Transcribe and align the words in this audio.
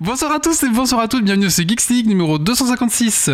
Bonsoir 0.00 0.32
à 0.32 0.40
tous 0.40 0.62
et 0.62 0.68
bonsoir 0.70 1.02
à 1.02 1.08
toutes, 1.08 1.24
bienvenue 1.24 1.50
sur 1.50 1.68
Geeks 1.68 1.88
League 1.90 2.06
numéro 2.06 2.38
256. 2.38 3.32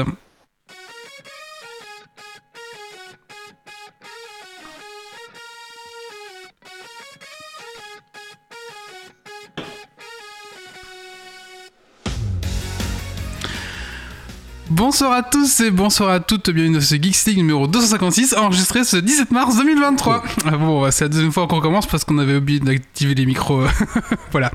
Bonsoir 14.69 15.13
à 15.13 15.23
tous 15.23 15.61
et 15.61 15.71
bonsoir 15.71 16.11
à 16.11 16.19
toutes, 16.19 16.51
bienvenue 16.51 16.75
dans 16.75 16.81
ce 16.81 16.97
Geeks 16.97 17.27
League 17.27 17.37
numéro 17.37 17.69
256, 17.69 18.35
enregistré 18.35 18.83
ce 18.83 18.97
17 18.97 19.31
mars 19.31 19.57
2023. 19.57 20.25
Ah 20.45 20.51
bon, 20.57 20.91
c'est 20.91 21.05
la 21.05 21.09
deuxième 21.11 21.31
fois 21.31 21.47
qu'on 21.47 21.57
recommence 21.57 21.87
parce 21.87 22.03
qu'on 22.05 22.19
avait 22.19 22.35
oublié 22.35 22.59
d'activer 22.59 23.15
les 23.15 23.25
micros. 23.25 23.63
voilà. 24.33 24.51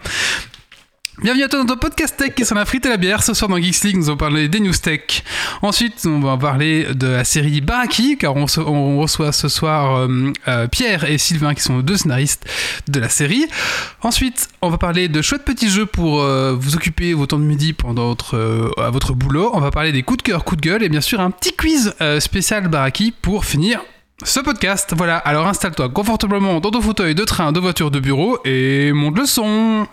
Bienvenue 1.21 1.43
à 1.43 1.49
toi 1.49 1.59
dans 1.59 1.75
ton 1.75 1.77
podcast 1.77 2.17
tech 2.17 2.33
qui 2.33 2.43
sur 2.43 2.55
la 2.55 2.65
frite 2.65 2.83
et 2.87 2.89
la 2.89 2.97
bière. 2.97 3.21
Ce 3.21 3.35
soir 3.35 3.47
dans 3.47 3.57
Geeks 3.57 3.83
League, 3.83 3.95
nous 3.95 4.07
allons 4.07 4.17
parler 4.17 4.47
des 4.47 4.59
news 4.59 4.73
tech. 4.73 5.21
Ensuite, 5.61 6.03
on 6.07 6.19
va 6.19 6.35
parler 6.35 6.95
de 6.95 7.05
la 7.05 7.23
série 7.23 7.61
Baraki, 7.61 8.17
car 8.17 8.35
on, 8.35 8.97
reçoit, 8.99 9.31
ce 9.31 9.47
soir 9.47 9.97
euh, 9.97 10.33
euh, 10.47 10.67
Pierre 10.67 11.07
et 11.07 11.19
Sylvain 11.19 11.53
qui 11.53 11.61
sont 11.61 11.81
deux 11.81 11.97
scénaristes 11.97 12.49
de 12.87 12.99
la 12.99 13.07
série. 13.07 13.45
Ensuite, 14.01 14.49
on 14.63 14.69
va 14.69 14.79
parler 14.79 15.09
de 15.09 15.21
chouettes 15.21 15.45
petits 15.45 15.69
jeux 15.69 15.85
pour 15.85 16.23
euh, 16.23 16.55
vous 16.59 16.73
occuper 16.73 17.13
vos 17.13 17.27
temps 17.27 17.37
de 17.37 17.43
midi 17.43 17.73
pendant 17.73 18.07
votre, 18.07 18.73
à 18.77 18.89
votre 18.89 19.13
boulot. 19.13 19.51
On 19.53 19.59
va 19.59 19.69
parler 19.69 19.91
des 19.91 20.01
coups 20.01 20.17
de 20.17 20.23
cœur, 20.23 20.43
coups 20.43 20.59
de 20.59 20.67
gueule 20.67 20.81
et 20.81 20.89
bien 20.89 21.01
sûr 21.01 21.19
un 21.19 21.29
petit 21.29 21.55
quiz 21.55 21.93
spécial 22.17 22.67
Baraki 22.67 23.11
pour 23.11 23.45
finir 23.45 23.79
ce 24.23 24.39
podcast. 24.39 24.95
Voilà, 24.97 25.17
alors 25.17 25.45
installe-toi 25.45 25.89
confortablement 25.89 26.59
dans 26.59 26.71
ton 26.71 26.81
fauteuil 26.81 27.13
de 27.13 27.25
train, 27.25 27.51
de 27.51 27.59
voiture, 27.59 27.91
de 27.91 27.99
bureau 27.99 28.39
et 28.43 28.91
monte 28.91 29.19
le 29.19 29.27
son. 29.27 29.85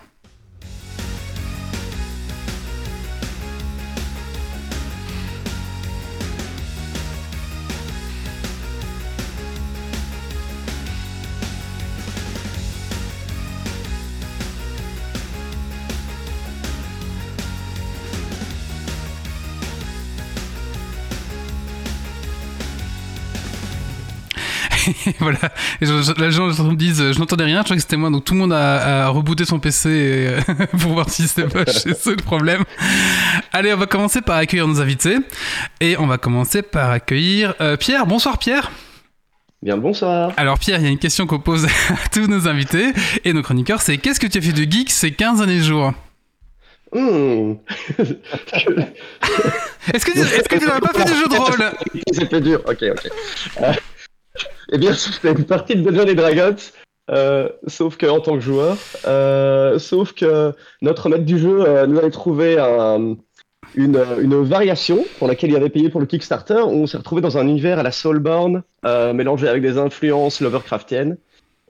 voilà. 25.21 25.39
Et 25.81 25.87
je, 25.87 26.03
je- 26.03 26.21
les 26.21 26.31
gens 26.31 26.47
me 26.49 26.75
disent, 26.75 27.01
euh, 27.01 27.13
je 27.13 27.19
n'entendais 27.19 27.45
rien, 27.45 27.59
je 27.61 27.65
crois 27.65 27.77
que 27.77 27.83
c'était 27.83 27.97
moi. 27.97 28.11
Donc 28.11 28.25
tout 28.25 28.35
le 28.35 28.41
monde 28.41 28.53
a, 28.53 29.07
a 29.07 29.09
rebooté 29.09 29.45
son 29.45 29.59
PC 29.61 29.89
et, 29.91 30.29
euh, 30.29 30.41
pour 30.79 30.93
voir 30.93 31.09
si 31.11 31.27
c'était 31.29 31.49
pas 31.49 31.71
chez 31.71 31.91
eux 31.91 32.17
le 32.17 32.23
problème. 32.23 32.65
Allez, 33.53 33.73
on 33.73 33.77
va 33.77 33.87
commencer 33.87 34.21
par 34.21 34.37
accueillir 34.37 34.67
nos 34.69 34.81
invités. 34.81 35.17
Et 35.81 35.97
on 35.99 36.07
va 36.07 36.19
commencer 36.19 36.63
par 36.63 36.91
accueillir 36.91 37.55
euh, 37.61 37.77
Pierre. 37.77 38.07
Bonsoir 38.07 38.39
Pierre. 38.39 38.71
Bien 39.61 39.75
le 39.75 39.81
bonsoir. 39.83 40.33
Alors 40.37 40.59
Pierre, 40.59 40.79
il 40.79 40.85
y 40.85 40.87
a 40.87 40.91
une 40.91 40.99
question 40.99 41.27
qu'on 41.27 41.41
pose 41.41 41.65
à 41.91 42.09
tous 42.13 42.29
nos 42.29 42.47
invités 42.47 42.93
et 43.25 43.33
nos 43.33 43.43
chroniqueurs, 43.43 43.83
c'est 43.83 43.99
qu'est-ce 43.99 44.21
que 44.21 44.27
tu 44.29 44.39
as 44.39 44.41
fait 44.41 44.53
de 44.53 44.71
geek 44.71 44.91
ces 44.91 45.11
15 45.13 45.39
derniers 45.39 45.63
jours 45.63 45.93
Hmm. 46.91 47.57
Est-ce 49.93 50.07
que 50.07 50.13
tu 50.13 50.21
est-ce 50.21 50.49
que 50.49 50.59
tu 50.59 50.65
n'as 50.67 50.81
pas 50.81 50.93
fait 50.99 51.05
de 51.05 51.15
jeu 51.15 51.29
de 51.29 51.37
rôle? 51.37 51.71
C'était 52.13 52.41
dur, 52.41 52.63
ok, 52.67 52.83
ok. 52.93 53.09
Eh 54.73 54.79
bien, 54.79 54.93
c'était 54.93 55.33
une 55.33 55.45
partie 55.45 55.77
de 55.77 55.91
Dungeons 55.91 56.15
Dragons, 56.15 56.57
euh, 57.11 57.49
sauf 57.67 57.97
que 57.97 58.07
en 58.07 58.21
tant 58.21 58.35
que 58.35 58.41
joueur, 58.41 58.77
euh, 59.07 59.79
sauf 59.79 60.13
que 60.13 60.53
notre 60.83 61.09
maître 61.09 61.25
du 61.25 61.39
jeu 61.39 61.65
euh, 61.67 61.87
nous 61.87 61.99
avait 61.99 62.11
trouvé 62.11 62.59
un- 62.59 63.17
une, 63.75 64.03
une 64.21 64.43
variation 64.45 65.05
pour 65.19 65.29
laquelle 65.29 65.51
il 65.51 65.57
avait 65.57 65.69
payé 65.71 65.89
pour 65.89 66.01
le 66.01 66.07
Kickstarter. 66.07 66.61
où 66.63 66.71
On 66.83 66.87
s'est 66.87 66.99
retrouvé 66.99 67.21
dans 67.21 67.37
un 67.39 67.47
univers 67.47 67.79
à 67.79 67.83
la 67.83 67.93
Soulborn, 67.93 68.63
mélangé 68.85 69.49
avec 69.49 69.63
des 69.63 69.79
influences 69.79 70.41
Lovecraftiennes. 70.41 71.17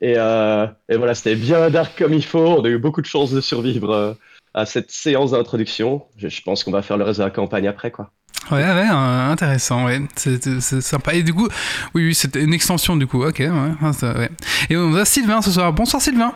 Et, 0.01 0.15
voilà, 0.15 1.15
c'était 1.15 1.35
bien 1.35 1.71
dark 1.71 1.99
comme 1.99 2.15
il 2.15 2.25
faut. 2.25 2.39
On 2.39 2.65
a 2.65 2.69
eu 2.69 2.79
beaucoup 2.79 3.01
de 3.01 3.07
chance 3.07 3.33
de 3.33 3.41
survivre 3.41 4.17
à 4.55 4.65
cette 4.67 4.91
séance 4.91 5.33
d'introduction. 5.33 6.03
Je, 6.17 6.29
je 6.29 6.43
pense 6.43 6.63
qu'on 6.65 6.71
va 6.71 6.83
faire 6.83 6.97
le 6.97 7.05
reste 7.05 7.19
de 7.19 7.25
la 7.25 7.31
campagne 7.31 7.67
après, 7.67 7.91
quoi. 7.91 8.11
Ouais, 8.51 8.63
ouais, 8.63 8.89
euh, 8.91 9.31
intéressant, 9.31 9.85
ouais. 9.85 10.01
C'est 10.17 10.61
sympa. 10.81 11.15
Et 11.15 11.23
du 11.23 11.35
coup, 11.35 11.49
oui, 11.95 12.07
oui, 12.07 12.15
c'était 12.15 12.43
une 12.43 12.55
extension 12.55 12.97
du 12.97 13.07
coup. 13.07 13.23
Ok, 13.25 13.41
ouais. 13.41 14.31
Et 14.71 14.77
on 14.77 14.95
a 14.95 15.05
Sylvain 15.05 15.43
ce 15.43 15.51
soir. 15.51 15.73
Bonsoir 15.73 16.01
Sylvain. 16.01 16.33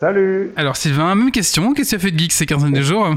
Salut 0.00 0.52
Alors 0.56 0.76
Sylvain, 0.76 1.14
même 1.14 1.30
question. 1.30 1.74
Qu'est-ce 1.74 1.90
que 1.90 1.96
tu 1.96 2.06
as 2.06 2.08
fait 2.08 2.10
de 2.10 2.18
geek 2.18 2.32
ces 2.32 2.46
15 2.46 2.62
derniers 2.62 2.82
jours? 2.82 3.14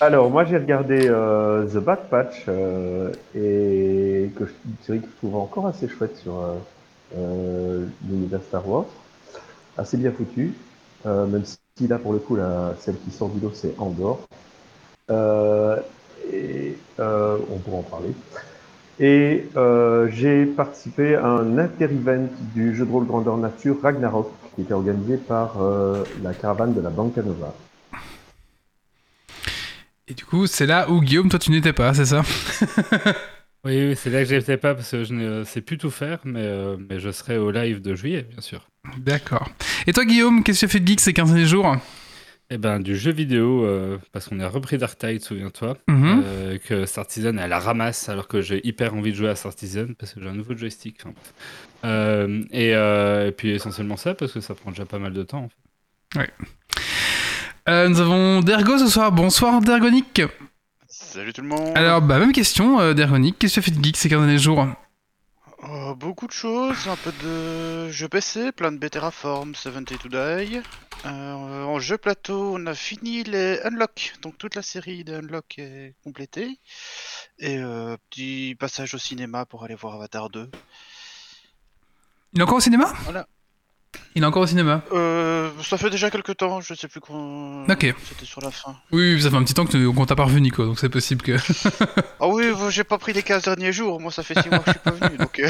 Alors, 0.00 0.30
moi 0.30 0.44
j'ai 0.44 0.56
regardé 0.56 1.06
euh, 1.08 1.66
The 1.66 1.76
Bad 1.76 2.08
Patch, 2.08 2.44
euh, 2.48 3.12
et 3.34 4.30
que 4.34 4.46
je, 4.46 4.50
une 4.66 4.76
série 4.82 5.00
que 5.00 5.06
je 5.06 5.16
trouve 5.18 5.36
encore 5.36 5.66
assez 5.66 5.88
chouette 5.88 6.16
sur 6.16 6.40
euh, 7.16 7.84
l'univers 8.08 8.40
Star 8.48 8.66
Wars. 8.68 8.86
Assez 9.76 9.96
bien 9.96 10.10
foutu, 10.10 10.54
même 11.04 11.42
si 11.44 11.86
là 11.86 11.98
pour 11.98 12.12
le 12.12 12.18
coup, 12.18 12.36
la, 12.36 12.74
celle 12.80 12.96
qui 13.00 13.10
sort 13.10 13.28
du 13.28 13.40
lot 13.40 13.52
c'est 13.54 13.74
Andorre. 13.78 14.20
Et 16.32 16.76
euh, 17.00 17.38
on 17.50 17.58
pourra 17.58 17.78
en 17.78 17.82
parler. 17.82 18.14
Et 19.00 19.48
euh, 19.56 20.08
j'ai 20.12 20.46
participé 20.46 21.16
à 21.16 21.26
un 21.26 21.58
inter-event 21.58 22.28
du 22.54 22.74
jeu 22.76 22.84
de 22.86 22.90
rôle 22.90 23.06
grandeur 23.06 23.36
nature 23.36 23.76
Ragnarok, 23.82 24.30
qui 24.54 24.62
était 24.62 24.74
organisé 24.74 25.16
par 25.16 25.60
euh, 25.60 26.04
la 26.22 26.32
caravane 26.32 26.74
de 26.74 26.80
la 26.80 26.90
Banca 26.90 27.22
Nova. 27.22 27.54
Et 30.06 30.14
du 30.14 30.24
coup, 30.24 30.46
c'est 30.46 30.66
là 30.66 30.88
où 30.90 31.00
Guillaume, 31.00 31.28
toi, 31.28 31.38
tu 31.38 31.50
n'étais 31.50 31.72
pas, 31.72 31.94
c'est 31.94 32.06
ça? 32.06 32.22
Oui, 33.64 33.82
oui, 33.82 33.96
c'est 33.96 34.10
là 34.10 34.22
que 34.22 34.28
j'étais 34.28 34.58
pas 34.58 34.74
parce 34.74 34.90
que 34.90 35.04
je 35.04 35.14
ne 35.14 35.42
sais 35.42 35.62
plus 35.62 35.78
tout 35.78 35.90
faire, 35.90 36.18
mais, 36.24 36.42
euh, 36.42 36.76
mais 36.78 37.00
je 37.00 37.10
serai 37.10 37.38
au 37.38 37.50
live 37.50 37.80
de 37.80 37.94
juillet, 37.94 38.26
bien 38.30 38.42
sûr. 38.42 38.68
D'accord. 38.98 39.48
Et 39.86 39.94
toi, 39.94 40.04
Guillaume, 40.04 40.42
qu'est-ce 40.42 40.66
que 40.66 40.66
tu 40.66 40.76
as 40.76 40.78
fait 40.78 40.80
de 40.80 40.86
geek 40.86 41.00
ces 41.00 41.14
15 41.14 41.30
derniers 41.30 41.46
jours? 41.46 41.74
Eh 42.50 42.58
ben, 42.58 42.78
du 42.78 42.94
jeu 42.96 43.10
vidéo, 43.10 43.64
euh, 43.64 43.98
parce 44.12 44.28
qu'on 44.28 44.38
a 44.38 44.48
repris 44.48 44.76
Dark 44.76 44.98
Tide, 44.98 45.22
souviens-toi, 45.22 45.76
Mhm. 45.88 46.22
euh, 46.24 46.58
que 46.58 46.84
Star 46.84 47.04
Citizen, 47.08 47.38
elle 47.38 47.48
la 47.50 47.58
ramasse 47.58 48.08
alors 48.10 48.28
que 48.28 48.42
j'ai 48.42 48.64
hyper 48.66 48.94
envie 48.94 49.12
de 49.12 49.16
jouer 49.16 49.30
à 49.30 49.34
Star 49.34 49.52
Citizen 49.52 49.94
parce 49.94 50.12
que 50.12 50.20
j'ai 50.20 50.28
un 50.28 50.34
nouveau 50.34 50.54
joystick. 50.56 51.00
Euh, 51.84 52.42
et, 52.50 52.74
euh, 52.74 53.28
et 53.28 53.32
puis 53.32 53.50
essentiellement 53.50 53.96
ça 53.96 54.14
parce 54.14 54.32
que 54.32 54.40
ça 54.40 54.54
prend 54.54 54.70
déjà 54.70 54.84
pas 54.84 54.98
mal 54.98 55.12
de 55.14 55.22
temps. 55.22 55.48
en 56.14 56.20
fait. 56.20 56.30
Euh, 57.68 57.88
Nous 57.88 58.00
avons 58.00 58.40
Dergo 58.40 58.76
ce 58.78 58.88
soir. 58.88 59.10
Bonsoir, 59.10 59.60
Dergonic. 59.62 60.22
Salut 60.86 61.32
tout 61.32 61.40
le 61.40 61.48
monde. 61.48 61.72
Alors, 61.74 62.02
bah, 62.02 62.18
même 62.18 62.32
question, 62.32 62.78
euh, 62.78 62.92
Dergonic. 62.92 63.38
Qu'est-ce 63.38 63.54
que 63.56 63.60
tu 63.64 63.70
as 63.70 63.72
fait 63.72 63.78
de 63.80 63.82
geek 63.84 63.96
ces 63.96 64.08
15 64.10 64.20
derniers 64.20 64.38
jours? 64.38 64.66
Oh, 65.66 65.94
beaucoup 65.94 66.26
de 66.26 66.32
choses, 66.32 66.88
un 66.88 66.96
peu 66.96 67.10
de 67.22 67.88
jeux 67.90 68.08
PC, 68.08 68.52
plein 68.52 68.70
de 68.70 68.88
Terraform, 68.88 69.54
70 69.54 69.96
to 69.96 70.08
Die. 70.08 70.60
Euh, 71.06 71.32
en 71.64 71.78
jeu 71.78 71.96
plateau, 71.96 72.56
on 72.56 72.66
a 72.66 72.74
fini 72.74 73.24
les 73.24 73.60
Unlock, 73.62 74.14
donc 74.20 74.36
toute 74.36 74.56
la 74.56 74.62
série 74.62 75.04
des 75.04 75.14
Unlock 75.14 75.58
est 75.58 75.94
complétée. 76.04 76.58
Et 77.38 77.56
euh, 77.58 77.96
petit 78.10 78.56
passage 78.60 78.92
au 78.92 78.98
cinéma 78.98 79.46
pour 79.46 79.64
aller 79.64 79.74
voir 79.74 79.94
Avatar 79.94 80.28
2. 80.28 80.50
Il 82.34 82.40
est 82.40 82.42
encore 82.42 82.58
au 82.58 82.60
cinéma? 82.60 82.92
Voilà. 83.04 83.26
Il 84.14 84.22
est 84.22 84.26
encore 84.26 84.42
au 84.42 84.46
cinéma. 84.46 84.82
Euh, 84.92 85.50
ça 85.62 85.76
fait 85.76 85.90
déjà 85.90 86.10
quelques 86.10 86.36
temps, 86.36 86.60
je 86.60 86.74
sais 86.74 86.86
plus 86.88 87.00
quand. 87.00 87.64
Ok. 87.68 87.94
C'était 88.08 88.24
sur 88.24 88.40
la 88.40 88.50
fin. 88.50 88.76
Oui, 88.92 89.20
ça 89.20 89.30
fait 89.30 89.36
un 89.36 89.42
petit 89.42 89.54
temps 89.54 89.66
qu'on 89.66 90.06
t'a 90.06 90.14
pas 90.16 90.24
revu, 90.24 90.40
Nico, 90.40 90.64
donc 90.64 90.78
c'est 90.78 90.88
possible 90.88 91.22
que. 91.22 91.32
Ah 92.20 92.28
oui, 92.28 92.44
j'ai 92.70 92.84
pas 92.84 92.96
pris 92.98 93.12
les 93.12 93.22
15 93.22 93.42
derniers 93.44 93.72
jours, 93.72 94.00
moi 94.00 94.10
ça 94.12 94.22
fait 94.22 94.40
6 94.40 94.48
mois 94.48 94.60
que 94.60 94.66
je 94.66 94.70
suis 94.70 94.80
pas 94.80 94.90
venu, 94.92 95.16
donc. 95.18 95.38
euh, 95.40 95.48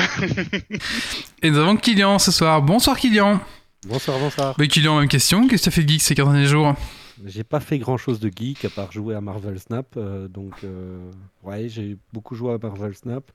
Et 1.43 1.50
nous 1.50 1.59
avons 1.59 1.77
Kylian 1.77 2.19
ce 2.19 2.33
soir. 2.33 2.62
Bonsoir, 2.62 2.97
Kylian. 2.99 3.41
Bonsoir, 3.87 4.19
bonsoir. 4.19 4.54
Bah, 4.59 4.66
Kylian, 4.66 4.99
même 4.99 5.09
question. 5.09 5.47
Qu'est-ce 5.47 5.62
que 5.62 5.65
tu 5.65 5.69
as 5.69 5.72
fait 5.72 5.83
de 5.84 5.88
geek 5.91 6.03
ces 6.03 6.15
15 6.15 6.27
derniers 6.27 6.47
jours? 6.47 6.75
J'ai 7.24 7.44
pas 7.44 7.60
fait 7.60 7.78
grand 7.78 7.96
chose 7.96 8.20
de 8.20 8.28
geek 8.34 8.64
à 8.66 8.68
part 8.70 8.92
jouer 8.92 9.14
à 9.14 9.20
Marvel 9.22 9.59
Snap. 9.59 9.97
euh, 9.97 10.28
donc, 10.28 10.53
euh, 10.62 11.10
ouais, 11.42 11.68
j'ai 11.71 11.97
beaucoup 12.12 12.34
joué 12.34 12.53
à 12.53 12.59
Marvel 12.59 12.94
Snap. 12.94 13.30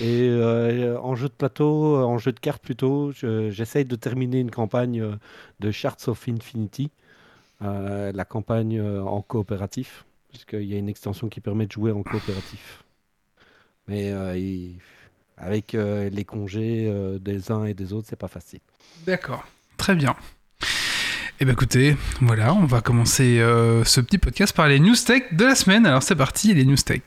Et 0.00 0.28
euh, 0.28 0.98
en 1.00 1.14
jeu 1.14 1.28
de 1.28 1.32
plateau, 1.34 1.96
euh, 1.96 2.02
en 2.02 2.18
jeu 2.18 2.32
de 2.32 2.40
cartes 2.40 2.62
plutôt, 2.62 3.12
je- 3.12 3.50
j'essaye 3.50 3.84
de 3.84 3.94
terminer 3.96 4.40
une 4.40 4.50
campagne 4.50 5.16
de 5.60 5.70
Shards 5.70 6.08
of 6.08 6.28
Infinity. 6.28 6.90
la 7.60 8.24
campagne 8.24 8.80
en 8.80 9.22
coopératif. 9.22 10.04
Puisqu'il 10.30 10.64
y 10.64 10.74
a 10.74 10.78
une 10.78 10.88
extension 10.88 11.28
qui 11.28 11.40
permet 11.40 11.66
de 11.66 11.72
jouer 11.72 11.90
en 11.92 12.02
coopératif. 12.02 12.84
Mais 13.88 14.12
avec 15.36 15.72
les 15.72 16.24
congés 16.24 17.18
des 17.20 17.50
uns 17.50 17.64
et 17.64 17.74
des 17.74 17.92
autres, 17.92 18.06
c'est 18.08 18.16
pas 18.16 18.28
facile. 18.28 18.60
D'accord. 19.06 19.44
Très 19.76 19.94
bien. 19.94 20.14
Eh 21.40 21.44
bien 21.44 21.52
écoutez, 21.52 21.96
voilà, 22.20 22.52
on 22.52 22.64
va 22.64 22.80
commencer 22.80 23.38
euh, 23.38 23.84
ce 23.84 24.00
petit 24.00 24.18
podcast 24.18 24.52
par 24.56 24.66
les 24.66 24.80
news 24.80 24.96
tech 24.96 25.22
de 25.30 25.44
la 25.44 25.54
semaine. 25.54 25.86
Alors 25.86 26.02
c'est 26.02 26.16
parti, 26.16 26.52
les 26.52 26.64
news 26.64 26.74
tech. 26.74 27.00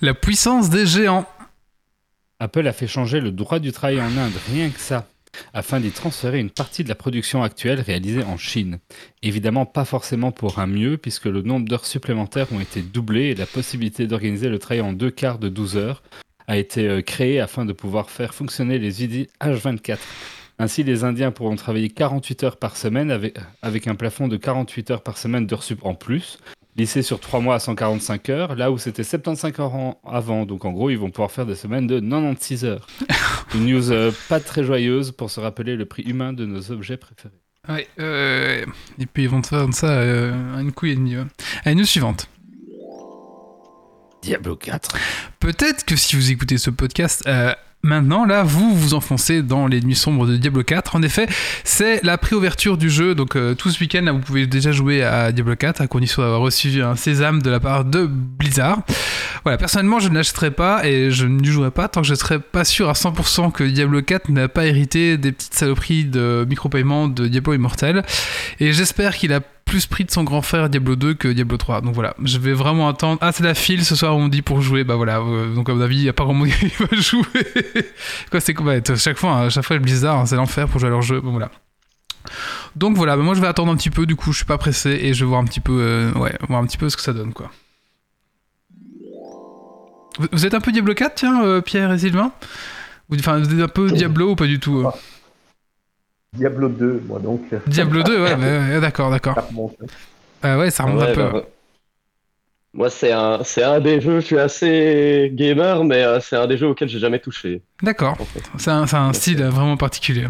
La 0.00 0.14
puissance 0.14 0.70
des 0.70 0.86
géants. 0.86 1.26
Apple 2.42 2.66
a 2.66 2.72
fait 2.72 2.86
changer 2.86 3.20
le 3.20 3.32
droit 3.32 3.58
du 3.58 3.70
travail 3.70 4.00
en 4.00 4.16
Inde, 4.16 4.32
rien 4.50 4.70
que 4.70 4.80
ça, 4.80 5.06
afin 5.52 5.78
d'y 5.78 5.90
transférer 5.90 6.40
une 6.40 6.48
partie 6.48 6.82
de 6.82 6.88
la 6.88 6.94
production 6.94 7.42
actuelle 7.42 7.82
réalisée 7.82 8.24
en 8.24 8.38
Chine. 8.38 8.78
Évidemment 9.22 9.66
pas 9.66 9.84
forcément 9.84 10.32
pour 10.32 10.58
un 10.58 10.66
mieux, 10.66 10.96
puisque 10.96 11.26
le 11.26 11.42
nombre 11.42 11.68
d'heures 11.68 11.84
supplémentaires 11.84 12.50
ont 12.50 12.60
été 12.60 12.80
doublés 12.80 13.26
et 13.26 13.34
la 13.34 13.44
possibilité 13.44 14.06
d'organiser 14.06 14.48
le 14.48 14.58
travail 14.58 14.80
en 14.80 14.94
deux 14.94 15.10
quarts 15.10 15.38
de 15.38 15.50
12 15.50 15.76
heures 15.76 16.02
a 16.48 16.56
été 16.56 16.88
euh, 16.88 17.02
créée 17.02 17.40
afin 17.40 17.66
de 17.66 17.74
pouvoir 17.74 18.08
faire 18.08 18.32
fonctionner 18.32 18.78
les 18.78 19.04
usines 19.04 19.26
H24. 19.42 19.98
Ainsi, 20.58 20.82
les 20.82 21.04
Indiens 21.04 21.32
pourront 21.32 21.56
travailler 21.56 21.90
48 21.90 22.44
heures 22.44 22.56
par 22.56 22.78
semaine 22.78 23.10
avec, 23.10 23.36
avec 23.60 23.86
un 23.86 23.94
plafond 23.94 24.28
de 24.28 24.38
48 24.38 24.90
heures 24.90 25.02
par 25.02 25.18
semaine 25.18 25.46
d'heures 25.46 25.62
sup 25.62 25.84
en 25.84 25.94
plus, 25.94 26.38
lissé 26.80 27.02
sur 27.02 27.20
3 27.20 27.40
mois 27.40 27.54
à 27.54 27.58
145 27.60 28.28
heures, 28.30 28.54
là 28.56 28.70
où 28.72 28.78
c'était 28.78 29.04
75 29.04 29.60
heures 29.60 29.74
en- 29.74 30.00
avant. 30.06 30.46
Donc 30.46 30.64
en 30.64 30.72
gros, 30.72 30.90
ils 30.90 30.98
vont 30.98 31.10
pouvoir 31.10 31.30
faire 31.30 31.46
des 31.46 31.54
semaines 31.54 31.86
de 31.86 32.00
96 32.00 32.64
heures. 32.64 32.86
Une 33.54 33.66
news 33.66 33.92
euh, 33.92 34.10
pas 34.28 34.40
très 34.40 34.64
joyeuse 34.64 35.12
pour 35.12 35.30
se 35.30 35.40
rappeler 35.40 35.76
le 35.76 35.84
prix 35.86 36.02
humain 36.02 36.32
de 36.32 36.44
nos 36.46 36.70
objets 36.72 36.96
préférés. 36.96 37.34
Ouais, 37.68 37.86
euh, 37.98 38.64
et 38.98 39.06
puis 39.06 39.24
ils 39.24 39.28
vont 39.28 39.42
te 39.42 39.48
faire 39.48 39.66
ça 39.72 39.88
euh, 39.90 40.58
une 40.58 40.72
couille 40.72 40.92
et 40.92 40.96
demie. 40.96 41.16
ouais. 41.16 41.24
Allez, 41.64 41.74
news 41.76 41.84
suivante. 41.84 42.28
Diablo 44.22 44.56
4. 44.56 44.96
Peut-être 45.40 45.84
que 45.84 45.96
si 45.96 46.14
vous 46.16 46.30
écoutez 46.30 46.58
ce 46.58 46.70
podcast 46.70 47.22
maintenant, 47.82 48.24
là, 48.24 48.42
vous 48.42 48.74
vous 48.74 48.94
enfoncez 48.94 49.42
dans 49.42 49.66
les 49.66 49.80
nuits 49.80 49.94
sombres 49.94 50.26
de 50.26 50.36
Diablo 50.36 50.62
4. 50.62 50.96
En 50.96 51.02
effet, 51.02 51.26
c'est 51.64 52.02
la 52.04 52.18
préouverture 52.18 52.76
du 52.76 52.90
jeu. 52.90 53.14
Donc, 53.14 53.36
euh, 53.36 53.54
tout 53.54 53.70
ce 53.70 53.80
week-end, 53.80 54.02
là, 54.02 54.12
vous 54.12 54.18
pouvez 54.18 54.46
déjà 54.46 54.72
jouer 54.72 55.02
à 55.02 55.32
Diablo 55.32 55.56
4 55.56 55.80
à 55.80 55.86
condition 55.86 56.22
d'avoir 56.22 56.40
reçu 56.40 56.82
un 56.82 56.96
sésame 56.96 57.42
de 57.42 57.50
la 57.50 57.60
part 57.60 57.84
de 57.84 58.06
Blizzard. 58.06 58.80
Voilà, 59.44 59.58
personnellement, 59.58 60.00
je 60.00 60.08
ne 60.08 60.14
l'achèterai 60.14 60.50
pas 60.50 60.86
et 60.86 61.10
je 61.10 61.26
n'y 61.26 61.46
jouerai 61.46 61.70
pas 61.70 61.88
tant 61.88 62.02
que 62.02 62.06
je 62.06 62.12
ne 62.12 62.18
serai 62.18 62.38
pas 62.38 62.64
sûr 62.64 62.88
à 62.88 62.92
100% 62.92 63.52
que 63.52 63.64
Diablo 63.64 64.02
4 64.02 64.28
n'a 64.30 64.48
pas 64.48 64.66
hérité 64.66 65.16
des 65.16 65.32
petites 65.32 65.54
saloperies 65.54 66.04
de 66.04 66.46
micropaiement 66.48 67.08
de 67.08 67.26
Diablo 67.28 67.54
Immortel. 67.54 68.02
Et 68.58 68.72
j'espère 68.72 69.16
qu'il 69.16 69.32
a 69.32 69.40
plus 69.64 69.86
pris 69.86 70.04
de 70.04 70.10
son 70.10 70.24
grand 70.24 70.42
frère 70.42 70.68
Diablo 70.68 70.96
2 70.96 71.14
que 71.14 71.28
Diablo 71.28 71.56
3. 71.56 71.80
Donc 71.80 71.94
voilà, 71.94 72.14
je 72.24 72.38
vais 72.38 72.52
vraiment 72.52 72.88
attendre. 72.88 73.18
Ah, 73.20 73.32
c'est 73.32 73.44
la 73.44 73.54
file 73.54 73.84
ce 73.84 73.94
soir, 73.94 74.16
on 74.16 74.28
dit 74.28 74.42
pour 74.42 74.60
jouer. 74.62 74.84
Bah 74.84 74.96
voilà, 74.96 75.18
euh, 75.20 75.54
donc 75.54 75.68
à 75.68 75.74
mon 75.74 75.80
avis, 75.80 75.96
il 75.98 76.02
n'y 76.02 76.08
a 76.08 76.12
pas 76.12 76.24
grand 76.24 76.34
monde 76.34 76.48
qui 76.60 76.66
va 76.78 76.86
jouer. 76.96 77.22
quoi, 78.30 78.40
c'est 78.40 78.54
quoi 78.54 78.74
Chaque 78.96 79.18
fois, 79.18 79.32
hein, 79.32 79.48
chaque 79.48 79.68
le 79.70 79.78
Blizzard, 79.78 80.18
hein, 80.18 80.26
c'est 80.26 80.36
l'enfer 80.36 80.66
pour 80.68 80.80
jouer 80.80 80.88
à 80.88 80.90
leur 80.90 81.02
jeu. 81.02 81.20
Donc 82.76 82.96
voilà, 82.96 83.16
bah, 83.16 83.22
moi 83.22 83.34
je 83.34 83.40
vais 83.40 83.46
attendre 83.46 83.72
un 83.72 83.76
petit 83.76 83.90
peu, 83.90 84.06
du 84.06 84.14
coup 84.14 84.32
je 84.32 84.36
suis 84.38 84.44
pas 84.46 84.58
pressé 84.58 84.90
et 84.90 85.14
je 85.14 85.24
vais 85.24 85.28
voir 85.28 85.40
un 85.40 85.44
petit 85.44 85.60
peu, 85.60 85.72
euh, 85.80 86.12
ouais, 86.12 86.36
voir 86.48 86.60
un 86.62 86.66
peu 86.78 86.88
ce 86.90 86.96
que 86.96 87.02
ça 87.02 87.12
donne 87.12 87.32
quoi. 87.32 87.50
Vous- 90.32 90.44
êtes 90.46 90.54
un 90.54 90.60
peu 90.60 90.70
Diablo 90.70 90.94
4, 90.94 91.14
tiens, 91.14 91.42
euh, 91.44 91.60
Pierre 91.60 91.90
et 91.92 91.98
Sylvain? 91.98 92.32
Vous 93.08 93.16
êtes 93.16 93.26
un 93.26 93.68
peu 93.68 93.90
Diablo 93.90 94.32
ou 94.32 94.36
pas 94.36 94.46
du 94.46 94.60
tout 94.60 94.84
Diablo 96.32 96.68
2, 96.68 97.00
moi 97.06 97.18
donc. 97.20 97.52
euh, 97.52 97.58
Diablo 97.66 98.02
2, 98.02 98.22
ouais, 98.22 98.36
bah, 98.36 98.42
ouais, 98.74 98.80
d'accord, 98.80 99.10
d'accord. 99.10 99.34
ça 99.34 99.40
remonte. 99.42 99.76
Ah 100.42 100.58
ouais, 100.58 100.70
ça 100.70 100.84
remonte 100.84 101.02
Ouais, 101.02 101.10
un 101.10 101.12
peu. 101.14 101.22
bah. 101.32 101.44
Moi, 102.72 102.88
c'est 102.88 103.10
un, 103.10 103.42
c'est 103.42 103.64
un 103.64 103.80
des 103.80 104.00
jeux, 104.00 104.20
je 104.20 104.26
suis 104.26 104.38
assez 104.38 105.30
gamer, 105.34 105.82
mais 105.84 106.04
euh, 106.04 106.20
c'est 106.20 106.36
un 106.36 106.46
des 106.46 106.56
jeux 106.56 106.68
auxquels 106.68 106.88
j'ai 106.88 107.00
jamais 107.00 107.18
touché. 107.18 107.62
D'accord, 107.82 108.16
En 108.18 108.24
fait. 108.26 108.44
c'est 108.58 108.70
un, 108.70 108.86
c'est 108.86 108.96
un 108.96 109.12
style 109.12 109.42
vraiment 109.42 109.76
particulier. 109.76 110.26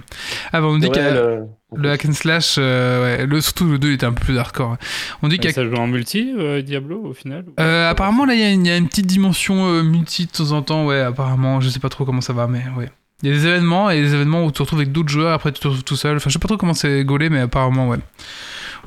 Ah 0.53 0.61
bah 0.61 0.69
on 0.69 0.79
dit 0.79 0.89
Ouais, 0.89 0.93
qu'il 0.93 1.03
y 1.03 1.07
a 1.07 1.11
le- 1.11 1.47
le 1.75 1.91
hack 1.91 2.07
and 2.07 2.13
slash, 2.15 2.57
euh, 2.59 3.03
ouais, 3.19 3.27
le, 3.27 3.41
surtout 3.43 3.67
le 3.67 3.79
2 3.79 3.89
il 3.89 3.95
était 3.95 4.07
un 4.07 4.13
peu 4.13 4.25
plus 4.25 4.39
hardcore. 4.39 4.77
On 5.23 5.29
dit 5.29 5.39
qu'il 5.39 5.47
y 5.47 5.49
Et 5.49 5.53
a 5.53 5.55
ça 5.55 5.65
joue 5.65 5.75
en 5.77 5.87
multi, 5.87 6.33
euh, 6.39 6.63
Diablo, 6.63 7.05
au 7.05 7.13
final 7.13 7.45
Euh, 7.61 7.91
apparemment, 7.91 8.25
là, 8.25 8.35
il 8.35 8.41
y, 8.41 8.45
a 8.45 8.51
une- 8.51 8.65
il 8.67 8.69
y 8.69 8.73
a 8.73 8.77
une 8.77 8.89
petite 8.89 9.07
dimension 9.07 9.67
euh, 9.69 9.83
multi 9.83 10.27
de 10.27 10.31
temps 10.33 10.53
en 10.53 10.63
temps, 10.63 10.87
ouais, 10.87 11.01
apparemment. 11.01 11.61
Je 11.61 11.69
sais 11.69 11.81
pas 11.81 11.89
trop 11.91 12.05
comment 12.07 12.21
ça 12.23 12.33
va, 12.33 12.47
mais 12.47 12.63
ouais. 12.77 12.91
Il 13.23 13.29
y 13.29 13.33
a 13.33 13.37
des 13.37 13.47
événements, 13.47 13.91
et 13.91 14.01
des 14.01 14.15
événements 14.15 14.45
où 14.45 14.47
tu 14.47 14.55
te 14.55 14.63
retrouves 14.63 14.81
avec 14.81 14.93
d'autres 14.93 15.11
joueurs, 15.11 15.35
après 15.35 15.53
tu 15.53 15.61
te 15.61 15.69
retrouves 15.69 15.85
tout 15.85 15.97
seul. 15.97 16.17
Enfin, 16.17 16.31
je 16.31 16.35
sais 16.35 16.39
pas 16.39 16.49
trop 16.49 16.57
comment 16.57 16.75
c'est 16.75 17.05
gaulé, 17.05 17.29
mais 17.29 17.41
apparemment, 17.41 17.89
ouais. 17.89 17.99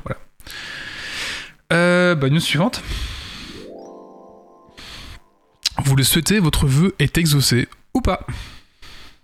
Voilà. 0.04 0.18
Euh, 1.72 2.14
bah, 2.14 2.28
news 2.30 2.40
suivante. 2.40 2.82
Vous 5.84 5.96
le 5.96 6.02
souhaitez, 6.02 6.38
votre 6.40 6.66
vœu 6.66 6.94
est 6.98 7.18
exaucé, 7.18 7.68
ou 7.94 8.00
pas? 8.00 8.26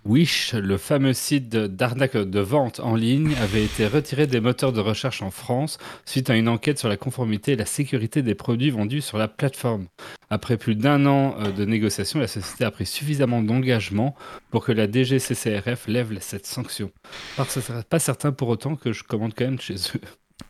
Wish, 0.03 0.53
le 0.53 0.77
fameux 0.77 1.13
site 1.13 1.49
d'arnaque 1.49 2.17
de 2.17 2.39
vente 2.39 2.79
en 2.79 2.95
ligne, 2.95 3.35
avait 3.41 3.63
été 3.63 3.85
retiré 3.85 4.25
des 4.25 4.39
moteurs 4.39 4.73
de 4.73 4.79
recherche 4.79 5.21
en 5.21 5.29
France 5.29 5.77
suite 6.05 6.29
à 6.31 6.35
une 6.35 6.47
enquête 6.47 6.79
sur 6.79 6.89
la 6.89 6.97
conformité 6.97 7.51
et 7.51 7.55
la 7.55 7.67
sécurité 7.67 8.23
des 8.23 8.33
produits 8.33 8.71
vendus 8.71 9.01
sur 9.01 9.19
la 9.19 9.27
plateforme. 9.27 9.85
Après 10.31 10.57
plus 10.57 10.75
d'un 10.75 11.05
an 11.05 11.35
euh, 11.39 11.51
de 11.51 11.65
négociations, 11.65 12.19
la 12.19 12.27
société 12.27 12.63
a 12.63 12.71
pris 12.71 12.85
suffisamment 12.85 13.43
d'engagement 13.43 14.15
pour 14.49 14.65
que 14.65 14.71
la 14.71 14.91
DGCCRF 14.91 15.87
lève 15.87 16.17
cette 16.19 16.47
sanction. 16.47 16.91
Par 17.37 17.49
ce 17.51 17.61
serait 17.61 17.83
pas 17.83 17.99
certain 17.99 18.31
pour 18.31 18.47
autant 18.49 18.75
que 18.75 18.93
je 18.93 19.03
commande 19.03 19.33
quand 19.37 19.45
même 19.45 19.59
chez 19.59 19.75
eux. 19.75 20.01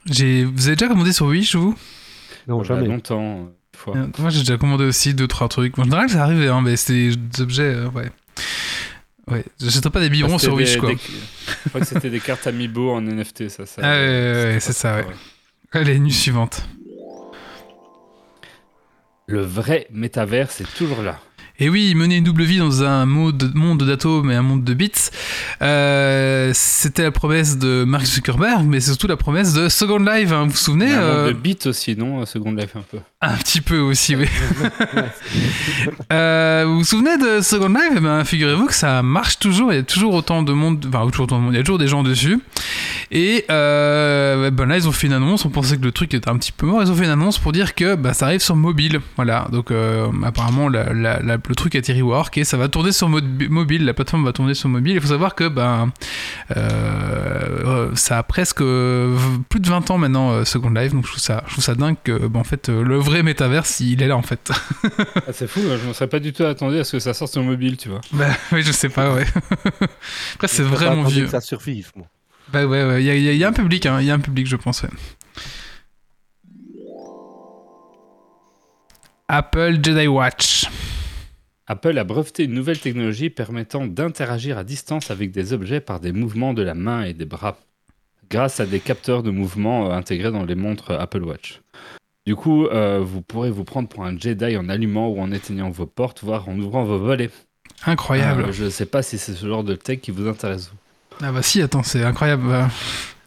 J'ai... 0.05 0.45
Vous 0.45 0.67
avez 0.67 0.75
déjà 0.77 0.87
commandé 0.87 1.11
sur 1.11 1.25
Wish, 1.25 1.55
vous? 1.55 1.75
Non, 2.47 2.61
a 2.61 2.63
jamais. 2.63 2.87
longtemps. 2.87 3.41
euh, 3.41 3.77
fois. 3.77 3.97
Euh, 3.97 4.07
Moi, 4.19 4.29
j'ai 4.29 4.39
déjà 4.39 4.57
commandé 4.57 4.85
aussi 4.85 5.13
deux, 5.13 5.27
trois 5.27 5.47
trucs. 5.47 5.77
En 5.77 5.83
général, 5.83 6.09
c'est 6.09 6.17
arrivé, 6.17 6.47
hein, 6.47 6.61
mais 6.61 6.75
c'est 6.75 7.11
des 7.15 7.41
objets, 7.41 7.73
euh, 7.73 7.89
ouais. 7.89 8.11
Ouais, 9.27 9.45
j'achèterai 9.61 9.91
pas 9.91 9.99
des 10.01 10.09
biberons 10.09 10.37
sur 10.39 10.53
Wish, 10.55 10.77
quoi. 10.77 10.89
des- 10.89 10.97
Je 11.63 11.69
crois 11.69 11.81
que 11.81 11.87
c'était 11.87 12.09
des 12.09 12.19
cartes 12.19 12.47
Amiibo 12.47 12.91
en 12.91 13.01
NFT, 13.01 13.49
ça. 13.49 13.65
ça 13.65 13.81
Ah 13.83 13.91
ouais, 13.93 14.57
c'est 14.59 14.73
ça, 14.73 14.95
ouais. 14.97 15.05
Allez, 15.71 15.99
news 15.99 16.09
suivante. 16.09 16.65
Le 19.27 19.41
vrai 19.41 19.87
métavers, 19.91 20.51
c'est 20.51 20.67
toujours 20.73 21.01
là. 21.01 21.19
Et 21.59 21.69
oui, 21.69 21.93
mener 21.95 22.17
une 22.17 22.23
double 22.23 22.43
vie 22.43 22.57
dans 22.57 22.83
un 22.83 23.05
monde, 23.05 23.51
monde 23.53 23.83
d'atomes 23.83 24.31
et 24.31 24.35
un 24.35 24.41
monde 24.41 24.63
de 24.63 24.73
bits, 24.73 24.91
euh, 25.61 26.51
c'était 26.55 27.03
la 27.03 27.11
promesse 27.11 27.57
de 27.57 27.83
Mark 27.85 28.03
Zuckerberg, 28.05 28.65
mais 28.65 28.79
c'est 28.79 28.89
surtout 28.91 29.07
la 29.07 29.17
promesse 29.17 29.53
de 29.53 29.69
Second 29.69 29.99
Life. 29.99 30.31
hein. 30.31 30.45
Vous 30.45 30.51
vous 30.51 30.57
souvenez 30.57 30.87
Il 30.87 30.91
y 30.91 30.95
a 30.95 30.99
un 30.99 31.03
euh, 31.03 31.25
monde 31.25 31.33
de 31.35 31.39
bits 31.39 31.59
aussi, 31.67 31.95
non 31.95 32.25
Second 32.25 32.51
Life 32.53 32.75
un 32.75 32.81
peu? 32.81 32.97
Un 33.23 33.35
petit 33.35 33.61
peu 33.61 33.79
aussi, 33.79 34.15
oui. 34.15 34.25
Euh, 36.11 36.63
vous 36.67 36.79
vous 36.79 36.83
souvenez 36.83 37.17
de 37.17 37.41
Second 37.41 37.69
Life? 37.69 37.93
Eh 37.95 37.99
ben, 37.99 38.23
figurez-vous 38.25 38.65
que 38.67 38.73
ça 38.73 39.01
marche 39.01 39.39
toujours. 39.39 39.71
Il 39.71 39.77
y 39.77 39.79
a 39.79 39.83
toujours 39.83 40.13
autant 40.13 40.43
de 40.43 40.51
monde, 40.51 40.85
enfin 40.93 41.07
toujours 41.09 41.23
autant 41.23 41.37
de 41.39 41.43
monde. 41.43 41.53
Il 41.53 41.57
y 41.57 41.59
a 41.59 41.63
toujours 41.63 41.77
des 41.79 41.87
gens 41.87 42.03
dessus. 42.03 42.39
Et 43.11 43.45
euh, 43.49 44.51
ben 44.51 44.65
là, 44.67 44.75
ils 44.77 44.87
ont 44.87 44.91
fait 44.91 45.07
une 45.07 45.13
annonce. 45.13 45.45
On 45.45 45.49
pensait 45.49 45.77
que 45.77 45.83
le 45.83 45.91
truc 45.93 46.13
était 46.13 46.29
un 46.29 46.37
petit 46.37 46.51
peu 46.51 46.65
mort. 46.67 46.81
Ils 46.83 46.91
ont 46.91 46.95
fait 46.95 47.05
une 47.05 47.09
annonce 47.11 47.39
pour 47.39 47.51
dire 47.53 47.75
que 47.75 47.95
bah, 47.95 48.13
ça 48.13 48.25
arrive 48.25 48.41
sur 48.41 48.55
mobile. 48.57 48.99
Voilà. 49.15 49.47
Donc 49.51 49.71
euh, 49.71 50.07
apparemment, 50.23 50.67
la- 50.69 50.91
la- 50.93 51.19
la- 51.21 51.37
le 51.37 51.55
truc 51.55 51.75
a 51.75 51.79
été 51.79 51.93
rework 51.93 52.37
et 52.37 52.43
ça 52.43 52.57
va 52.57 52.67
tourner 52.67 52.91
sur 52.91 53.07
mo- 53.07 53.19
mobile. 53.49 53.85
La 53.85 53.93
plateforme 53.93 54.25
va 54.25 54.33
tourner 54.33 54.53
sur 54.53 54.67
mobile. 54.69 54.95
Il 54.95 55.01
faut 55.01 55.07
savoir 55.07 55.33
que 55.35 55.47
ben 55.47 55.91
ça 57.95 58.17
a 58.17 58.23
presque 58.23 58.59
plus 58.59 59.59
de 59.59 59.67
20 59.69 59.89
ans 59.91 59.97
maintenant 59.97 60.43
Second 60.45 60.69
Life. 60.71 60.93
Donc 60.93 61.05
je 61.05 61.11
trouve 61.11 61.21
ça, 61.23 61.43
je 61.47 61.51
trouve 61.53 61.63
ça 61.63 61.75
dingue 61.75 61.95
que 62.03 62.27
ben, 62.27 62.39
en 62.41 62.43
fait 62.43 62.67
le 62.69 62.97
vrai 63.11 63.23
métaverse 63.23 63.79
il 63.81 64.01
est 64.01 64.07
là 64.07 64.15
en 64.17 64.21
fait. 64.21 64.51
Ah, 65.27 65.33
c'est 65.33 65.47
fou, 65.47 65.59
je 65.61 65.87
ne 65.87 65.93
serais 65.93 66.07
pas 66.07 66.19
du 66.19 66.31
tout 66.33 66.43
attendu 66.43 66.77
à 66.79 66.83
ce 66.83 66.93
que 66.93 66.99
ça 66.99 67.13
sorte 67.13 67.31
sur 67.33 67.43
mobile, 67.43 67.77
tu 67.77 67.89
vois. 67.89 68.01
bah 68.13 68.27
oui, 68.51 68.61
je 68.63 68.71
sais 68.71 68.89
pas, 68.89 69.13
ouais. 69.13 69.25
Après 70.35 70.47
c'est 70.47 70.63
vraiment 70.63 71.03
vieux. 71.03 71.25
que 71.25 71.31
ça 71.31 71.41
survive, 71.41 71.91
moi. 71.95 72.07
Bah 72.53 72.65
ouais, 72.65 72.83
ouais. 72.85 73.03
Il 73.03 73.05
y, 73.05 73.09
a- 73.09 73.15
il 73.15 73.23
y 73.23 73.37
y 73.37 73.43
a 73.43 73.47
un 73.47 73.53
public, 73.53 73.85
hein. 73.85 73.99
Il 74.01 74.07
y 74.07 74.11
a 74.11 74.13
un 74.13 74.19
public, 74.19 74.47
je 74.47 74.55
pense. 74.55 74.83
ouais. 74.83 74.89
Apple 79.27 79.79
Jedi 79.83 80.07
Watch. 80.07 80.65
Apple 81.67 81.97
a 81.97 82.03
breveté 82.03 82.43
une 82.43 82.53
nouvelle 82.53 82.79
technologie 82.79 83.29
permettant 83.29 83.85
d'interagir 83.87 84.57
à 84.57 84.63
distance 84.63 85.09
avec 85.11 85.31
des 85.31 85.53
objets 85.53 85.79
par 85.79 85.99
des 86.01 86.11
mouvements 86.11 86.53
de 86.53 86.61
la 86.63 86.73
main 86.73 87.03
et 87.03 87.13
des 87.13 87.25
bras, 87.25 87.57
grâce 88.29 88.59
à 88.59 88.65
des 88.65 88.79
capteurs 88.81 89.23
de 89.23 89.31
mouvement 89.31 89.89
euh, 89.89 89.95
intégrés 89.95 90.31
dans 90.31 90.43
les 90.43 90.55
montres 90.55 90.91
Apple 90.91 91.23
Watch. 91.23 91.61
Du 92.25 92.35
coup, 92.35 92.67
euh, 92.67 92.99
vous 93.03 93.21
pourrez 93.21 93.49
vous 93.49 93.63
prendre 93.63 93.87
pour 93.89 94.05
un 94.05 94.17
Jedi 94.17 94.55
en 94.57 94.69
allumant 94.69 95.09
ou 95.09 95.19
en 95.19 95.31
éteignant 95.31 95.69
vos 95.71 95.87
portes, 95.87 96.23
voire 96.23 96.47
en 96.49 96.57
ouvrant 96.59 96.83
vos 96.83 96.99
volets. 96.99 97.31
Incroyable. 97.85 98.45
Euh, 98.49 98.51
je 98.51 98.65
ne 98.65 98.69
sais 98.69 98.85
pas 98.85 99.01
si 99.01 99.17
c'est 99.17 99.33
ce 99.33 99.45
genre 99.47 99.63
de 99.63 99.75
tech 99.75 99.99
qui 100.01 100.11
vous 100.11 100.27
intéresse. 100.27 100.71
Ah 101.21 101.31
bah 101.31 101.41
si, 101.41 101.61
attends, 101.61 101.83
c'est 101.83 102.03
incroyable. 102.03 102.47
bah. 102.47 102.69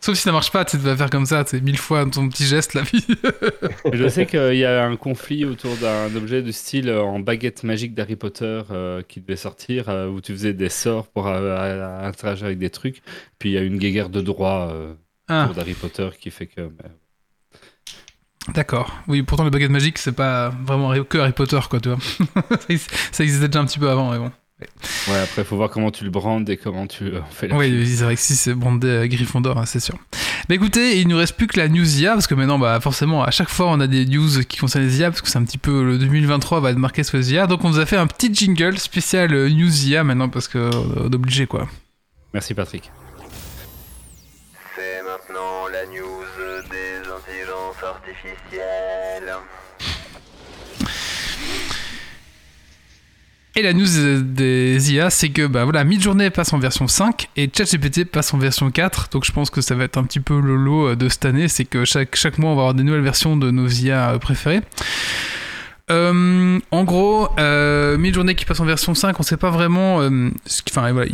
Sauf 0.00 0.16
si 0.16 0.22
ça 0.22 0.32
marche 0.32 0.52
pas, 0.52 0.66
tu 0.66 0.76
vas 0.76 0.94
faire 0.94 1.08
comme 1.08 1.24
ça, 1.24 1.44
tu 1.44 1.52
sais, 1.56 1.62
mille 1.62 1.78
fois 1.78 2.04
ton 2.04 2.28
petit 2.28 2.44
geste, 2.44 2.74
la 2.74 2.82
vie. 2.82 3.06
Je 3.92 4.06
sais 4.06 4.26
qu'il 4.26 4.56
y 4.56 4.64
a 4.64 4.84
un 4.84 4.96
conflit 4.96 5.46
autour 5.46 5.74
d'un 5.78 6.14
objet 6.14 6.42
du 6.42 6.52
style 6.52 6.90
euh, 6.90 7.00
en 7.02 7.20
baguette 7.20 7.64
magique 7.64 7.94
d'Harry 7.94 8.14
Potter 8.16 8.60
euh, 8.70 9.00
qui 9.02 9.20
devait 9.22 9.36
sortir, 9.36 9.88
euh, 9.88 10.08
où 10.08 10.20
tu 10.20 10.32
faisais 10.32 10.52
des 10.52 10.68
sorts 10.68 11.06
pour 11.08 11.26
interagir 11.26 12.44
avec 12.46 12.58
des 12.58 12.68
trucs. 12.68 13.02
Puis 13.38 13.50
il 13.50 13.52
y 13.54 13.58
a 13.58 13.62
une 13.62 13.78
guéguerre 13.78 14.10
de 14.10 14.20
droit 14.20 14.72
Ah, 15.28 15.44
autour 15.44 15.54
d'Harry 15.54 15.74
Potter 15.74 16.10
qui 16.20 16.30
fait 16.30 16.46
que. 16.48 16.60
bah, 16.68 16.84
d'accord. 18.52 18.92
Oui, 19.08 19.22
pourtant, 19.22 19.44
le 19.44 19.50
baguette 19.50 19.70
magique, 19.70 19.98
c'est 19.98 20.12
pas 20.12 20.50
vraiment 20.50 20.92
que 21.04 21.18
Harry 21.18 21.32
Potter, 21.32 21.60
quoi, 21.70 21.80
tu 21.80 21.88
vois. 21.88 21.98
ça 22.50 22.66
ex- 22.68 22.86
ça 23.12 23.22
existait 23.24 23.48
déjà 23.48 23.60
un 23.60 23.64
petit 23.64 23.78
peu 23.78 23.88
avant, 23.88 24.10
mais 24.10 24.18
bon. 24.18 24.30
Ouais, 25.08 25.18
après, 25.18 25.42
il 25.42 25.44
faut 25.44 25.56
voir 25.56 25.68
comment 25.68 25.90
tu 25.90 26.04
le 26.04 26.10
brandes 26.10 26.48
et 26.48 26.56
comment 26.56 26.86
tu 26.86 27.04
euh, 27.04 27.20
fais 27.30 27.48
la 27.48 27.56
Oui, 27.56 27.86
c'est 27.86 28.04
vrai 28.04 28.14
que 28.14 28.20
si 28.20 28.36
c'est 28.36 28.54
brandé 28.54 28.88
à 28.98 29.08
Gryffondor, 29.08 29.58
hein, 29.58 29.66
c'est 29.66 29.80
sûr. 29.80 29.96
Bah 30.48 30.54
écoutez, 30.54 31.00
il 31.00 31.08
nous 31.08 31.16
reste 31.16 31.36
plus 31.36 31.46
que 31.46 31.58
la 31.58 31.68
news 31.68 32.00
IA, 32.00 32.12
parce 32.12 32.26
que 32.26 32.34
maintenant, 32.34 32.58
bah 32.58 32.78
forcément, 32.80 33.24
à 33.24 33.30
chaque 33.30 33.48
fois, 33.48 33.66
on 33.70 33.80
a 33.80 33.86
des 33.86 34.06
news 34.06 34.42
qui 34.48 34.58
concernent 34.58 34.84
les 34.84 35.00
IA, 35.00 35.10
parce 35.10 35.22
que 35.22 35.28
c'est 35.28 35.38
un 35.38 35.44
petit 35.44 35.58
peu 35.58 35.84
le 35.84 35.98
2023 35.98 36.60
va 36.60 36.70
être 36.70 36.76
marqué 36.78 37.02
sur 37.02 37.16
les 37.18 37.32
IA. 37.32 37.46
Donc 37.46 37.64
on 37.64 37.70
nous 37.70 37.78
a 37.80 37.86
fait 37.86 37.96
un 37.96 38.06
petit 38.06 38.32
jingle 38.32 38.78
spécial 38.78 39.34
euh, 39.34 39.48
news 39.50 39.86
IA 39.86 40.04
maintenant, 40.04 40.28
parce 40.28 40.48
que 40.48 40.58
euh, 40.58 41.08
d'obligé 41.08 41.46
quoi. 41.46 41.68
Merci 42.32 42.54
Patrick. 42.54 42.90
Et 53.56 53.62
la 53.62 53.72
news 53.72 54.20
des 54.20 54.92
IA, 54.92 55.10
c'est 55.10 55.28
que 55.28 55.46
bah 55.46 55.62
voilà, 55.62 55.84
Midjourney 55.84 56.30
passe 56.30 56.52
en 56.52 56.58
version 56.58 56.88
5 56.88 57.28
et 57.36 57.48
ChatGPT 57.56 58.04
passe 58.04 58.34
en 58.34 58.38
version 58.38 58.68
4. 58.68 59.10
Donc 59.12 59.24
je 59.24 59.30
pense 59.30 59.48
que 59.48 59.60
ça 59.60 59.76
va 59.76 59.84
être 59.84 59.96
un 59.96 60.02
petit 60.02 60.18
peu 60.18 60.40
le 60.40 60.56
lot 60.56 60.88
euh, 60.88 60.96
de 60.96 61.08
cette 61.08 61.24
année, 61.24 61.46
c'est 61.46 61.64
que 61.64 61.84
chaque, 61.84 62.16
chaque 62.16 62.38
mois 62.38 62.50
on 62.50 62.56
va 62.56 62.62
avoir 62.62 62.74
des 62.74 62.82
nouvelles 62.82 63.02
versions 63.02 63.36
de 63.36 63.52
nos 63.52 63.68
IA 63.68 64.18
préférées. 64.18 64.60
Euh, 65.90 66.58
en 66.70 66.84
gros, 66.84 67.28
euh, 67.38 67.98
Midjourney 67.98 68.34
qui 68.34 68.46
passe 68.46 68.58
en 68.60 68.64
version 68.64 68.94
5, 68.94 69.20
on 69.20 69.22
sait 69.22 69.36
pas 69.36 69.50
vraiment. 69.50 70.00
euh, 70.00 70.30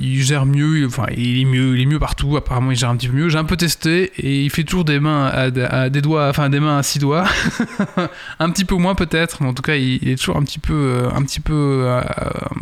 il 0.00 0.23
gère 0.23 0.47
mieux. 0.47 0.89
il- 1.17 1.41
est 1.41 1.45
mieux, 1.45 1.77
il 1.77 1.83
est 1.83 1.87
mieux 1.87 1.99
partout. 1.99 2.37
Apparemment, 2.37 2.71
il 2.71 2.77
gère 2.77 2.91
un 2.91 2.97
petit 2.97 3.09
peu 3.09 3.17
mieux. 3.17 3.29
J'ai 3.29 3.39
un 3.39 3.45
peu 3.45 3.57
testé 3.57 4.12
et 4.17 4.45
il 4.45 4.50
fait 4.50 4.62
toujours 4.62 4.85
des 4.85 5.00
mains 5.00 5.27
à, 5.27 5.49
à 5.83 5.89
des 5.91 6.00
doigts, 6.00 6.29
enfin 6.29 6.49
des 6.50 6.61
mains 6.61 6.79
à 6.79 6.83
six 6.85 7.00
doigts. 7.00 7.25
un 8.39 8.50
petit 8.50 8.65
peu 8.65 8.77
moins 8.77 8.95
peut-être, 8.95 9.43
mais 9.43 9.49
en 9.49 9.55
tout 9.55 9.62
cas, 9.62 9.75
il, 9.75 9.99
il 10.03 10.09
est 10.09 10.17
toujours 10.17 10.37
un 10.37 10.43
petit 10.45 10.61
peu, 10.61 10.73
euh, 10.75 11.11
un 11.17 11.23
petit 11.23 11.41
peu 11.41 11.85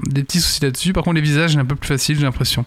des 0.09 0.23
petits 0.23 0.41
soucis 0.41 0.63
là-dessus. 0.65 0.93
Par 0.95 1.03
contre, 1.05 1.17
les 1.17 1.21
visages, 1.21 1.53
c'est 1.53 1.59
un 1.59 1.65
peu 1.67 1.77
plus 1.77 1.89
facile, 1.89 2.17
j'ai 2.17 2.23
l'impression. 2.25 2.65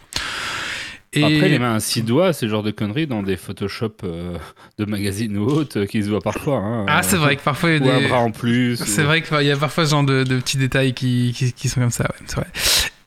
Et 1.13 1.23
Après, 1.23 1.49
les 1.49 1.59
mains 1.59 1.75
à 1.75 1.79
six 1.81 2.03
doigts, 2.03 2.31
c'est 2.31 2.45
le 2.45 2.51
genre 2.51 2.63
de 2.63 2.71
conneries 2.71 3.05
dans 3.05 3.21
des 3.21 3.35
Photoshop 3.35 3.91
euh, 4.05 4.37
de 4.79 4.85
magazines 4.85 5.37
ou 5.37 5.45
autres 5.45 5.79
euh, 5.81 5.85
qui 5.85 6.01
se 6.03 6.09
voient 6.09 6.21
parfois. 6.21 6.59
hein. 6.59 6.85
ah, 6.87 7.03
c'est 7.03 7.17
vrai 7.17 7.35
que 7.35 7.41
parfois 7.41 7.71
il 7.71 7.83
y 7.83 7.85
Ou 7.85 7.91
a 7.91 7.95
un 7.95 7.99
des... 7.99 8.07
bras 8.07 8.19
en 8.19 8.31
plus. 8.31 8.77
C'est 8.85 9.01
ou- 9.01 9.05
vrai 9.07 9.21
qu'il 9.21 9.41
y 9.41 9.51
a 9.51 9.57
parfois 9.57 9.85
ce 9.85 9.91
genre 9.91 10.03
de, 10.05 10.23
de 10.23 10.37
petits 10.39 10.55
détails 10.57 10.93
qui, 10.93 11.33
qui, 11.35 11.51
qui 11.51 11.67
sont 11.67 11.81
comme 11.81 11.91
ça, 11.91 12.05
ouais, 12.05 12.25
c'est 12.27 12.35
vrai. 12.37 12.47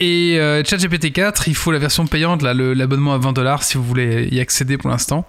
Et 0.01 0.39
euh, 0.39 0.63
ChatGPT 0.63 1.13
4, 1.13 1.49
il 1.49 1.55
faut 1.55 1.73
la 1.73 1.79
version 1.79 2.07
payante, 2.07 2.43
là, 2.43 2.53
l'abonnement 2.53 3.15
à 3.15 3.19
20 3.19 3.33
dollars 3.33 3.63
si 3.63 3.79
vous 3.79 3.85
voulez 3.85 4.29
y 4.31 4.39
accéder 4.39 4.77
pour 4.77 4.91
l'instant. 4.91 5.25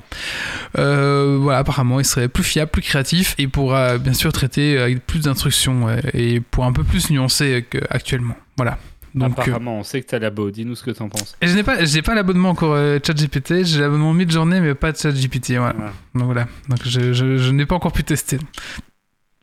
Euh, 0.77 1.37
voilà, 1.39 1.59
apparemment, 1.59 2.01
il 2.01 2.05
serait 2.05 2.27
plus 2.27 2.43
fiable, 2.43 2.71
plus 2.71 2.81
créatif 2.81 3.35
et 3.37 3.47
pourra 3.47 3.97
bien 3.99 4.13
sûr 4.13 4.33
traiter 4.33 4.77
avec 4.79 5.05
plus 5.05 5.21
d'instructions 5.21 5.85
ouais, 5.85 6.01
et 6.13 6.39
pour 6.41 6.65
un 6.65 6.73
peu 6.73 6.83
plus 6.83 7.09
nuancer 7.09 7.65
qu'actuellement. 7.69 8.35
Voilà. 8.57 8.77
Donc, 9.15 9.39
Apparemment, 9.39 9.79
on 9.79 9.83
sait 9.83 10.01
que 10.01 10.07
t'as 10.07 10.19
labo. 10.19 10.51
Dis-nous 10.51 10.75
ce 10.75 10.83
que 10.83 10.91
t'en 10.91 11.07
penses. 11.09 11.35
et 11.41 11.47
je 11.47 11.55
n'ai 11.55 11.63
pas, 11.63 11.83
j'ai 11.85 12.01
pas 12.01 12.13
l'abonnement 12.15 12.49
encore 12.49 12.73
euh, 12.73 12.99
ChatGPT, 13.03 13.63
j'ai 13.63 13.79
l'abonnement 13.79 14.13
mid-journée, 14.13 14.59
mais 14.61 14.75
pas 14.75 14.91
de 14.91 14.97
ChatGPT. 14.97 15.53
Voilà. 15.57 15.73
Donc 16.13 16.25
voilà. 16.25 16.47
Donc 16.69 16.79
je, 16.83 17.13
je, 17.13 17.37
je 17.37 17.51
n'ai 17.51 17.65
pas 17.65 17.75
encore 17.75 17.93
pu 17.93 18.03
tester. 18.03 18.37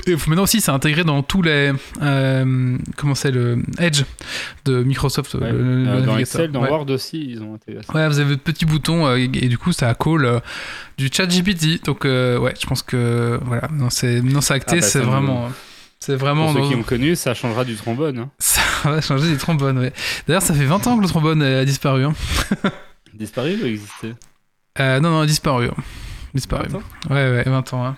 Et 0.09 0.17
maintenant 0.27 0.43
aussi, 0.43 0.61
c'est 0.61 0.73
intégré 0.73 1.05
dans 1.05 1.23
tous 1.23 1.43
les. 1.43 1.73
euh, 2.03 2.77
comment 2.97 3.15
c'est 3.15 3.31
le 3.31 3.63
Edge 3.79 4.03
de 4.65 4.83
Microsoft. 4.83 5.35
Ouais. 5.35 5.53
le- 5.53 5.85
le 5.85 5.89
Euh, 5.89 6.01
dans. 6.01 6.19
Excel, 6.19 6.51
dans 6.51 6.63
Ouais. 6.63 6.71
Word 6.71 6.91
aussi, 6.91 7.25
ils 7.31 7.41
ont 7.41 7.55
intégré 7.55 7.83
ça. 7.85 7.95
Ouais, 7.95 8.09
vous 8.09 8.19
avez 8.19 8.31
votre 8.31 8.43
petit 8.43 8.65
bouton 8.65 9.07
euh, 9.07 9.17
et, 9.17 9.25
et 9.25 9.49
du 9.49 9.59
coup, 9.59 9.71
ça 9.73 9.95
call 9.95 10.25
euh, 10.25 10.41
du 10.99 11.09
ChatGPT. 11.13 11.85
Donc 11.87 12.05
euh, 12.05 12.37
ouais, 12.39 12.53
je 12.61 12.67
pense 12.67 12.83
que 12.83 13.39
voilà, 13.45 13.69
non, 13.73 13.91
c'est 13.91 14.19
acté, 14.51 14.73
Ah 14.73 14.75
bah, 14.75 14.83
c'est 14.83 14.99
nous- 14.99 15.05
vraiment. 15.07 15.51
C'est 16.05 16.17
vraiment. 16.17 16.47
Pour 16.47 16.55
ceux 16.55 16.61
dans- 16.63 16.69
qui 16.69 16.75
ont 16.75 16.83
connu, 16.83 17.15
ça 17.15 17.33
changera 17.33 17.65
du 17.65 17.77
trombone. 17.77 18.19
hein. 18.19 18.31
Ça 18.41 18.61
va 18.91 19.01
changer 19.01 19.31
des 19.31 19.37
trombones, 19.39 19.79
ouais. 19.79 19.93
D'ailleurs, 20.27 20.43
ça 20.43 20.53
fait 20.55 20.65
20 20.65 20.85
ans 20.89 20.97
que 20.97 21.03
le 21.03 21.09
trombone 21.09 21.41
a 21.43 21.65
disparu. 21.65 22.05
Hein. 22.05 22.15
Disparu 23.15 23.57
ou 23.63 23.67
existé 23.67 24.15
Euh, 24.81 24.99
non, 24.99 25.11
non, 25.11 25.25
disparu. 25.25 25.69
hein. 25.69 25.83
Disparu. 26.35 26.67
20 26.69 26.79
ans 26.79 26.83
Ouais, 27.11 27.31
ouais, 27.31 27.43
20 27.45 27.73
ans. 27.75 27.87
Hein. 27.87 27.97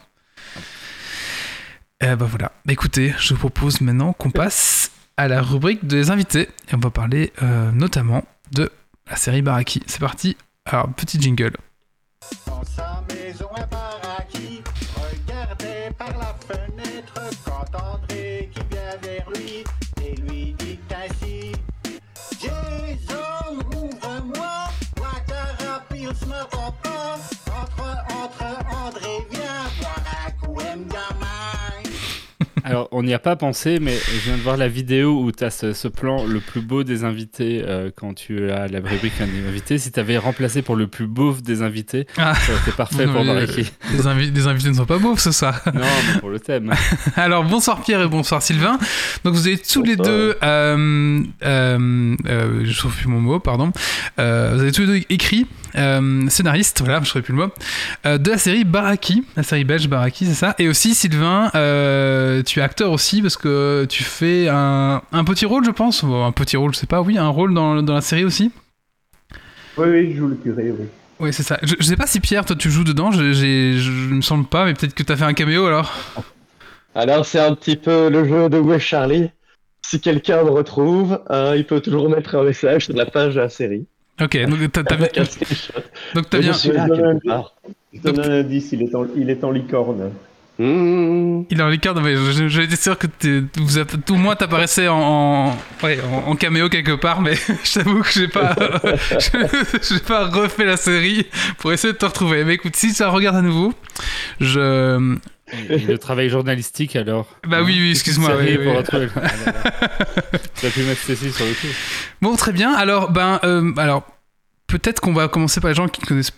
Eh 2.02 2.14
bah 2.16 2.26
voilà. 2.28 2.52
Bah, 2.66 2.72
écoutez, 2.74 3.14
je 3.18 3.32
vous 3.32 3.38
propose 3.40 3.80
maintenant 3.80 4.12
qu'on 4.12 4.30
passe 4.30 4.90
à 5.16 5.26
la 5.28 5.40
rubrique 5.40 5.86
des 5.86 6.10
invités. 6.10 6.48
Et 6.70 6.74
on 6.74 6.78
va 6.78 6.90
parler 6.90 7.32
euh, 7.42 7.70
notamment 7.72 8.24
de 8.52 8.70
la 9.08 9.16
série 9.16 9.40
Baraki. 9.40 9.82
C'est 9.86 10.00
parti. 10.00 10.36
Alors, 10.66 10.88
petit 10.92 11.18
jingle. 11.20 11.56
Dans 12.46 12.62
sa 12.64 13.02
maison 13.08 13.46
Alors, 32.66 32.88
on 32.92 33.02
n'y 33.02 33.12
a 33.12 33.18
pas 33.18 33.36
pensé, 33.36 33.78
mais 33.78 33.92
je 33.94 34.20
viens 34.24 34.36
de 34.38 34.42
voir 34.42 34.56
la 34.56 34.68
vidéo 34.68 35.20
où 35.22 35.30
tu 35.32 35.44
as 35.44 35.50
ce, 35.50 35.74
ce 35.74 35.86
plan 35.86 36.24
le 36.24 36.40
plus 36.40 36.62
beau 36.62 36.82
des 36.82 37.04
invités 37.04 37.62
euh, 37.66 37.90
quand 37.94 38.14
tu 38.14 38.50
as 38.50 38.68
la 38.68 38.78
rubrique 38.80 39.18
des 39.18 39.46
invités. 39.46 39.76
Si 39.76 39.92
tu 39.92 40.00
avais 40.00 40.16
remplacé 40.16 40.62
pour 40.62 40.74
le 40.74 40.86
plus 40.86 41.06
beauf 41.06 41.42
des 41.42 41.60
invités, 41.62 42.06
Ah. 42.16 42.34
ça 42.34 42.52
aurait 42.52 42.62
été 42.62 42.72
parfait 42.72 43.04
Non, 43.06 43.12
pour 43.12 43.24
Baraki. 43.24 43.70
Les, 43.92 44.06
invi- 44.06 44.32
les 44.34 44.46
invités 44.46 44.70
ne 44.70 44.74
sont 44.74 44.86
pas 44.86 44.98
beaux, 44.98 45.14
ce 45.18 45.30
soir. 45.30 45.60
Non, 45.74 45.80
mais 46.14 46.20
pour 46.20 46.30
le 46.30 46.40
thème. 46.40 46.72
Alors 47.16 47.44
bonsoir 47.44 47.82
Pierre 47.82 48.00
et 48.00 48.08
bonsoir 48.08 48.40
Sylvain. 48.42 48.78
Donc 49.24 49.34
vous 49.34 49.46
avez 49.46 49.58
tous 49.58 49.82
les 49.82 49.96
deux, 49.96 50.34
euh, 50.42 51.22
euh, 51.44 52.16
euh, 52.26 52.60
je 52.64 52.78
trouve 52.78 52.96
plus 52.96 53.08
mon 53.08 53.20
mot, 53.20 53.40
pardon. 53.40 53.72
Euh, 54.18 54.52
vous 54.54 54.60
avez 54.62 54.72
tous 54.72 54.82
les 54.82 54.86
deux 55.00 55.06
écrit, 55.10 55.46
euh, 55.76 56.28
scénariste, 56.28 56.80
voilà, 56.82 57.00
je 57.02 57.16
ne 57.16 57.22
plus 57.22 57.32
le 57.32 57.38
mot, 57.38 57.52
euh, 58.06 58.18
de 58.18 58.30
la 58.30 58.38
série 58.38 58.64
Baraki, 58.64 59.24
la 59.36 59.42
série 59.42 59.64
belge 59.64 59.88
Baraki, 59.88 60.26
c'est 60.26 60.34
ça. 60.34 60.54
Et 60.58 60.68
aussi 60.68 60.94
Sylvain, 60.94 61.50
euh, 61.54 62.42
tu 62.42 62.60
es 62.60 62.62
acteur 62.62 62.92
aussi 62.92 63.22
parce 63.22 63.36
que 63.36 63.86
tu 63.88 64.04
fais 64.04 64.48
un, 64.48 65.02
un 65.12 65.24
petit 65.24 65.46
rôle, 65.46 65.64
je 65.64 65.70
pense, 65.70 66.04
Bon, 66.04 66.24
un 66.24 66.32
petit 66.32 66.56
rôle, 66.56 66.74
je 66.74 66.80
sais 66.80 66.86
pas, 66.86 67.00
oui, 67.00 67.18
un 67.18 67.28
rôle 67.28 67.54
dans, 67.54 67.82
dans 67.82 67.94
la 67.94 68.00
série 68.00 68.24
aussi. 68.24 68.52
Oui, 69.76 69.88
oui, 69.88 70.12
je 70.12 70.18
joue 70.18 70.28
le 70.28 70.36
curé, 70.36 70.70
oui. 70.70 70.86
Oui, 71.20 71.32
c'est 71.32 71.42
ça. 71.44 71.58
Je, 71.62 71.74
je 71.78 71.84
sais 71.84 71.96
pas 71.96 72.06
si 72.06 72.20
Pierre, 72.20 72.44
toi 72.44 72.56
tu 72.56 72.70
joues 72.70 72.84
dedans, 72.84 73.12
je, 73.12 73.32
je, 73.32 73.78
je 73.78 74.14
me 74.14 74.20
semble 74.20 74.46
pas, 74.46 74.64
mais 74.64 74.74
peut-être 74.74 74.94
que 74.94 75.02
tu 75.02 75.12
as 75.12 75.16
fait 75.16 75.24
un 75.24 75.32
caméo 75.34 75.66
alors. 75.66 75.92
Alors, 76.94 77.26
c'est 77.26 77.40
un 77.40 77.54
petit 77.54 77.76
peu 77.76 78.08
le 78.08 78.24
jeu 78.28 78.48
de 78.48 78.58
Où 78.58 78.72
est 78.72 78.78
Charlie 78.78 79.30
Si 79.82 80.00
quelqu'un 80.00 80.44
me 80.44 80.50
retrouve, 80.50 81.20
euh, 81.30 81.54
il 81.56 81.66
peut 81.66 81.80
toujours 81.80 82.08
mettre 82.08 82.36
un 82.36 82.44
message 82.44 82.86
sur 82.86 82.94
la 82.94 83.06
page 83.06 83.34
de 83.34 83.40
la 83.40 83.48
série. 83.48 83.86
Ok, 84.20 84.36
donc 84.46 84.72
t'as, 84.72 85.24
screenshot. 85.24 85.72
donc 86.14 86.30
t'as 86.30 86.38
bien. 86.38 86.52
Je 86.52 86.58
suis 86.58 86.70
là, 86.70 86.84
Je 86.88 86.94
donne 86.94 87.20
quelque 87.20 87.26
part. 87.26 87.54
Je 87.92 88.00
donne 88.00 88.20
un 88.20 88.30
indice, 88.40 88.70
il 88.72 88.82
est 88.82 88.94
en, 88.94 89.06
il 89.16 89.28
est 89.30 89.42
en 89.42 89.50
licorne. 89.50 90.10
Mmh. 90.56 91.46
Il 91.50 91.58
est 91.58 91.62
en 91.64 91.68
licorne, 91.68 92.00
mais 92.00 92.14
je- 92.14 92.46
j'étais 92.46 92.76
sûr 92.76 92.96
que 92.96 93.08
tout 93.08 94.14
moi 94.14 94.36
t'apparaissais 94.36 94.86
en, 94.86 94.96
en, 95.00 95.56
ouais, 95.82 95.98
en, 96.12 96.30
en 96.30 96.36
caméo 96.36 96.68
quelque 96.68 96.94
part, 96.94 97.20
mais 97.22 97.34
je 97.64 97.74
t'avoue 97.74 98.02
que 98.02 98.12
j'ai 98.12 98.28
pas, 98.28 98.54
je- 99.18 99.78
j'ai 99.82 99.98
pas 99.98 100.26
refait 100.28 100.64
la 100.64 100.76
série 100.76 101.26
pour 101.58 101.72
essayer 101.72 101.92
de 101.92 101.98
te 101.98 102.04
retrouver. 102.06 102.44
Mais 102.44 102.54
écoute, 102.54 102.76
si 102.76 102.90
ça 102.90 103.08
regarde 103.08 103.34
à 103.34 103.42
nouveau, 103.42 103.72
je, 104.40 105.16
le 105.68 105.96
travail 105.96 106.28
journalistique, 106.28 106.96
alors. 106.96 107.28
Bah 107.46 107.62
oui, 107.62 107.76
oui, 107.78 107.90
excuse-moi, 107.90 108.36
oui, 108.38 108.56
pour 108.56 108.66
oui. 108.72 108.76
retrouver 108.76 109.06
le- 109.06 109.12
Ah 109.16 109.20
là 109.22 109.52
là. 109.52 110.38
Tu 110.60 110.66
as 110.66 110.70
pu 110.70 110.82
mettre 110.82 111.00
Cécile 111.00 111.32
sur 111.32 111.44
le 111.44 111.52
coup. 111.52 111.66
Bon, 112.22 112.36
très 112.36 112.52
bien. 112.52 112.72
Alors, 112.74 113.10
ben, 113.10 113.40
euh, 113.44 113.72
alors, 113.76 114.06
peut-être 114.66 115.00
qu'on 115.00 115.12
va 115.12 115.28
commencer 115.28 115.60
par 115.60 115.68
les 115.70 115.74
gens 115.74 115.88
qui 115.88 116.00
ne 116.02 116.06
connaissent 116.06 116.32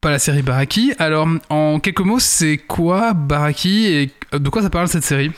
pas 0.00 0.10
la 0.10 0.18
série 0.18 0.42
Baraki. 0.42 0.92
Alors, 0.98 1.26
en 1.48 1.80
quelques 1.80 2.00
mots, 2.00 2.18
c'est 2.18 2.58
quoi 2.58 3.12
Baraki 3.14 3.86
et 3.86 4.10
de 4.38 4.48
quoi 4.48 4.62
ça 4.62 4.70
parle 4.70 4.88
cette 4.88 5.04
série? 5.04 5.32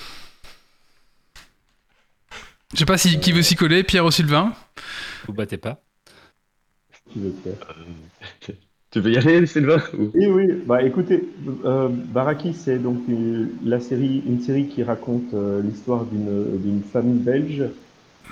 Je 2.75 2.78
sais 2.80 2.85
pas 2.85 2.99
si 2.99 3.18
qui 3.20 3.32
veut 3.32 3.42
s'y 3.42 3.56
coller, 3.56 3.82
Pierre 3.82 4.04
ou 4.04 4.11
Sylvain? 4.11 4.52
Vous 5.26 5.32
battez 5.32 5.56
pas. 5.56 5.80
Tu 8.90 9.00
veux 9.00 9.11
y 9.12 9.16
aller, 9.18 9.47
Sylvain 9.47 9.83
Ou- 9.95 10.14
Oui, 10.14 10.26
oui. 10.26 10.62
Bah, 10.66 10.83
écoutez, 10.83 11.37
euh, 11.64 11.88
Baraki, 11.90 12.54
c'est 12.54 12.78
donc 12.78 13.07
une, 13.09 13.59
la 13.62 13.78
série, 13.80 14.18
une 14.21 14.40
série 14.40 14.68
qui 14.68 14.83
raconte 14.83 15.35
euh, 15.35 15.62
l'histoire 15.62 16.07
d'une 16.07 16.83
famille 16.83 17.21
belge 17.21 17.64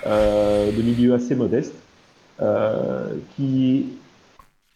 euh, 0.05 0.71
de 0.71 0.81
milieu 0.83 1.13
assez 1.15 1.35
modeste 1.35 1.87
qui 3.29 4.03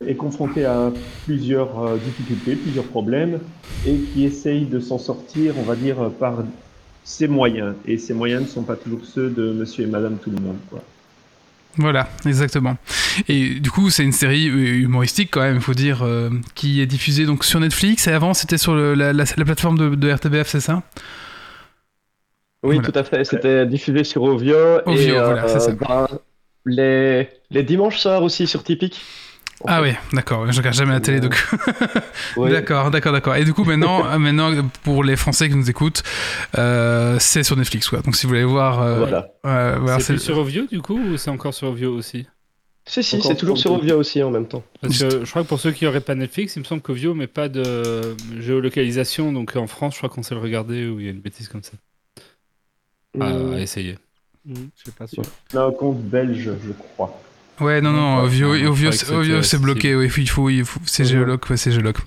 est 0.05 0.17
confrontée 0.17 0.65
à 0.65 0.93
plusieurs 1.23 1.99
difficultés, 2.01 2.55
plusieurs 2.57 2.87
problèmes 2.89 3.53
et 3.83 4.03
qui 4.05 4.25
essaye 4.25 4.67
de 4.67 4.79
s'en 4.79 4.97
sortir, 4.99 5.57
on 5.59 5.65
va 5.65 5.75
dire, 5.75 6.17
par 6.19 6.45
ses 7.03 7.27
moyens. 7.27 7.77
Et 7.85 7.97
ses 7.97 8.13
moyens 8.13 8.43
ne 8.43 8.47
sont 8.47 8.65
pas 8.65 8.77
toujours 8.77 9.05
ceux 9.05 9.31
de 9.31 9.53
monsieur 9.53 9.85
et 9.85 9.87
madame 9.87 10.19
tout 10.19 10.31
le 10.31 10.39
monde. 10.39 10.65
Quoi. 10.67 10.93
Voilà, 11.77 12.09
exactement. 12.25 12.77
Et 13.29 13.59
du 13.61 13.71
coup, 13.71 13.89
c'est 13.89 14.03
une 14.03 14.11
série 14.11 14.49
euh, 14.49 14.83
humoristique 14.83 15.29
quand 15.31 15.41
même, 15.41 15.55
il 15.55 15.61
faut 15.61 15.73
dire, 15.73 16.03
euh, 16.03 16.29
qui 16.53 16.81
est 16.81 16.85
diffusée 16.85 17.25
donc 17.25 17.45
sur 17.45 17.59
Netflix. 17.59 18.07
Et 18.07 18.11
avant, 18.11 18.33
c'était 18.33 18.57
sur 18.57 18.75
le- 18.75 18.93
la, 18.93 19.13
la- 19.13 19.23
la 19.37 19.45
plateforme 19.45 19.77
de, 19.77 19.95
de 19.95 20.11
RTBF, 20.11 20.47
c'est 20.49 20.59
ça? 20.59 20.83
Oui, 22.63 22.75
Voilà. 22.75 22.91
tout 22.91 22.99
à 22.99 23.03
fait. 23.03 23.23
C'était 23.23 23.65
diffusé 23.65 24.03
sur 24.03 24.23
Ovio. 24.23 24.55
Ovio, 24.85 24.99
et, 24.99 25.11
euh, 25.11 25.25
voilà, 25.25 25.47
c'est 25.47 25.59
ça. 25.59 25.71
ben, 25.71 26.07
les, 26.65 27.29
les 27.49 27.63
dimanches 27.63 27.97
soirs 27.99 28.21
aussi 28.21 28.45
sur 28.47 28.63
Typique. 28.63 29.01
Ah 29.67 29.81
fait. 29.81 29.89
oui, 29.91 29.95
d'accord. 30.13 30.51
Je 30.51 30.57
regarde 30.57 30.75
jamais 30.75 30.91
la 30.93 30.99
télé, 30.99 31.19
donc. 31.19 31.35
Ouais. 32.37 32.51
D'accord, 32.51 32.91
d'accord, 32.91 33.11
d'accord. 33.13 33.35
Et 33.35 33.43
du 33.45 33.53
coup, 33.53 33.63
maintenant, 33.63 34.05
euh, 34.05 34.17
maintenant, 34.19 34.51
pour 34.83 35.03
les 35.03 35.15
Français 35.15 35.49
qui 35.49 35.55
nous 35.55 35.69
écoutent, 35.69 36.03
euh, 36.57 37.17
c'est 37.19 37.43
sur 37.43 37.55
Netflix, 37.57 37.89
quoi. 37.89 38.01
Donc, 38.01 38.15
si 38.15 38.25
vous 38.25 38.29
voulez 38.29 38.43
voir, 38.43 38.81
euh, 38.81 38.97
Voilà. 38.99 39.27
euh, 39.45 39.77
voilà, 39.79 39.99
c'est 39.99 40.17
sur 40.17 40.37
Ovio 40.37 40.65
du 40.67 40.81
coup 40.81 40.99
ou 40.99 41.17
c'est 41.17 41.29
encore 41.29 41.53
sur 41.53 41.67
Ovio 41.69 41.93
aussi? 41.93 42.27
Si, 42.87 43.03
si, 43.03 43.21
c'est 43.21 43.35
toujours 43.35 43.57
sur 43.59 43.73
Ovia 43.73 43.95
aussi 43.95 44.23
en 44.23 44.31
même 44.31 44.47
temps. 44.47 44.63
Parce 44.81 44.97
que 44.97 45.23
je 45.23 45.29
crois 45.29 45.43
que 45.43 45.47
pour 45.47 45.59
ceux 45.59 45.71
qui 45.71 45.85
n'auraient 45.85 46.01
pas 46.01 46.15
Netflix, 46.15 46.55
il 46.55 46.59
me 46.59 46.63
semble 46.65 46.81
qu'Ovio 46.81 47.13
met 47.13 47.27
pas 47.27 47.47
de 47.47 48.15
géolocalisation. 48.39 49.31
Donc 49.31 49.55
en 49.55 49.67
France, 49.67 49.93
je 49.93 49.99
crois 49.99 50.09
qu'on 50.09 50.23
sait 50.23 50.33
le 50.33 50.41
regarder 50.41 50.87
ou 50.87 50.99
il 50.99 51.05
y 51.05 51.07
a 51.07 51.11
une 51.11 51.19
bêtise 51.21 51.47
comme 51.47 51.61
ça. 51.63 51.73
À, 53.19 53.29
Hmm. 53.29 53.53
à 53.53 53.59
essayer. 53.59 53.97
Hmm, 54.45 54.55
je 54.75 54.81
suis 54.81 54.91
pas 54.91 55.05
sûr. 55.05 55.21
On 55.53 55.57
a 55.57 55.63
un 55.65 55.71
compte 55.71 56.01
belge, 56.01 56.49
je 56.65 56.71
crois. 56.71 57.21
Ouais, 57.61 57.79
non, 57.81 57.91
non, 57.91 58.17
Ovio, 58.23 58.49
Ovio, 58.49 58.91
c'est- 58.91 59.57
bloqué, 59.57 59.95
oui, 59.95 60.11
il 60.17 60.27
faut, 60.29 60.49
il 60.49 60.65
faut, 60.65 60.79
c'est 60.85 61.05
géologue, 61.05 61.39
ouais, 61.49 61.57
c'est 61.57 61.71
géologue. 61.71 61.97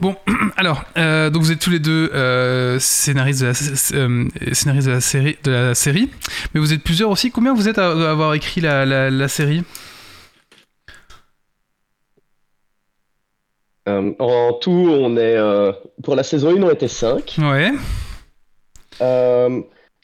Bon, 0.00 0.16
alors, 0.56 0.84
euh, 0.98 1.30
donc 1.30 1.42
vous 1.42 1.52
êtes 1.52 1.60
tous 1.60 1.70
les 1.70 1.78
deux 1.78 2.10
euh, 2.14 2.78
scénaristes, 2.80 3.40
de 3.40 3.46
la, 3.46 3.50
s- 3.52 3.92
euh, 3.94 4.24
scénaristes 4.52 4.88
de 4.88 4.92
la 4.92 5.00
série, 5.00 5.36
de 5.44 5.50
la 5.50 5.74
série, 5.74 6.10
mais 6.52 6.60
vous 6.60 6.72
êtes 6.72 6.82
plusieurs 6.82 7.10
aussi. 7.10 7.30
Combien 7.30 7.54
vous 7.54 7.68
êtes 7.68 7.78
à, 7.78 7.90
à 7.92 8.10
avoir 8.10 8.34
écrit 8.34 8.60
la, 8.60 8.84
la, 8.84 9.10
la 9.10 9.28
série? 9.28 9.62
Euh, 13.88 14.12
en 14.18 14.52
tout, 14.54 14.70
on 14.70 15.16
est 15.16 15.36
euh, 15.36 15.72
pour 16.04 16.14
la 16.14 16.22
saison 16.22 16.50
1, 16.56 16.62
on 16.62 16.70
était 16.70 16.88
5. 16.88 17.36
Ouais, 17.38 17.72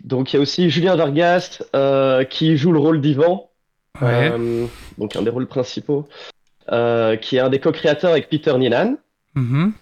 donc 0.04 0.32
il 0.32 0.36
y 0.36 0.38
a 0.38 0.42
aussi 0.42 0.70
Julien 0.70 0.96
Vargas 0.96 1.62
euh, 1.76 2.24
qui 2.24 2.56
joue 2.56 2.72
le 2.72 2.78
rôle 2.78 3.00
d'Ivan, 3.00 3.47
ouais, 4.02 4.30
euh, 4.32 4.66
donc 4.98 5.16
un 5.16 5.22
des 5.22 5.30
rôles 5.30 5.46
principaux, 5.46 6.08
euh, 6.72 7.16
qui 7.16 7.36
est 7.36 7.40
un 7.40 7.48
des 7.48 7.60
co-créateurs 7.60 8.10
avec 8.12 8.28
Peter 8.28 8.56
Nilan. 8.56 8.96
mhm. 9.34 9.72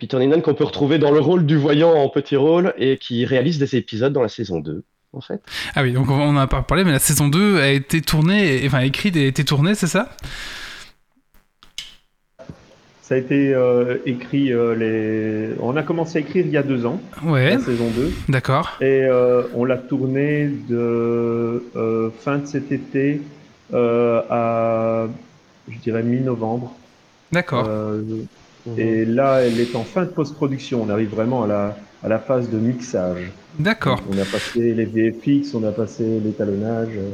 Peter 0.00 0.18
Nilan 0.18 0.40
qu'on 0.40 0.54
peut 0.54 0.64
retrouver 0.64 0.98
dans 0.98 1.12
le 1.12 1.20
rôle 1.20 1.46
du 1.46 1.56
voyant 1.56 1.92
en 1.92 2.08
petit 2.08 2.36
rôle 2.36 2.74
et 2.78 2.98
qui 2.98 3.24
réalise 3.24 3.58
des 3.58 3.76
épisodes 3.76 4.12
dans 4.12 4.22
la 4.22 4.28
saison 4.28 4.58
2, 4.58 4.82
en 5.12 5.20
fait. 5.20 5.40
Ah 5.76 5.82
oui, 5.82 5.92
donc 5.92 6.10
on 6.10 6.20
en 6.20 6.36
a 6.36 6.48
pas 6.48 6.62
parlé, 6.62 6.82
mais 6.84 6.90
la 6.90 6.98
saison 6.98 7.28
2 7.28 7.60
a 7.60 7.68
été 7.68 8.00
tournée, 8.00 8.62
enfin 8.66 8.80
écrite 8.80 9.16
et 9.16 9.24
a 9.24 9.26
été 9.26 9.44
tournée, 9.44 9.76
c'est 9.76 9.86
ça? 9.86 10.10
Ça 13.02 13.16
a 13.16 13.18
été 13.18 13.52
euh, 13.54 13.98
écrit, 14.06 14.50
euh, 14.50 14.74
les... 14.74 15.54
on 15.60 15.76
a 15.76 15.82
commencé 15.82 16.16
à 16.16 16.20
écrire 16.22 16.46
il 16.46 16.52
y 16.52 16.56
a 16.56 16.62
deux 16.62 16.86
ans, 16.86 17.02
Ouais, 17.22 17.50
la 17.50 17.58
saison 17.60 17.90
2, 17.94 18.10
d'accord, 18.30 18.78
et 18.80 19.02
euh, 19.02 19.42
on 19.54 19.66
l'a 19.66 19.76
tourné 19.76 20.48
de 20.68 21.62
euh, 21.76 22.08
fin 22.20 22.38
de 22.38 22.46
cet 22.46 22.72
été 22.72 23.20
à, 23.72 25.06
je 25.68 25.78
dirais, 25.78 26.02
mi-novembre. 26.02 26.72
d'accord. 27.32 27.66
Euh, 27.68 28.02
et 28.78 29.04
là, 29.04 29.40
elle 29.42 29.60
est 29.60 29.76
en 29.76 29.84
fin 29.84 30.02
de 30.04 30.08
post-production. 30.10 30.82
On 30.82 30.88
arrive 30.88 31.10
vraiment 31.10 31.44
à 31.44 31.46
la, 31.46 31.76
à 32.02 32.08
la 32.08 32.18
phase 32.18 32.48
de 32.48 32.56
mixage. 32.58 33.30
D'accord. 33.58 34.00
On 34.10 34.18
a 34.18 34.24
passé 34.24 34.72
les 34.72 34.84
VFX, 34.86 35.54
on 35.54 35.64
a 35.64 35.70
passé 35.72 36.20
l'étalonnage. 36.24 36.88
euh, 36.96 37.10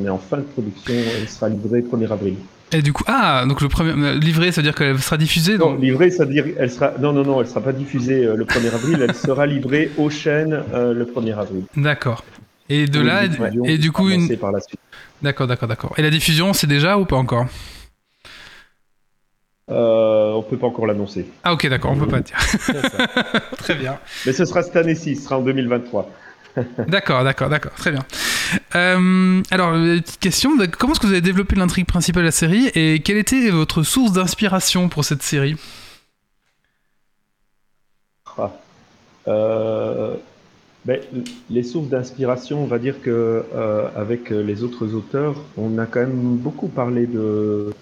On 0.00 0.04
est 0.04 0.08
en 0.08 0.18
fin 0.18 0.36
de 0.38 0.42
production. 0.42 0.94
Elle 1.20 1.28
sera 1.28 1.48
livrée 1.48 1.80
1er 1.82 2.10
avril. 2.12 2.34
Et 2.72 2.82
du 2.82 2.92
coup, 2.92 3.02
ah, 3.06 3.44
donc 3.48 3.60
le 3.62 3.68
premier 3.68 3.92
euh, 3.92 4.14
livré, 4.18 4.50
ça 4.52 4.60
veut 4.60 4.64
dire 4.64 4.74
qu'elle 4.74 4.98
sera 5.00 5.16
diffusée 5.16 5.56
Non, 5.58 5.74
livrée, 5.76 6.10
ça 6.10 6.24
veut 6.24 6.32
dire, 6.32 6.44
elle 6.58 6.70
sera, 6.70 6.92
non, 7.00 7.12
non, 7.12 7.24
non, 7.24 7.40
elle 7.40 7.46
sera 7.48 7.60
pas 7.60 7.72
diffusée 7.72 8.24
euh, 8.24 8.36
le 8.36 8.44
1er 8.44 8.74
avril. 8.74 8.98
Elle 9.02 9.14
sera 9.14 9.46
livrée 9.46 9.90
aux 9.96 10.10
chaînes 10.10 10.62
euh, 10.74 10.92
le 10.94 11.04
1er 11.04 11.36
avril. 11.38 11.64
D'accord. 11.76 12.24
Et 12.68 12.86
de 12.86 13.00
là, 13.00 13.24
et 13.64 13.78
du 13.78 13.92
coup, 13.92 14.08
une... 14.08 14.36
par 14.36 14.52
la 14.52 14.60
suite. 14.60 14.80
D'accord, 15.22 15.46
d'accord, 15.46 15.68
d'accord. 15.68 15.94
Et 15.96 16.02
la 16.02 16.10
diffusion, 16.10 16.52
c'est 16.52 16.66
déjà 16.66 16.98
ou 16.98 17.04
pas 17.04 17.16
encore? 17.16 17.46
Euh, 19.70 20.32
on 20.32 20.42
peut 20.42 20.56
pas 20.56 20.68
encore 20.68 20.86
l'annoncer. 20.86 21.26
Ah 21.42 21.52
ok, 21.52 21.68
d'accord, 21.68 21.92
on 21.92 21.96
peut 21.96 22.06
pas 22.06 22.20
dire. 22.20 22.36
Très 23.58 23.74
bien. 23.74 23.98
Mais 24.24 24.32
ce 24.32 24.44
sera 24.44 24.62
cette 24.62 24.76
année-ci, 24.76 25.16
ce 25.16 25.24
sera 25.24 25.38
en 25.38 25.42
2023. 25.42 26.10
D'accord, 26.88 27.22
d'accord, 27.22 27.50
d'accord, 27.50 27.72
très 27.72 27.90
bien. 27.90 28.02
Euh, 28.76 29.42
alors, 29.50 29.72
petite 29.72 30.18
question, 30.18 30.52
comment 30.78 30.94
est-ce 30.94 31.00
que 31.00 31.06
vous 31.06 31.12
avez 31.12 31.20
développé 31.20 31.54
l'intrigue 31.54 31.84
principale 31.84 32.22
de 32.22 32.28
la 32.28 32.32
série 32.32 32.68
et 32.74 33.00
quelle 33.00 33.18
était 33.18 33.50
votre 33.50 33.82
source 33.82 34.12
d'inspiration 34.12 34.88
pour 34.88 35.04
cette 35.04 35.22
série? 35.22 35.56
Ah. 38.38 38.52
Euh, 39.28 40.14
ben, 40.86 41.00
les 41.50 41.62
sources 41.64 41.88
d'inspiration, 41.88 42.62
on 42.62 42.66
va 42.66 42.78
dire 42.78 42.96
que 43.02 43.10
euh, 43.54 43.88
avec 43.96 44.30
les 44.30 44.62
autres 44.62 44.94
auteurs, 44.94 45.34
on 45.58 45.78
a 45.78 45.86
quand 45.86 46.00
même 46.00 46.36
beaucoup 46.46 46.68
parlé 46.68 47.06
de, 47.06 47.72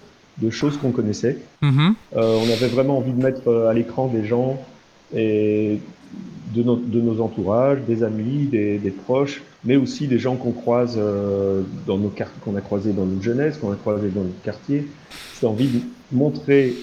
de 0.41 0.49
choses 0.49 0.75
qu'on 0.77 0.91
connaissait. 0.91 1.37
Mhm. 1.61 1.93
Euh, 2.17 2.39
on 2.43 2.49
avait 2.55 2.67
vraiment 2.77 2.97
envie 2.97 3.13
de 3.13 3.21
mettre 3.21 3.47
euh, 3.47 3.69
à 3.69 3.73
l'écran 3.73 4.07
des 4.07 4.25
gens 4.25 4.59
et 5.15 5.77
de, 6.55 6.63
nos- 6.63 6.75
de 6.95 6.99
nos 6.99 7.21
entourages, 7.21 7.79
des 7.87 8.03
amis, 8.03 8.47
des, 8.55 8.79
des 8.79 8.91
proches, 8.91 9.43
mais 9.63 9.75
aussi 9.75 10.07
des 10.07 10.19
gens 10.19 10.35
qu'on 10.35 10.51
croise 10.51 10.95
euh, 10.97 11.61
dans 11.85 11.97
nos 11.97 12.11
qu'on 12.43 12.55
a 12.55 12.61
croisés 12.61 12.91
dans 12.93 13.05
notre 13.05 13.21
jeunesse, 13.23 13.57
qu'on 13.57 13.71
a 13.71 13.75
croisés 13.75 14.09
dans 14.09 14.23
notre 14.23 14.41
quartier. 14.43 14.87
C'est 15.35 15.45
envie 15.45 15.67
de 15.67 15.79
montrer 16.11 16.73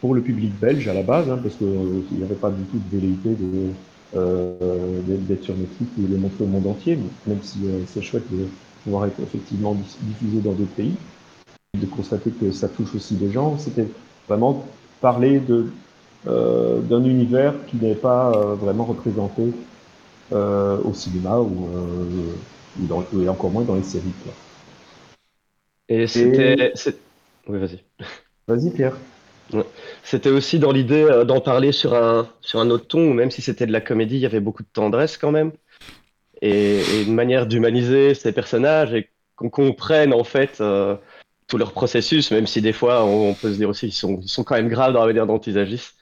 pour 0.00 0.14
le 0.14 0.20
public 0.20 0.52
belge 0.60 0.86
à 0.88 0.94
la 0.94 1.02
base, 1.02 1.28
hein, 1.30 1.38
parce 1.42 1.56
qu'il 1.56 1.66
n'y 2.18 2.22
avait 2.22 2.34
pas 2.34 2.50
du 2.50 2.62
tout 2.70 2.78
de 2.78 2.96
velléité 2.96 3.30
de 3.30 3.70
d'être 4.14 5.26
d'être 5.26 5.44
sur 5.44 5.56
Netflix 5.56 5.90
ou 5.98 6.02
de 6.02 6.08
le 6.08 6.18
montrer 6.18 6.44
au 6.44 6.46
monde 6.48 6.66
entier, 6.66 6.98
même 7.26 7.42
si 7.42 7.60
euh, 7.66 7.84
c'est 7.86 8.02
chouette 8.02 8.30
de 8.30 8.48
pouvoir 8.84 9.06
être 9.06 9.20
effectivement 9.20 9.74
diffusé 10.02 10.40
dans 10.40 10.52
d'autres 10.52 10.74
pays 10.74 10.96
de 11.74 11.86
constater 11.86 12.30
que 12.32 12.50
ça 12.52 12.68
touche 12.68 12.94
aussi 12.94 13.16
des 13.16 13.30
gens. 13.30 13.58
C'était 13.58 13.88
vraiment 14.28 14.66
parler 15.00 15.40
de 15.40 15.66
euh, 16.26 16.80
d'un 16.82 17.04
univers 17.04 17.54
qui 17.66 17.76
n'est 17.76 17.96
pas 17.96 18.30
euh, 18.32 18.54
vraiment 18.54 18.84
représenté 18.84 19.42
euh, 20.32 20.78
au 20.84 20.94
cinéma 20.94 21.38
ou, 21.38 21.68
euh, 21.76 22.36
ou, 22.80 22.86
dans- 22.86 23.04
et 23.20 23.28
encore 23.28 23.50
moins 23.50 23.64
dans 23.64 23.76
les 23.76 23.82
séries. 23.82 24.14
quoi. 24.24 24.32
Et 25.88 26.06
c'était. 26.06 26.56
Oui, 27.48 27.58
vas-y. 27.58 27.84
Vas-y 28.48 28.70
Pierre. 28.72 28.96
C'était 30.02 30.30
aussi 30.30 30.58
dans 30.58 30.72
l'idée 30.72 31.04
euh, 31.04 31.24
d'en 31.24 31.40
parler 31.40 31.72
sur 31.72 31.94
un, 31.94 32.28
sur 32.40 32.60
un 32.60 32.70
autre 32.70 32.86
ton, 32.86 33.10
où 33.10 33.12
même 33.12 33.30
si 33.30 33.42
c'était 33.42 33.66
de 33.66 33.72
la 33.72 33.80
comédie, 33.80 34.16
il 34.16 34.20
y 34.20 34.26
avait 34.26 34.40
beaucoup 34.40 34.62
de 34.62 34.68
tendresse 34.72 35.16
quand 35.16 35.30
même. 35.30 35.52
Et, 36.42 36.80
et 36.80 37.02
une 37.02 37.14
manière 37.14 37.46
d'humaniser 37.46 38.14
ces 38.14 38.32
personnages 38.32 38.92
et 38.94 39.08
qu'on 39.36 39.50
comprenne 39.50 40.12
en 40.12 40.24
fait 40.24 40.60
euh, 40.60 40.96
tout 41.46 41.58
leur 41.58 41.72
processus, 41.72 42.30
même 42.30 42.46
si 42.46 42.60
des 42.60 42.72
fois 42.72 43.04
on, 43.04 43.30
on 43.30 43.34
peut 43.34 43.52
se 43.52 43.56
dire 43.56 43.68
aussi 43.68 43.86
qu'ils 43.86 43.94
sont, 43.94 44.18
ils 44.22 44.28
sont 44.28 44.44
quand 44.44 44.54
même 44.54 44.68
graves 44.68 44.92
dans 44.92 45.00
la 45.00 45.06
manière 45.06 45.26
dont 45.26 45.38
ils 45.38 45.58
agissent. 45.58 45.94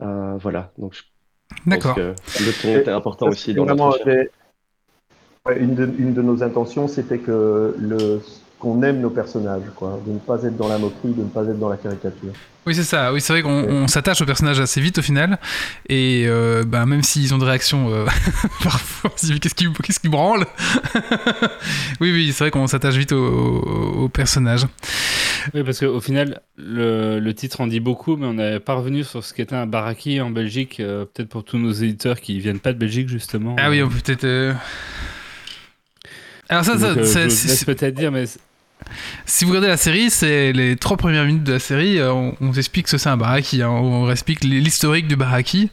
Euh, 0.00 0.36
voilà, 0.38 0.72
donc 0.78 0.94
je 0.94 1.02
pense 1.02 1.60
D'accord. 1.66 1.94
que 1.96 2.14
le 2.40 2.62
ton 2.62 2.78
était 2.78 2.90
important 2.90 3.26
aussi 3.26 3.54
dans 3.54 3.64
ouais, 3.64 5.58
une, 5.58 5.74
de, 5.74 5.90
une 5.98 6.14
de 6.14 6.22
nos 6.22 6.42
intentions, 6.42 6.88
c'était 6.88 7.18
que 7.18 7.74
le 7.78 8.20
qu'on 8.58 8.82
aime 8.82 9.00
nos 9.00 9.10
personnages, 9.10 9.62
quoi, 9.76 10.00
de 10.04 10.12
ne 10.12 10.18
pas 10.18 10.42
être 10.42 10.56
dans 10.56 10.68
la 10.68 10.78
moquerie, 10.78 11.12
de 11.12 11.22
ne 11.22 11.28
pas 11.28 11.44
être 11.44 11.58
dans 11.58 11.68
la 11.68 11.76
caricature. 11.76 12.32
Oui, 12.66 12.74
c'est 12.74 12.84
ça. 12.84 13.12
Oui, 13.14 13.20
c'est 13.22 13.32
vrai 13.32 13.40
qu'on 13.40 13.64
on 13.64 13.86
s'attache 13.86 14.20
aux 14.20 14.26
personnages 14.26 14.60
assez 14.60 14.80
vite 14.80 14.98
au 14.98 15.02
final. 15.02 15.38
Et 15.88 16.24
euh, 16.26 16.64
ben, 16.66 16.84
même 16.84 17.02
s'ils 17.02 17.32
ont 17.32 17.38
des 17.38 17.46
réactions 17.46 17.90
euh, 17.90 18.04
parfois, 18.62 19.10
on 19.14 19.16
se 19.16 19.32
dit, 19.32 19.40
qu'est-ce 19.40 19.54
qui, 19.54 19.72
qu'est-ce 19.82 20.00
qui 20.00 20.08
branle? 20.08 20.44
Oui, 22.00 22.12
oui, 22.12 22.32
c'est 22.32 22.44
vrai 22.44 22.50
qu'on 22.50 22.66
s'attache 22.66 22.96
vite 22.96 23.12
aux, 23.12 24.08
personnages. 24.12 24.66
Oui, 25.54 25.62
parce 25.64 25.80
qu'au 25.80 26.00
final, 26.00 26.42
le, 26.56 27.18
le 27.18 27.34
titre 27.34 27.60
en 27.60 27.66
dit 27.66 27.80
beaucoup, 27.80 28.16
mais 28.16 28.26
on 28.26 28.34
n'est 28.34 28.60
pas 28.60 28.74
revenu 28.74 29.02
sur 29.02 29.24
ce 29.24 29.32
qu'était 29.32 29.56
un 29.56 29.66
baraki 29.66 30.20
en 30.20 30.30
Belgique, 30.30 30.78
euh, 30.80 31.06
peut-être 31.06 31.28
pour 31.28 31.44
tous 31.44 31.58
nos 31.58 31.72
éditeurs 31.72 32.20
qui 32.20 32.38
viennent 32.38 32.60
pas 32.60 32.72
de 32.72 32.78
Belgique, 32.78 33.08
justement. 33.08 33.56
Ah 33.58 33.70
oui, 33.70 33.82
on 33.82 33.88
peut 33.88 33.98
peut-être. 34.04 34.54
Alors, 36.48 36.64
ça, 36.64 36.78
ça, 36.78 37.04
c'est- 37.04 37.24
laisse 37.48 37.64
peut-être 37.64 37.94
dire, 37.94 38.10
mais 38.12 38.24
Si 39.26 39.44
vous 39.44 39.50
regardez 39.50 39.68
la 39.68 39.76
série, 39.76 40.08
c'est 40.08 40.52
les 40.52 40.76
trois 40.76 40.96
premières 40.96 41.24
minutes 41.24 41.44
de 41.44 41.52
la 41.54 41.58
série, 41.58 41.98
euh, 41.98 42.12
on, 42.12 42.34
on 42.40 42.46
vous 42.50 42.58
explique 42.58 42.86
ce 42.88 42.92
que 42.92 42.98
c'est 42.98 43.08
un 43.08 43.16
baraki, 43.16 43.60
hein, 43.62 43.68
on 43.70 44.04
vous 44.04 44.10
explique 44.10 44.44
l'historique 44.44 45.08
du 45.08 45.16
baraki. 45.16 45.70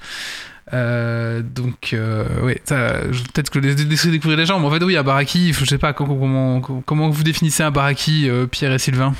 Euh, 0.74 1.42
donc, 1.44 1.92
euh, 1.94 2.26
je- 2.68 3.24
peut-être 3.32 3.52
que 3.52 3.60
les- 3.60 3.76
laisser 3.76 4.10
découvrir 4.10 4.38
les 4.38 4.46
gens, 4.48 4.60
mais 4.60 4.66
en 4.66 4.72
fait, 4.72 4.84
oui, 4.84 4.98
un 4.98 5.04
baraki, 5.04 5.54
je 5.54 5.64
sais 5.66 5.78
pas 5.78 5.94
comment, 5.94 6.60
comment, 6.60 6.82
comment 6.82 7.10
vous 7.10 7.24
définissez 7.24 7.62
un 7.64 7.70
baraki, 7.72 8.28
euh, 8.28 8.48
Pierre 8.48 8.74
et 8.74 8.80
Sylvain? 8.80 9.14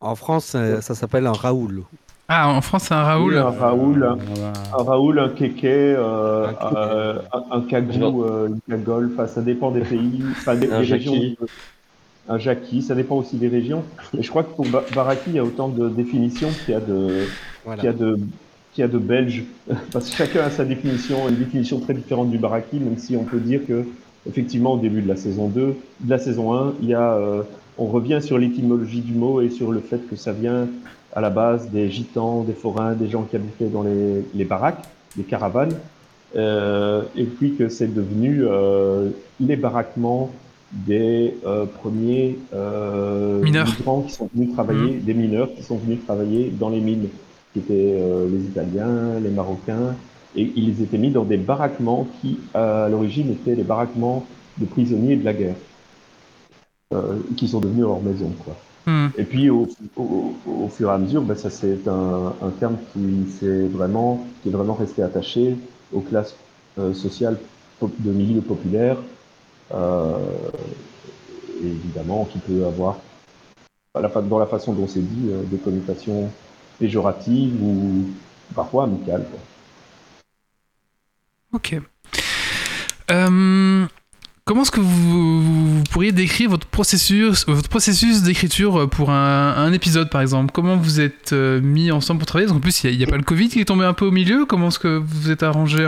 En 0.00 0.14
France, 0.14 0.54
ça 0.80 0.94
s'appelle 0.94 1.26
un 1.26 1.32
Raoul. 1.32 1.82
Ah, 2.30 2.50
en 2.50 2.60
France, 2.60 2.84
c'est 2.84 2.94
un 2.94 3.02
Raoul 3.04 3.32
Oui, 3.32 3.38
un 3.38 3.48
Raoul, 3.50 4.04
un, 4.04 4.16
voilà. 4.16 4.52
un 4.78 4.82
Raoul, 4.82 5.18
un 5.18 5.28
kéké, 5.30 5.66
euh, 5.96 6.46
Un 6.48 6.52
kéké. 6.52 6.74
euh, 6.76 7.14
un, 7.32 7.56
un 7.56 7.60
kagou, 7.62 8.22
euh, 8.24 8.48
une 8.48 8.60
cagole, 8.68 9.10
enfin, 9.14 9.26
ça 9.26 9.40
dépend 9.40 9.70
des 9.70 9.80
pays, 9.80 10.22
enfin, 10.32 10.54
des, 10.54 10.70
Un 10.70 10.80
des 10.82 10.86
régions. 10.92 11.14
Un 12.28 12.36
jackie, 12.38 12.82
ça 12.82 12.94
dépend 12.94 13.16
aussi 13.16 13.36
des 13.36 13.48
régions. 13.48 13.82
Et 14.16 14.22
je 14.22 14.28
crois 14.28 14.42
que 14.44 14.54
pour 14.54 14.66
Ba- 14.68 14.84
Baraki, 14.94 15.22
il 15.30 15.36
y 15.36 15.38
a 15.38 15.44
autant 15.44 15.68
de 15.68 15.88
définitions 15.88 16.50
qu'il 16.66 16.74
y 16.74 16.76
a 16.76 16.80
de, 16.80 17.26
Voilà. 17.64 17.80
qu'il 17.80 17.86
y 17.86 17.92
a 17.94 17.96
de, 17.96 18.18
qu'il 18.74 18.82
y 18.82 18.84
a 18.84 18.88
de 18.88 18.98
Belges. 18.98 19.44
Parce 19.92 20.10
que 20.10 20.14
chacun 20.16 20.42
a 20.42 20.50
sa 20.50 20.66
définition, 20.66 21.26
une 21.30 21.36
définition 21.36 21.80
très 21.80 21.94
différente 21.94 22.30
du 22.30 22.36
Baraki, 22.36 22.78
même 22.78 22.98
si 22.98 23.16
on 23.16 23.24
peut 23.24 23.40
dire 23.40 23.60
que, 23.66 23.86
effectivement, 24.28 24.74
au 24.74 24.78
début 24.78 25.00
de 25.00 25.08
la 25.08 25.16
saison 25.16 25.48
2, 25.48 25.74
de 26.00 26.10
la 26.10 26.18
saison 26.18 26.52
1, 26.54 26.74
il 26.82 26.88
y 26.90 26.94
a 26.94 27.14
euh, 27.14 27.40
on 27.78 27.86
revient 27.86 28.18
sur 28.20 28.36
l'étymologie 28.36 29.00
du 29.00 29.14
mot 29.14 29.40
et 29.40 29.48
sur 29.48 29.72
le 29.72 29.80
fait 29.80 30.06
que 30.10 30.16
ça 30.16 30.32
vient 30.32 30.66
à 31.18 31.20
la 31.20 31.30
base 31.30 31.68
des 31.70 31.90
gitans, 31.90 32.44
des 32.44 32.52
forains, 32.52 32.92
des 32.92 33.08
gens 33.08 33.24
qui 33.24 33.34
habitaient 33.34 33.66
dans 33.66 33.82
les, 33.82 34.24
les 34.36 34.44
baraques, 34.44 34.84
les 35.16 35.24
caravanes, 35.24 35.74
euh, 36.36 37.02
et 37.16 37.24
puis 37.24 37.56
que 37.56 37.68
c'est 37.68 37.92
devenu 37.92 38.44
euh, 38.44 39.10
les 39.40 39.56
baraquements 39.56 40.30
des 40.70 41.34
euh, 41.44 41.66
premiers 41.66 42.38
Mineurs. 42.52 43.66
migrants 43.66 44.02
qui 44.02 44.12
sont 44.12 44.30
venus 44.32 44.52
travailler, 44.52 44.92
des 44.98 45.14
mineurs 45.14 45.48
qui 45.56 45.64
sont 45.64 45.78
venus 45.78 45.98
travailler 46.06 46.52
dans 46.56 46.68
les 46.68 46.80
mines, 46.80 47.08
qui 47.52 47.58
étaient 47.58 48.00
les 48.30 48.44
Italiens, 48.44 49.18
les 49.20 49.30
Marocains, 49.30 49.96
et 50.36 50.52
ils 50.54 50.80
étaient 50.82 50.98
mis 50.98 51.10
dans 51.10 51.24
des 51.24 51.38
baraquements 51.38 52.06
qui, 52.20 52.38
à 52.54 52.88
l'origine, 52.88 53.32
étaient 53.32 53.56
les 53.56 53.64
baraquements 53.64 54.24
de 54.58 54.66
prisonniers 54.66 55.16
de 55.16 55.24
la 55.24 55.32
guerre, 55.32 55.56
qui 57.36 57.48
sont 57.48 57.60
devenus 57.60 57.82
leur 57.82 58.00
maison, 58.00 58.32
quoi. 58.44 58.56
Hmm. 58.86 59.08
Et 59.18 59.24
puis 59.24 59.50
au, 59.50 59.68
au, 59.96 60.34
au 60.46 60.68
fur 60.68 60.88
et 60.88 60.92
à 60.92 60.98
mesure, 60.98 61.20
ben, 61.22 61.36
ça 61.36 61.50
c'est 61.50 61.86
un, 61.86 62.32
un 62.42 62.50
terme 62.58 62.76
qui 62.92 63.30
s'est 63.38 63.66
vraiment, 63.68 64.26
qui 64.42 64.48
est 64.48 64.52
vraiment 64.52 64.74
resté 64.74 65.02
attaché 65.02 65.56
aux 65.92 66.00
classes 66.00 66.34
euh, 66.78 66.94
sociales 66.94 67.36
de 67.82 68.10
milieu 68.10 68.40
populaire, 68.40 68.96
euh, 69.74 70.16
et 71.62 71.66
évidemment 71.66 72.24
qui 72.32 72.38
peut 72.38 72.64
avoir, 72.64 72.96
à 73.94 74.00
la 74.00 74.08
fa- 74.08 74.22
dans 74.22 74.38
la 74.38 74.46
façon 74.46 74.72
dont 74.72 74.86
c'est 74.88 75.00
dit, 75.00 75.28
euh, 75.30 75.42
des 75.44 75.58
connotations 75.58 76.30
péjoratives 76.78 77.62
ou 77.62 78.06
parfois 78.54 78.84
amicales. 78.84 79.26
quoi. 79.30 79.40
Ok. 81.52 81.76
Euh, 83.10 83.28
comment 84.48 84.62
est-ce 84.62 84.70
que 84.70 84.80
vous, 84.80 85.84
pourriez 85.92 86.10
décrire 86.10 86.48
votre 86.48 86.66
processus, 86.66 87.46
votre 87.46 87.68
processus 87.68 88.22
d'écriture 88.22 88.88
pour 88.88 89.10
un, 89.10 89.72
épisode, 89.74 90.08
par 90.08 90.22
exemple? 90.22 90.52
Comment 90.52 90.76
vous 90.76 91.00
êtes 91.00 91.34
euh, 91.34 91.60
mis 91.60 91.92
ensemble 91.92 92.20
pour 92.20 92.26
travailler? 92.26 92.46
Parce 92.46 92.56
qu'en 92.56 92.62
plus, 92.62 92.82
il 92.84 92.96
n'y 92.96 93.04
a, 93.04 93.06
pas 93.06 93.18
le 93.18 93.24
Covid 93.24 93.50
qui 93.50 93.60
est 93.60 93.66
tombé 93.66 93.84
un 93.84 93.92
peu 93.92 94.06
au 94.06 94.10
milieu. 94.10 94.46
Comment 94.46 94.68
est-ce 94.68 94.78
que 94.78 94.96
vous 95.04 95.30
êtes 95.30 95.42
arrangé 95.42 95.86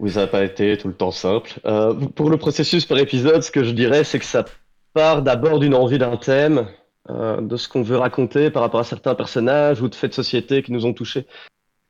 Oui, 0.00 0.10
ça 0.10 0.20
n'a 0.20 0.26
pas 0.26 0.42
été 0.42 0.78
tout 0.78 0.88
le 0.88 0.94
temps 0.94 1.10
simple. 1.10 1.52
Euh, 1.66 1.92
pour 1.92 2.30
le 2.30 2.38
processus 2.38 2.86
par 2.86 2.96
épisode, 2.96 3.42
ce 3.42 3.50
que 3.50 3.62
je 3.62 3.72
dirais, 3.72 4.04
c'est 4.04 4.18
que 4.18 4.24
ça 4.24 4.46
part 4.94 5.20
d'abord 5.20 5.58
d'une 5.58 5.74
envie 5.74 5.98
d'un 5.98 6.16
thème, 6.16 6.66
euh, 7.10 7.42
de 7.42 7.56
ce 7.56 7.68
qu'on 7.68 7.82
veut 7.82 7.98
raconter 7.98 8.50
par 8.50 8.62
rapport 8.62 8.80
à 8.80 8.84
certains 8.84 9.14
personnages 9.14 9.82
ou 9.82 9.88
de 9.88 9.94
faits 9.94 10.12
de 10.12 10.14
société 10.14 10.62
qui 10.62 10.72
nous 10.72 10.86
ont 10.86 10.94
touchés. 10.94 11.26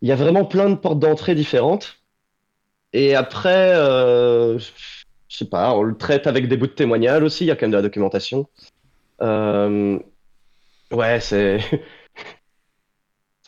Il 0.03 0.09
y 0.09 0.13
a 0.13 0.17
vraiment 0.17 0.45
plein 0.45 0.69
de 0.69 0.75
portes 0.75 0.99
d'entrée 0.99 1.35
différentes. 1.35 1.97
Et 2.93 3.15
après, 3.15 3.73
euh, 3.75 4.59
je 4.59 5.37
sais 5.37 5.47
pas, 5.47 5.73
on 5.75 5.83
le 5.83 5.97
traite 5.97 6.27
avec 6.27 6.49
des 6.49 6.57
bouts 6.57 6.67
de 6.67 6.73
témoignages 6.73 7.23
aussi, 7.23 7.45
il 7.45 7.47
y 7.47 7.51
a 7.51 7.55
quand 7.57 7.63
même 7.63 7.71
de 7.71 7.77
la 7.77 7.83
documentation. 7.83 8.47
Euh, 9.23 9.99
ouais, 10.91 11.21
c'est. 11.21 11.61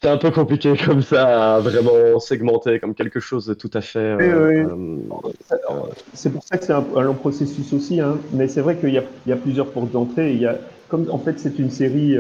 C'est 0.03 0.11
un 0.11 0.19
peu 0.19 0.31
compliqué 0.31 0.75
comme 0.85 1.01
ça 1.01 1.55
à 1.55 1.61
vraiment 1.61 2.21
segmenter 2.21 2.79
comme 2.79 2.95
quelque 2.95 3.21
chose 3.21 3.47
de 3.47 3.55
tout 3.55 3.71
à 3.73 3.81
fait. 3.81 3.99
euh, 3.99 4.67
euh, 5.51 5.57
C'est 6.13 6.31
pour 6.31 6.43
ça 6.43 6.59
que 6.59 6.65
c'est 6.67 6.75
un, 6.75 6.85
un 6.95 7.01
long 7.01 7.15
processus 7.15 7.73
aussi, 7.73 8.01
hein. 8.01 8.19
mais 8.33 8.47
c'est 8.49 8.61
vrai 8.61 8.77
qu'il 8.77 8.91
y 8.91 8.99
a, 8.99 9.03
il 9.25 9.31
y 9.31 9.33
a 9.33 9.37
plusieurs 9.37 9.71
portes 9.71 9.93
d'entrée. 9.93 10.35
Il 10.35 10.41
y 10.43 10.47
a, 10.47 10.59
comme 10.89 11.11
en 11.11 11.17
fait 11.19 11.39
c'est 11.39 11.59
une 11.59 11.71
série 11.71 12.19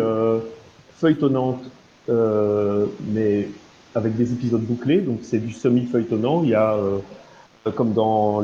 feuilletonnante, 0.98 1.62
mais 2.08 3.48
avec 3.94 4.16
des 4.16 4.32
épisodes 4.32 4.64
bouclés, 4.64 5.00
donc 5.02 5.20
c'est 5.22 5.38
du 5.38 5.52
semi-feuilletonnant. 5.52 6.42
Il 6.44 6.50
y 6.50 6.54
a, 6.54 6.74
euh, 6.76 7.00
comme 7.74 7.94
dans 7.94 8.42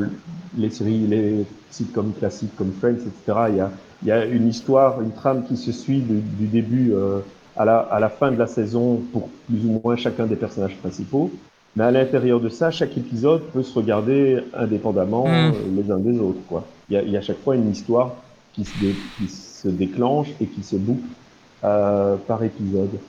les 0.55 0.71
séries, 0.71 1.07
les 1.07 1.47
sitcoms 1.71 2.15
classiques 2.15 2.55
comme 2.57 2.73
Friends, 2.73 2.97
etc., 3.07 3.51
il 3.51 3.57
y 3.57 3.61
a, 3.61 3.73
il 4.03 4.09
y 4.09 4.13
a 4.13 4.25
une 4.27 4.49
histoire, 4.49 5.01
une 5.03 5.13
trame 5.15 5.45
qui 5.47 5.57
se 5.57 5.73
suit 5.73 6.03
du, 6.03 6.23
du 6.23 6.49
début 6.49 6.93
euh, 6.95 7.21
à, 7.57 7.65
la, 7.65 7.79
à 7.79 8.01
la 8.01 8.09
fin 8.11 8.33
de 8.33 8.39
la 8.39 8.47
saison 8.47 8.99
pour 9.13 9.31
plus 9.47 9.65
ou 9.67 9.81
moins 9.85 9.97
chacun 9.97 10.27
des 10.27 10.37
personnages 10.37 10.79
principaux. 10.79 11.41
Mais 11.77 11.85
à 11.85 11.91
l'intérieur 11.91 12.41
de 12.41 12.49
ça, 12.49 12.71
chaque 12.71 12.97
épisode 12.99 13.53
peut 13.53 13.63
se 13.63 13.75
regarder 13.75 14.41
indépendamment 14.55 15.51
Mm. 15.51 15.53
euh, 15.55 15.71
les 15.71 15.91
uns 15.91 16.01
des 16.01 16.19
autres. 16.19 16.45
Quoi. 16.47 16.75
Il, 16.89 16.95
y 16.95 16.97
a, 16.97 17.03
il 17.03 17.11
y 17.11 17.17
a 17.17 17.21
à 17.21 17.23
chaque 17.23 17.41
fois 17.43 17.57
une 17.57 17.71
histoire 17.71 18.25
qui 18.53 18.65
se, 18.65 18.77
dé- 18.79 18.99
qui 19.17 19.29
se 19.29 19.69
déclenche 19.69 20.35
et 20.41 20.49
qui 20.51 20.63
se 20.65 20.77
boucle 20.77 21.09
euh, 21.65 22.17
par 22.17 22.43
épisode. 22.43 23.01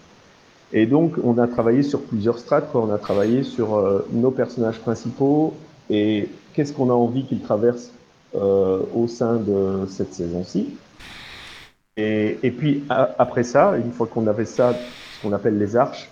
Et 0.73 0.85
donc, 0.85 1.15
on 1.23 1.37
a 1.37 1.47
travaillé 1.47 1.83
sur 1.83 2.01
plusieurs 2.01 2.39
strates. 2.39 2.71
Quoi. 2.71 2.81
On 2.81 2.93
a 2.93 2.97
travaillé 2.97 3.43
sur 3.43 3.75
euh, 3.75 4.07
nos 4.11 4.31
personnages 4.31 4.79
principaux 4.79 5.53
et 5.89 6.29
qu'est-ce 6.53 6.73
qu'on 6.73 6.89
a 6.89 6.93
envie 6.93 7.25
qu'ils 7.25 7.41
traversent 7.41 7.91
euh, 8.35 8.79
au 8.95 9.07
sein 9.07 9.35
de 9.35 9.85
cette 9.87 10.13
saison-ci. 10.13 10.69
Et, 11.97 12.53
puis, 12.57 12.83
après 12.89 13.43
ça, 13.43 13.75
une 13.77 13.91
fois 13.91 14.07
qu'on 14.07 14.25
avait 14.25 14.45
ça, 14.45 14.73
ce 14.73 15.21
qu'on 15.21 15.33
appelle 15.33 15.59
les 15.59 15.75
arches, 15.75 16.09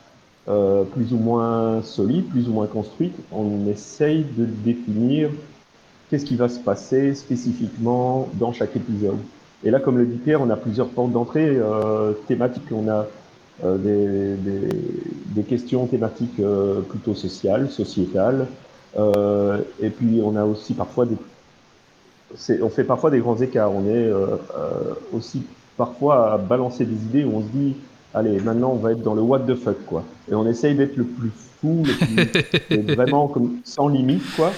euh, 0.49 0.83
plus 0.83 1.13
ou 1.13 1.17
moins 1.17 1.81
solides, 1.81 2.27
plus 2.29 2.49
ou 2.49 2.51
moins 2.51 2.67
construites, 2.67 3.15
on 3.31 3.65
essaye 3.67 4.25
de 4.37 4.45
définir 4.45 5.29
qu'est-ce 6.09 6.25
qui 6.25 6.35
va 6.35 6.49
se 6.49 6.59
passer 6.59 7.15
spécifiquement 7.15 8.27
dans 8.33 8.51
chaque 8.51 8.75
épisode. 8.75 9.17
Et 9.63 9.71
là, 9.71 9.79
comme 9.79 9.97
le 9.97 10.05
dit 10.05 10.17
Pierre, 10.17 10.41
on 10.41 10.49
a 10.49 10.57
plusieurs 10.57 10.89
portes 10.89 11.11
d'entrée 11.11 11.47
euh, 11.47 12.13
thématiques. 12.27 12.71
On 12.71 12.89
a 12.89 13.07
des, 13.63 14.35
des, 14.35 14.69
des 15.35 15.43
questions 15.43 15.85
thématiques 15.87 16.39
euh, 16.39 16.81
plutôt 16.81 17.15
sociales, 17.15 17.69
sociétales. 17.69 18.47
Euh, 18.97 19.59
et 19.81 19.89
puis, 19.89 20.21
on 20.23 20.35
a 20.35 20.45
aussi 20.45 20.73
parfois 20.73 21.05
des... 21.05 21.15
c'est- 22.35 22.61
On 22.61 22.69
fait 22.69 22.83
parfois 22.83 23.09
des 23.11 23.19
grands 23.19 23.37
écarts. 23.37 23.71
On 23.71 23.85
est 23.85 24.05
euh, 24.07 24.37
euh, 24.57 24.93
aussi 25.13 25.43
parfois 25.77 26.33
à 26.33 26.37
balancer 26.37 26.85
des 26.85 26.95
idées 26.95 27.23
où 27.23 27.35
on 27.37 27.41
se 27.41 27.47
dit 27.47 27.75
allez, 28.13 28.39
maintenant 28.39 28.71
on 28.71 28.77
va 28.77 28.91
être 28.91 29.01
dans 29.03 29.13
le 29.13 29.21
what 29.21 29.39
the 29.41 29.55
fuck, 29.55 29.77
quoi. 29.85 30.03
Et 30.31 30.35
on 30.35 30.47
essaye 30.47 30.75
d'être 30.75 30.97
le 30.97 31.03
plus 31.03 31.31
fou, 31.61 31.83
le 31.85 31.93
plus, 31.93 32.51
et 32.71 32.81
vraiment 32.95 33.27
comme 33.27 33.59
sans 33.63 33.87
limite, 33.87 34.23
quoi. 34.35 34.51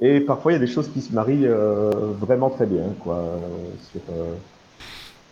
Et 0.00 0.20
parfois 0.20 0.52
il 0.52 0.54
y 0.54 0.56
a 0.56 0.60
des 0.60 0.72
choses 0.72 0.88
qui 0.88 1.02
se 1.02 1.12
marient 1.12 1.46
euh, 1.46 1.90
vraiment 2.18 2.48
très 2.50 2.66
bien, 2.66 2.84
quoi. 3.00 3.16
euh, 3.16 3.36
sur, 3.92 4.00
euh, 4.10 4.34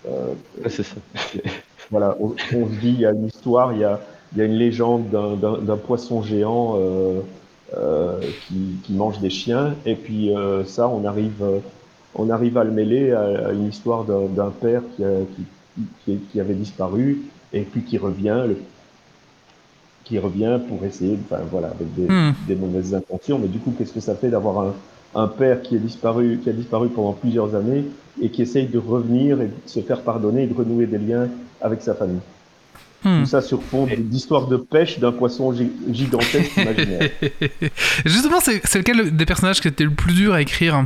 euh, 0.08 0.62
ouais, 0.62 0.70
c'est 0.70 0.82
ça. 0.82 0.96
voilà, 1.90 2.16
on, 2.20 2.34
on 2.54 2.66
se 2.68 2.74
dit 2.80 2.90
il 2.90 3.00
y 3.00 3.06
a 3.06 3.12
une 3.12 3.26
histoire, 3.26 3.72
il 3.72 3.80
y 3.80 3.84
a, 3.84 4.00
il 4.32 4.38
y 4.38 4.42
a 4.42 4.44
une 4.44 4.54
légende 4.58 5.08
d'un- 5.10 5.36
d'un 5.36 5.58
d'un 5.58 5.76
poisson 5.76 6.22
géant 6.22 6.76
euh, 6.78 7.20
euh, 7.76 8.20
qui, 8.46 8.80
qui 8.84 8.92
mange 8.94 9.20
des 9.20 9.30
chiens, 9.30 9.74
et 9.86 9.94
puis 9.94 10.34
euh, 10.36 10.64
ça, 10.64 10.88
on 10.88 11.04
arrive, 11.04 11.42
euh, 11.42 11.58
on 12.14 12.30
arrive 12.30 12.58
à 12.58 12.64
le 12.64 12.70
mêler 12.72 13.12
à, 13.12 13.48
à 13.48 13.52
une 13.52 13.68
histoire 13.68 14.04
d'un 14.04 14.26
d'un 14.26 14.50
père 14.50 14.82
qui, 14.96 15.04
a- 15.04 15.24
qui, 16.04 16.18
qui, 16.32 16.40
avait 16.40 16.54
disparu 16.54 17.22
et 17.52 17.62
puis 17.62 17.82
qui 17.82 17.98
revient, 17.98 18.44
le- 18.48 18.58
qui 20.04 20.18
revient 20.18 20.58
pour 20.68 20.84
essayer, 20.84 21.18
enfin 21.24 21.42
voilà, 21.50 21.68
avec 21.68 21.94
des, 21.94 22.08
Hmm. 22.08 22.32
des 22.46 22.54
mauvaises 22.56 22.94
intentions. 22.94 23.38
Mais 23.38 23.48
du 23.48 23.58
coup, 23.58 23.72
qu'est-ce 23.76 23.92
que 23.92 24.00
ça 24.00 24.14
fait 24.14 24.30
d'avoir 24.30 24.58
un, 24.60 24.74
un 25.14 25.28
père 25.28 25.62
qui 25.62 25.76
est 25.76 25.78
disparu, 25.80 26.38
qui 26.42 26.50
a 26.50 26.52
disparu 26.52 26.88
pendant 26.88 27.12
plusieurs 27.12 27.54
années 27.54 27.84
et 28.20 28.30
qui 28.30 28.42
essaye 28.42 28.66
de 28.66 28.78
revenir 28.78 29.40
et 29.40 29.46
de 29.46 29.52
se 29.66 29.80
faire 29.80 30.02
pardonner 30.02 30.44
et 30.44 30.46
de 30.46 30.54
renouer 30.54 30.86
des 30.86 30.98
liens 30.98 31.28
avec 31.60 31.82
sa 31.82 31.94
famille. 31.94 32.20
Hmm. 33.04 33.20
Tout 33.20 33.26
ça 33.26 33.40
sur 33.40 33.62
fond 33.62 33.86
d'histoire 33.96 34.48
de 34.48 34.56
pêche 34.56 34.98
d'un 34.98 35.12
poisson 35.12 35.52
gi- 35.52 35.70
gigantesque 35.92 36.56
imaginaire. 36.56 37.10
Justement, 38.04 38.40
c'est 38.40 38.74
lequel 38.74 39.16
des 39.16 39.24
personnages 39.24 39.60
qui 39.60 39.68
était 39.68 39.84
le 39.84 39.90
plus 39.90 40.14
dur 40.14 40.34
à 40.34 40.42
écrire? 40.42 40.84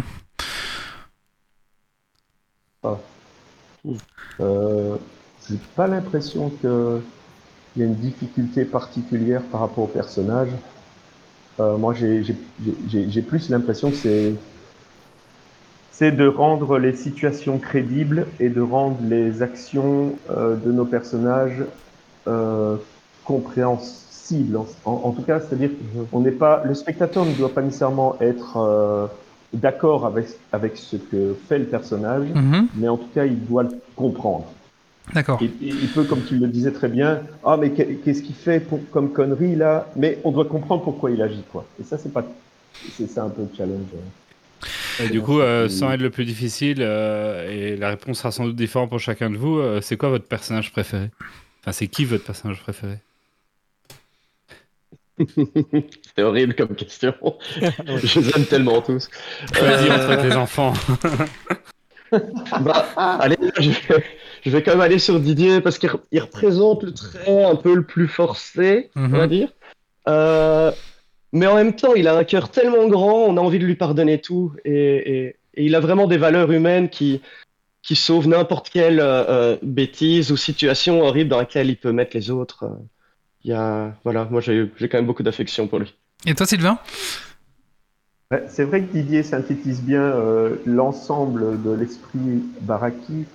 Euh, 4.41 4.97
j'ai 5.49 5.59
pas 5.75 5.87
l'impression 5.87 6.53
que 6.63 7.01
il 7.75 7.81
y 7.81 7.83
a 7.83 7.89
une 7.89 7.95
difficulté 7.95 8.67
particulière 8.67 9.41
par 9.51 9.61
rapport 9.61 9.85
au 9.85 9.89
personnage. 9.89 10.51
Euh, 11.61 11.77
moi, 11.79 11.95
j'ai 11.95 13.23
plus 13.23 13.51
l'impression 13.51 13.91
que 13.91 13.97
c'est 13.97 14.35
c'est 15.91 16.13
de 16.13 16.27
rendre 16.27 16.79
les 16.79 16.95
situations 16.95 17.59
crédibles 17.59 18.35
et 18.41 18.49
de 18.51 18.61
rendre 18.61 19.03
les 19.03 19.43
actions 19.43 20.21
euh, 20.31 20.57
de 20.57 20.73
nos 20.73 20.87
personnages 20.87 21.67
euh, 22.29 22.79
compréhensibles. 23.25 24.57
En, 24.57 24.67
en- 24.85 24.93
en 25.05 25.13
tout 25.13 25.23
cas, 25.23 25.41
c'est-à-dire 25.41 25.73
on 26.13 26.21
n'est 26.21 26.33
pas 26.33 26.65
le 26.65 26.75
spectateur 26.75 27.27
ne 27.27 27.35
doit 27.35 27.55
pas 27.55 27.63
nécessairement 27.63 28.19
être 28.21 28.57
euh, 28.57 29.07
d'accord 29.53 30.07
avec 30.07 30.29
avec 30.53 30.77
ce 30.77 30.97
que 30.97 31.35
fait 31.49 31.59
le 31.59 31.69
personnage, 31.69 32.35
Mhm. 32.35 32.69
mais 32.75 32.89
en 32.89 32.97
tout 32.97 33.11
cas, 33.11 33.27
il 33.27 33.45
doit 33.45 33.65
le 33.65 33.71
comprendre. 33.97 34.62
D'accord. 35.15 35.39
Il, 35.43 35.51
il 35.61 35.89
peut, 35.89 36.05
comme 36.05 36.25
tu 36.25 36.37
le 36.37 36.47
disais 36.49 36.71
très 36.73 36.89
bien, 36.89 37.21
ah 37.45 37.57
mais 37.57 37.71
qu'est- 37.71 37.97
qu'est-ce 38.05 38.23
qu'il 38.23 38.35
fait 38.35 38.61
pour, 38.61 38.81
comme 38.91 39.13
connerie 39.13 39.57
là? 39.57 39.91
Mais 39.97 40.19
on 40.25 40.31
doit 40.31 40.45
comprendre 40.47 40.83
pourquoi 40.83 41.11
il 41.11 41.21
agit 41.21 41.45
quoi. 41.53 41.67
Et 41.81 41.85
ça 41.85 41.99
c'est 41.99 42.13
pas, 42.13 42.25
c'est 42.97 43.09
ça 43.09 43.25
un 43.25 43.29
peu 43.29 43.43
le 43.43 43.49
challenge. 43.57 43.89
Et 45.01 45.09
du 45.09 45.21
coup, 45.21 45.41
euh, 45.41 45.69
sans 45.69 45.91
être 45.93 46.01
le 46.01 46.11
plus 46.11 46.25
difficile, 46.25 46.79
euh, 46.81 47.51
et 47.51 47.77
la 47.77 47.89
réponse 47.91 48.19
sera 48.19 48.31
sans 48.31 48.45
doute 48.45 48.57
différente 48.57 48.91
pour 48.91 49.01
chacun 49.01 49.29
de 49.31 49.37
vous, 49.37 49.59
euh, 49.59 49.81
c'est 49.81 49.97
quoi 49.97 50.09
votre 50.09 50.27
personnage 50.27 50.71
préféré? 50.71 51.11
Enfin, 51.63 51.73
c'est 51.73 51.89
qui 51.89 52.05
votre 52.05 52.25
personnage 52.25 52.61
préféré? 52.61 52.99
C'est 56.17 56.23
horrible 56.23 56.55
comme 56.55 56.75
question. 56.75 57.15
Je 57.61 58.21
les 58.21 58.31
aime 58.37 58.47
tellement 58.47 58.81
tous. 58.81 59.09
Euh, 59.57 59.91
entre 59.91 60.23
tes 60.23 60.35
enfants. 60.35 60.73
Bah, 62.61 62.87
allez, 62.97 63.37
je 63.59 63.71
vais, 63.71 64.05
je 64.45 64.51
vais 64.51 64.63
quand 64.63 64.73
même 64.73 64.81
aller 64.81 64.99
sur 64.99 65.19
Didier 65.21 65.61
parce 65.61 65.79
qu'il 65.79 65.89
re- 65.91 66.01
il 66.13 66.21
représente 66.21 66.83
le 66.83 66.93
trait 66.93 67.45
un 67.45 67.57
peu 67.57 67.75
le 67.75 67.85
plus 67.85 68.09
forcé, 68.09 68.91
on 68.97 69.09
va 69.09 69.25
Mhm. 69.25 69.29
dire. 69.29 69.49
Euh, 70.09 70.73
mais 71.33 71.47
en 71.47 71.55
même 71.55 71.75
temps, 71.75 71.95
il 71.95 72.09
a 72.09 72.17
un 72.17 72.25
cœur 72.25 72.51
tellement 72.51 72.87
grand, 72.89 73.25
on 73.25 73.37
a 73.37 73.41
envie 73.41 73.59
de 73.59 73.65
lui 73.67 73.77
pardonner 73.77 74.21
tout. 74.21 74.53
Et, 74.65 74.73
et- 74.75 75.37
et 75.55 75.65
il 75.65 75.75
a 75.75 75.81
vraiment 75.81 76.07
des 76.07 76.17
valeurs 76.17 76.51
humaines 76.51 76.89
qui, 76.89 77.21
qui 77.83 77.95
sauvent 77.97 78.27
n'importe 78.29 78.71
quelle 78.71 79.01
euh, 79.01 79.25
euh, 79.29 79.57
bêtise 79.63 80.33
ou 80.33 80.37
situation 80.37 81.03
horrible 81.03 81.29
dans 81.31 81.39
laquelle 81.39 81.69
il 81.69 81.77
peut 81.77 81.93
mettre 81.93 82.17
les 82.17 82.31
autres. 82.31 82.71
Il 83.45 83.51
y 83.51 83.55
a, 83.55 83.95
voilà, 84.05 84.25
moi 84.31 84.41
j'ai 84.41 84.71
quand 84.81 84.99
même 84.99 85.07
beaucoup 85.07 85.23
d'affection 85.23 85.67
pour 85.69 85.79
lui. 85.81 85.95
Et 86.27 86.35
toi, 86.35 86.47
Sylvain? 86.47 86.79
C'est 88.49 88.65
vrai 88.65 88.87
que 88.87 88.93
Didier 88.93 89.23
synthétise 89.23 89.83
bien 89.83 90.03
euh, 90.03 90.57
l'ensemble 90.65 91.63
de 91.63 91.71
l'esprit 91.71 92.45
Baraki, 92.61 93.27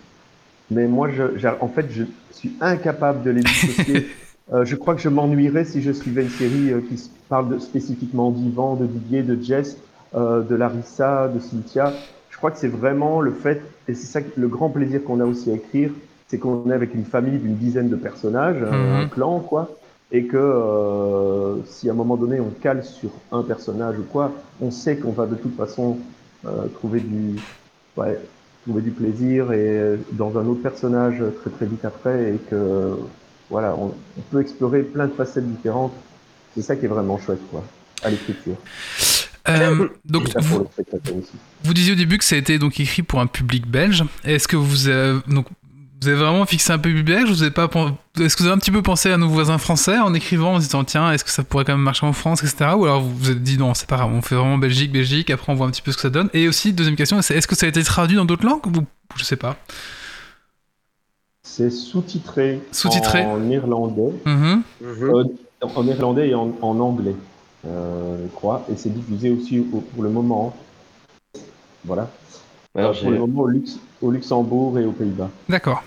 mais 0.71 0.87
moi, 0.87 1.09
je, 1.09 1.23
en 1.61 1.69
fait, 1.69 1.89
je 1.89 2.03
suis 2.31 2.57
incapable 2.61 3.23
de 3.23 3.31
les 3.31 3.43
dissocier. 3.43 4.07
Euh, 4.53 4.63
je 4.63 4.77
crois 4.77 4.95
que 4.95 5.01
je 5.01 5.09
m'ennuierais 5.09 5.65
si 5.65 5.81
je 5.81 5.91
suivais 5.91 6.21
une 6.21 6.29
série 6.29 6.71
euh, 6.71 6.79
qui 6.81 6.95
parle 7.27 7.49
de- 7.49 7.59
spécifiquement 7.59 8.31
d'Ivan, 8.31 8.77
de 8.77 8.87
Didier, 8.87 9.21
de 9.21 9.37
Jess, 9.41 9.83
de 10.13 10.55
Larissa, 10.55 11.27
de 11.27 11.39
Cynthia. 11.39 12.07
Je 12.29 12.37
crois 12.37 12.51
que 12.51 12.57
c'est 12.57 12.69
vraiment 12.69 13.19
le 13.19 13.33
fait, 13.33 13.61
et 13.89 13.93
c'est 13.93 14.07
ça 14.07 14.21
le 14.37 14.47
grand 14.47 14.69
plaisir 14.69 15.03
qu'on 15.03 15.19
a 15.19 15.25
aussi 15.25 15.51
à 15.51 15.55
écrire, 15.55 15.91
c'est 16.27 16.39
qu'on 16.39 16.69
est 16.69 16.73
avec 16.73 16.93
une 16.93 17.03
famille 17.03 17.39
d'une 17.39 17.57
dizaine 17.57 17.89
de 17.89 17.97
personnages, 17.97 18.63
un- 18.63 18.71
Mhm. 18.71 19.01
un 19.01 19.05
clan, 19.09 19.41
quoi, 19.41 19.77
et 20.11 20.25
que 20.25 20.37
euh, 20.37 21.63
si 21.65 21.89
à 21.89 21.91
un 21.91 21.95
moment 21.95 22.15
donné 22.15 22.39
on 22.39 22.49
cale 22.61 22.83
sur 22.83 23.11
un 23.31 23.43
personnage 23.43 23.97
ou 23.99 24.03
quoi, 24.03 24.31
on 24.61 24.71
sait 24.71 24.97
qu'on 24.97 25.11
va 25.11 25.25
de 25.25 25.35
toute 25.35 25.55
façon 25.55 25.97
euh, 26.45 26.67
trouver 26.75 27.01
du, 27.01 27.35
ouais, 27.97 28.19
trouver 28.63 28.81
du 28.81 28.91
plaisir 28.91 29.51
et 29.51 29.57
euh, 29.59 29.97
dans 30.13 30.37
un 30.37 30.45
autre 30.45 30.61
personnage 30.61 31.21
très 31.41 31.49
très 31.49 31.65
vite 31.65 31.83
après 31.83 32.35
et 32.35 32.37
que 32.49 32.97
voilà, 33.49 33.75
on, 33.75 33.93
on 34.17 34.21
peut 34.31 34.41
explorer 34.41 34.83
plein 34.83 35.07
de 35.07 35.13
facettes 35.13 35.49
différentes. 35.49 35.93
C'est 36.55 36.61
ça 36.61 36.75
qui 36.75 36.85
est 36.85 36.89
vraiment 36.89 37.17
chouette, 37.19 37.39
quoi, 37.51 37.63
à 38.03 38.09
l'écriture. 38.09 38.55
Euh, 39.47 39.87
donc, 40.03 40.27
vous, 41.63 41.73
disiez 41.73 41.93
au 41.93 41.95
début 41.95 42.17
que 42.17 42.25
ça 42.25 42.35
a 42.35 42.37
été 42.37 42.59
donc 42.59 42.79
écrit 42.79 43.03
pour 43.03 43.19
un 43.19 43.27
public 43.27 43.65
belge. 43.65 44.03
Est-ce 44.25 44.47
que 44.47 44.57
vous 44.57 44.89
donc, 45.27 45.47
vous 46.01 46.07
avez 46.09 46.17
vraiment 46.17 46.45
fixé 46.45 46.71
un 46.71 46.77
public 46.77 47.05
belge 47.05 47.29
vous 47.29 47.41
avez 47.41 47.51
pas, 47.51 47.67
pen- 47.67 47.95
Est-ce 48.19 48.35
que 48.35 48.43
vous 48.43 48.47
avez 48.49 48.55
un 48.55 48.59
petit 48.59 48.71
peu 48.71 48.81
pensé 48.83 49.09
à 49.11 49.17
nos 49.17 49.27
voisins 49.29 49.57
français 49.57 49.97
en 49.97 50.13
écrivant, 50.13 50.53
en 50.53 50.59
se 50.59 50.65
disant 50.65 50.83
tiens, 50.83 51.11
est-ce 51.11 51.23
que 51.23 51.31
ça 51.31 51.43
pourrait 51.43 51.65
quand 51.65 51.73
même 51.73 51.81
marcher 51.81 52.05
en 52.05 52.13
France, 52.13 52.43
etc. 52.43 52.71
Ou 52.77 52.85
alors 52.85 53.01
vous 53.01 53.15
vous 53.15 53.31
êtes 53.31 53.41
dit 53.41 53.57
non, 53.57 53.73
c'est 53.73 53.87
pas 53.89 53.97
grave, 53.97 54.11
on 54.13 54.21
fait 54.21 54.35
vraiment 54.35 54.57
Belgique, 54.57 54.91
Belgique, 54.91 55.29
après 55.31 55.51
on 55.51 55.55
voit 55.55 55.65
un 55.67 55.71
petit 55.71 55.81
peu 55.81 55.91
ce 55.91 55.97
que 55.97 56.01
ça 56.03 56.09
donne. 56.09 56.29
Et 56.33 56.47
aussi, 56.47 56.71
deuxième 56.73 56.95
question, 56.95 57.21
c'est 57.21 57.35
est-ce 57.35 57.47
que 57.47 57.55
ça 57.55 57.65
a 57.65 57.69
été 57.69 57.83
traduit 57.83 58.15
dans 58.17 58.25
d'autres 58.25 58.45
langues 58.45 58.65
ou 58.67 58.71
je 59.15 59.23
sais 59.23 59.35
pas? 59.37 59.55
C'est 61.43 61.69
sous-titré, 61.71 62.59
Sous-titré. 62.71 63.23
en 63.25 63.37
néerlandais, 63.39 64.13
Mhm. 64.25 64.61
euh, 64.83 65.23
en 65.61 65.83
néerlandais 65.83 66.29
et 66.29 66.35
en, 66.35 66.53
en 66.61 66.79
anglais, 66.79 67.15
euh, 67.65 68.17
je 68.23 68.35
crois, 68.35 68.65
et 68.71 68.75
c'est 68.75 68.93
diffusé 68.93 69.31
aussi 69.31 69.59
au- 69.73 69.79
pour 69.79 70.03
le 70.03 70.09
moment. 70.09 70.55
Voilà. 71.85 72.11
Alors, 72.77 72.91
Euh, 72.91 73.01
pour 73.01 73.11
le 73.11 73.17
moment 73.17 73.41
au, 73.41 73.47
Lux- 73.47 73.79
au 74.01 74.11
Luxembourg 74.11 74.77
et 74.79 74.85
aux 74.85 74.91
Pays-Bas. 74.91 75.29
D'accord. 75.49 75.83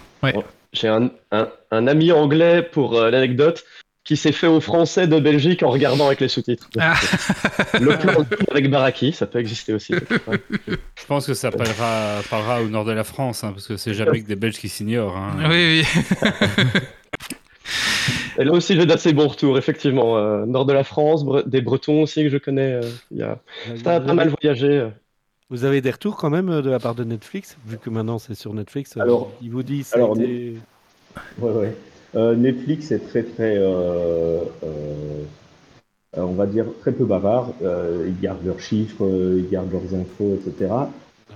J'ai 0.72 0.88
un, 0.88 1.11
un, 1.33 1.48
un 1.70 1.87
ami 1.87 2.12
anglais 2.12 2.62
pour 2.62 2.96
euh, 2.96 3.11
l'anecdote 3.11 3.64
qui 4.05 4.16
s'est 4.16 4.33
fait 4.33 4.46
au 4.46 4.61
français 4.61 5.07
de 5.07 5.18
Belgique 5.20 5.62
en 5.62 5.70
regardant 5.70 6.07
avec 6.07 6.20
les 6.20 6.29
sous-titres. 6.29 6.68
Ah. 6.79 6.94
Le 7.81 7.96
plan 7.98 8.24
avec 8.50 8.70
Baraki, 8.70 9.12
ça 9.12 9.26
peut 9.26 9.38
exister 9.38 9.72
aussi. 9.72 9.94
Ouais. 10.26 10.40
Je 10.68 11.07
pense 11.07 11.26
que 11.26 11.35
ça 11.35 11.50
parlera, 11.50 12.20
parlera 12.31 12.62
au 12.62 12.68
nord 12.68 12.85
de 12.85 12.92
la 12.92 13.05
France, 13.05 13.42
hein, 13.44 13.53
parce 13.53 13.66
que 13.66 13.76
c'est 13.76 13.94
jamais 13.94 14.22
que 14.22 14.26
des 14.29 14.37
Belges 14.37 14.59
qui 14.59 14.68
s'ignorent. 14.68 15.16
hein. 15.16 15.37
Oui, 15.48 15.85
oui. 15.85 16.00
Et 18.38 18.44
là 18.44 18.53
aussi, 18.53 18.74
j'ai 18.74 18.87
d'assez 18.87 19.12
bons 19.12 19.29
retours, 19.29 19.59
effectivement. 19.59 20.16
Euh, 20.16 20.46
nord 20.46 20.64
de 20.66 20.72
la 20.72 20.85
France, 20.85 21.24
Bre- 21.24 21.46
des 21.48 21.61
Bretons 21.61 22.03
aussi 22.03 22.22
que 22.22 22.31
je 22.31 22.38
connais. 22.38 22.72
euh, 22.74 22.81
il 23.11 23.18
y 23.18 23.22
a... 23.22 23.38
Ça 23.85 23.96
a 23.96 24.00
pas 24.00 24.14
mal 24.14 24.29
voyagé. 24.40 24.88
Vous 25.50 25.64
avez 25.64 25.80
des 25.80 25.90
retours 25.90 26.16
quand 26.16 26.30
même 26.30 26.48
euh, 26.48 26.62
de 26.62 26.70
la 26.70 26.78
part 26.78 26.94
de 26.94 27.04
Netflix, 27.04 27.56
vu 27.66 27.78
que 27.78 27.90
maintenant 27.90 28.18
c'est 28.18 28.34
sur 28.34 28.54
Netflix. 28.54 28.96
euh, 28.96 29.00
Alors- 29.02 29.30
ils 29.42 29.50
vous 29.50 29.62
disent 29.62 29.90
alors, 29.94 30.16
été- 30.16 30.56
Ouais, 31.40 31.50
ouais. 31.50 31.74
Euh, 32.14 32.34
Netflix 32.36 32.90
est 32.92 33.00
très, 33.08 33.22
très, 33.22 33.56
euh, 33.56 34.40
euh, 34.64 35.22
euh, 36.16 36.20
on 36.22 36.32
va 36.32 36.46
dire, 36.46 36.66
très 36.80 36.92
peu 36.92 37.04
bavard. 37.04 37.50
Euh, 37.62 38.06
ils 38.08 38.20
gardent 38.20 38.44
leurs 38.44 38.60
chiffres, 38.60 39.04
ils 39.36 39.48
gardent 39.50 39.70
leurs 39.72 39.94
infos, 40.00 40.34
etc. 40.34 40.72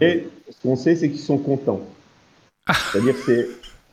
Et 0.00 0.26
ce 0.50 0.60
qu'on 0.62 0.76
sait, 0.76 0.96
c'est 0.96 1.10
qu'ils 1.10 1.20
sont 1.20 1.38
contents. 1.38 1.80
C'est-à-dire, 2.92 3.14
c'est. 3.24 3.48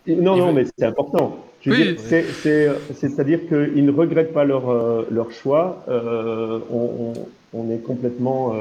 Non, 0.07 0.35
non, 0.37 0.53
mais 0.53 0.65
c'est 0.77 0.85
important. 0.85 1.37
Oui. 1.67 1.95
C'est-à-dire 1.99 3.47
qu'ils 3.47 3.85
ne 3.85 3.91
regrettent 3.91 4.33
pas 4.33 4.45
leur, 4.45 5.05
leur 5.11 5.31
choix. 5.31 5.83
Euh, 5.89 6.59
on, 6.71 7.13
on- 7.13 7.27
on 7.53 7.69
est 7.71 7.79
complètement 7.83 8.55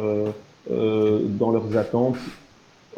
dans 0.68 1.50
leurs 1.50 1.76
attentes, 1.76 2.16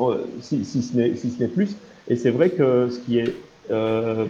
euh, 0.00 0.24
si, 0.40 0.64
si 0.64 0.82
ce 0.82 0.96
n'est 0.96 1.14
si 1.16 1.28
plus. 1.48 1.76
Et 2.08 2.16
c'est 2.16 2.30
vrai 2.30 2.50
que 2.50 2.88
ce 2.90 2.98
qui 2.98 3.18
est 3.18 3.34
euh, 3.70 4.24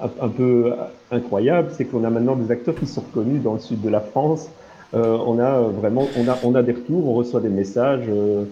un, 0.00 0.28
peu 0.28 0.72
incroyable, 1.10 1.70
c'est 1.76 1.84
qu'on 1.84 2.04
a 2.04 2.10
maintenant 2.10 2.36
des 2.36 2.50
acteurs 2.50 2.74
qui 2.74 2.86
sont 2.86 3.00
reconnus 3.00 3.42
dans 3.42 3.54
le 3.54 3.60
sud 3.60 3.80
de 3.80 3.88
la 3.88 4.00
France. 4.00 4.48
Euh, 4.94 5.18
on 5.26 5.38
a 5.38 5.60
vraiment, 5.60 6.08
on 6.16 6.28
a, 6.28 6.38
on 6.44 6.54
a 6.54 6.62
des 6.62 6.72
retours, 6.72 7.08
on 7.08 7.14
reçoit 7.14 7.40
des 7.40 7.48
messages 7.48 8.04
euh, 8.08 8.44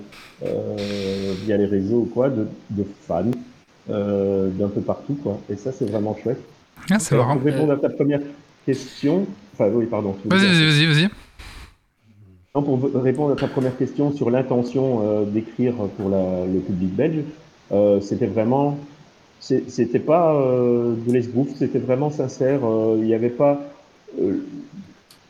euh, 0.45 1.35
via 1.45 1.57
les 1.57 1.67
réseaux 1.67 2.01
ou 2.01 2.11
quoi, 2.13 2.29
de, 2.29 2.47
de 2.71 2.85
fans 3.07 3.31
euh, 3.91 4.49
d'un 4.51 4.69
peu 4.69 4.81
partout, 4.81 5.15
quoi. 5.23 5.39
Et 5.51 5.57
ça, 5.57 5.71
c'est 5.71 5.89
vraiment 5.89 6.17
chouette. 6.23 6.41
Ah, 6.91 6.99
c'est 6.99 7.17
pour 7.17 7.27
répondre 7.43 7.73
à 7.73 7.77
ta 7.77 7.89
première 7.89 8.21
question, 8.67 9.27
enfin 9.53 9.69
oui, 9.73 9.87
pardon. 9.87 10.17
Vas-y, 10.25 10.47
vas-y, 10.47 10.87
vas-y, 10.87 11.09
pour 12.63 12.81
répondre 13.03 13.33
à 13.33 13.37
ta 13.37 13.49
première 13.49 13.77
question 13.77 14.13
sur 14.13 14.31
l'intention 14.31 15.01
euh, 15.03 15.25
d'écrire 15.25 15.75
pour 15.97 16.09
le 16.09 16.61
public 16.61 16.95
belge, 16.95 17.25
euh, 17.73 18.01
c'était 18.01 18.27
vraiment, 18.29 18.79
c'était 19.41 19.99
pas 19.99 20.35
euh, 20.37 20.95
de 21.05 21.13
l'esbrouf, 21.13 21.49
c'était 21.57 21.81
vraiment 21.81 22.11
sincère. 22.11 22.61
euh, 22.65 22.97
Il 23.01 23.07
n'y 23.07 23.15
avait 23.15 23.31
pas. 23.31 23.61
euh, 24.21 24.37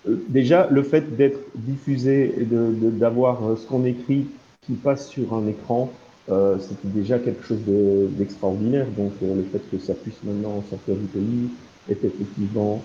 euh, 0.09 0.17
déjà, 0.29 0.69
le 0.71 0.83
fait 0.83 1.17
d'être 1.17 1.41
diffusé 1.55 2.35
et 2.43 2.45
d'avoir 2.47 3.43
euh, 3.47 3.57
ce 3.57 3.67
qu'on 3.67 3.85
écrit 3.85 4.27
qui 4.67 4.75
passe 4.75 5.09
sur 5.09 5.33
un 5.35 5.47
écran, 5.47 5.91
euh, 6.31 6.59
c'était 6.59 6.89
déjà 6.89 7.19
quelque 7.19 7.43
chose 7.45 7.65
de- 7.67 8.09
d'extraordinaire. 8.19 8.87
Donc, 8.99 9.13
euh, 9.23 9.37
le 9.37 9.43
fait 9.45 9.61
que 9.71 9.79
ça 9.79 9.95
puisse 9.95 10.23
maintenant 10.25 10.63
sortir 10.69 10.95
du 10.97 11.07
pays 11.07 11.49
est 11.89 12.05
effectivement 12.05 12.83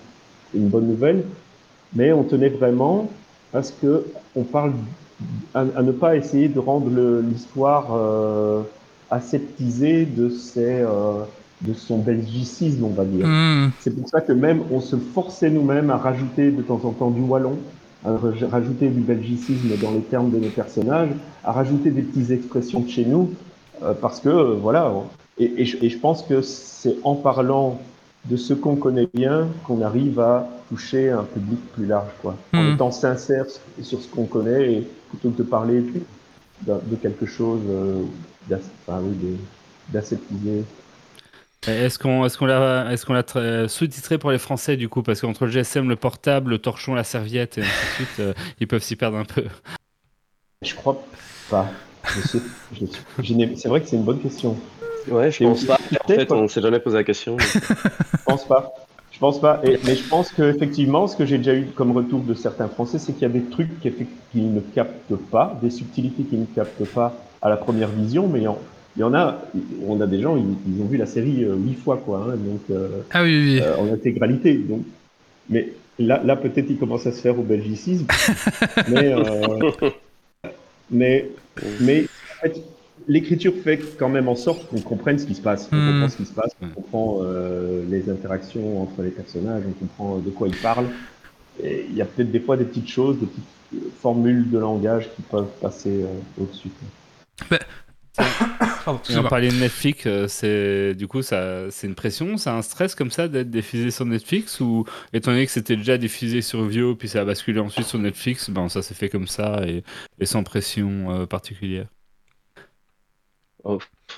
une 0.54 0.68
bonne 0.68 0.86
nouvelle. 0.88 1.24
Mais 1.94 2.12
on 2.12 2.24
tenait 2.24 2.50
vraiment 2.50 3.10
à 3.54 3.62
ce 3.62 3.72
que 3.72 4.04
on 4.36 4.42
parle 4.42 4.72
à, 5.54 5.60
à 5.76 5.82
ne 5.82 5.92
pas 5.92 6.16
essayer 6.16 6.48
de 6.48 6.58
rendre 6.58 6.90
l'histoire 7.22 7.88
euh, 7.94 8.62
aseptisée 9.10 10.04
de 10.06 10.28
ses 10.28 10.80
euh, 10.80 11.24
de 11.62 11.74
son 11.74 11.98
belgicisme, 11.98 12.84
on 12.84 12.88
va 12.88 13.04
dire. 13.04 13.26
Hmm. 13.26 13.70
C'est 13.80 13.94
pour 13.94 14.08
ça 14.08 14.22
que 14.22 14.32
même 14.32 14.62
on 14.70 14.80
se 14.80 14.96
forçait 14.96 15.50
nous-mêmes 15.50 15.90
à 15.90 15.98
rajouter 15.98 16.50
de 16.50 16.62
temps 16.62 16.80
en 16.84 16.92
temps 16.92 17.10
du 17.10 17.20
wallon, 17.20 17.58
à 18.04 18.12
raj- 18.12 18.44
rajouter 18.44 18.88
du 18.88 19.00
belgicisme 19.00 19.68
dans 19.82 19.90
les 19.90 20.00
termes 20.00 20.30
de 20.30 20.38
nos 20.38 20.48
personnages, 20.48 21.10
à 21.44 21.52
rajouter 21.52 21.90
des 21.90 22.00
petites 22.00 22.30
expressions 22.30 22.80
de 22.80 22.88
chez 22.88 23.04
nous, 23.04 23.30
euh, 23.82 23.92
parce 23.92 24.20
que 24.20 24.30
euh, 24.30 24.54
voilà. 24.54 24.90
et 25.38 25.64
je 25.64 25.98
pense 25.98 26.22
que 26.22 26.40
c'est 26.40 26.96
en 27.04 27.14
parlant 27.14 27.78
de 28.26 28.36
ce 28.36 28.52
qu'on 28.54 28.76
connaît 28.76 29.08
bien 29.14 29.48
qu'on 29.64 29.80
arrive 29.82 30.20
à 30.20 30.48
toucher 30.68 31.10
un 31.10 31.24
public 31.24 31.58
plus 31.72 31.86
large, 31.86 32.10
quoi. 32.20 32.36
En 32.52 32.62
Mhm. 32.62 32.74
étant 32.74 32.90
sincère 32.90 33.46
sur- 33.82 34.00
ce 34.00 34.08
qu'on 34.08 34.26
connaît 34.26 34.72
et 34.74 34.88
plutôt 35.08 35.30
que 35.30 35.38
de 35.38 35.42
parler 35.42 35.82
de 36.66 36.96
quelque 36.96 37.26
chose 37.26 37.60
euh, 37.68 38.02
enfin, 38.86 39.02
d'aseptisé. 39.88 40.64
Est-ce 41.66 41.98
qu'on 41.98 42.26
qu'on 42.28 42.46
l'a 42.46 42.94
qu'on 43.06 43.12
l'a 43.12 43.22
tra- 43.22 43.68
sous-titré 43.68 44.18
pour 44.18 44.30
les 44.30 44.38
Français 44.38 44.76
du 44.76 44.88
coup? 44.88 45.02
Parce 45.02 45.20
qu'entre 45.20 45.44
le 45.46 45.50
GSM, 45.50 45.88
le 45.88 45.96
portable, 45.96 46.50
le 46.52 46.58
torchon, 46.58 46.94
la 46.94 47.04
serviette 47.04 47.58
et 47.58 47.62
ainsi 47.62 47.68
de 47.68 48.06
suite, 48.06 48.20
euh, 48.20 48.32
ils 48.60 48.66
peuvent 48.66 48.82
s'y 48.82 48.96
perdre 48.96 49.18
un 49.18 49.24
peu. 49.24 49.44
Je 50.62 50.74
crois 50.74 51.02
pas. 51.50 51.70
Je 52.04 52.20
sais- 52.28 52.42
je 52.72 52.86
suis- 52.86 53.02
je 53.22 53.34
n'ai- 53.34 53.56
c'est 53.56 53.68
vrai 53.68 53.80
que 53.82 53.88
c'est 53.88 53.96
une 53.96 54.04
bonne 54.04 54.20
question. 54.20 54.56
Ouais, 55.08 55.30
je 55.30 55.44
pense 55.44 55.64
pas. 55.64 55.78
En 56.04 56.08
fait, 56.08 56.30
on 56.32 56.48
s'est 56.48 56.60
jamais 56.62 56.80
posé 56.80 56.96
la 56.96 57.04
question. 57.04 57.36
mais- 57.36 57.44
Je 58.18 58.24
pense 58.24 58.44
pas. 58.46 58.72
Je 59.12 59.18
pense 59.18 59.40
pas. 59.40 59.60
Et- 59.64 59.78
mais 59.84 59.96
je 59.96 60.08
pense 60.08 60.30
que 60.30 60.42
effectivement, 60.54 61.06
ce 61.06 61.16
que 61.16 61.26
j'ai 61.26 61.38
déjà 61.38 61.54
eu 61.54 61.66
comme 61.74 61.92
retour 61.92 62.20
de 62.20 62.34
certains 62.34 62.68
Français, 62.68 62.98
c'est 62.98 63.12
qu'il 63.12 63.22
y 63.22 63.26
a 63.26 63.28
des 63.28 63.42
trucs 63.42 63.80
qui 63.80 63.90
qu'ils 64.32 64.54
ne 64.54 64.60
captent 64.60 65.16
pas, 65.30 65.58
des 65.62 65.70
subtilités 65.70 66.22
qu'ils 66.22 66.40
ne 66.40 66.46
captent 66.46 66.84
pas 66.86 67.12
à 67.42 67.48
la 67.48 67.56
première 67.56 67.88
vision, 67.88 68.28
mais 68.28 68.38
il 68.40 68.44
y 68.44 68.48
en, 68.48 68.58
il 68.96 69.00
y 69.00 69.02
en 69.04 69.12
a. 69.14 69.38
On 69.86 70.00
a 70.00 70.06
des 70.06 70.20
gens, 70.20 70.36
ils, 70.36 70.54
ils 70.74 70.80
ont 70.82 70.86
vu 70.86 70.96
la 70.96 71.06
série 71.06 71.44
euh, 71.44 71.54
huit 71.56 71.74
fois, 71.74 71.96
quoi. 72.04 72.26
hein, 72.28 72.36
donc. 72.36 72.60
euh, 72.70 72.88
Ah 73.12 73.22
oui, 73.22 73.56
oui, 73.56 73.60
euh, 73.62 73.76
en 73.76 73.92
intégralité. 73.92 74.54
Donc, 74.54 74.82
mais 75.48 75.68
là, 75.98 76.20
là 76.24 76.36
peut-être 76.36 76.66
il 76.70 76.78
commence 76.78 77.06
à 77.06 77.12
se 77.12 77.20
faire 77.20 77.38
au 77.38 77.42
belgicisme. 77.42 78.06
mais, 78.88 79.12
euh, 79.12 79.70
mais, 80.90 81.28
mais 81.80 82.04
en 82.04 82.42
fait, 82.42 82.56
l'écriture 83.10 83.52
fait 83.64 83.78
quand 83.98 84.08
même 84.08 84.28
en 84.28 84.36
sorte 84.36 84.68
qu'on 84.68 84.80
comprenne 84.80 85.18
ce 85.18 85.26
qui 85.26 85.34
se 85.34 85.42
passe. 85.42 85.68
On 85.72 85.76
Hmm. 85.76 85.90
comprend 85.92 86.08
ce 86.08 86.16
qui 86.16 86.24
se 86.26 86.32
passe, 86.32 86.52
on 86.62 86.66
Hmm. 86.66 86.74
comprend 86.74 87.18
euh, 87.22 87.82
les 87.90 88.08
interactions 88.08 88.82
entre 88.82 89.02
les 89.02 89.10
personnages, 89.10 89.64
on 89.68 89.72
comprend 89.72 90.18
de 90.18 90.30
quoi 90.30 90.48
ils 90.48 90.54
parlent. 90.54 90.90
Et 91.62 91.86
il 91.90 91.96
y 91.96 92.02
a 92.02 92.06
peut-être 92.06 92.30
des 92.30 92.40
fois 92.40 92.56
des 92.56 92.64
petites 92.64 92.88
choses, 92.88 93.18
des 93.18 93.26
petites 93.26 93.44
euh, 93.74 93.78
formules 94.00 94.50
de 94.50 94.58
langage 94.58 95.10
qui 95.16 95.22
peuvent 95.22 95.50
passer 95.60 96.02
euh, 96.02 96.42
au-dessus. 96.42 96.70
Pardon, 98.84 99.00
Et 99.08 99.16
on 99.16 99.24
parlait 99.24 99.50
de 99.52 99.56
Netflix, 99.56 100.08
c'est 100.28 100.94
du 100.94 101.06
coup 101.06 101.22
ça, 101.22 101.70
c'est 101.70 101.86
une 101.86 101.94
pression, 101.94 102.36
c'est 102.38 102.50
un 102.50 102.62
stress 102.62 102.94
comme 102.94 103.10
ça 103.10 103.28
d'être 103.28 103.50
diffusé 103.50 103.90
sur 103.90 104.06
Netflix 104.06 104.60
ou 104.60 104.84
étant 105.12 105.32
donné 105.32 105.46
que 105.46 105.52
c'était 105.52 105.76
déjà 105.76 105.98
diffusé 105.98 106.40
sur 106.42 106.64
Vio 106.64 106.94
puis 106.96 107.08
ça 107.08 107.20
a 107.20 107.24
basculé 107.24 107.60
ensuite 107.60 107.86
sur 107.86 107.98
Netflix, 107.98 108.50
ben 108.50 108.68
ça 108.68 108.82
s'est 108.82 108.94
fait 108.94 109.08
comme 109.10 109.26
ça 109.26 109.62
et, 109.66 109.84
et 110.18 110.26
sans 110.26 110.42
pression 110.44 111.10
euh, 111.10 111.26
particulière. 111.26 111.86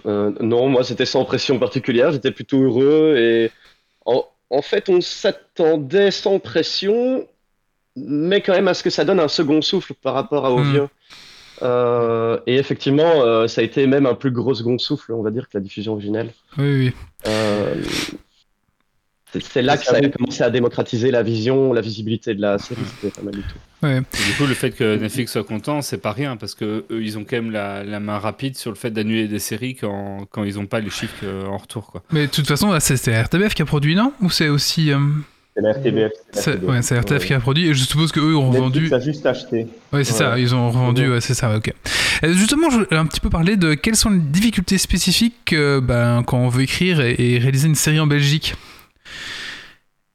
Euh, 0.07 0.33
non, 0.41 0.69
moi 0.69 0.85
c'était 0.85 1.07
sans 1.07 1.25
pression 1.25 1.59
particulière, 1.59 2.13
j'étais 2.13 2.31
plutôt 2.31 2.63
heureux 2.63 3.17
et 3.19 3.51
en, 4.07 4.25
en 4.51 4.63
fait 4.63 4.89
on 4.89 5.01
s'attendait 5.01 6.11
sans 6.11 6.39
pression, 6.39 7.27
mais 7.97 8.41
quand 8.41 8.53
même 8.55 8.69
à 8.69 8.75
ce 8.75 8.83
que 8.83 8.91
ça 8.91 9.05
donne 9.05 9.21
un 9.21 9.29
second 9.29 9.61
souffle 9.61 9.95
par 9.95 10.15
rapport 10.15 10.47
à 10.47 10.51
Hmm. 10.51 10.59
Ovien. 10.59 10.91
Euh, 11.63 12.39
et 12.47 12.57
effectivement, 12.57 13.23
euh, 13.23 13.47
ça 13.47 13.61
a 13.61 13.65
été 13.65 13.87
même 13.87 14.07
un 14.07 14.15
plus 14.15 14.33
gros 14.33 14.55
second 14.55 14.79
souffle, 14.79 15.13
on 15.13 15.23
va 15.23 15.31
dire, 15.31 15.45
que 15.49 15.57
la 15.59 15.61
diffusion 15.61 15.93
originelle. 15.93 16.33
Oui, 16.59 16.93
oui. 17.27 17.31
C'est- 19.41 19.63
là 19.63 19.77
que 19.77 19.85
ça 19.85 19.97
a 19.97 20.09
commencé 20.09 20.43
à 20.43 20.51
démocratiser 20.51 21.11
la 21.11 21.23
vision, 21.23 21.73
la 21.73 21.81
visibilité 21.81 22.35
de 22.35 22.41
la 22.41 22.59
série, 22.59 22.81
c'était 23.01 23.15
pas 23.15 23.23
mal 23.23 23.35
du 23.35 23.43
tout. 23.43 23.59
Du 23.83 24.33
coup 24.37 24.47
le 24.47 24.55
fait 24.55 24.71
que 24.71 24.97
Netflix 24.97 25.33
soit 25.33 25.43
content, 25.45 25.83
c'est 25.83 25.99
pas 25.99 26.13
rien 26.13 26.37
parce 26.37 26.55
que 26.55 26.85
eux 26.91 27.03
ils 27.03 27.19
ont 27.19 27.25
quand 27.25 27.37
même 27.37 27.51
la, 27.51 27.83
la 27.83 27.99
main 27.99 28.19
rapide 28.19 28.57
sur 28.57 28.71
le 28.71 28.77
fait 28.77 28.91
d'annuler 28.91 29.27
des 29.29 29.39
séries 29.41 29.75
quand, 29.75 30.27
quand 30.31 30.45
ils 30.45 30.59
ont 30.59 30.67
pas 30.67 30.81
les 30.81 30.91
chiffres 30.91 31.15
euh, 31.25 31.47
en 31.47 31.57
retour 31.57 31.87
quoi. 31.91 32.03
Mais 32.13 32.27
de 32.27 32.31
toute 32.31 32.47
façon, 32.47 32.77
c'est 32.79 33.23
RTBF 33.23 33.55
qui 33.55 33.63
a 33.63 33.65
produit, 33.65 33.95
non? 33.97 34.13
Ou 34.21 34.31
c'est 34.31 34.49
aussi. 34.49 34.93
euh, 34.93 34.99
C'est 35.57 35.63
la 35.63 35.73
RTBF. 35.73 36.13
c'est 36.33 36.61
ouais, 36.63 36.79
RTBF 36.81 37.27
qui 37.27 37.35
a 37.35 37.41
produit, 37.41 37.69
et 37.69 37.75
je 37.75 37.83
suppose 37.85 38.13
qu'eux 38.13 38.35
ont 38.37 38.51
revendu. 38.51 38.83
Netflix 38.83 38.93
a 38.93 39.01
juste 39.13 39.27
acheté. 39.27 39.67
Oui, 39.93 40.05
c'est 40.05 40.13
ça, 40.13 40.39
ils 40.39 40.55
ont 40.55 40.69
revendu, 40.69 41.11
ouais, 41.11 41.21
c'est 41.21 41.35
ça, 41.35 41.55
ok. 41.57 41.73
Euh, 42.25 42.33
justement, 42.35 42.71
je 42.71 42.77
voulais 42.77 42.97
un 42.97 43.07
petit 43.07 43.21
peu 43.21 43.31
parler 43.31 43.57
de 43.57 43.75
quelles 43.75 43.97
sont 43.97 44.11
les 44.11 44.19
difficultés 44.21 44.79
spécifiques 44.79 45.53
euh, 45.53 45.81
ben, 45.81 46.23
quand 46.25 46.39
on 46.39 46.49
veut 46.49 46.63
écrire 46.63 47.01
et, 47.01 47.17
et 47.19 47.39
réaliser 47.39 47.67
une 47.67 47.75
série 47.75 47.99
en 47.99 48.07
Belgique? 48.07 48.55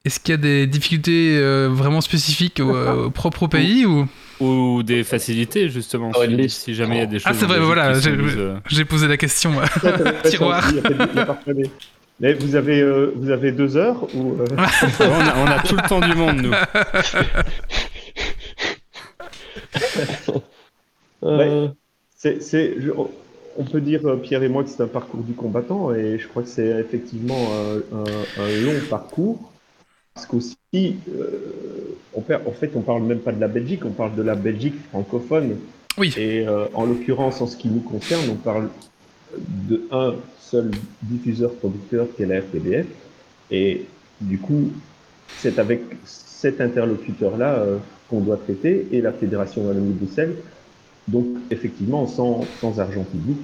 Est-ce 0.06 0.20
qu'il 0.22 0.32
y 0.32 0.36
a 0.36 0.38
des 0.38 0.68
difficultés 0.68 1.38
euh, 1.38 1.68
vraiment 1.70 2.00
spécifiques 2.02 2.60
au, 2.62 2.74
euh, 2.74 3.10
propre 3.10 3.44
au 3.44 3.48
pays 3.48 3.86
ou? 3.86 4.08
Ou 4.40 4.84
des 4.84 5.04
facilités 5.04 5.68
justement 5.70 6.12
Ah 6.16 6.20
ouais, 6.20 6.28
si, 6.28 6.34
les- 6.36 6.50
si 6.50 6.76
jamais 6.76 6.98
il 6.98 7.00
y 7.00 7.02
a 7.02 7.06
des 7.08 7.18
choses. 7.20 7.32
Ah, 7.32 7.34
c'est 7.38 7.46
vrai, 7.48 7.60
voilà, 7.60 8.00
j'ai- 8.00 8.12
euh, 8.12 8.56
J'ai 8.70 8.86
posé 8.86 9.08
la 9.08 9.18
question. 9.18 9.60
fait 9.62 10.22
Tiroir. 10.30 10.64
Mais 12.20 12.34
vous 12.34 12.56
avez, 12.56 12.80
euh, 12.82 13.12
vous 13.16 13.30
avez 13.32 13.52
deux 13.52 13.76
heures 13.78 14.08
ou 14.16 14.38
euh, 14.40 14.46
on, 15.00 15.04
a, 15.04 15.38
on 15.40 15.46
a 15.46 15.60
tout 15.60 15.76
le 15.76 15.88
temps 15.90 16.00
du 16.00 16.16
monde 16.16 16.38
nous. 16.42 16.52
Euh, 21.24 21.68
c'est, 22.16 22.42
c'est- 22.44 22.76
je- 22.80 22.92
on 23.58 23.64
peut 23.64 23.82
dire, 23.82 24.06
euh, 24.06 24.16
Pierre 24.18 24.44
et 24.44 24.50
moi, 24.50 24.64
que 24.64 24.70
c'est 24.70 24.84
un 24.84 24.88
parcours 24.88 25.22
du 25.24 25.34
combattant 25.34 25.94
et 25.94 26.20
je 26.20 26.28
crois 26.28 26.44
que 26.44 26.50
c'est 26.50 26.68
effectivement 26.80 27.36
un, 27.36 27.98
un- 27.98 28.44
un 28.44 28.62
long 28.66 28.80
parcours. 28.90 29.52
Parce 30.14 30.26
qu'aussi, 30.28 30.58
euh, 30.74 31.96
on 32.14 32.22
perd- 32.22 32.48
en 32.48 32.52
fait, 32.52 32.72
on 32.76 32.82
parle 32.82 33.04
même 33.04 33.20
pas 33.20 33.32
de 33.32 33.40
la 33.40 33.48
Belgique, 33.48 33.86
on 33.86 33.92
parle 33.92 34.16
de 34.16 34.24
la 34.24 34.36
Belgique 34.36 34.76
francophone. 34.90 35.58
Oui. 35.98 36.14
Et 36.18 36.48
euh, 36.48 36.66
en 36.74 36.86
l'occurrence, 36.86 37.42
en 37.42 37.48
ce 37.48 37.56
qui 37.58 37.68
nous 37.68 37.82
concerne, 37.82 38.28
on 38.32 38.36
parle 38.36 38.70
de 39.38 39.82
un 39.92 40.16
seul 40.40 40.72
diffuseur-producteur 41.04 42.08
qui 42.16 42.24
est 42.24 42.26
la 42.26 42.40
RTBF. 42.40 42.88
Et 43.52 43.86
du 44.22 44.38
coup, 44.40 44.72
c'est 45.40 45.60
avec 45.60 45.82
cet 46.06 46.62
interlocuteur-là 46.62 47.56
euh, 47.56 47.78
qu'on 48.10 48.22
doit 48.22 48.38
traiter 48.38 48.88
et 48.92 49.02
la 49.02 49.12
Fédération 49.12 49.66
Wallonie-Bruxelles. 49.68 50.36
Donc, 51.08 51.28
effectivement, 51.52 52.06
sans, 52.08 52.56
sans 52.56 52.80
argent 52.80 53.06
public, 53.06 53.38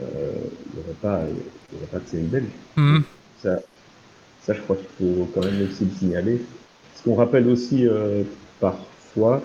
euh, 0.00 0.32
il 0.66 0.74
n'y 0.74 0.80
aurait, 0.84 0.94
pas- 0.94 1.24
il 1.28 1.74
y 1.74 1.78
aurait 1.78 1.86
pas 1.90 2.00
de 2.00 2.06
série 2.08 2.26
belge. 2.26 2.52
Mhm. 2.76 3.06
Ça, 3.36 3.58
ça, 4.40 4.54
je 4.54 4.62
crois 4.62 4.76
qu'il 4.76 4.88
faut 4.88 5.30
quand 5.34 5.42
même 5.42 5.62
aussi 5.62 5.86
le 5.86 5.92
signaler. 5.92 6.48
Ce 6.94 7.02
qu'on 7.02 7.16
rappelle 7.16 7.48
aussi 7.48 7.86
euh, 7.86 8.24
parfois, 8.60 9.42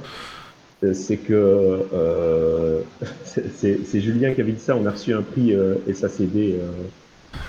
euh, 0.84 0.94
c'est 0.94 1.20
que 1.20 1.34
euh, 1.94 2.84
c'est- 3.26 4.02
Julien 4.02 4.34
qui 4.34 4.42
avait 4.42 4.54
dit 4.54 4.62
ça. 4.62 4.78
On 4.78 4.86
a 4.86 4.92
reçu 4.92 5.14
un 5.14 5.24
prix 5.24 5.54
euh, 5.56 5.78
SACD, 5.88 6.60
euh, 6.62 6.90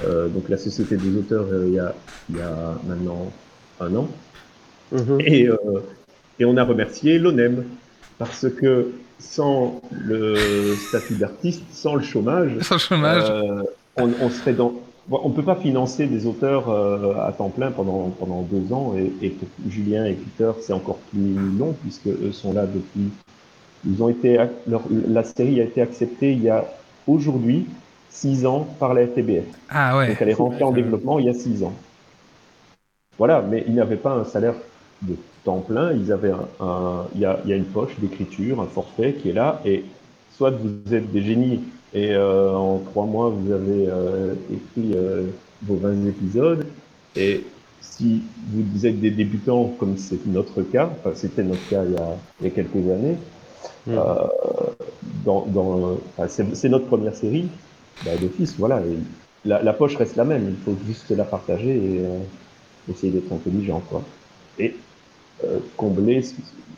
euh, 0.02 0.28
donc 0.30 0.48
la 0.50 0.58
Société 0.58 0.98
des 0.98 1.16
auteurs, 1.16 1.48
euh, 1.52 1.68
il, 1.68 1.74
y 1.74 1.78
a, 1.80 1.96
il 2.28 2.36
y 2.36 2.40
a 2.40 2.80
maintenant 2.84 3.32
un 3.80 3.94
an. 3.96 4.24
mhm. 4.90 5.26
Et, 5.26 5.48
euh, 5.48 5.56
et 6.38 6.44
on 6.44 6.56
a 6.56 6.64
remercié 6.64 7.18
l'ONEM 7.18 7.78
parce 8.18 8.48
que 8.50 9.07
sans 9.18 9.80
le 9.92 10.74
statut 10.88 11.14
d'artiste, 11.14 11.62
sans 11.72 11.94
le 11.96 12.02
chômage, 12.02 12.52
Sans 12.62 12.76
le 12.76 12.80
chômage. 12.80 13.24
euh, 13.28 13.62
on, 13.96 14.10
on 14.20 14.30
serait 14.30 14.52
dans. 14.52 14.72
On 15.10 15.30
peut 15.30 15.42
pas 15.42 15.56
financer 15.56 16.06
des 16.06 16.26
auteurs 16.26 16.68
euh, 16.68 17.14
à 17.26 17.32
temps 17.32 17.48
plein 17.48 17.70
pendant 17.70 18.10
pendant 18.10 18.42
deux 18.42 18.72
ans 18.74 18.94
et, 18.96 19.10
et 19.24 19.30
pour 19.30 19.48
Julien 19.70 20.04
et 20.04 20.12
Peter 20.12 20.50
c'est 20.60 20.74
encore 20.74 20.98
plus 21.10 21.34
long 21.58 21.74
puisque 21.82 22.08
eux 22.08 22.30
sont 22.32 22.52
là 22.52 22.66
depuis. 22.66 23.08
Ils 23.86 24.02
ont 24.02 24.08
été 24.10 24.38
leur- 24.66 24.82
la 24.90 25.24
série 25.24 25.60
a 25.60 25.64
été 25.64 25.80
acceptée 25.80 26.32
il 26.32 26.42
y 26.42 26.50
a 26.50 26.64
aujourd'hui 27.06 27.66
six 28.10 28.44
ans 28.44 28.66
par 28.78 28.92
la 28.92 29.04
RTBF. 29.06 29.44
Ah 29.70 29.96
ouais. 29.96 30.08
Donc 30.08 30.16
elle 30.20 30.28
est 30.28 30.34
rentrée 30.34 30.64
en 30.64 30.72
développement 30.72 31.18
il 31.18 31.24
y 31.26 31.30
a 31.30 31.34
six 31.34 31.62
ans. 31.62 31.72
Voilà, 33.16 33.40
mais 33.42 33.64
ils 33.66 33.74
n'avaient 33.74 33.96
pas 33.96 34.12
un 34.12 34.24
salaire 34.24 34.54
de 35.02 35.16
temps 35.48 35.60
plein, 35.60 35.92
ils 35.92 36.12
avaient 36.12 36.30
un, 36.32 36.48
un- 36.60 37.06
il, 37.14 37.20
y 37.20 37.24
a, 37.24 37.40
il 37.44 37.50
y 37.50 37.52
a 37.52 37.56
une 37.56 37.72
poche 37.78 37.98
d'écriture, 38.00 38.60
un 38.60 38.66
forfait 38.66 39.14
qui 39.14 39.30
est 39.30 39.32
là, 39.32 39.60
et 39.64 39.84
soit 40.30 40.50
vous 40.50 40.94
êtes 40.94 41.10
des 41.12 41.22
génies 41.22 41.60
et 41.92 42.12
euh, 42.14 42.52
en 42.54 42.78
trois 42.80 43.06
mois 43.06 43.30
vous 43.30 43.52
avez 43.52 43.86
euh, 43.88 44.34
écrit 44.50 44.92
euh, 44.94 45.24
vos 45.62 45.76
20 45.76 46.06
épisodes, 46.06 46.66
et 47.16 47.46
si 47.80 48.30
vous 48.52 48.86
êtes 48.86 49.00
des 49.00 49.10
débutants 49.10 49.68
comme 49.78 49.96
c'est 49.98 50.26
notre 50.26 50.62
cas, 50.62 50.90
enfin 50.98 51.12
c'était 51.14 51.44
notre 51.44 51.66
cas 51.66 51.84
il 51.84 51.92
y 51.94 51.96
a, 51.96 52.08
il 52.40 52.44
y 52.46 52.48
a 52.48 52.52
quelques 52.52 52.76
années, 52.90 53.18
Mm. 53.86 53.92
euh, 53.96 54.28
dans, 55.02 55.46
dans, 55.46 55.98
enfin, 56.16 56.28
c'est 56.54 56.68
notre 56.68 56.86
première 56.86 57.14
série, 57.16 57.48
bah, 58.04 58.16
d'office, 58.16 58.56
voilà, 58.58 58.80
et 58.86 58.98
la, 59.44 59.62
la 59.62 59.72
poche 59.72 59.96
reste 59.96 60.16
la 60.16 60.24
même, 60.24 60.48
il 60.48 60.56
faut 60.56 60.76
juste 60.86 61.10
la 61.10 61.24
partager 61.24 61.70
et 61.76 62.02
essayer 62.88 63.12
d'être 63.12 63.32
intelligent, 63.32 63.80
quoi. 63.80 64.04
Et 64.58 64.76
combler 65.76 66.22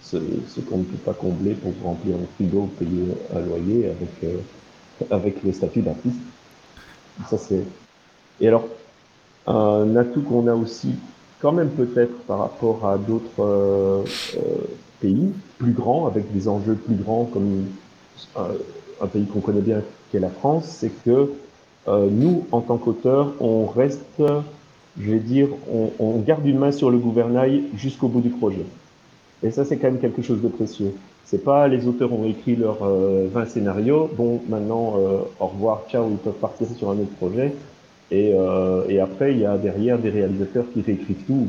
ce, 0.02 0.16
qu'on 0.60 0.78
ne 0.78 0.84
peut 0.84 0.96
pas 1.04 1.12
combler 1.12 1.54
pour 1.54 1.72
remplir 1.82 2.16
un 2.16 2.26
frigo, 2.34 2.68
payer 2.78 3.14
un 3.34 3.40
loyer 3.40 3.86
avec, 3.86 4.24
euh, 4.24 4.36
avec 5.10 5.42
le 5.42 5.52
statut 5.52 5.80
d'artiste. 5.80 6.20
Ça, 7.28 7.38
c'est. 7.38 7.62
Et 8.40 8.48
alors, 8.48 8.66
un 9.46 9.96
atout 9.96 10.22
qu'on 10.22 10.46
a 10.46 10.54
aussi, 10.54 10.94
quand 11.40 11.52
même 11.52 11.70
peut-être 11.70 12.16
par 12.26 12.38
rapport 12.38 12.86
à 12.86 12.98
d'autres 12.98 13.40
euh, 13.40 14.02
euh, 14.36 14.40
pays 15.00 15.30
plus 15.58 15.72
grands, 15.72 16.06
avec 16.06 16.32
des 16.32 16.48
enjeux 16.48 16.74
plus 16.74 16.94
grands 16.94 17.24
comme 17.24 17.66
un, 18.36 19.06
pays 19.06 19.26
qu'on 19.26 19.40
connaît 19.40 19.60
bien 19.60 19.82
qui 20.10 20.16
est 20.16 20.20
la 20.20 20.30
France, 20.30 20.66
c'est 20.66 20.90
que 21.04 21.30
euh, 21.88 22.08
nous, 22.10 22.46
en 22.52 22.60
tant 22.60 22.76
qu'auteurs, 22.76 23.32
on 23.40 23.66
reste, 23.66 24.22
je 24.98 25.10
vais 25.10 25.18
dire, 25.20 25.48
on, 25.72 25.90
on 25.98 26.18
garde 26.20 26.46
une 26.46 26.58
main 26.58 26.72
sur 26.72 26.90
le 26.90 26.98
gouvernail 26.98 27.64
jusqu'au 27.76 28.08
bout 28.08 28.20
du 28.20 28.30
projet. 28.30 28.64
Et 29.42 29.50
ça, 29.50 29.64
c'est 29.64 29.78
quand 29.78 29.90
même 29.90 30.00
quelque 30.00 30.22
chose 30.22 30.42
de 30.42 30.48
précieux. 30.48 30.92
C'est 31.24 31.44
pas 31.44 31.68
les 31.68 31.86
auteurs 31.86 32.12
ont 32.12 32.26
écrit 32.26 32.56
leurs 32.56 32.82
euh, 32.82 33.28
20 33.32 33.46
scénarios, 33.46 34.10
bon, 34.16 34.42
maintenant, 34.48 34.96
euh, 34.98 35.20
au 35.38 35.46
revoir, 35.46 35.84
ciao, 35.90 36.08
ils 36.10 36.16
peuvent 36.18 36.34
partir 36.34 36.66
sur 36.76 36.90
un 36.90 36.94
autre 36.98 37.14
projet. 37.18 37.54
Et, 38.10 38.32
euh, 38.34 38.84
et 38.88 38.98
après, 39.00 39.32
il 39.32 39.38
y 39.40 39.46
a 39.46 39.56
derrière 39.56 39.98
des 39.98 40.10
réalisateurs 40.10 40.64
qui 40.74 40.82
réécrivent 40.82 41.24
tout, 41.26 41.48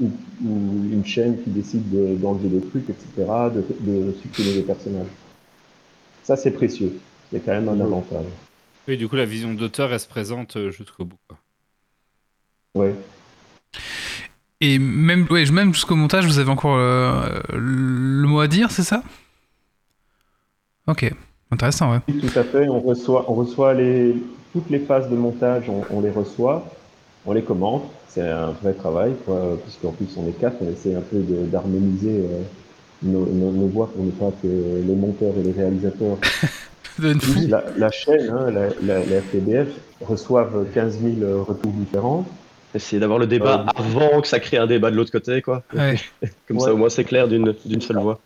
ou, 0.00 0.06
ou 0.44 0.84
une 0.92 1.04
chaîne 1.04 1.42
qui 1.42 1.50
décide 1.50 1.88
de- 1.90 2.16
d'enlever 2.16 2.48
des 2.48 2.60
trucs, 2.60 2.88
etc., 2.90 3.50
de, 3.50 3.64
de 3.80 4.12
supprimer 4.22 4.54
des 4.54 4.62
personnages. 4.62 5.06
Ça, 6.22 6.36
c'est 6.36 6.50
précieux. 6.52 6.92
C'est 7.30 7.40
quand 7.40 7.52
même 7.52 7.68
un 7.68 7.80
avantage. 7.80 8.26
Oui, 8.88 8.96
du 8.96 9.08
coup 9.08 9.16
la 9.16 9.24
vision 9.24 9.54
d'auteur 9.54 9.90
reste 9.90 10.08
présente 10.10 10.56
euh, 10.56 10.70
jusqu'au 10.70 11.04
bout. 11.04 11.18
quoi. 11.28 11.38
Ouais. 12.74 12.94
Et 14.60 14.78
même, 14.78 15.26
ouais, 15.30 15.44
même 15.50 15.74
jusqu'au 15.74 15.96
montage, 15.96 16.24
vous 16.26 16.38
avez 16.38 16.50
encore 16.50 16.76
euh, 16.76 17.40
le 17.52 18.26
mot 18.28 18.40
à 18.40 18.46
dire, 18.48 18.70
c'est 18.70 18.84
ça? 18.84 19.02
Ok, 20.86 21.10
intéressant, 21.50 21.92
ouais. 21.92 22.00
Oui, 22.08 22.18
Tout 22.20 22.38
à 22.38 22.44
fait. 22.44 22.68
On 22.68 22.80
reçoit, 22.80 23.24
on 23.30 23.34
reçoit 23.34 23.74
les, 23.74 24.16
toutes 24.52 24.70
les 24.70 24.80
phases 24.80 25.08
de 25.10 25.16
montage, 25.16 25.68
on, 25.68 25.82
on 25.90 26.00
les 26.00 26.10
reçoit. 26.10 26.64
on 27.26 27.32
les 27.32 27.42
commente. 27.42 27.84
C'est 28.08 28.28
un 28.28 28.52
vrai 28.52 28.74
travail, 28.74 29.14
quoi, 29.24 29.58
puisqu'en 29.64 29.92
plus 29.92 30.08
on 30.18 30.28
est 30.28 30.32
quatre, 30.38 30.56
on 30.62 30.70
essaie 30.70 30.94
un 30.94 31.00
peu 31.02 31.18
d'harmoniser 31.20 32.20
euh, 32.30 32.42
nos, 33.02 33.26
nos- 33.26 33.52
nos 33.52 33.68
voix 33.68 33.90
pour 33.92 34.04
ne 34.04 34.10
pas 34.12 34.30
que 34.42 34.46
les 34.48 34.94
monteurs 34.94 35.34
et 35.38 35.42
les 35.42 35.52
réalisateurs 35.52 36.18
la, 37.48 37.64
la 37.76 37.90
chaîne, 37.90 38.30
hein, 38.30 38.50
la, 38.50 38.68
la, 38.82 39.04
la 39.04 39.20
FTBF, 39.22 39.68
reçoivent 40.00 40.66
15 40.74 40.98
000 41.00 41.44
retours 41.44 41.72
différents. 41.72 42.26
Essayer 42.74 42.98
d'avoir 43.00 43.18
le 43.18 43.26
débat 43.26 43.66
Euh, 43.68 43.80
avant 43.82 44.20
que 44.22 44.28
ça 44.28 44.40
crée 44.40 44.56
un 44.56 44.66
débat 44.66 44.90
de 44.90 44.96
l'autre 44.96 45.12
côté, 45.12 45.42
quoi. 45.42 45.62
Ouais. 45.74 46.00
Comme 46.48 46.56
Ouais. 46.58 46.64
ça, 46.64 46.72
au 46.72 46.76
moins, 46.76 46.88
c'est 46.88 47.04
clair 47.04 47.28
d'une 47.28 47.54
d'une 47.64 47.80
seule 47.82 47.98
voix. 47.98 48.18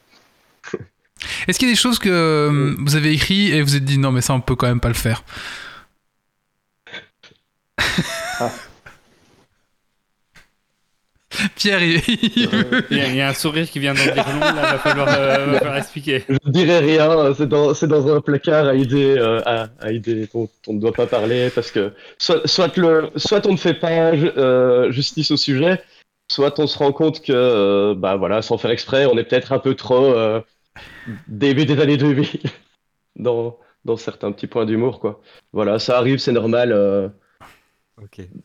Est-ce 1.48 1.58
qu'il 1.58 1.66
y 1.68 1.70
a 1.70 1.74
des 1.74 1.80
choses 1.80 1.98
que 1.98 2.08
euh, 2.10 2.74
vous 2.78 2.94
avez 2.96 3.12
écrit 3.12 3.50
et 3.50 3.62
vous 3.62 3.68
vous 3.68 3.76
êtes 3.76 3.84
dit 3.84 3.98
non 3.98 4.12
mais 4.12 4.20
ça 4.20 4.34
on 4.34 4.40
peut 4.40 4.54
quand 4.54 4.66
même 4.66 4.80
pas 4.80 4.88
le 4.88 4.94
faire 4.94 5.24
Ah. 8.40 8.50
Pierre, 11.54 11.82
il, 11.82 12.00
il 12.36 12.48
veut- 12.50 12.84
Il 12.90 12.96
y, 12.96 13.00
a- 13.00 13.08
il 13.08 13.16
y 13.16 13.20
a 13.20 13.28
un 13.28 13.34
sourire 13.34 13.68
qui 13.70 13.78
vient 13.78 13.94
d'en 13.94 14.02
dire 14.02 14.26
long, 14.32 14.40
là, 14.40 14.52
va 14.72 14.78
falloir, 14.78 15.08
euh, 15.08 15.46
va 15.46 15.58
falloir 15.58 15.76
expliquer. 15.78 16.24
Je 16.28 16.34
ne 16.46 16.52
dirais 16.52 16.78
rien, 16.80 17.34
c'est 17.34 17.48
dans, 17.48 18.14
un 18.14 18.20
placard 18.20 18.66
à 18.66 18.74
idées, 18.74 19.16
euh, 19.18 19.40
à, 19.46 19.68
à 19.80 19.92
idées 19.92 20.28
dont 20.32 20.48
on 20.66 20.74
ne 20.74 20.80
doit 20.80 20.92
pas 20.92 21.06
parler, 21.06 21.50
parce 21.54 21.70
que 21.70 21.92
soit, 22.18 22.46
soit, 22.46 22.76
le, 22.76 23.10
soit 23.16 23.46
on 23.46 23.52
ne 23.52 23.56
fait 23.56 23.74
pas 23.74 24.12
euh, 24.12 24.90
justice 24.92 25.30
au 25.30 25.36
sujet, 25.36 25.80
soit 26.30 26.58
on 26.58 26.66
se 26.66 26.78
rend 26.78 26.92
compte 26.92 27.22
que, 27.22 27.32
euh, 27.32 27.94
bah 27.96 28.16
voilà, 28.16 28.42
sans 28.42 28.58
faire 28.58 28.70
exprès, 28.70 29.06
on 29.06 29.16
est 29.18 29.24
peut-être 29.24 29.52
un 29.52 29.58
peu 29.58 29.74
trop 29.74 30.12
euh, 30.14 30.40
début 31.28 31.66
des 31.66 31.80
années 31.80 31.96
2000 31.96 32.26
dans, 33.16 33.58
dans 33.84 33.96
certains 33.96 34.32
petits 34.32 34.46
points 34.46 34.66
d'humour, 34.66 35.00
quoi. 35.00 35.20
Voilà, 35.52 35.78
ça 35.78 35.98
arrive, 35.98 36.18
c'est 36.18 36.32
normal. 36.32 36.72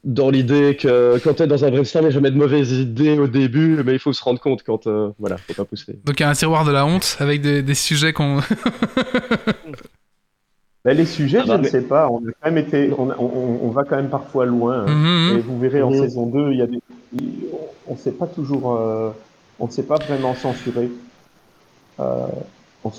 Dans 0.06 0.30
l'idée 0.30 0.78
que 0.78 1.20
quand 1.24 1.34
tu 1.34 1.44
es 1.44 1.48
dans 1.48 1.66
un 1.66 1.72
brainstorm, 1.72 2.06
il 2.06 2.08
n'y 2.08 2.12
a 2.14 2.16
jamais 2.16 2.32
de 2.32 2.38
mauvaises 2.38 2.72
idées 2.72 3.18
au 3.20 3.28
début, 3.28 3.82
mais 3.86 3.94
il 3.94 4.00
faut 4.00 4.14
se 4.14 4.24
rendre 4.24 4.40
compte 4.40 4.64
quand, 4.64 4.88
euh, 4.88 5.10
voilà, 5.20 5.38
faut 5.38 5.54
pas 5.54 5.66
pousser. 5.66 6.00
Donc 6.06 6.20
il 6.20 6.24
y 6.24 6.26
a 6.26 6.30
un 6.30 6.34
tiroir 6.34 6.64
de 6.66 6.72
la 6.72 6.86
honte 6.86 7.18
avec 7.20 7.42
des, 7.42 7.62
des 7.62 7.76
sujets 7.76 8.14
qu'on... 8.14 8.40
Ben, 10.84 10.98
les 10.98 11.06
sujets, 11.06 11.38
Ah 11.42 11.46
bah, 11.46 11.54
je 11.54 11.58
ne 11.60 11.64
mais- 11.64 11.70
sais 11.70 11.82
pas. 11.84 12.10
On 12.10 12.18
a 12.28 12.32
quand 12.42 12.50
même 12.52 12.58
été, 12.58 12.92
on, 12.98 13.08
on- 13.12 13.60
on 13.62 13.70
va 13.70 13.84
quand 13.84 13.98
même 13.98 14.10
parfois 14.10 14.48
loin. 14.48 14.86
hein. 14.88 14.92
Mhm, 14.92 15.30
Et 15.30 15.34
mhm. 15.36 15.42
vous 15.42 15.60
verrez 15.60 15.84
en 15.84 15.92
Mhm. 15.92 15.98
saison 16.00 16.26
2, 16.26 16.54
il 16.54 16.58
y 16.58 16.62
a 16.64 16.66
des, 16.68 16.80
on 17.88 17.94
ne 17.94 18.00
sait 18.00 18.12
pas 18.14 18.26
toujours, 18.26 18.76
euh, 18.76 19.12
on 19.60 19.68
ne 19.68 19.72
sait 19.72 19.84
pas 19.84 19.98
vraiment 19.98 20.34
censurer. 20.34 20.90
Euh, 22.00 22.26
on 22.84 22.92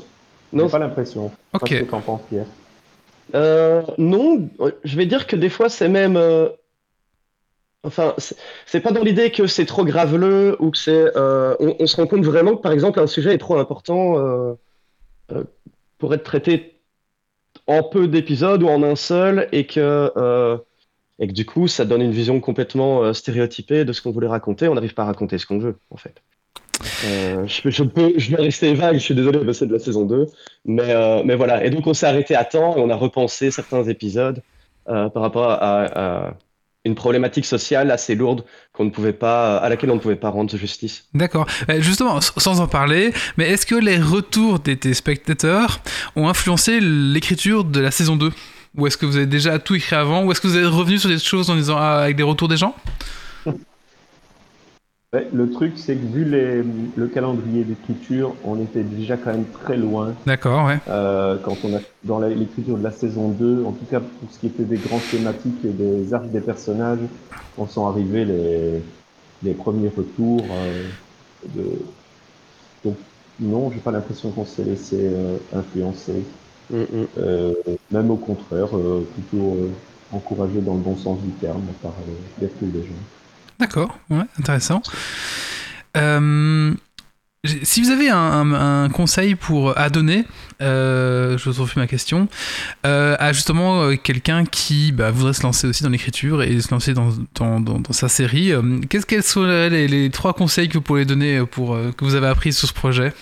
j'ai 0.55 0.69
pas 0.69 0.79
l'impression. 0.79 1.33
Pas 1.51 1.59
Ok. 1.61 1.69
ce 1.71 1.75
que 1.75 1.85
t'en 1.91 2.01
penses, 2.03 2.21
Pierre. 2.29 2.47
Euh, 3.35 3.83
non, 3.99 4.49
je 4.85 4.97
vais 4.97 5.07
dire 5.07 5.27
que 5.27 5.37
des 5.37 5.49
fois 5.49 5.69
c'est 5.69 5.89
même. 5.89 6.17
euh, 6.17 6.49
Enfin, 7.85 8.15
c'est- 8.19 8.81
pas 8.81 8.93
dans 8.93 9.03
l'idée 9.03 9.33
que 9.33 9.47
c'est 9.49 9.67
trop 9.67 9.85
graveleux 9.85 10.57
ou 10.61 10.71
que 10.71 10.79
c'est. 10.79 11.17
euh, 11.17 11.57
on, 11.59 11.75
on 11.81 11.87
se 11.87 11.97
rend 11.97 12.07
compte 12.07 12.25
vraiment 12.25 12.57
que 12.57 12.63
par 12.63 12.71
exemple 12.73 13.01
un 13.01 13.07
sujet 13.09 13.35
est 13.35 13.39
trop 13.39 13.57
important 13.59 14.19
euh, 14.19 14.55
euh, 15.33 15.45
pour 15.99 16.15
être 16.15 16.25
traité 16.25 16.81
en 17.69 17.83
peu 17.85 18.09
d'épisodes 18.09 18.63
ou 18.63 18.69
en 18.69 18.83
un 18.85 18.97
seul 18.97 19.49
et 19.53 19.67
que, 19.67 20.13
euh, 20.17 20.59
et 21.21 21.29
que 21.29 21.33
du 21.35 21.47
coup 21.47 21.69
ça 21.69 21.85
donne 21.87 22.03
une 22.03 22.13
vision 22.13 22.41
complètement 22.41 23.05
euh, 23.05 23.13
stéréotypée 23.15 23.85
de 23.87 23.93
ce 23.95 24.03
qu'on 24.03 24.13
voulait 24.13 24.29
raconter. 24.29 24.69
On 24.69 24.75
n'arrive 24.77 24.95
pas 24.95 25.05
à 25.05 25.07
raconter 25.07 25.39
ce 25.39 25.47
qu'on 25.47 25.59
veut 25.61 25.79
en 25.91 25.97
fait. 25.99 26.23
Euh, 27.05 27.47
je, 27.47 27.71
je 27.71 27.83
peux, 27.83 28.13
je 28.17 28.31
vais 28.35 28.43
rester 28.43 28.75
vague, 28.75 28.95
je 28.95 29.01
suis 29.01 29.15
désolé, 29.15 29.41
c'est 29.53 29.67
de 29.67 29.73
la 29.73 29.79
saison 29.79 30.05
2. 30.05 30.27
Mais, 30.65 30.83
euh, 30.89 31.23
mais 31.25 31.35
voilà, 31.35 31.65
et 31.65 31.71
donc 31.71 31.87
on 31.87 31.95
s'est 31.95 32.07
arrêté 32.07 32.35
à 32.35 32.45
temps 32.45 32.77
et 32.77 32.81
on 32.81 32.91
a 32.91 32.97
repensé 32.97 33.51
certains 33.51 33.85
épisodes 33.85 34.43
euh, 34.89 35.09
par 35.09 35.23
rapport 35.23 35.51
à, 35.51 36.35
une 36.85 36.97
problématique 36.97 37.45
sociale 37.45 37.93
assez 37.93 38.17
lourde 38.17 38.45
qu'on 38.73 38.85
ne 38.85 38.91
pouvait 38.91 39.13
pas, 39.13 39.59
à 39.59 39.69
laquelle 39.69 39.93
on 39.93 39.95
ne 39.95 40.01
pouvait 40.01 40.17
pas 40.17 40.31
rendre 40.31 40.57
justice. 40.57 41.05
D'accord. 41.15 41.47
Euh, 41.71 41.81
Justement, 41.81 42.21
sans 42.21 42.61
en 42.61 42.67
parler, 42.67 43.13
mais 43.37 43.49
est-ce 43.49 43.67
que 43.67 43.77
les 43.77 43.99
retours 43.99 44.59
des 44.59 44.77
téléspectateurs 44.77 45.81
ont 46.17 46.29
influencé 46.29 46.81
l'écriture 46.81 47.63
de 47.63 47.79
la 47.79 47.93
saison 47.93 48.17
2 48.17 48.33
Ou 48.77 48.89
est-ce 48.89 48.97
que 48.97 49.07
vous 49.07 49.17
avez 49.17 49.27
déjà 49.27 49.61
tout 49.61 49.77
écrit 49.77 49.95
avant? 49.95 50.25
Ou 50.25 50.33
est-ce 50.33 50.41
que 50.41 50.49
vous 50.49 50.57
êtes 50.57 50.67
revenu 50.67 50.99
sur 50.99 51.09
des 51.09 51.21
choses 51.21 51.51
en 51.51 51.55
disant 51.55 51.77
ah, 51.79 52.01
avec 52.01 52.17
des 52.17 52.25
retours 52.25 52.49
des 52.49 52.57
gens? 52.57 52.75
Ouais, 55.15 55.29
le 55.35 55.51
truc, 55.51 55.75
c'est 55.77 55.95
que 55.95 56.07
vu 56.07 56.25
les, 56.25 56.63
le 56.97 57.07
calendrier 57.07 57.65
d'écriture, 57.65 58.35
on 58.47 58.59
était 58.59 58.83
déjà 58.83 59.19
quand 59.19 59.33
même 59.33 59.45
très 59.63 59.77
loin. 59.77 60.15
D'accord, 60.25 60.65
ouais. 60.65 60.79
Euh, 60.89 61.37
quand 61.43 61.55
on 61.65 61.77
a 61.77 61.81
dans 62.05 62.19
l'écriture 62.21 62.79
de 62.79 62.83
la 62.83 62.93
saison 62.93 63.29
2, 63.29 63.63
en 63.67 63.73
tout 63.73 63.85
cas 63.91 64.01
pour 64.01 64.31
ce 64.31 64.39
qui 64.39 64.47
était 64.47 64.65
des 64.65 64.79
grands 64.79 65.03
thématiques 65.11 65.63
et 65.67 65.69
des 65.69 66.15
arcs 66.15 66.31
des 66.31 66.41
personnages, 66.41 67.01
on 67.59 67.67
sont 67.67 67.87
arrivés 67.87 68.25
les, 68.25 68.83
les 69.43 69.53
premiers 69.53 69.91
retours. 69.95 70.47
euh, 70.51 70.85
de... 71.55 71.63
Donc 72.83 72.97
non, 73.39 73.71
j'ai 73.71 73.81
pas 73.81 73.91
l'impression 73.91 74.31
qu'on 74.31 74.47
s'est 74.47 74.65
laissé 74.65 74.97
euh, 74.99 75.37
influencer. 75.55 76.25
Euh, 77.19 77.53
même 77.91 78.11
au 78.11 78.17
contraire, 78.17 78.75
euh, 78.75 79.07
plutôt 79.13 79.57
euh, 79.59 79.69
encouragé 80.11 80.63
dans 80.63 80.73
le 80.73 80.81
bon 80.81 80.97
sens 80.97 81.21
du 81.21 81.33
terme 81.33 81.61
par 81.83 81.93
euh, 81.93 82.13
les 82.41 82.67
des 82.69 82.87
gens. 82.87 82.95
D'accord, 83.59 83.99
ouais, 84.11 84.25
intéressant. 84.39 84.83
Euh, 85.97 86.75
si 87.65 87.83
vous 87.83 87.91
avez 87.91 88.09
un, 88.09 88.89
conseil 88.91 89.35
pour 89.35 89.77
à 89.77 89.91
donner, 89.91 90.25
euh, 90.61 91.37
je 91.39 91.51
vous 91.51 91.63
refais 91.63 91.81
ma 91.81 91.89
question, 91.89 92.29
euh, 92.87 93.17
à 93.19 93.33
justement 93.33 93.83
euh, 93.83 93.97
quelqu'un 93.97 94.45
qui 94.45 94.93
bah, 94.93 95.11
voudrait 95.11 95.33
se 95.33 95.43
lancer 95.43 95.67
aussi 95.67 95.83
dans 95.83 95.91
l'écriture 95.91 96.43
et 96.43 96.61
se 96.61 96.71
lancer 96.71 96.95
dans, 96.95 97.13
sa 97.91 98.09
série, 98.09 98.53
euh, 98.53 98.79
qu'est-ce 98.89 99.07
quels 99.07 99.25
seraient 99.25 99.71
les, 99.71 100.11
trois 100.11 100.35
conseils 100.35 100.69
que 100.69 100.75
vous 100.75 100.83
pourriez 100.83 101.05
donner 101.05 101.45
pour, 101.45 101.75
euh, 101.75 101.91
que 101.91 102.05
vous 102.05 102.15
avez 102.15 102.29
appris 102.29 102.53
sur 102.53 102.69
ce 102.69 102.75
projet? 102.75 103.13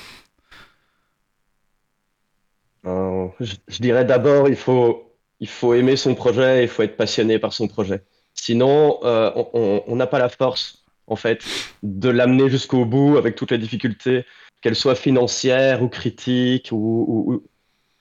Euh, 2.85 3.27
je, 3.41 3.55
je 3.69 3.79
dirais 3.79 4.05
d'abord, 4.05 4.49
il 4.49 4.57
faut, 4.57 5.15
il 5.41 5.49
faut 5.49 5.73
aimer 5.73 5.97
son 5.97 6.15
projet, 6.15 6.63
il 6.65 6.69
faut 6.69 6.83
être 6.83 6.97
passionné 6.97 7.39
par 7.39 7.55
son 7.55 7.69
projet. 7.69 8.03
Sinon, 8.35 8.99
euh, 9.05 9.31
on- 9.55 9.97
n'a 9.97 10.07
pas 10.07 10.19
la 10.19 10.29
force, 10.29 10.85
en 11.07 11.17
fait, 11.17 11.43
de 11.83 12.09
l'amener 12.09 12.49
jusqu'au 12.49 12.85
bout 12.85 13.17
avec 13.19 13.37
toutes 13.37 13.51
les 13.51 13.59
difficultés, 13.59 14.25
qu'elles 14.61 14.77
soient 14.77 14.95
financières 14.95 15.83
ou 15.83 15.89
critiques 15.89 16.71
ou, 16.73 17.43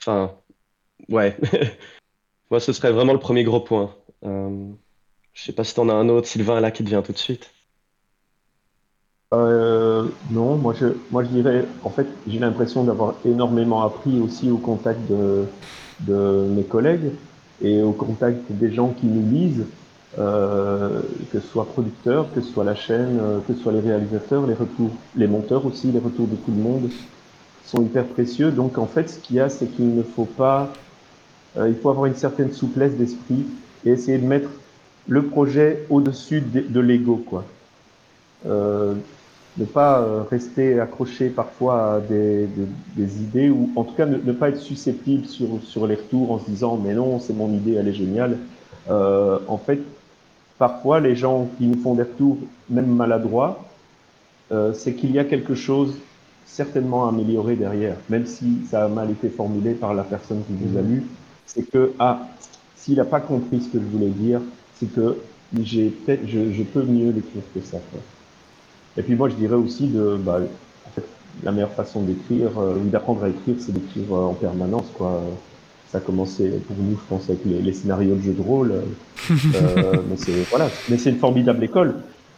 enfin, 0.02 0.34
ouais. 1.10 1.36
Moi, 2.52 2.60
ce 2.60 2.74
serait 2.74 2.92
vraiment 2.92 3.14
le 3.14 3.20
premier 3.20 3.44
gros 3.44 3.60
point. 3.60 3.96
Euh, 4.26 4.68
je 5.34 5.44
sais 5.44 5.54
pas 5.54 5.64
si 5.64 5.76
t'en 5.76 5.90
as 5.90 5.94
un 5.94 6.10
autre, 6.10 6.28
Sylvain, 6.28 6.60
là, 6.60 6.72
qui 6.72 6.84
te 6.84 6.90
vient 6.90 7.02
tout 7.02 7.12
de 7.14 7.18
suite. 7.18 7.52
Euh, 9.32 10.08
non, 10.32 10.56
moi 10.56 10.74
je, 10.74 10.88
moi 11.12 11.24
je 11.24 11.30
dirais, 11.30 11.64
en 11.84 11.92
fait, 11.92 12.08
j'ai 12.28 12.40
l'impression 12.40 12.84
d'avoir 12.84 13.14
énormément 13.26 13.84
appris 13.84 14.20
aussi 14.20 14.50
au 14.50 14.58
contact 14.58 15.00
de 15.08 15.46
mes 16.08 16.64
collègues 16.64 17.12
et 17.62 17.82
au 17.82 17.92
contact 17.92 18.52
des 18.52 18.72
gens 18.74 18.90
qui 18.90 19.06
nous 19.06 19.30
lisent, 19.30 19.66
euh, 20.18 21.02
que 21.32 21.40
ce 21.40 21.48
soit 21.48 21.66
producteurs, 21.66 22.34
que 22.34 22.42
ce 22.42 22.52
soit 22.52 22.64
la 22.64 22.74
chaîne, 22.74 23.20
euh, 23.22 23.40
que 23.48 23.54
ce 23.54 23.62
soit 23.62 23.72
les 23.72 23.80
réalisateurs, 23.80 24.48
les 24.48 24.56
retours, 24.56 24.90
les 25.16 25.28
monteurs 25.28 25.68
aussi, 25.68 25.92
les 25.92 26.00
retours 26.00 26.26
de 26.26 26.36
tout 26.36 26.52
le 26.52 26.58
monde 26.58 26.90
sont 27.64 27.84
hyper 27.84 28.06
précieux. 28.06 28.50
Donc 28.50 28.80
en 28.80 28.88
fait, 28.88 29.08
ce 29.08 29.20
qu'il 29.20 29.36
y 29.36 29.40
a, 29.40 29.50
c'est 29.50 29.68
qu'il 29.68 29.96
ne 29.96 30.02
faut 30.02 30.26
pas, 30.26 30.74
euh, 31.58 31.70
il 31.70 31.76
faut 31.76 31.92
avoir 31.92 32.08
une 32.08 32.16
certaine 32.16 32.52
souplesse 32.52 32.94
d'esprit 32.94 33.46
et 33.86 33.92
essayer 33.92 34.18
de 34.18 34.26
mettre 34.26 34.50
le 35.08 35.26
projet 35.26 35.86
au-dessus 35.92 36.42
de, 36.42 36.80
l'ego, 36.80 37.24
quoi. 37.26 37.44
Ne 38.46 39.66
pas 39.66 40.26
rester 40.30 40.80
accroché 40.80 41.30
parfois 41.30 41.96
à 41.96 42.00
des, 42.00 42.48
idées 42.98 43.50
ou 43.50 43.70
en 43.76 43.84
tout 43.84 43.94
cas 43.94 44.06
ne, 44.06 44.32
pas 44.32 44.50
être 44.50 44.60
susceptible 44.60 45.26
sur, 45.26 45.88
les 45.88 45.96
retours 45.96 46.32
en 46.32 46.40
se 46.40 46.46
disant 46.46 46.78
mais 46.78 46.94
non 46.94 47.20
c'est 47.20 47.34
mon 47.34 47.52
idée 47.52 47.74
elle 47.74 47.88
est 47.88 47.94
géniale 47.94 48.38
en 48.88 49.58
fait 49.58 49.80
parfois 50.60 51.00
les 51.00 51.16
gens 51.16 51.50
qui 51.58 51.66
nous 51.66 51.82
font 51.82 51.96
des 51.96 52.04
retours 52.04 52.38
même 52.70 52.94
maladroits 52.96 53.66
euh, 54.52 54.74
c'est 54.74 54.94
qu'il 54.94 55.12
y 55.12 55.20
a 55.20 55.24
quelque 55.24 55.56
chose 55.56 55.96
certainement 56.46 57.08
à 57.08 57.10
améliorer 57.10 57.56
derrière 57.56 57.96
même 58.10 58.28
si 58.28 58.60
ça 58.70 58.86
a 58.86 58.88
mal 58.88 59.10
été 59.10 59.30
formulé 59.30 59.74
par 59.74 59.96
la 59.96 60.04
personne 60.04 60.44
qui 60.46 60.54
vous 60.54 60.78
a 60.78 60.82
lu 60.84 61.04
c'est 61.48 61.64
que 61.64 61.94
ah 61.98 62.28
s'il 62.76 62.98
n'a 62.98 63.06
pas 63.06 63.20
compris 63.20 63.62
ce 63.62 63.70
que 63.70 63.80
je 63.80 63.86
voulais 63.86 64.12
dire 64.12 64.42
c'est 64.76 64.94
que 64.94 65.18
j'ai 65.64 65.92
je, 66.08 66.52
je 66.52 66.64
peux 66.64 66.84
mieux 66.84 67.10
l'écrire 67.12 67.42
que 67.56 67.62
ça 67.62 67.80
quoi. 67.92 68.00
Et 69.00 69.02
puis 69.02 69.16
moi, 69.16 69.30
je 69.30 69.36
dirais 69.36 69.56
aussi 69.56 69.88
de, 69.88 70.18
bah, 70.18 70.40
en 70.86 70.90
fait, 70.90 71.06
la 71.44 71.54
meilleure 71.54 71.72
façon 71.72 72.02
d'écrire, 72.02 72.60
euh, 72.60 72.76
ou 72.76 72.90
d'apprendre 72.90 73.24
à 73.24 73.30
écrire, 73.30 73.56
c'est 73.60 73.72
d'écrire 73.72 74.14
euh, 74.14 74.26
en 74.26 74.34
permanence, 74.34 74.88
quoi. 74.94 75.22
Ça 75.92 75.98
a 75.98 76.02
commencé 76.02 76.50
pour 76.68 76.76
nous, 76.78 76.92
je 76.98 77.08
pense, 77.10 77.30
avec 77.30 77.40
les, 77.46 77.62
les 77.62 77.74
scénarios 77.74 78.16
de 78.16 78.22
jeux 78.22 78.34
de 78.34 78.42
rôle. 78.42 78.72
euh, 78.72 79.94
mais 80.10 80.18
c'est 80.18 80.32
voilà, 80.50 80.70
mais 80.90 80.98
c'est 80.98 81.10
une 81.10 81.18
formidable 81.18 81.64
école. 81.64 81.96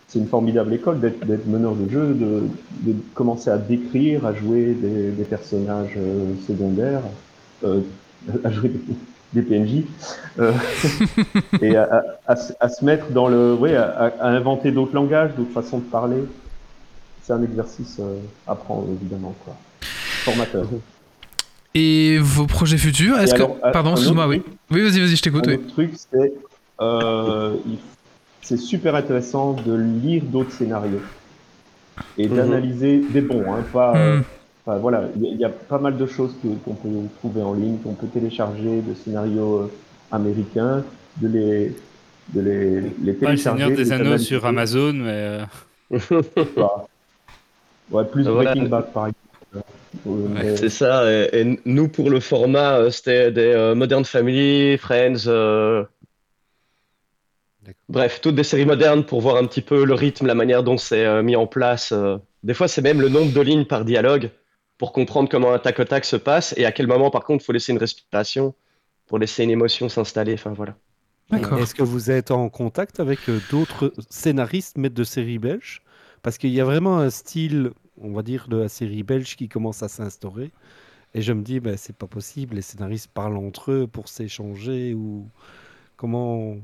C'est 0.07 0.19
une 0.19 0.27
formidable 0.27 0.73
école 0.73 0.99
d'être 0.99 1.47
meneur 1.47 1.73
de 1.75 1.89
jeu, 1.89 2.13
de, 2.13 2.43
de 2.81 2.95
commencer 3.13 3.49
à 3.49 3.57
décrire, 3.57 4.25
à 4.25 4.33
jouer 4.33 4.73
des, 4.73 5.11
des 5.11 5.23
personnages 5.23 5.93
euh, 5.97 6.33
secondaires, 6.47 7.01
euh, 7.63 7.79
à 8.43 8.51
jouer 8.51 8.69
des, 8.69 8.81
des 9.33 9.41
PNJ, 9.41 9.83
et 11.61 11.75
à, 11.77 11.83
à- 11.83 12.03
à 12.31 12.35
se- 12.35 12.53
à 12.59 12.67
se 12.69 12.83
mettre 12.83 13.09
dans 13.11 13.27
le, 13.29 13.53
ouais, 13.53 13.75
à, 13.75 14.13
inventer 14.21 14.71
d'autres 14.71 14.93
langages, 14.95 15.31
d'autres 15.37 15.53
façons 15.53 15.77
de 15.79 15.83
parler. 15.83 16.23
C'est 17.23 17.33
un 17.33 17.43
exercice 17.43 17.99
à 18.47 18.55
prendre 18.55 18.87
évidemment, 18.91 19.33
quoi. 19.45 19.55
Formateur. 20.25 20.65
Et 21.73 22.17
vos 22.19 22.45
projets 22.47 22.77
futurs 22.77 23.17
Est-ce 23.19 23.33
Et 23.35 23.37
que. 23.37 23.43
alors, 23.43 23.57
euh, 23.63 23.71
Pardon, 23.71 23.91
excuse-moi, 23.91 24.27
oui. 24.27 24.41
Oui, 24.71 24.81
vas-y, 24.81 24.99
vas-y, 24.99 25.15
je 25.15 25.21
t'écoute. 25.21 25.45
Oui. 25.47 25.53
autre 25.55 25.67
truc, 25.73 25.91
c'est 26.11 26.33
euh, 26.81 27.55
c'est 28.41 28.57
super 28.57 28.95
intéressant 28.95 29.53
de 29.53 29.73
lire 29.75 30.23
d'autres 30.23 30.51
scénarios 30.51 30.99
et 32.17 32.27
Mhm. 32.27 32.35
d'analyser 32.35 33.01
des 33.09 33.21
bons, 33.21 33.43
hein, 33.53 33.63
pas. 33.71 33.95
euh, 33.95 34.17
Hmm. 34.17 34.23
enfin, 34.65 34.77
voilà, 34.79 35.03
il 35.15 35.21
y, 35.21 35.27
a- 35.27 35.29
il 35.31 35.39
y 35.39 35.45
a 35.45 35.49
pas 35.49 35.77
mal 35.77 35.95
de 35.97 36.05
choses 36.07 36.33
que- 36.41 36.47
qu'on 36.65 36.73
peut 36.73 36.89
trouver 37.19 37.41
en 37.43 37.53
ligne, 37.53 37.77
qu'on 37.77 37.93
peut 37.93 38.07
télécharger 38.07 38.81
de 38.81 38.93
scénarios 38.95 39.59
euh, 39.59 39.71
américains, 40.11 40.83
de 41.17 41.27
les 41.27 41.75
de 42.33 42.39
les, 42.41 42.81
les 42.81 42.81
Pas 42.81 42.91
le 43.01 43.13
télécharger. 43.15 43.37
Seigneur 43.37 43.69
de 43.71 43.75
des 43.75 43.91
Anneaux 43.91 44.17
sur 44.17 44.45
Amazon, 44.45 44.93
mais. 44.93 45.39
euh, 45.91 46.21
Ouais, 47.91 48.05
plus 48.05 48.23
Voilà. 48.23 48.51
Breaking 48.53 48.69
Bad 48.69 48.91
par 48.93 49.07
exemple. 49.07 49.17
C'est 50.55 50.69
ça, 50.69 51.11
et, 51.11 51.29
et 51.33 51.59
nous 51.65 51.87
pour 51.87 52.09
le 52.09 52.19
format, 52.19 52.77
euh, 52.77 52.91
c'était 52.91 53.31
des 53.31 53.41
euh, 53.41 53.75
Modern 53.75 54.05
Family, 54.05 54.77
Friends, 54.77 55.27
euh, 55.27 55.83
bref, 57.89 58.21
toutes 58.21 58.35
des 58.35 58.43
séries 58.43 58.65
modernes 58.65 59.03
pour 59.03 59.21
voir 59.21 59.35
un 59.35 59.45
petit 59.45 59.61
peu 59.61 59.83
le 59.83 59.93
rythme, 59.93 60.27
la 60.27 60.35
manière 60.35 60.63
dont 60.63 60.77
c'est 60.77 61.05
euh, 61.05 61.21
mis 61.21 61.35
en 61.35 61.45
place. 61.45 61.91
euh. 61.91 62.17
Des 62.43 62.53
fois, 62.53 62.67
c'est 62.67 62.81
même 62.81 63.01
le 63.01 63.09
nombre 63.09 63.33
de 63.33 63.41
lignes 63.41 63.65
par 63.65 63.85
dialogue 63.85 64.31
pour 64.77 64.93
comprendre 64.93 65.29
comment 65.29 65.51
un 65.53 65.59
tac 65.59 65.79
au 65.79 65.83
tac 65.83 66.05
se 66.05 66.15
passe 66.15 66.55
et 66.57 66.65
à 66.65 66.71
quel 66.71 66.87
moment, 66.87 67.11
par 67.11 67.23
contre, 67.23 67.43
il 67.43 67.45
faut 67.45 67.51
laisser 67.53 67.71
une 67.71 67.77
respiration 67.77 68.55
pour 69.07 69.19
laisser 69.19 69.43
une 69.43 69.51
émotion 69.51 69.89
s'installer. 69.89 70.33
Enfin, 70.33 70.53
voilà. 70.53 70.75
D'accord. 71.29 71.59
Est-ce 71.59 71.75
que 71.75 71.83
vous 71.83 72.09
êtes 72.09 72.31
en 72.31 72.49
contact 72.49 72.99
avec 72.99 73.19
d'autres 73.51 73.93
scénaristes, 74.09 74.77
maîtres 74.77 74.95
de 74.95 75.03
séries 75.03 75.37
belges? 75.37 75.81
Parce 76.23 76.37
qu'il 76.37 76.49
y 76.49 76.59
a 76.61 76.65
vraiment 76.65 76.97
un 76.97 77.09
style, 77.09 77.71
on 78.01 78.13
va 78.13 78.23
dire, 78.23 78.47
de 78.47 78.57
la 78.57 78.69
série 78.69 79.03
belge 79.03 79.35
qui 79.35 79.47
commence 79.47 79.83
à 79.83 79.87
s'instaurer. 79.87 80.51
Et 81.13 81.21
je 81.21 81.33
me 81.33 81.41
dis, 81.41 81.59
ben, 81.59 81.77
c'est 81.77 81.95
pas 81.95 82.07
possible, 82.07 82.55
les 82.55 82.61
scénaristes 82.61 83.09
parlent 83.13 83.37
entre 83.37 83.71
eux 83.71 83.87
pour 83.87 84.07
s'échanger 84.07 84.93
ou 84.93 85.27
comment. 85.97 86.55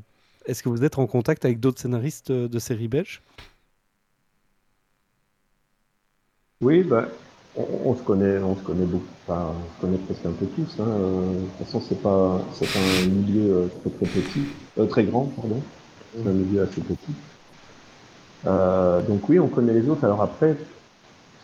Est-ce 0.45 0.63
que 0.63 0.69
vous 0.69 0.83
êtes 0.85 0.97
en 0.97 1.07
contact 1.07 1.43
avec 1.43 1.59
d'autres 1.59 1.81
scénaristes 1.81 2.31
de 2.31 2.59
séries 2.59 2.87
belges? 2.87 3.21
Oui, 6.61 6.83
bah, 6.83 7.07
on, 7.55 7.95
se 7.95 8.01
connaît, 8.01 8.39
on 8.39 8.55
se 8.55 8.61
connaît 8.61 8.85
beaucoup, 8.85 9.05
on 9.27 9.53
se 9.75 9.81
connaît 9.81 9.97
presque 9.97 10.25
un 10.25 10.31
peu 10.31 10.45
tous. 10.47 10.79
Hein. 10.79 10.85
De 10.85 11.39
toute 11.39 11.65
façon, 11.65 11.81
c'est 11.87 12.01
pas, 12.01 12.41
c'est 12.53 12.65
un 12.77 13.09
milieu 13.09 13.53
euh, 13.53 13.67
très 13.81 13.89
très 13.89 14.21
petit, 14.21 14.41
euh, 14.79 14.85
très 14.85 15.03
grand, 15.03 15.25
pardon. 15.35 15.61
C'est 16.15 16.27
un 16.27 16.33
milieu 16.33 16.63
assez 16.63 16.81
petit. 16.81 17.13
Euh, 18.45 19.01
donc 19.01 19.27
oui, 19.29 19.39
on 19.39 19.47
connaît 19.47 19.73
les 19.73 19.89
autres. 19.89 20.03
Alors 20.03 20.21
après, 20.21 20.55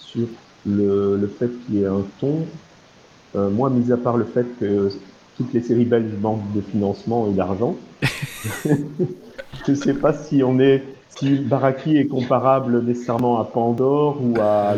sur 0.05 0.27
le, 0.65 1.17
le 1.17 1.27
fait 1.27 1.49
qu'il 1.65 1.75
y 1.75 1.83
ait 1.83 1.87
un 1.87 2.03
ton, 2.19 2.45
euh, 3.35 3.49
moi, 3.49 3.69
mis 3.69 3.91
à 3.91 3.97
part 3.97 4.17
le 4.17 4.25
fait 4.25 4.45
que 4.59 4.91
toutes 5.37 5.53
les 5.53 5.61
séries 5.61 5.85
belges 5.85 6.13
manquent 6.21 6.53
de 6.53 6.61
financement 6.61 7.27
et 7.29 7.33
d'argent, 7.33 7.75
je 9.67 9.73
sais 9.73 9.95
pas 9.95 10.13
si 10.13 10.43
on 10.43 10.59
est, 10.59 10.83
si 11.17 11.39
Baraki 11.39 11.97
est 11.97 12.05
comparable 12.05 12.83
nécessairement 12.83 13.39
à 13.39 13.45
Pandore 13.45 14.19
ou 14.21 14.35
à 14.39 14.75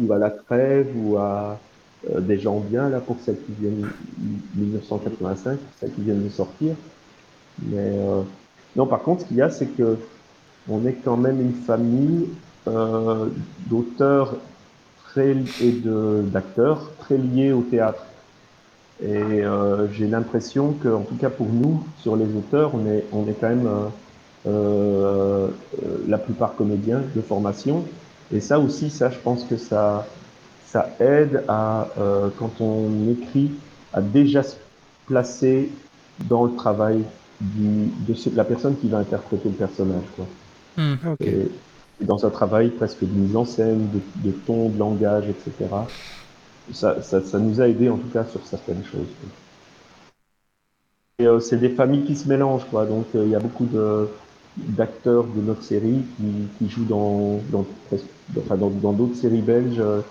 ou 0.00 0.12
à 0.12 0.18
La 0.18 0.30
Trêve, 0.30 0.88
ou 0.96 1.18
à 1.18 1.58
euh, 2.10 2.20
Des 2.20 2.38
gens 2.38 2.60
bien, 2.60 2.88
là, 2.88 3.00
pour 3.00 3.16
celles 3.20 3.36
qui 3.36 3.52
viennent 3.60 3.86
1985, 4.54 5.58
celles 5.78 5.92
qui 5.92 6.00
viennent 6.00 6.24
de 6.24 6.30
sortir. 6.30 6.74
Mais 7.60 7.76
euh, 7.76 8.22
non, 8.76 8.86
par 8.86 9.02
contre, 9.02 9.22
ce 9.22 9.26
qu'il 9.26 9.36
y 9.36 9.42
a, 9.42 9.50
c'est 9.50 9.66
que 9.66 9.98
on 10.68 10.86
est 10.86 10.96
quand 11.04 11.16
même 11.16 11.40
une 11.40 11.54
famille 11.54 12.28
d'auteurs 13.66 14.36
très 15.12 15.36
et 15.60 15.72
de 15.72 16.22
d'acteurs 16.32 16.96
très 16.98 17.18
liés 17.18 17.52
au 17.52 17.62
théâtre. 17.64 18.14
Et 19.00 19.42
euh, 19.44 19.88
j'ai 19.90 20.06
l'impression 20.08 20.74
que, 20.74 20.88
en 20.88 21.04
tout 21.04 21.16
cas 21.16 21.30
pour 21.30 21.52
nous, 21.52 21.92
sur 21.96 22.16
les 22.16 22.34
auteurs, 22.36 22.74
on 22.74 22.86
est 22.86 23.08
on 23.12 23.26
est 23.28 23.36
quand 23.36 23.48
même 23.48 23.66
euh, 23.66 23.90
euh, 24.46 25.52
la 26.06 26.18
plupart 26.18 26.56
comédiens 26.56 27.02
de 27.14 27.22
formation. 27.22 27.98
Et 28.30 28.40
ça 28.40 28.60
aussi, 28.60 28.90
ça, 28.90 29.10
je 29.10 29.20
pense 29.20 29.46
que 29.46 29.56
ça, 29.56 30.16
ça 30.60 30.96
aide 31.00 31.44
à, 31.48 31.94
euh, 31.98 32.30
quand 32.30 32.60
on 32.60 33.08
écrit, 33.08 33.62
à 33.92 34.02
déjà 34.02 34.42
se 34.42 34.56
placer 35.06 35.82
dans 36.18 36.44
le 36.44 36.54
travail 36.54 37.06
du, 37.40 37.90
de 37.96 38.14
ce- 38.14 38.30
la 38.30 38.44
personne 38.44 38.76
qui 38.78 38.88
va 38.90 38.98
interpréter 38.98 39.48
le 39.50 39.56
personnage. 39.56 40.10
Quoi. 40.12 40.36
Hmm. 40.76 40.96
Ok. 41.04 41.26
Dans 42.00 42.24
un 42.26 42.30
travail 42.30 42.70
presque 42.70 43.00
de 43.02 43.06
mise 43.12 43.36
en 43.36 43.44
scène, 43.44 43.88
de, 44.16 44.32
ton, 44.32 44.68
de 44.70 44.78
langage, 44.78 45.28
etc. 45.28 45.88
Ça, 46.72 47.02
ça, 47.02 47.22
ça 47.22 47.38
nous 47.38 47.60
a 47.60 47.68
aidé 47.68 47.88
en 47.90 47.98
tout 47.98 48.08
cas 48.08 48.24
sur 48.24 48.46
certaines 48.46 48.84
choses. 48.84 49.08
euh, 51.22 51.40
c'est 51.40 51.58
des 51.58 51.70
familles 51.70 52.04
qui 52.04 52.16
se 52.16 52.28
mélangent, 52.28 52.66
quoi. 52.70 52.86
Donc 52.86 53.06
euh, 53.14 53.24
il 53.24 53.30
y 53.30 53.34
a 53.34 53.40
beaucoup 53.40 53.66
d'acteurs 54.56 55.24
de 55.26 55.40
notre 55.40 55.62
série 55.62 56.02
qui, 56.16 56.48
qui 56.58 56.68
jouent 56.70 56.84
dans 56.86 57.40
dans 57.50 57.66
enfin, 58.38 58.56
dans 58.56 58.92
d'autres 58.92 59.16
séries 59.16 59.42
belges 59.42 59.80
euh, 59.80 60.02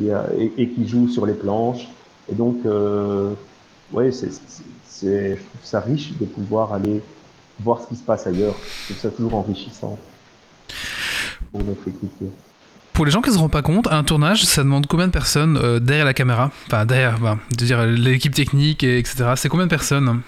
et, 0.00 0.12
euh, 0.12 0.22
et, 0.38 0.62
et 0.62 0.70
qui 0.70 0.86
jouent 0.88 1.08
sur 1.08 1.26
les 1.26 1.34
planches. 1.34 1.88
Et 2.30 2.34
donc 2.34 2.58
euh, 2.66 3.34
ouais, 3.92 4.12
c'est 4.12 4.30
je 5.02 5.34
trouve 5.36 5.64
ça 5.64 5.80
riche 5.80 6.16
de 6.18 6.26
pouvoir 6.26 6.72
aller 6.74 7.02
voir 7.60 7.82
ce 7.82 7.88
qui 7.88 7.96
se 7.96 8.04
passe 8.04 8.26
ailleurs. 8.26 8.56
Je 8.88 8.94
trouve 8.94 8.98
ça 8.98 9.10
toujours 9.10 9.34
enrichissant 9.34 9.98
pour 11.52 11.62
notre 11.64 11.86
écriture. 11.88 12.28
Pour 12.92 13.04
les 13.06 13.10
gens 13.10 13.22
qui 13.22 13.30
ne 13.30 13.34
se 13.34 13.38
rendent 13.40 13.50
pas 13.52 13.62
compte, 13.62 13.86
un 13.86 14.02
tournage, 14.04 14.44
ça 14.44 14.62
demande 14.62 14.86
combien 14.86 15.06
de 15.06 15.12
personnes 15.12 15.56
euh, 15.56 15.78
derrière 15.80 16.04
la 16.04 16.12
caméra? 16.14 16.50
Enfin, 16.66 16.84
derrière, 16.84 17.18
bah, 17.18 17.38
de 17.50 17.64
dire 17.64 17.86
l'équipe 17.86 18.34
technique, 18.34 18.82
et 18.82 18.98
etc. 18.98 19.32
C'est 19.36 19.48
combien 19.48 19.66
de 19.66 19.70
personnes? 19.70 20.22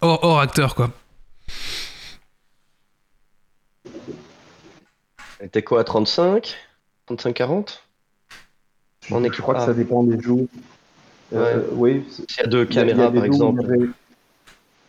Hors, 0.00 0.22
hors 0.22 0.40
acteur, 0.40 0.74
quoi. 0.74 0.90
T'es 5.52 5.62
quoi, 5.62 5.84
35 5.84 6.56
35-40 7.10 7.78
En 9.10 9.22
équipe 9.24 9.34
Je 9.36 9.42
crois 9.42 9.54
que 9.54 9.60
ça 9.64 9.72
dépend 9.72 10.02
des 10.02 10.20
jours. 10.20 10.46
Euh, 11.32 11.62
oui, 11.72 12.04
S'il 12.10 12.42
y 12.42 12.46
a 12.46 12.46
deux 12.48 12.62
a- 12.62 12.66
caméras, 12.66 13.10
par 13.12 13.24
exemple. 13.24 13.62
il 13.64 13.70
y 13.70 13.72
avait- 13.74 13.90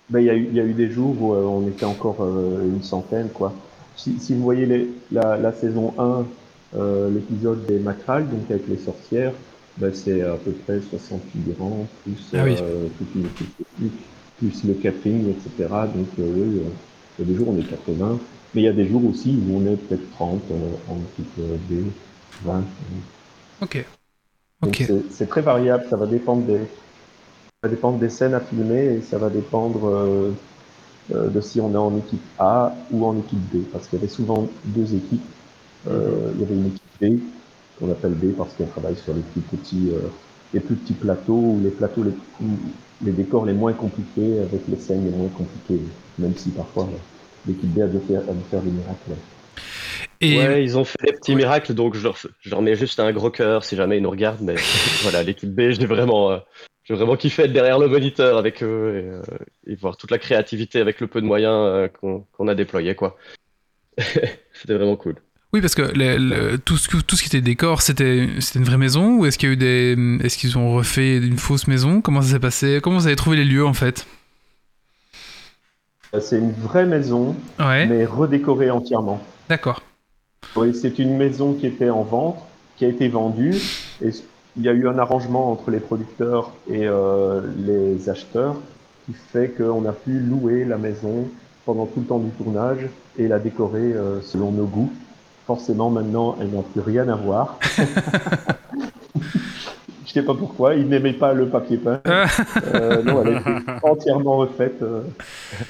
ben, 0.09 0.20
il 0.20 0.26
y 0.26 0.30
a 0.30 0.34
eu, 0.36 0.47
il 0.49 0.55
y 0.55 0.59
a 0.59 0.63
eu 0.63 0.74
des 0.74 0.89
jours 0.91 1.22
où 1.22 1.34
euh, 1.34 1.41
on 1.43 1.67
était 1.67 1.86
encore 1.86 2.17
euh, 2.24 2.63
une 2.65 2.82
centaine, 2.84 3.30
quoi. 3.30 3.53
Si, 3.99 4.17
si 4.19 4.33
vous 4.33 4.43
voyez 4.43 4.65
les- 4.65 4.89
la, 5.11 5.37
la 5.37 5.51
saison 5.51 5.93
1, 5.99 6.25
euh, 6.77 7.09
l'épisode 7.09 7.65
des 7.65 7.79
Macrales, 7.79 8.29
donc 8.29 8.49
avec 8.49 8.67
les 8.67 8.77
sorcières, 8.77 9.33
ben, 9.77 9.93
c'est 9.93 10.21
à 10.21 10.35
peu 10.37 10.51
près 10.51 10.79
60 10.81 11.21
figurants, 11.31 11.85
plus, 12.03 12.31
Ah 12.33 12.43
oui. 12.45 12.55
euh, 12.61 12.87
plus 14.37 14.63
le 14.63 14.73
catering, 14.75 15.29
etc. 15.31 15.67
Donc 15.93 16.07
euh, 16.19 16.23
oui, 16.23 16.61
il 17.17 17.25
y 17.25 17.27
a 17.27 17.31
des 17.31 17.35
jours 17.35 17.49
où 17.49 17.53
on 17.53 17.57
est 17.59 17.69
80, 17.69 18.19
mais 18.53 18.61
il 18.61 18.65
y 18.65 18.67
a 18.69 18.73
des 18.73 18.87
jours 18.87 19.05
aussi 19.05 19.37
où 19.47 19.57
on 19.57 19.65
est 19.65 19.75
peut-être 19.75 20.09
30 20.11 20.41
euh, 20.51 20.55
en 20.89 20.95
équipe 20.95 21.37
B, 21.69 21.91
20. 22.45 22.63
Ok. 23.61 23.85
Donc 24.61 24.71
Ok. 24.81 24.91
c'est- 25.11 25.25
très 25.27 25.41
variable, 25.41 25.83
ça 25.89 25.97
va 25.97 26.05
dépendre 26.05 26.43
des, 26.45 26.59
ça 26.59 27.63
va 27.63 27.69
dépendre 27.69 27.99
des 27.99 28.09
scènes 28.09 28.33
à 28.33 28.39
filmer 28.39 28.95
et 28.95 29.01
ça 29.01 29.17
va 29.17 29.29
dépendre 29.29 30.33
de 31.10 31.41
si 31.41 31.60
on 31.60 31.74
est 31.74 31.78
en 31.78 31.97
équipe 31.97 32.22
A 32.38 32.74
ou 32.91 33.05
en 33.05 33.18
équipe 33.18 33.39
B, 33.53 33.64
parce 33.72 33.88
qu'il 33.88 33.99
y 33.99 34.01
avait 34.01 34.12
souvent 34.12 34.47
deux 34.66 34.95
équipes. 34.95 35.26
Euh, 35.88 36.32
Il 36.36 36.41
y 36.41 36.43
avait 36.43 36.55
une 36.55 36.68
équipe 36.68 36.82
B 37.01 37.20
qu'on 37.80 37.91
appelle 37.91 38.12
B 38.12 38.36
parce 38.38 38.53
qu'on 38.53 38.66
travaille 38.66 38.97
sur 38.97 39.14
les 39.14 39.22
plus 39.22 39.41
petits, 39.41 39.89
euh, 39.93 40.07
les 40.53 40.60
plus 40.60 40.76
petits 40.76 40.93
plateaux 40.93 41.34
ou 41.34 41.62
les 41.64 41.70
plateaux 41.70 42.03
les, 42.03 42.14
les 43.03 43.12
décors 43.12 43.45
les 43.45 43.53
moins 43.53 43.74
compliqués 43.74 44.39
avec 44.39 44.62
les 44.68 44.78
scènes 44.78 45.05
les 45.05 45.16
moins 45.18 45.30
compliquées, 45.30 45.82
même 46.18 46.36
si 46.36 46.49
parfois 46.49 46.84
euh, 46.84 46.97
l'équipe 47.47 47.74
B 47.74 47.80
a 47.82 47.88
dû 47.88 47.99
faire, 48.07 48.22
a 48.22 48.34
dû 48.34 48.43
faire 48.49 48.62
des 48.62 48.72
miracles. 48.72 49.12
Et 50.22 50.38
Ouais, 50.38 50.64
ils 50.64 50.78
ont 50.78 50.84
fait 50.84 50.97
des 51.05 51.14
petits 51.14 51.34
miracles, 51.34 51.74
donc 51.74 51.95
je 51.95 52.03
leur, 52.03 52.18
je 52.18 52.49
leur 52.49 52.62
mets 52.62 52.76
juste 52.76 52.99
un 52.99 53.12
gros 53.14 53.32
cœur 53.32 53.64
si 53.64 53.78
jamais 53.78 53.97
ils 53.97 54.03
nous 54.03 54.10
regardent. 54.10 54.41
Mais 54.41 54.55
voilà, 55.01 55.24
l'équipe 55.24 55.49
B, 55.49 55.72
j'ai 55.72 55.86
vraiment, 55.86 56.32
euh, 56.32 56.39
j'ai 56.89 56.95
vraiment 56.95 57.15
kiffé 57.15 57.43
être 57.43 57.53
derrière 57.53 57.77
le 57.79 57.87
moniteur 57.87 58.37
avec 58.37 58.63
eux 58.63 58.95
et, 58.97 59.07
euh, 59.07 59.21
et 59.67 59.75
voir 59.75 59.95
toute 59.95 60.11
la 60.11 60.17
créativité 60.17 60.79
avec 60.81 60.99
le 60.99 61.07
peu 61.07 61.21
de 61.21 61.25
moyens 61.27 61.53
euh, 61.55 61.87
qu'on 61.87 62.47
a 62.47 62.55
déployé, 62.55 62.95
quoi. 62.95 63.15
C'était 63.97 64.73
vraiment 64.73 64.95
cool. 64.95 65.15
oui, 65.53 65.61
parce 65.61 65.75
que 65.75 65.81
le- 65.83 66.17
le- 66.17 66.57
tout, 66.57 66.77
ce, 66.77 66.87
que- 66.89 66.97
tout 66.97 67.15
ce 67.15 67.21
qui 67.21 67.27
était 67.29 67.41
décor, 67.41 67.81
c'était 67.81 68.27
c'était 68.39 68.59
une 68.59 68.65
vraie 68.65 68.77
maison 68.77 69.17
ou 69.19 69.25
est-ce 69.25 69.37
qu'il 69.37 69.49
y 69.49 69.51
a 69.51 69.53
eu 69.53 69.57
des, 69.57 69.95
est-ce 70.23 70.37
qu'ils 70.37 70.57
ont 70.57 70.73
refait 70.73 71.17
une 71.17 71.37
fausse 71.37 71.67
maison? 71.67 72.01
Comment 72.01 72.21
ça 72.21 72.31
s'est 72.33 72.39
passé? 72.39 72.79
Comment 72.81 72.97
vous 72.97 73.07
avez 73.07 73.15
trouvé 73.15 73.37
les 73.37 73.45
lieux 73.45 73.65
en 73.65 73.73
fait? 73.73 74.05
Euh, 76.13 76.19
C'est 76.19 76.37
une 76.39 76.51
vraie 76.53 76.85
maison, 76.85 77.35
Ouais. 77.59 77.85
mais 77.85 78.05
redécorée 78.05 78.71
entièrement. 78.71 79.21
D'accord. 79.47 79.81
Oui, 80.55 80.73
c'est 80.73 80.97
une 80.99 81.17
maison 81.17 81.53
qui 81.53 81.67
était 81.67 81.89
en 81.89 82.03
vente, 82.03 82.39
qui 82.77 82.85
a 82.85 82.87
été 82.87 83.07
vendue. 83.09 83.55
Et 84.01 84.09
il 84.60 84.66
y 84.66 84.70
a 84.70 84.74
eu 84.74 84.88
un 84.89 84.99
arrangement 84.99 85.51
entre 85.51 85.72
les 85.72 85.80
producteurs 85.80 86.51
et 86.70 86.86
euh, 86.86 87.39
les 87.66 88.10
acheteurs 88.10 88.57
qui 89.05 89.14
fait 89.14 89.47
qu'on 89.47 89.86
a 89.86 89.93
pu 89.93 90.20
louer 90.20 90.66
la 90.66 90.78
maison 90.78 91.30
pendant 91.66 91.86
tout 91.86 92.01
le 92.01 92.05
temps 92.05 92.20
du 92.20 92.30
tournage 92.32 92.89
et 93.18 93.30
la 93.30 93.39
décorer 93.39 93.93
euh, 93.93 94.20
selon 94.22 94.51
nos 94.51 94.66
goûts. 94.66 94.91
Forcément, 95.47 95.89
maintenant, 95.89 96.36
elle 96.41 96.49
n'a 96.49 96.62
plus 96.62 96.82
rien 96.82 97.07
à 97.07 97.16
voir. 97.16 97.57
Je 100.05 100.14
sais 100.14 100.24
pas 100.24 100.34
pourquoi, 100.34 100.74
il 100.76 100.89
n'aimait 100.89 101.14
pas 101.14 101.34
le 101.34 101.47
papier 101.47 101.78
peint. 101.78 102.01
Euh, 102.74 103.01
non, 103.03 103.24
elle 103.24 103.36
a 103.36 103.39
été 103.39 103.49
entièrement 103.84 104.38
refaite. 104.38 104.84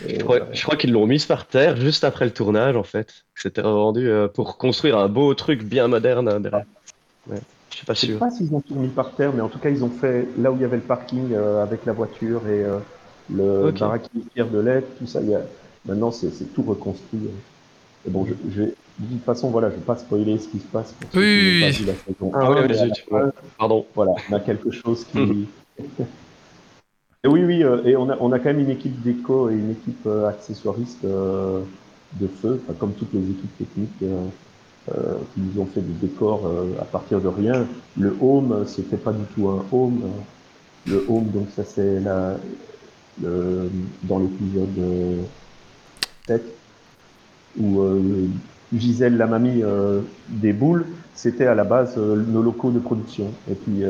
Je 0.08 0.16
crois, 0.20 0.40
voilà. 0.40 0.54
je 0.54 0.64
crois 0.64 0.76
qu'ils 0.78 0.92
l'ont 0.92 1.06
mise 1.06 1.26
par 1.26 1.46
terre 1.46 1.76
juste 1.78 2.04
après 2.04 2.26
le 2.26 2.32
tournage, 2.32 2.76
en 2.76 2.84
fait. 2.84 3.26
C'était 3.36 3.62
revendu 3.62 4.10
pour 4.34 4.58
construire 4.58 4.98
un 4.98 5.08
beau 5.08 5.34
truc 5.36 5.64
bien 5.64 5.88
moderne. 5.88 6.28
hein, 6.28 6.40
derrière. 6.40 6.66
Ouais, 7.28 7.40
je 7.72 7.78
suis 7.78 7.86
pas 7.86 7.96
Je 8.02 8.08
sais 8.08 8.14
pas 8.18 8.30
s'ils 8.32 8.54
ont 8.56 8.62
tout 8.62 8.76
mis 8.76 8.90
par 8.90 9.16
terre, 9.16 9.34
mais 9.34 9.42
en 9.42 9.50
tout 9.50 9.60
cas, 9.60 9.70
ils 9.70 9.84
ont 9.84 9.90
fait 9.90 10.28
là 10.38 10.52
où 10.52 10.56
il 10.56 10.62
y 10.62 10.66
avait 10.66 10.78
le 10.78 10.84
parking 10.84 11.34
euh, 11.34 11.62
avec 11.64 11.86
la 11.86 11.94
voiture 11.94 12.48
et 12.48 12.64
euh, 12.64 12.80
le 13.30 13.70
Ok. 13.70 13.80
baraque 13.80 14.08
pierre 14.34 14.50
de 14.50 14.60
lait, 14.60 14.84
tout 14.98 15.06
ça. 15.06 15.22
il 15.22 15.30
y 15.30 15.36
a- 15.36 15.44
Maintenant, 15.86 16.12
c'est 16.12 16.54
tout 16.54 16.64
reconstruit. 16.64 17.22
Et 18.06 18.10
bon, 18.12 18.26
je, 18.26 18.34
je 18.50 18.64
vais- 18.64 18.76
de 19.00 19.08
toute 19.16 19.24
façon, 19.26 19.52
voilà, 19.52 19.70
je 19.72 19.76
vais 19.78 19.82
pas 19.86 19.98
spoiler 19.98 20.38
ce 20.40 20.48
qui 20.50 20.60
se 20.60 20.68
passe. 20.68 20.94
Pour 20.94 21.10
ceux 21.14 21.20
Oui, 21.20 21.22
qui 21.26 21.52
oui, 21.52 21.60
pas 21.60 21.70
oui. 21.70 21.78
vu 21.78 21.86
la 21.86 21.94
saison 21.96 22.34
Ah 22.42 22.52
1, 22.52 22.52
oui, 22.52 22.68
mais 22.68 22.76
la. 22.76 23.32
Pardon. 23.58 23.86
Voilà, 23.96 24.12
on 24.30 24.34
a 24.36 24.40
quelque 24.40 24.72
chose 24.72 25.06
qui. 25.06 25.48
et 27.24 27.28
oui, 27.28 27.44
oui, 27.44 27.64
euh, 27.64 27.84
et 27.86 27.96
on 27.98 28.10
a, 28.10 28.18
on 28.20 28.32
a 28.32 28.40
quand 28.40 28.46
même 28.46 28.60
une 28.60 28.70
équipe 28.70 29.02
déco 29.02 29.50
et 29.50 29.54
une 29.54 29.72
équipe 29.72 30.06
euh, 30.06 30.28
accessoiriste 30.28 31.04
euh, 31.06 31.62
de 32.14 32.28
feu, 32.28 32.62
enfin, 32.64 32.74
comme 32.74 32.94
toutes 32.94 33.14
les 33.14 33.30
équipes 33.32 33.58
techniques 33.58 34.04
euh, 34.90 35.00
euh, 35.00 35.16
qui 35.34 35.42
nous 35.42 35.62
ont 35.62 35.66
fait 35.66 35.82
des 35.82 36.08
décors 36.08 36.46
euh, 36.46 36.82
à 36.82 36.86
partir 36.86 37.20
de 37.20 37.28
rien. 37.28 37.66
Le 37.98 38.16
home, 38.22 38.64
c'était 38.66 38.98
pas 38.98 39.12
du 39.12 39.24
tout 39.36 39.48
un 39.50 39.64
home. 39.72 40.02
Le 40.88 41.06
home, 41.10 41.26
donc 41.34 41.48
ça 41.56 41.64
c'est 41.64 42.02
dans 43.22 44.20
l'épisode 44.20 44.78
euh, 44.80 45.22
7 46.28 46.44
où 47.60 47.82
euh, 47.82 48.28
Gisèle, 48.74 49.18
la 49.18 49.28
mamie 49.28 49.64
des 50.30 50.54
boules, 50.54 50.86
c'était 51.16 51.48
à 51.48 51.56
la 51.56 51.64
base 51.64 51.98
nos 51.98 52.44
locaux 52.44 52.70
de 52.70 52.80
production. 52.80 53.32
Et 53.50 53.56
puis, 53.56 53.82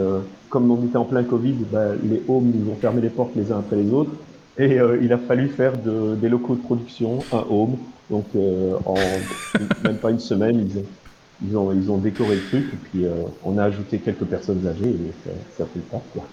comme 0.50 0.72
on 0.72 0.86
était 0.86 0.95
en 0.95 1.04
plein 1.04 1.24
Covid, 1.24 1.56
bah, 1.70 1.89
les 2.02 2.24
homes 2.30 2.50
nous 2.56 2.72
ont 2.72 2.76
fermé 2.76 3.02
les 3.02 3.10
portes 3.10 3.36
les 3.36 3.52
uns 3.52 3.60
après 3.60 3.76
les 3.76 3.91
autres. 3.91 4.12
Et 4.58 4.78
il 5.02 5.12
a 5.12 5.18
fallu 5.18 5.50
faire 5.50 5.78
de, 5.78 6.16
des 6.16 6.30
locaux 6.30 6.56
de 6.56 6.62
production 6.62 7.20
un 7.34 7.43
home. 7.50 7.76
Donc, 8.10 8.26
euh, 8.36 8.74
en 8.86 8.95
même 9.84 9.97
pas 9.97 10.10
une 10.12 10.20
semaine, 10.20 10.68
ils 10.70 10.78
ont, 10.80 10.86
ils 11.47 11.57
ont, 11.57 11.74
ils 11.74 11.91
ont 11.91 11.97
décoré 11.97 12.36
le 12.36 12.41
truc. 12.49 12.66
Et 12.74 12.78
puis, 12.91 13.05
euh, 13.05 13.12
on 13.43 13.57
a 13.57 13.66
ajouté 13.66 13.99
quelques 13.99 14.26
personnes 14.26 14.66
âgées 14.68 14.89
et 14.89 15.14
ça, 15.24 15.32
ça 15.60 15.64
fait 15.66 15.72
le 15.78 15.82
pas, 15.82 16.01
quoi. 16.14 16.28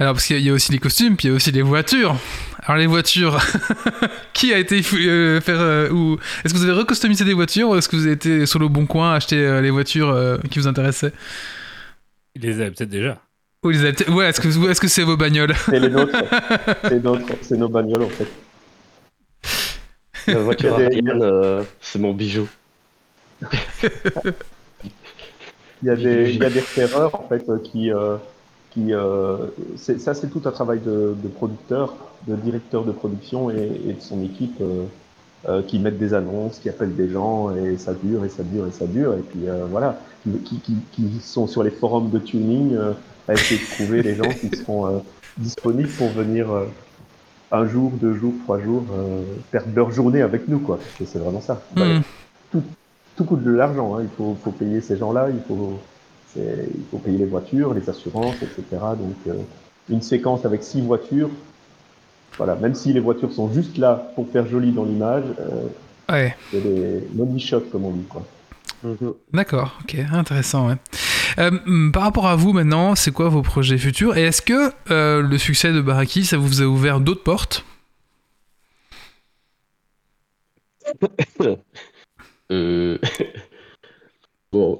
Alors, 0.00 0.14
parce 0.14 0.26
qu'il 0.26 0.40
y 0.40 0.50
a- 0.50 0.52
aussi 0.52 0.72
les 0.72 0.78
costumes, 0.80 1.16
puis 1.16 1.28
il 1.28 1.30
y 1.30 1.32
a 1.32 1.36
aussi 1.36 1.52
les 1.52 1.62
voitures. 1.62 2.16
Alors, 2.64 2.78
les 2.78 2.86
voitures, 2.88 3.38
qui 4.32 4.52
a 4.52 4.58
été 4.58 4.82
euh, 4.94 5.40
faire. 5.40 5.60
euh, 5.60 5.88
ou... 5.90 6.18
Est-ce 6.44 6.52
que 6.52 6.58
vous 6.58 6.64
avez 6.64 6.72
recustomisé 6.72 7.24
des 7.24 7.34
voitures 7.34 7.68
ou 7.70 7.76
est-ce 7.76 7.88
que 7.88 7.94
vous 7.96 8.02
avez 8.04 8.14
été 8.14 8.44
sur 8.46 8.58
le 8.58 8.66
bon 8.68 8.86
coin 8.86 9.14
acheter 9.14 9.36
euh, 9.36 9.60
les 9.60 9.70
voitures 9.70 10.10
euh, 10.10 10.38
qui 10.50 10.58
vous 10.58 10.66
intéressaient? 10.66 11.12
Il 12.34 12.42
les 12.42 12.60
avait 12.60 12.72
peut-être 12.72 12.90
déjà. 12.90 13.20
Ou 13.62 13.70
les 13.70 13.80
avez 13.82 13.92
peut-être- 13.92 14.12
Ouais, 14.12 14.26
est-ce 14.28 14.80
que 14.80 14.88
c'est 14.88 15.04
vos 15.04 15.16
bagnoles? 15.16 15.54
C'est 15.66 15.78
les 15.78 15.88
nôtres. 15.90 16.16
C'est 17.42 17.56
nos 17.56 17.68
bagnoles, 17.68 18.02
en 18.02 18.08
fait. 18.08 18.26
La 20.26 20.38
voiture 20.42 20.76
des- 20.76 20.84
Ariane, 20.86 21.22
euh, 21.22 21.62
c'est 21.80 21.98
mon 21.98 22.12
bijou. 22.14 22.48
Il 25.82 25.88
y 25.88 25.90
a 25.90 25.96
des, 25.96 26.30
il 26.30 26.38
y 26.42 26.44
a 26.44 26.50
des 26.50 26.60
repéreurs 26.60 27.14
en 27.14 27.28
fait 27.28 27.46
euh, 27.48 27.58
qui, 27.62 27.92
euh, 27.92 28.16
qui 28.70 28.92
ça 29.98 30.14
c'est 30.14 30.28
tout 30.28 30.40
un 30.46 30.50
travail 30.50 30.80
de, 30.80 31.14
de 31.22 31.28
producteur, 31.28 31.94
de 32.26 32.36
directeur 32.36 32.84
de 32.84 32.92
production 32.92 33.50
et, 33.50 33.70
et 33.88 33.92
de 33.92 34.00
son 34.00 34.22
équipe 34.22 34.62
qui 35.68 35.78
mettent 35.78 35.98
des 35.98 36.14
annonces, 36.14 36.58
qui 36.58 36.70
appellent 36.70 36.96
des 36.96 37.10
gens 37.10 37.54
et 37.54 37.76
ça 37.76 37.92
dure 37.92 38.24
et 38.24 38.30
ça 38.30 38.42
dure 38.44 38.66
et 38.66 38.70
ça 38.72 38.86
dure 38.86 39.12
et 39.12 39.20
puis 39.20 39.40
voilà, 39.70 40.00
qui, 40.46 40.58
qui, 40.60 40.74
qui 40.92 41.20
sont 41.20 41.46
sur 41.46 41.62
les 41.62 41.70
forums 41.70 42.08
de 42.10 42.18
tuning 42.18 42.74
à 43.28 43.34
essayer 43.34 43.60
de 43.60 43.66
trouver 43.74 44.02
les 44.02 44.14
gens 44.14 44.30
qui 44.40 44.56
seront 44.56 45.04
disponibles 45.36 45.90
pour 45.90 46.08
venir 46.08 46.46
un 47.54 47.66
jour, 47.68 47.90
deux 48.00 48.14
jours, 48.14 48.34
trois 48.44 48.60
jours 48.60 48.84
euh, 48.92 49.22
perdre 49.50 49.68
leur 49.74 49.90
journée 49.90 50.22
avec 50.22 50.48
nous 50.48 50.58
quoi. 50.58 50.78
C'est 50.98 51.18
vraiment 51.18 51.40
ça. 51.40 51.60
Hmm. 51.76 52.00
Tout 53.16 53.24
coûte 53.24 53.44
de 53.44 53.50
l'argent. 53.52 53.96
hein. 53.96 54.00
Il 54.02 54.08
faut, 54.16 54.36
faut 54.42 54.50
payer 54.50 54.80
ces 54.80 54.96
gens-là. 54.96 55.28
Il 55.30 55.40
faut, 55.46 55.78
c'est- 56.34 56.68
il 56.74 56.82
faut 56.90 56.98
payer 56.98 57.18
les 57.18 57.26
voitures, 57.26 57.72
les 57.72 57.88
assurances, 57.88 58.34
etc. 58.42 58.64
Donc, 58.98 59.14
euh, 59.28 59.34
une 59.88 60.02
séquence 60.02 60.44
avec 60.44 60.64
six 60.64 60.80
voitures. 60.80 61.30
Voilà, 62.36 62.56
même 62.56 62.74
si 62.74 62.92
les 62.92 62.98
voitures 62.98 63.32
sont 63.32 63.52
juste 63.52 63.78
là 63.78 64.10
pour 64.16 64.28
faire 64.30 64.46
joli 64.48 64.72
dans 64.72 64.84
l'image, 64.84 65.22
euh, 65.38 65.68
Ouais, 66.12 66.36
c'est 66.50 66.60
des 66.60 67.06
money 67.14 67.38
shots 67.38 67.60
comme 67.70 67.84
on 67.84 67.92
dit. 67.92 68.04
Quoi. 68.08 68.22
d'accord, 69.32 69.78
ok, 69.82 69.96
intéressant, 70.12 70.68
ouais. 70.68 70.74
Euh, 71.38 71.90
par 71.90 72.02
rapport 72.02 72.26
à 72.26 72.36
vous 72.36 72.52
maintenant, 72.52 72.94
c'est 72.94 73.12
quoi 73.12 73.28
vos 73.28 73.42
projets 73.42 73.78
futurs 73.78 74.16
Et 74.16 74.22
est-ce 74.22 74.42
que 74.42 74.72
euh, 74.90 75.20
le 75.22 75.38
succès 75.38 75.72
de 75.72 75.80
Baraki, 75.80 76.24
ça 76.24 76.36
vous 76.36 76.62
a 76.62 76.66
ouvert 76.66 77.00
d'autres 77.00 77.22
portes? 77.22 77.64
Euh, 82.52 82.98
bon, 84.52 84.78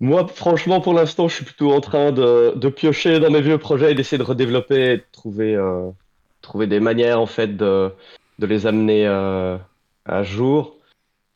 moi, 0.00 0.26
franchement, 0.26 0.80
pour 0.80 0.94
l'instant, 0.94 1.28
je 1.28 1.34
suis 1.34 1.44
plutôt 1.44 1.70
en 1.74 1.82
train 1.82 2.10
de, 2.10 2.68
piocher 2.70 3.20
dans 3.20 3.30
mes 3.30 3.42
vieux 3.42 3.58
projets 3.58 3.92
et 3.92 3.94
d'essayer 3.94 4.16
de 4.16 4.22
redévelopper 4.22 4.96
de 4.96 5.04
trouver, 5.12 5.58
trouver 6.40 6.66
des 6.66 6.80
manières, 6.80 7.20
en 7.20 7.26
fait, 7.26 7.54
de, 7.54 7.92
les 8.38 8.66
amener 8.66 9.06
à 9.06 10.22
jour. 10.22 10.75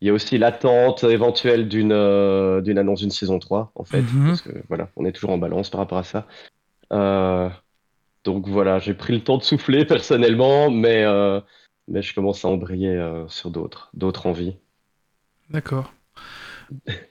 Il 0.01 0.07
y 0.07 0.11
a 0.11 0.15
aussi 0.15 0.39
l'attente 0.39 1.05
éventuelle 1.05 1.69
d'une 1.69 1.93
euh, 1.93 2.61
d'une 2.63 2.79
annonce 2.79 3.01
d'une 3.01 3.11
saison 3.11 3.39
3, 3.39 3.71
en 3.75 3.85
fait, 3.85 4.01
Mhm. 4.03 4.27
parce 4.29 4.41
que 4.43 4.51
voilà, 4.69 4.89
on 4.97 5.05
est 5.05 5.13
toujours 5.13 5.31
en 5.31 5.39
balance 5.39 5.69
par 5.71 5.81
rapport 5.81 5.99
à 5.99 6.05
ça. 6.05 6.27
Euh, 6.93 7.49
donc 8.25 8.49
voilà, 8.49 8.79
j'ai 8.79 8.95
pris 8.95 9.13
le 9.13 9.23
temps 9.23 9.37
de 9.39 9.43
souffler 9.43 9.85
personnellement, 9.87 10.71
mais, 10.71 11.05
euh, 11.05 11.41
mais 11.89 12.01
je 12.03 12.15
commence 12.15 12.45
à 12.45 12.49
embrayer 12.49 12.95
euh, 12.97 13.29
sur 13.29 13.51
d'autres, 13.51 13.91
d'autres 13.95 14.27
envies. 14.27 14.57
D'accord. 15.51 15.93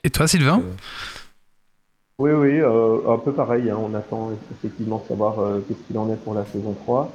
Et 0.04 0.10
toi, 0.10 0.26
Sylvain? 0.26 0.62
Oui, 2.18 2.32
oui, 2.32 2.60
euh, 2.60 3.08
un 3.08 3.18
peu 3.18 3.32
pareil. 3.32 3.70
hein. 3.70 3.78
On 3.80 3.94
attend 3.94 4.30
effectivement 4.52 4.98
de 4.98 5.08
savoir 5.08 5.38
euh, 5.38 5.60
qu'est-ce 5.66 5.80
qu'il 5.86 5.96
en 5.98 6.10
est 6.12 6.16
pour 6.16 6.34
la 6.34 6.44
saison 6.46 6.74
3. 6.74 7.10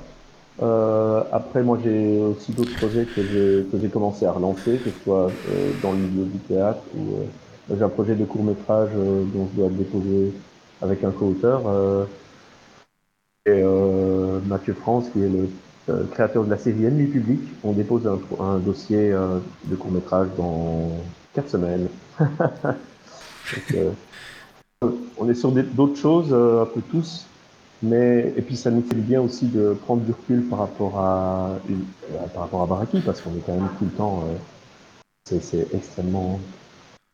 Euh, 0.61 1.23
après, 1.31 1.63
moi, 1.63 1.77
j'ai 1.83 2.19
aussi 2.21 2.53
d'autres 2.53 2.75
projets 2.77 3.05
que 3.05 3.21
j'ai 3.25 3.89
commencé 3.89 4.25
à 4.25 4.31
relancer, 4.31 4.79
que 4.79 4.89
ce 4.91 4.99
soit 5.03 5.31
euh, 5.49 5.73
dans 5.81 5.91
le 5.91 5.99
milieu 5.99 6.25
du 6.25 6.39
théâtre 6.39 6.81
ou 6.95 7.15
euh, 7.15 7.75
j'ai 7.75 7.83
un 7.83 7.89
projet 7.89 8.15
de 8.15 8.23
court 8.25 8.43
métrage 8.43 8.91
dont 8.93 9.47
je 9.51 9.57
dois 9.59 9.69
le 9.69 9.75
déposer 9.75 10.33
avec 10.81 11.03
un 11.03 11.11
co-auteur. 11.11 11.63
euh, 11.67 12.05
et 13.47 13.61
euh, 13.63 14.39
Mathieu 14.47 14.73
France, 14.73 15.05
qui 15.13 15.21
est 15.21 15.29
le 15.29 15.49
euh, 15.89 16.03
créateur 16.11 16.43
de 16.45 16.49
la 16.49 16.57
série 16.57 16.85
Ennemi 16.85 17.05
Public, 17.07 17.41
on 17.63 17.73
dépose 17.73 18.07
un, 18.07 18.19
un 18.43 18.57
dossier 18.57 19.11
euh, 19.11 19.39
de 19.65 19.75
court 19.75 19.91
métrage 19.91 20.29
dans 20.37 20.89
quatre 21.33 21.49
semaines. 21.49 21.87
Donc, 22.19 23.73
euh, 23.75 23.91
on 25.17 25.29
est 25.29 25.35
sur 25.35 25.51
d'autres 25.51 25.97
choses, 25.97 26.29
euh, 26.31 26.63
un 26.63 26.65
peu 26.65 26.81
tous, 26.81 27.25
mais 27.83 28.33
et 28.37 28.41
puis 28.41 28.55
ça 28.55 28.71
nous 28.71 28.81
fait 28.81 28.95
du 28.95 29.01
bien 29.01 29.21
aussi 29.21 29.45
de 29.47 29.73
prendre 29.85 30.01
du 30.03 30.11
recul 30.11 30.43
par 30.43 30.59
rapport 30.59 30.99
à 30.99 31.49
euh, 31.69 32.27
par 32.33 32.43
rapport 32.43 32.61
à 32.63 32.65
Baraki, 32.67 33.01
parce 33.01 33.21
qu'on 33.21 33.31
est 33.31 33.43
quand 33.45 33.53
même 33.53 33.69
tout 33.77 33.85
le 33.85 33.91
temps, 33.91 34.23
euh, 34.27 35.37
c'est- 35.41 35.67
extrêmement 35.73 36.39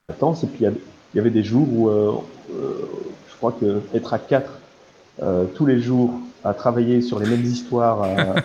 intense. 0.09 0.43
Et 0.43 0.47
puis 0.47 0.65
il 0.65 1.17
y 1.17 1.19
avait 1.19 1.29
des 1.31 1.43
jours 1.43 1.67
où 1.71 1.89
euh, 1.89 2.11
euh, 2.53 2.73
je 3.29 3.35
crois 3.37 3.53
que 3.53 3.81
être 3.93 4.13
à 4.13 4.19
quatre 4.19 4.59
euh, 5.21 5.45
tous 5.55 5.65
les 5.65 5.79
jours 5.79 6.11
à 6.43 6.53
travailler 6.53 7.01
sur 7.01 7.19
les 7.19 7.25
mêmes 7.27 7.43
histoires, 7.43 8.01
à, 8.03 8.35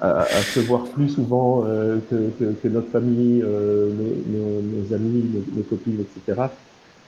à- 0.00 0.22
à 0.22 0.26
se 0.42 0.60
voir 0.60 0.84
plus 0.84 1.08
souvent 1.08 1.64
euh, 1.66 1.98
que, 2.10 2.30
que- 2.38 2.52
que 2.62 2.68
notre 2.68 2.90
famille, 2.90 3.42
euh, 3.42 3.90
nos, 3.92 4.38
nos- 4.38 4.62
nos 4.62 4.94
amis, 4.94 5.24
nos, 5.34 5.56
nos 5.58 5.62
copines, 5.64 6.00
etc. 6.00 6.50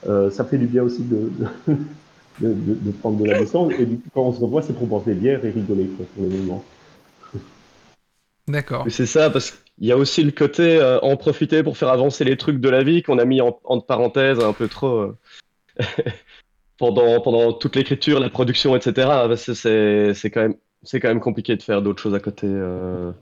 Euh, 0.09 0.31
ça 0.31 0.45
fait 0.45 0.59
du 0.59 0.67
bien 0.67 0.83
aussi 0.83 1.03
de, 1.03 1.31
de, 1.69 1.77
de- 2.41 2.55
de- 2.55 2.75
de 2.81 2.91
prendre 2.93 3.19
de 3.19 3.31
la 3.31 3.39
distance. 3.39 3.73
Et 3.79 3.87
du 3.87 3.97
coup, 3.97 4.09
quand 4.15 4.23
on 4.23 4.33
se 4.33 4.41
revoit, 4.41 4.63
c'est 4.63 4.73
pour 4.73 4.87
boire 4.87 5.03
des 5.03 5.15
bières 5.15 5.45
et 5.45 5.51
rigoler 5.51 5.87
quoi, 5.97 6.07
pour 6.15 6.25
le 6.25 6.31
moment. 6.31 6.65
D'accord. 8.49 8.87
C'est 8.89 9.07
ça, 9.07 9.31
parce 9.31 9.51
qu'il 9.53 9.87
y 9.87 9.93
a 9.93 9.97
aussi 9.97 10.23
le 10.23 10.33
côté 10.33 10.77
euh, 10.79 10.99
en 11.01 11.17
profiter 11.17 11.63
pour 11.63 11.77
faire 11.77 11.89
avancer 11.91 12.25
les 12.25 12.37
trucs 12.37 12.61
de 12.61 12.69
la 12.69 12.83
vie 12.83 13.03
qu'on 13.03 13.19
a 13.19 13.25
mis 13.25 13.41
en, 13.41 13.59
en 13.65 13.81
parenthèse 13.81 14.41
un 14.41 14.53
peu 14.53 14.67
trop 14.69 14.89
euh, 14.99 15.17
pendant, 16.79 17.21
pendant 17.21 17.53
toute 17.53 17.77
l'écriture, 17.77 18.21
la 18.21 18.31
production, 18.31 18.75
etc. 18.77 18.93
Parce 19.29 19.47
que 19.47 19.55
c'est 19.55 20.15
c'est 20.15 20.31
quand 20.31 20.41
même 20.43 20.57
c'est 20.83 20.99
quand 20.99 21.09
même 21.09 21.21
compliqué 21.21 21.57
de 21.57 21.63
faire 21.63 21.83
d'autres 21.83 22.03
choses 22.03 22.15
à 22.15 22.21
côté. 22.21 22.47
euh. 22.49 23.13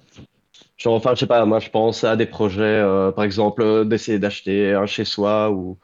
Genre, 0.77 0.95
enfin, 0.95 1.11
je 1.15 1.21
sais 1.21 1.27
pas, 1.27 1.45
moi 1.45 1.59
je 1.59 1.71
pense 1.71 2.05
à 2.05 2.15
des 2.15 2.27
projets, 2.27 2.63
euh, 2.63 3.11
par 3.11 3.25
exemple, 3.25 3.85
d'essayer 3.85 4.21
d'acheter 4.21 4.73
un 4.75 4.87
chez 4.87 5.05
soi 5.05 5.51
ou, 5.51 5.77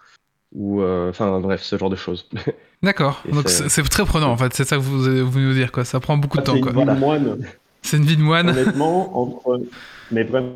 ou 0.54 0.80
euh, 0.82 1.10
enfin 1.10 1.40
bref, 1.40 1.62
ce 1.62 1.76
genre 1.76 1.90
de 1.90 1.96
choses. 1.96 2.28
D'accord. 2.82 3.22
Donc 3.32 3.48
c'est- 3.48 3.82
très 3.88 4.04
prenant 4.04 4.30
en 4.30 4.36
fait. 4.36 4.52
C'est 4.54 4.64
ça 4.64 4.76
que 4.76 4.82
vous, 4.82 5.00
vous 5.30 5.38
nous 5.40 5.54
dire 5.54 5.72
quoi. 5.72 5.84
Ça 5.84 6.00
prend 6.00 6.16
beaucoup 6.16 6.36
de 6.38 6.42
Ah, 6.42 6.46
temps 6.46 6.52
c'est 6.52 6.58
une 6.58 6.64
quoi. 6.64 6.72
vie 6.84 6.90
de 6.94 6.98
moine. 7.00 7.38
C'est 7.82 7.96
une 7.98 8.04
vie 8.04 8.16
de 8.16 8.22
moine. 8.22 8.48
Honnêtement, 8.50 9.18
entre. 9.18 9.60
Mais 10.10 10.22
vraiment, 10.24 10.54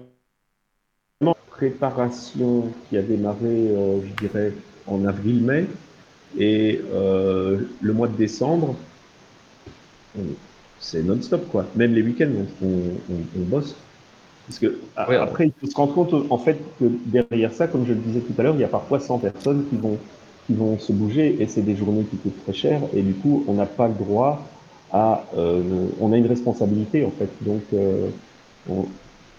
préparation 1.50 2.72
qui 2.88 2.96
a 2.96 3.02
démarré, 3.02 3.38
euh, 3.44 4.00
je 4.02 4.26
dirais, 4.26 4.52
en 4.86 5.04
avril-mai, 5.04 5.66
et 6.38 6.80
euh, 6.92 7.58
le 7.80 7.92
mois 7.92 8.06
de 8.08 8.16
décembre, 8.16 8.76
on- 10.18 10.22
c'est 10.78 11.02
non-stop, 11.02 11.48
quoi. 11.50 11.66
Même 11.74 11.92
les 11.94 12.02
week-ends, 12.02 12.30
on, 12.62 12.66
on, 12.66 13.14
on- 13.14 13.40
on 13.40 13.44
bosse. 13.44 13.74
Parce 14.48 14.58
que 14.58 14.80
Oui, 15.08 15.14
après, 15.16 15.46
il 15.48 15.52
faut 15.60 15.70
se 15.70 15.76
rendre 15.76 15.94
compte, 15.94 16.14
en 16.30 16.38
fait, 16.38 16.58
que 16.80 16.86
derrière 17.06 17.52
ça, 17.52 17.66
comme 17.68 17.84
je 17.86 17.92
le 17.92 18.00
disais 18.00 18.20
tout 18.20 18.32
à 18.38 18.42
l'heure, 18.42 18.54
il 18.54 18.60
y 18.60 18.64
a 18.64 18.68
parfois 18.68 18.98
100 18.98 19.18
personnes 19.18 19.66
qui 19.68 19.76
vont, 19.76 19.98
qui 20.46 20.54
vont 20.54 20.78
se 20.78 20.92
bouger, 20.92 21.36
et 21.40 21.46
c'est 21.46 21.62
des 21.62 21.76
journées 21.76 22.04
qui 22.04 22.16
coûtent 22.16 22.42
très 22.44 22.54
cher, 22.54 22.80
et 22.94 23.02
du 23.02 23.14
coup, 23.14 23.44
on 23.46 23.54
n'a 23.54 23.66
pas 23.66 23.88
le 23.88 23.94
droit 23.94 24.42
à, 24.92 25.24
euh, 25.36 25.88
on 26.00 26.12
a 26.12 26.16
une 26.16 26.26
responsabilité 26.26 27.04
en 27.04 27.10
fait, 27.10 27.28
donc 27.42 27.62
euh, 27.74 28.08
on, 28.70 28.86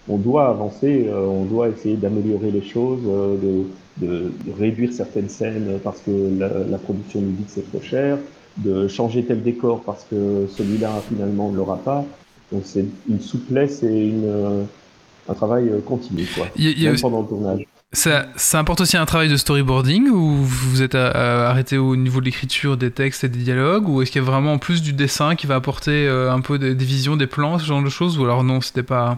on 0.09 0.17
doit 0.17 0.49
avancer, 0.49 1.05
euh, 1.07 1.25
on 1.27 1.45
doit 1.45 1.69
essayer 1.69 1.95
d'améliorer 1.97 2.51
les 2.51 2.61
choses, 2.63 3.01
euh, 3.07 3.37
de, 3.37 4.05
de, 4.07 4.31
réduire 4.57 4.91
certaines 4.93 5.29
scènes 5.29 5.79
parce 5.83 6.01
que 6.01 6.11
la, 6.37 6.49
la 6.69 6.77
production 6.77 7.21
nous 7.21 7.31
dit 7.31 7.43
que 7.45 7.51
c'est 7.51 7.69
trop 7.69 7.81
cher, 7.81 8.17
de 8.57 8.87
changer 8.87 9.25
tel 9.25 9.43
décor 9.43 9.83
parce 9.83 10.05
que 10.05 10.47
celui-là 10.47 11.03
finalement 11.07 11.51
ne 11.51 11.57
l'aura 11.57 11.77
pas. 11.77 12.05
Donc 12.51 12.63
c'est 12.65 12.85
une 13.07 13.21
souplesse 13.21 13.83
et 13.83 14.07
une, 14.07 14.25
euh, 14.25 14.63
un 15.29 15.33
travail 15.33 15.69
euh, 15.69 15.79
continu 15.79 16.25
quoi, 16.35 16.47
y 16.57 16.87
pendant 17.01 17.21
le 17.21 17.27
tournage. 17.27 17.65
Ça, 17.91 18.27
ça 18.35 18.59
importe 18.59 18.81
aussi 18.81 18.97
un 18.97 19.05
travail 19.05 19.29
de 19.29 19.35
storyboarding 19.35 20.09
ou 20.09 20.35
vous 20.43 20.81
êtes 20.83 20.93
à- 20.95 21.09
à- 21.09 21.49
arrêté 21.49 21.77
au 21.77 21.95
niveau 21.95 22.19
de 22.19 22.25
l'écriture 22.25 22.77
des 22.77 22.91
textes 22.91 23.23
et 23.23 23.29
des 23.29 23.39
dialogues 23.39 23.87
ou 23.89 24.01
est-ce 24.01 24.11
qu'il 24.11 24.21
y 24.21 24.25
a 24.25 24.27
vraiment 24.29 24.53
en 24.53 24.57
plus 24.59 24.81
du 24.83 24.93
dessin 24.93 25.35
qui 25.35 25.47
va 25.47 25.55
apporter 25.55 26.07
euh, 26.07 26.31
un 26.31 26.39
peu 26.41 26.59
des, 26.59 26.75
des 26.75 26.85
visions, 26.85 27.15
des 27.15 27.25
plans, 27.25 27.57
ce 27.57 27.65
genre 27.65 27.81
de 27.81 27.89
choses 27.89 28.19
ou 28.19 28.23
alors 28.25 28.43
non, 28.43 28.61
c'était 28.61 28.83
pas. 28.83 29.17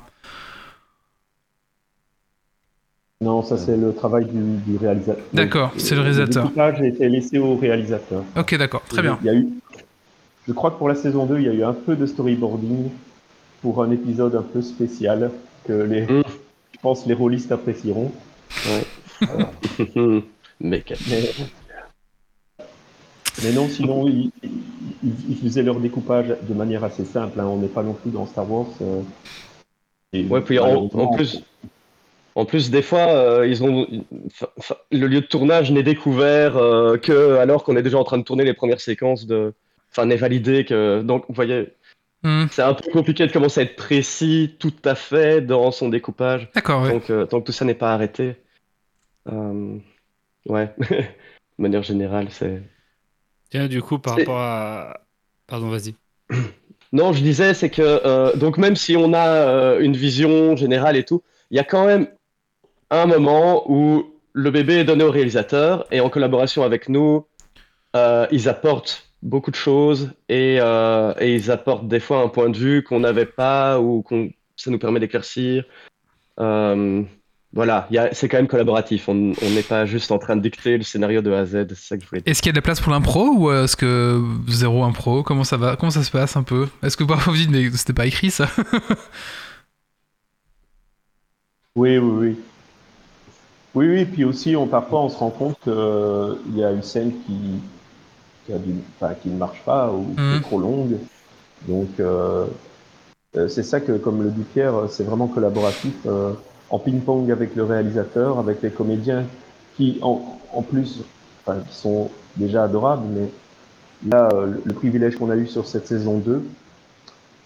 Non, 3.22 3.44
ça 3.44 3.58
c'est 3.58 3.78
le 3.78 3.94
travail 3.94 4.26
du, 4.26 4.58
du 4.66 4.78
réalisateur. 4.78 5.24
D'accord, 5.34 5.72
c'est 5.78 5.94
le 5.96 6.02
réalisateur. 6.02 6.44
Le 6.44 6.50
découpage 6.50 6.82
a 6.82 6.86
été 6.88 7.08
laissé 7.08 7.38
au 7.38 7.56
réalisateur. 7.56 8.24
Ok, 8.36 8.56
d'accord, 8.58 8.82
très 8.90 9.02
bien. 9.04 9.20
Il 9.22 9.28
y 9.28 9.30
a 9.30 9.36
eu, 9.36 9.48
je 10.48 10.54
crois 10.54 10.72
que 10.72 10.78
pour 10.78 10.90
la 10.90 10.96
saison 10.96 11.26
2, 11.28 11.38
il 11.40 11.46
y 11.46 11.50
a 11.50 11.54
eu 11.54 11.64
un 11.64 11.74
peu 11.74 11.96
de 11.96 12.06
storyboarding 12.08 12.90
pour 13.62 13.84
un 13.84 13.92
épisode 13.92 14.36
un 14.36 14.42
peu 14.42 14.62
spécial 14.64 15.30
que 15.68 15.74
les, 15.74 16.02
Mm. 16.02 16.24
je 16.74 16.80
pense 16.82 17.06
les 17.06 17.14
rôlistes 17.14 17.52
apprécieront. 17.52 18.12
Mais 20.64 20.84
Mais, 21.10 21.30
mais 23.44 23.52
non, 23.54 23.68
sinon, 23.68 24.08
ils, 24.08 24.32
ils- 24.44 25.12
ils 25.30 25.38
faisaient 25.38 25.64
leur 25.64 25.80
découpage 25.80 26.28
de 26.42 26.54
manière 26.54 26.84
assez 26.84 27.06
simple. 27.06 27.40
hein. 27.40 27.46
On 27.46 27.58
n'est 27.58 27.68
pas 27.68 27.84
non 27.84 27.94
plus 27.94 28.12
dans 28.12 28.26
Star 28.28 28.50
Wars. 28.52 28.68
euh, 28.82 29.02
et 30.14 30.24
Ouais, 30.26 30.42
puis 30.42 30.60
en, 30.60 30.88
plus, 31.16 31.42
en 32.36 32.46
plus 32.46 32.70
des 32.70 32.82
fois, 32.82 33.08
euh, 33.10 33.48
ils 33.48 33.64
ont, 33.64 33.88
le 34.92 35.08
lieu 35.08 35.22
de 35.22 35.26
tournage 35.26 35.72
n'est 35.72 35.84
découvert 35.84 36.58
euh, 36.58 36.98
que 36.98 37.36
alors 37.38 37.64
qu'on 37.64 37.76
est 37.78 37.82
déjà 37.84 37.98
en 37.98 38.04
train 38.04 38.18
de 38.18 38.24
tourner 38.24 38.44
les 38.44 38.54
premières 38.54 38.82
séquences 38.82 39.26
de, 39.26 39.54
enfin, 39.92 40.06
n'est 40.06 40.18
validé 40.18 40.66
que, 40.66 41.02
donc, 41.02 41.24
vous 41.30 41.34
voyez, 41.34 41.70
Hmm, 42.24 42.46
c'est 42.52 42.62
un 42.62 42.74
peu 42.74 42.92
compliqué 42.92 43.26
de 43.26 43.32
commencer 43.32 43.62
à 43.62 43.64
être 43.64 43.76
précis 43.76 44.56
tout 44.60 44.74
à 44.86 44.94
fait 44.94 45.42
dans 45.42 45.72
son 45.72 45.90
découpage, 45.90 46.50
D'accord, 46.54 46.84
ouais. 46.84 46.92
donc, 46.92 47.10
euh, 47.10 47.26
tant 47.26 47.40
que 47.42 47.46
tout 47.46 47.52
ça 47.52 47.66
n'est 47.66 47.74
pas 47.74 47.94
arrêté. 47.94 48.36
Euh, 49.32 49.78
ouais, 50.46 50.74
de 50.90 51.04
manière 51.58 51.84
générale, 51.84 52.28
c'est. 52.30 52.62
Tiens, 53.50 53.68
du 53.68 53.82
coup, 53.82 53.98
par 53.98 54.18
rapport 54.18 54.38
à. 54.38 55.02
Pardon, 55.48 55.70
vas-y. 55.70 55.96
Non, 56.94 57.14
je 57.14 57.22
disais, 57.22 57.54
c'est 57.54 57.70
que 57.70 57.82
euh, 57.82 58.36
donc 58.36 58.58
même 58.58 58.76
si 58.76 58.98
on 58.98 59.14
a 59.14 59.28
euh, 59.28 59.80
une 59.80 59.96
vision 59.96 60.58
générale 60.58 60.98
et 60.98 61.06
tout, 61.06 61.24
il 61.50 61.56
y 61.56 61.60
a 61.60 61.64
quand 61.64 61.86
même 61.86 62.08
un 62.90 63.06
moment 63.06 63.64
où 63.72 64.14
le 64.34 64.52
bébé 64.52 64.80
est 64.80 64.84
donné 64.84 65.04
au 65.06 65.12
réalisateur 65.12 65.86
et 65.92 66.02
en 66.02 66.10
collaboration 66.10 66.64
avec 66.64 66.90
nous, 66.90 67.26
euh, 67.96 68.28
ils 68.32 68.50
apportent 68.50 69.10
beaucoup 69.24 69.52
de 69.52 69.56
choses 69.56 70.12
et, 70.30 70.58
euh, 70.60 71.14
et 71.20 71.36
ils 71.36 71.52
apportent 71.52 71.88
des 71.88 72.00
fois 72.00 72.22
un 72.22 72.28
point 72.28 72.50
de 72.50 72.58
vue 72.58 72.84
qu'on 72.84 73.00
n'avait 73.00 73.26
pas 73.26 73.80
ou 73.80 74.02
qu'on 74.02 74.30
ça 74.56 74.70
nous 74.72 74.80
permet 74.80 75.00
d'éclaircir. 75.00 75.64
Euh, 76.40 77.02
voilà, 77.54 77.90
c'est 78.14 78.30
quand 78.30 78.38
même 78.38 78.48
collaboratif. 78.48 79.10
On 79.10 79.34
on 79.42 79.50
n'est 79.50 79.64
pas 79.64 79.86
juste 79.86 80.12
en 80.12 80.20
train 80.20 80.36
de 80.36 80.42
dicter 80.42 80.78
le 80.78 80.84
scénario 80.84 81.22
de 81.22 81.32
A 81.32 81.40
à 81.40 81.46
Z. 81.46 81.66
C'est 81.70 81.76
ça 81.76 81.98
que 81.98 82.04
je 82.04 82.10
voulais 82.10 82.22
dire. 82.22 82.32
Est-ce 82.32 82.42
qu'il 82.42 82.50
y 82.50 82.52
a 82.52 82.54
de 82.54 82.58
la 82.58 82.62
place 82.62 82.80
pour 82.80 82.92
l'impro 82.92 83.28
ou 83.36 83.52
est-ce 83.52 83.76
que 83.76 84.22
zéro 84.48 84.84
impro 84.84 85.24
Comment 85.24 85.44
ça 85.44 85.58
va 85.58 85.76
Comment 85.76 85.92
ça 85.92 86.04
se 86.04 86.12
passe 86.12 86.38
un 86.38 86.44
peu? 86.44 86.68
Est-ce 86.84 86.96
que 86.96 87.04
parfois 87.04 87.34
vous 87.34 87.40
dites 87.40 87.50
mais 87.50 87.70
c'était 87.72 87.94
pas 87.94 88.06
écrit 88.06 88.32
ça? 88.32 88.48
Oui, 91.76 91.98
oui, 91.98 92.12
oui. 92.12 92.36
Oui, 93.74 93.88
oui, 93.88 94.06
puis 94.06 94.26
aussi, 94.26 94.56
on, 94.58 94.68
parfois, 94.68 95.04
on 95.04 95.10
se 95.10 95.18
rend 95.18 95.30
compte 95.30 95.58
qu'il 95.64 96.58
y 96.58 96.64
a 96.64 96.72
une 96.72 96.84
scène 96.84 97.14
qui, 97.26 97.62
qui, 98.52 98.56
a 98.56 98.60
du- 98.60 98.76
enfin, 99.00 99.14
qui 99.22 99.30
ne 99.30 99.38
marche 99.38 99.62
pas 99.66 99.92
ou 99.92 100.06
qui 100.28 100.36
Mhm. 100.36 100.38
est 100.38 100.42
trop 100.42 100.60
longue. 100.60 100.98
Donc, 101.68 101.90
euh, 102.00 102.46
euh, 103.38 103.48
c'est 103.48 103.64
ça 103.64 103.80
que, 103.80 103.94
comme 103.94 104.24
le 104.24 104.30
dit 104.30 104.44
Pierre, 104.54 104.74
c'est 104.90 105.04
vraiment 105.04 105.28
collaboratif, 105.28 105.94
euh, 106.06 106.34
en 106.70 106.80
ping-pong 106.80 107.32
avec 107.32 107.56
le 107.56 107.64
réalisateur, 107.64 108.40
avec 108.40 108.62
les 108.62 108.72
comédiens 108.72 109.26
qui, 109.78 110.00
en, 110.02 110.40
en 110.54 110.62
plus, 110.62 111.02
enfin, 111.46 111.60
qui 111.68 111.76
sont 111.76 112.10
déjà 112.38 112.64
adorables, 112.64 113.06
mais 113.08 113.30
là, 114.10 114.30
le, 114.34 114.62
le 114.66 114.74
privilège 114.74 115.18
qu'on 115.18 115.30
a 115.30 115.36
eu 115.36 115.48
sur 115.48 115.66
cette 115.68 115.88
saison 115.88 116.18
2, 116.20 116.44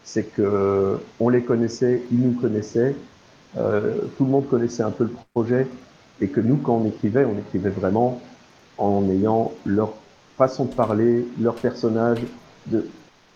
c'est 0.03 0.23
que 0.23 0.99
on 1.19 1.29
les 1.29 1.41
connaissait, 1.41 2.01
ils 2.11 2.19
nous 2.19 2.39
connaissaient, 2.39 2.95
euh, 3.57 3.95
tout 4.17 4.25
le 4.25 4.31
monde 4.31 4.47
connaissait 4.47 4.83
un 4.83 4.91
peu 4.91 5.05
le 5.05 5.13
projet 5.33 5.67
et 6.21 6.27
que 6.27 6.41
nous, 6.41 6.57
quand 6.57 6.75
on 6.75 6.85
écrivait, 6.87 7.25
on 7.25 7.37
écrivait 7.37 7.69
vraiment 7.69 8.21
en 8.77 9.09
ayant 9.09 9.51
leur 9.65 9.93
façon 10.37 10.65
de 10.65 10.73
parler, 10.73 11.25
leur 11.39 11.55
personnage 11.55 12.19
de, 12.67 12.87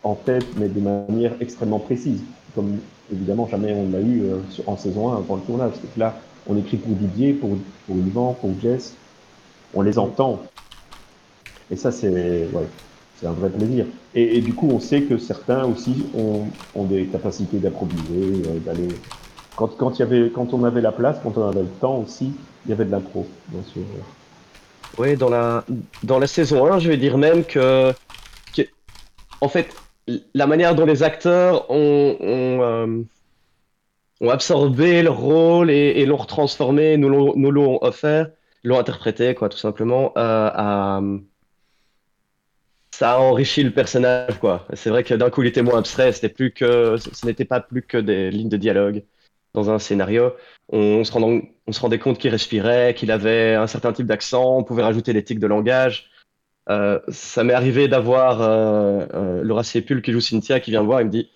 en 0.04 0.16
tête, 0.16 0.46
mais 0.58 0.68
de 0.68 0.80
manière 0.80 1.34
extrêmement 1.40 1.80
précise. 1.80 2.22
Comme 2.56 2.78
évidemment 3.12 3.48
jamais 3.48 3.74
on 3.74 3.92
l'a 3.92 4.02
eu 4.02 4.24
euh, 4.24 4.40
en 4.68 4.78
saison 4.78 5.14
1 5.14 5.18
avant 5.18 5.36
le 5.36 5.42
tournage. 5.42 5.74
C'est 5.82 5.94
que 5.94 6.00
là, 6.00 6.16
on 6.48 6.58
écrit 6.58 6.78
pour 6.78 6.96
Didier, 6.96 7.34
pour, 7.34 7.52
pour 7.88 7.96
Yvan, 7.96 8.34
pour 8.34 8.52
Jess, 8.62 8.96
on 9.74 9.82
les 9.82 10.00
entend. 10.00 10.42
Et 11.72 11.76
ça, 11.76 11.92
c'est 11.92 12.10
ouais, 12.10 12.68
un 13.24 13.32
vrai 13.32 13.50
plaisir. 13.50 13.86
Et, 14.16 14.38
et 14.38 14.42
du 14.42 14.54
coup, 14.54 14.70
on 14.72 14.80
sait 14.80 15.04
que 15.04 15.18
certains 15.18 15.66
aussi 15.66 16.06
ont, 16.16 16.46
ont 16.76 16.86
des 16.86 17.06
capacités 17.06 17.58
d'improviser, 17.58 18.48
euh, 18.48 18.60
d'aller. 18.60 18.88
Quand, 19.56 19.68
quand, 19.78 20.00
y 20.00 20.04
avait, 20.04 20.32
quand 20.34 20.54
on 20.54 20.64
avait 20.64 20.82
la 20.82 20.92
place, 20.92 21.18
quand 21.22 21.38
on 21.38 21.48
avait 21.48 21.62
le 21.62 21.68
temps 21.82 21.98
aussi, 21.98 22.32
il 22.66 22.70
y 22.70 22.72
avait 22.72 22.86
de 22.86 22.92
l'impro, 22.92 23.28
bien 23.50 23.62
sûr. 23.72 23.82
Oui, 24.98 25.16
dans 25.16 25.30
la, 25.30 25.64
dans 26.04 26.20
la 26.20 26.28
saison 26.28 26.72
1, 26.72 26.80
je 26.80 26.90
vais 26.90 26.98
dire 26.98 27.18
même 27.18 27.46
que, 27.46 27.94
en 29.42 29.48
fait, 29.48 29.74
la 30.34 30.48
manière 30.48 30.76
dont 30.76 30.86
les 30.86 31.04
acteurs 31.04 31.70
ont, 31.70 32.18
ont, 32.20 32.62
euh, 32.62 34.30
absorbé 34.30 35.02
leur 35.04 35.18
rôle 35.18 35.70
et, 35.72 36.06
l'ont 36.06 36.18
retransformé, 36.18 36.98
nous 36.98 37.10
l'ont 37.10 37.80
offert, 37.82 38.30
l'ont 38.64 38.80
interprété, 38.80 39.36
quoi, 39.36 39.50
tout 39.50 39.58
simplement, 39.58 40.12
euh, 40.18 41.18
ça 42.92 43.14
a 43.14 43.18
enrichi 43.20 43.64
le 43.64 43.72
personnage, 43.72 44.40
quoi. 44.40 44.68
C'est 44.74 44.90
vrai 44.90 45.04
que 45.04 45.14
d'un 45.14 45.30
coup, 45.30 45.44
il 45.44 45.48
était 45.48 45.62
moins 45.62 45.80
abstrait, 45.80 46.12
c'était 46.12 46.30
plus 46.30 46.52
que, 46.52 46.98
ce 46.98 47.26
n'était 47.26 47.46
pas 47.46 47.62
plus 47.62 47.84
que 47.84 47.98
des 47.98 48.32
lignes 48.32 48.50
de 48.50 48.58
dialogue 48.58 49.04
dans 49.54 49.70
un 49.72 49.80
scénario 49.80 50.34
on 50.72 51.04
se, 51.04 51.12
rendant- 51.12 51.42
on 51.66 51.72
se 51.72 51.80
rendait 51.80 51.98
compte 51.98 52.20
qu'il 52.20 52.30
respirait, 52.30 52.94
qu'il 52.96 53.10
avait 53.12 53.56
un 53.56 53.66
certain 53.68 53.92
type 53.92 54.06
d'accent, 54.06 54.58
on 54.58 54.64
pouvait 54.64 54.84
rajouter 54.84 55.14
des 55.14 55.24
tics 55.24 55.40
de 55.40 55.48
langage. 55.48 56.12
Euh, 56.70 57.00
ça 57.08 57.44
m'est 57.44 57.54
arrivé 57.56 57.88
d'avoir 57.88 58.42
euh, 58.44 59.06
euh, 59.16 59.44
Laura 59.44 59.64
Sépul 59.64 60.04
qui 60.04 60.12
joue 60.12 60.20
Cynthia 60.22 60.60
qui 60.60 60.70
vient 60.70 60.82
me 60.82 60.86
voir 60.86 61.00
et 61.00 61.04
me 61.06 61.10
dit, 61.10 61.32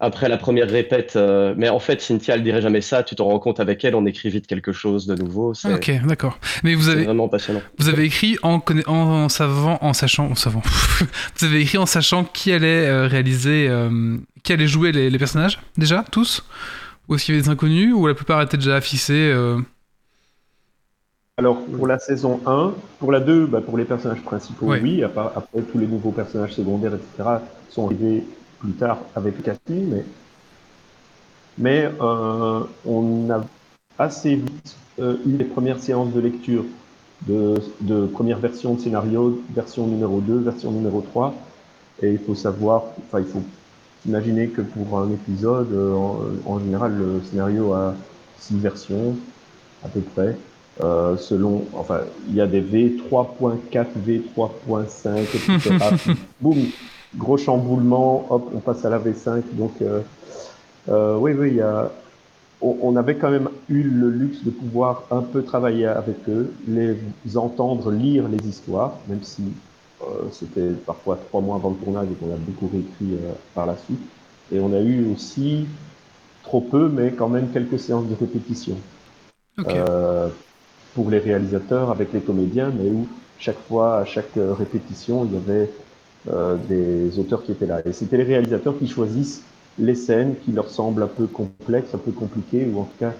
après 0.00 0.28
la 0.28 0.36
première 0.36 0.68
répète, 0.68 1.16
mais 1.56 1.68
en 1.68 1.78
fait 1.78 2.00
Cynthia 2.00 2.34
elle 2.34 2.42
dirait 2.42 2.60
jamais 2.60 2.80
ça, 2.80 3.04
tu 3.04 3.14
t'en 3.14 3.26
rends 3.26 3.38
compte 3.38 3.60
avec 3.60 3.84
elle, 3.84 3.94
on 3.94 4.04
écrit 4.06 4.28
vite 4.28 4.48
quelque 4.48 4.72
chose 4.72 5.06
de 5.06 5.14
nouveau, 5.14 5.54
c'est 5.54 5.72
Ok, 5.72 5.92
d'accord. 6.04 6.40
Mais 6.64 6.74
vous 6.74 6.88
avez, 6.88 7.04
vraiment 7.04 7.28
passionnant. 7.28 7.62
vous 7.78 7.88
avez 7.88 8.02
écrit 8.04 8.36
en, 8.42 8.58
conna- 8.58 8.82
en, 8.88 9.24
en 9.24 9.28
savant, 9.28 9.78
en 9.80 9.92
sachant, 9.92 10.26
en 10.32 10.34
savant. 10.34 10.62
vous 11.38 11.46
avez 11.46 11.60
écrit 11.60 11.78
en 11.78 11.86
sachant 11.86 12.24
qui 12.24 12.52
allait 12.52 13.06
réaliser, 13.06 13.70
qui 14.42 14.52
allait 14.52 14.66
jouer 14.66 14.90
les, 14.90 15.08
les 15.08 15.18
personnages 15.18 15.60
déjà 15.78 16.04
tous? 16.10 16.44
Ou 17.08 17.14
est-ce 17.14 17.24
qu'il 17.24 17.34
y 17.34 17.38
avait 17.38 17.44
des 17.44 17.50
inconnus 17.50 17.92
ou 17.94 18.06
la 18.06 18.14
plupart 18.14 18.40
étaient 18.42 18.56
déjà 18.56 18.76
affichés 18.76 19.30
euh, 19.32 19.58
Alors, 21.36 21.60
pour 21.64 21.86
la 21.86 21.98
saison 21.98 22.40
1, 22.46 22.72
pour 22.98 23.12
la 23.12 23.20
2, 23.20 23.46
bah, 23.46 23.60
pour 23.60 23.76
les 23.76 23.84
personnages 23.84 24.22
principaux, 24.22 24.66
Ouais. 24.66 24.80
oui. 24.82 25.02
Après, 25.02 25.20
après, 25.36 25.62
tous 25.62 25.78
les 25.78 25.86
nouveaux 25.86 26.12
personnages 26.12 26.54
secondaires, 26.54 26.94
etc., 26.94 27.28
sont 27.70 27.86
arrivés 27.86 28.24
plus 28.60 28.72
tard 28.72 28.98
avec 29.14 29.36
le 29.36 29.42
casting. 29.42 29.90
Mais, 29.90 30.04
mais 31.58 31.90
euh, 32.00 32.60
on 32.86 33.30
a 33.30 33.44
assez 33.98 34.36
vite 34.36 34.76
euh, 34.98 35.16
eu 35.26 35.36
les 35.36 35.44
premières 35.44 35.80
séances 35.80 36.12
de 36.12 36.20
lecture 36.20 36.64
de, 37.28 37.54
de 37.80 38.06
première 38.06 38.38
version 38.38 38.74
de 38.74 38.80
scénario, 38.80 39.42
version 39.54 39.86
numéro 39.86 40.20
2, 40.20 40.38
version 40.38 40.70
numéro 40.70 41.00
3. 41.00 41.34
Et 42.02 42.12
il 42.12 42.18
faut 42.18 42.34
savoir, 42.34 42.84
enfin, 43.06 43.20
il 43.20 43.26
faut 43.26 43.42
imaginer 44.06 44.48
que 44.48 44.60
pour 44.60 44.98
un 44.98 45.10
épisode, 45.10 45.72
euh, 45.72 45.94
en, 45.94 46.20
en 46.46 46.58
général, 46.60 46.96
le 46.96 47.22
scénario 47.30 47.72
a 47.72 47.94
six 48.38 48.58
versions, 48.58 49.16
à 49.84 49.88
peu 49.88 50.00
près. 50.00 50.36
Euh, 50.82 51.16
selon, 51.16 51.64
enfin, 51.74 52.00
il 52.28 52.34
y 52.34 52.40
a 52.40 52.46
des 52.46 52.60
V3.4, 52.60 53.86
V3.5, 54.06 55.20
etc. 55.20 56.16
Boum, 56.40 56.58
gros 57.16 57.36
chamboulement, 57.36 58.26
hop, 58.28 58.50
on 58.54 58.58
passe 58.58 58.84
à 58.84 58.90
la 58.90 58.98
V5. 58.98 59.42
Donc, 59.52 59.74
euh, 59.80 60.00
euh, 60.88 61.16
oui, 61.16 61.32
oui, 61.38 61.50
il 61.50 61.56
y 61.56 61.60
a, 61.60 61.92
on, 62.60 62.76
on 62.82 62.96
avait 62.96 63.14
quand 63.14 63.30
même 63.30 63.48
eu 63.68 63.84
le 63.84 64.10
luxe 64.10 64.42
de 64.42 64.50
pouvoir 64.50 65.04
un 65.12 65.20
peu 65.20 65.42
travailler 65.42 65.86
avec 65.86 66.16
eux, 66.28 66.52
les 66.66 66.96
entendre 67.36 67.92
lire 67.92 68.24
les 68.28 68.44
histoires, 68.48 68.94
même 69.08 69.22
si 69.22 69.42
c'était 70.32 70.70
parfois 70.86 71.16
trois 71.28 71.40
mois 71.40 71.56
avant 71.56 71.70
le 71.70 71.76
tournage 71.76 72.08
et 72.10 72.14
qu'on 72.14 72.32
a 72.32 72.36
beaucoup 72.36 72.68
réécrit 72.72 73.14
euh, 73.14 73.32
par 73.54 73.66
la 73.66 73.76
suite. 73.76 74.00
Et 74.52 74.60
on 74.60 74.72
a 74.72 74.80
eu 74.80 75.12
aussi 75.12 75.66
trop 76.42 76.60
peu, 76.60 76.88
mais 76.88 77.12
quand 77.12 77.28
même 77.28 77.48
quelques 77.48 77.78
séances 77.78 78.06
de 78.06 78.14
répétition 78.14 78.76
euh, 79.66 80.28
pour 80.94 81.10
les 81.10 81.18
réalisateurs 81.18 81.90
avec 81.90 82.12
les 82.12 82.20
comédiens, 82.20 82.70
mais 82.76 82.88
où 82.88 83.08
chaque 83.38 83.58
fois, 83.68 83.98
à 83.98 84.04
chaque 84.04 84.36
euh, 84.36 84.52
répétition, 84.52 85.24
il 85.24 85.34
y 85.34 85.36
avait 85.36 85.70
euh, 86.30 86.56
des 86.68 87.18
auteurs 87.18 87.42
qui 87.42 87.52
étaient 87.52 87.66
là. 87.66 87.80
Et 87.84 87.92
c'était 87.92 88.16
les 88.16 88.24
réalisateurs 88.24 88.78
qui 88.78 88.86
choisissent 88.86 89.42
les 89.78 89.94
scènes 89.94 90.36
qui 90.44 90.52
leur 90.52 90.70
semblent 90.70 91.02
un 91.02 91.08
peu 91.08 91.26
complexes, 91.26 91.94
un 91.94 91.98
peu 91.98 92.12
compliquées, 92.12 92.66
ou 92.72 92.80
en 92.80 92.84
tout 92.84 92.98
cas 92.98 93.12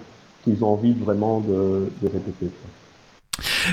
qu'ils 0.43 0.63
ont 0.63 0.69
envie 0.69 0.93
vraiment 0.93 1.41
de, 1.41 1.91
de 2.01 2.07
répéter. 2.07 2.49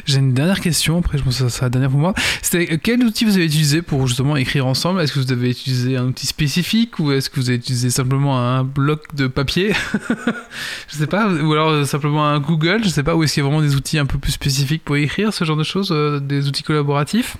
J'ai 0.06 0.18
une 0.18 0.34
dernière 0.34 0.60
question, 0.60 0.98
après 0.98 1.18
je 1.18 1.22
pense 1.22 1.38
que 1.38 1.44
ça 1.44 1.50
sera 1.50 1.66
la 1.66 1.70
dernière 1.70 1.90
pour 1.90 2.00
moi. 2.00 2.14
C'était 2.42 2.72
euh, 2.72 2.78
quel 2.82 3.02
outil 3.04 3.24
vous 3.24 3.36
avez 3.36 3.46
utilisé 3.46 3.82
pour 3.82 4.06
justement 4.06 4.36
écrire 4.36 4.66
ensemble? 4.66 5.00
Est-ce 5.00 5.12
que 5.12 5.20
vous 5.20 5.32
avez 5.32 5.50
utilisé 5.50 5.96
un 5.96 6.06
outil 6.06 6.26
spécifique 6.26 6.98
ou 6.98 7.12
est-ce 7.12 7.30
que 7.30 7.36
vous 7.36 7.48
avez 7.48 7.58
utilisé 7.58 7.90
simplement 7.90 8.38
un 8.38 8.64
bloc 8.64 9.14
de 9.14 9.26
papier? 9.26 9.72
Je 10.88 10.96
sais 10.96 11.06
pas, 11.06 11.28
ou 11.28 11.52
alors 11.52 11.70
euh, 11.70 11.84
simplement 11.84 12.26
un 12.26 12.40
Google, 12.40 12.82
je 12.84 12.88
sais 12.88 13.02
pas, 13.02 13.14
ou 13.14 13.22
est-ce 13.22 13.34
qu'il 13.34 13.42
y 13.42 13.46
a 13.46 13.48
vraiment 13.48 13.62
des 13.62 13.74
outils 13.76 13.98
un 13.98 14.06
peu 14.06 14.18
plus 14.18 14.32
spécifiques 14.32 14.84
pour 14.84 14.96
écrire 14.96 15.32
ce 15.32 15.44
genre 15.44 15.56
de 15.56 15.64
choses, 15.64 15.90
euh, 15.92 16.20
des 16.20 16.48
outils 16.48 16.62
collaboratifs? 16.62 17.36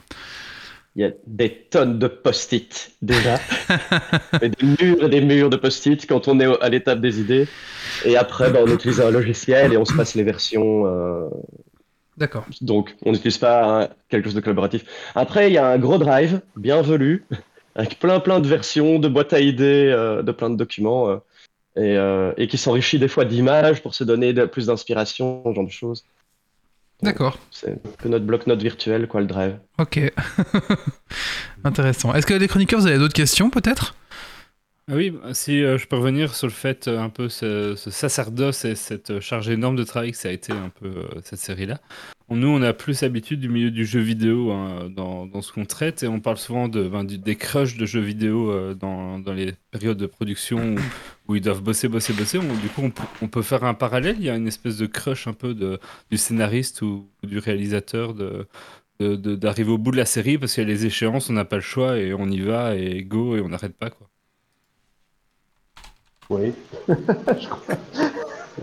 Il 0.95 1.03
y 1.03 1.05
a 1.07 1.11
des 1.27 1.67
tonnes 1.71 1.99
de 1.99 2.07
post-it 2.07 2.93
déjà. 3.01 3.39
et 4.43 4.51
des 4.51 4.67
murs 4.67 5.03
et 5.05 5.09
des 5.09 5.21
murs 5.23 5.49
de 5.49 5.57
post-it 5.57 6.07
quand 6.07 6.29
on 6.29 6.39
est 6.39 6.63
à 6.63 6.69
l'étape 6.69 7.01
des 7.01 7.19
idées. 7.19 7.49
Et 8.05 8.17
après, 8.17 8.51
ben, 8.51 8.61
on 8.67 8.71
utilise 8.71 9.01
un 9.01 9.11
logiciel 9.11 9.73
et 9.73 9.77
on 9.79 9.87
se 9.87 9.95
passe 9.95 10.15
les 10.15 10.23
versions. 10.23 10.87
euh, 10.87 11.29
D'accord. 12.23 12.47
donc, 12.61 12.95
on 13.05 13.11
n'utilise 13.13 13.39
pas 13.39 13.83
hein, 13.83 13.89
quelque 14.09 14.27
chose 14.27 14.35
de 14.35 14.41
collaboratif. 14.41 14.85
Après, 15.15 15.51
il 15.51 15.55
y 15.55 15.59
a 15.59 15.67
un 15.67 15.79
gros 15.79 15.99
drive, 15.99 16.41
bienvenu, 16.57 17.25
avec 17.75 17.99
plein 17.99 18.21
plein 18.21 18.39
de 18.41 18.47
versions, 18.49 18.99
de 19.01 19.09
boîtes 19.09 19.33
à 19.33 19.41
idées, 19.41 19.91
euh, 19.93 20.23
de 20.23 20.31
plein 20.33 20.49
de 20.51 20.57
documents. 20.57 21.09
euh, 21.11 21.17
et, 21.75 21.97
euh, 21.97 22.33
et 22.37 22.49
qui 22.49 22.59
s'enrichit 22.59 22.99
des 22.99 23.09
fois 23.09 23.25
d'images 23.25 23.83
pour 23.83 23.95
se 23.95 24.05
donner 24.05 24.35
de- 24.35 24.45
plus 24.45 24.67
d'inspiration, 24.67 25.43
ce 25.47 25.55
genre 25.55 25.65
de 25.65 25.71
choses. 25.71 26.05
D'accord. 27.03 27.39
C'est 27.51 27.71
un 27.73 27.77
peu 27.99 28.09
notre 28.11 28.27
bloc-notes 28.27 28.61
virtuel, 28.63 29.09
quoi, 29.09 29.23
le 29.23 29.27
drive. 29.27 29.57
Ok. 29.79 29.99
Intéressant. 31.65 32.15
Est-ce 32.15 32.27
que 32.27 32.35
les 32.35 32.49
chroniqueurs, 32.49 32.81
vous 32.81 32.87
avez 32.87 32.99
d'autres 32.99 33.15
questions 33.15 33.51
peut-être? 33.51 33.95
Ah 34.89 34.95
oui, 34.97 35.17
si 35.33 35.63
euh, 35.63 35.79
je 35.79 35.87
peux 35.87 35.97
revenir 35.97 36.35
sur 36.35 36.49
le 36.49 36.53
fait 36.53 36.89
euh, 36.89 36.99
un 36.99 37.09
peu 37.09 37.29
ce, 37.29 37.77
ce 37.77 37.91
sacerdoce 37.93 38.65
et 38.65 38.75
cette 38.75 39.11
euh, 39.11 39.21
charge 39.21 39.49
énorme 39.49 39.77
de 39.77 39.85
travail 39.85 40.11
que 40.11 40.17
ça 40.17 40.29
a 40.29 40.33
été 40.33 40.53
un 40.53 40.71
peu 40.71 41.05
cette 41.23 41.39
série-là. 41.39 41.81
Nous, 42.31 42.49
on 42.49 42.63
a 42.63 42.73
plus 42.73 43.03
l'habitude 43.03 43.39
du 43.39 43.49
milieu 43.49 43.71
du 43.71 43.85
jeu 43.85 44.01
vidéo 44.01 44.51
hein, 44.51 44.91
dans, 44.91 45.41
ce 45.41 45.53
qu'on 45.53 45.67
traite 45.67 46.03
et 46.03 46.09
on 46.09 46.19
parle 46.19 46.39
souvent 46.39 46.67
de, 46.67 46.89
ben, 46.89 47.05
des 47.05 47.37
crushs 47.37 47.77
de 47.77 47.87
jeux 47.87 48.01
vidéo 48.01 48.75
dans, 48.75 49.23
les 49.35 49.53
périodes 49.71 49.99
de 49.99 50.07
production 50.07 50.77
où, 51.29 51.37
ils 51.37 51.43
doivent 51.43 51.63
bosser, 51.63 51.89
bosser, 51.89 52.15
bosser. 52.15 52.39
Du 52.39 52.69
coup, 52.69 52.83
on, 53.21 53.29
peut- 53.29 53.43
faire 53.43 53.65
un 53.65 53.75
parallèle. 53.75 54.17
Il 54.19 54.25
y 54.25 54.31
a 54.31 54.37
une 54.37 54.49
espèce 54.49 54.79
de 54.79 54.87
crush 54.87 55.27
un 55.27 55.35
peu 55.35 55.55
du 56.11 56.17
scénariste 56.17 56.81
ou, 56.83 57.11
du 57.23 57.39
réalisateur 57.39 58.15
d'arriver 58.99 59.71
au 59.71 59.79
bout 59.79 59.91
de 59.91 59.99
la 59.99 60.07
série 60.07 60.39
parce 60.39 60.55
qu'il 60.55 60.65
y 60.65 60.67
a 60.67 60.69
les 60.71 60.87
échéances, 60.87 61.29
on 61.29 61.35
n'a 61.35 61.45
pas 61.45 61.57
le 61.57 61.63
choix 61.63 61.99
et 61.99 62.15
on 62.15 62.29
y 62.29 62.41
va 62.41 62.77
et 62.77 63.05
go 63.05 63.37
et 63.37 63.41
on 63.43 63.51
n'arrête 63.51 63.77
pas 63.77 63.91
quoi. 63.91 64.12
Oui. 66.31 66.53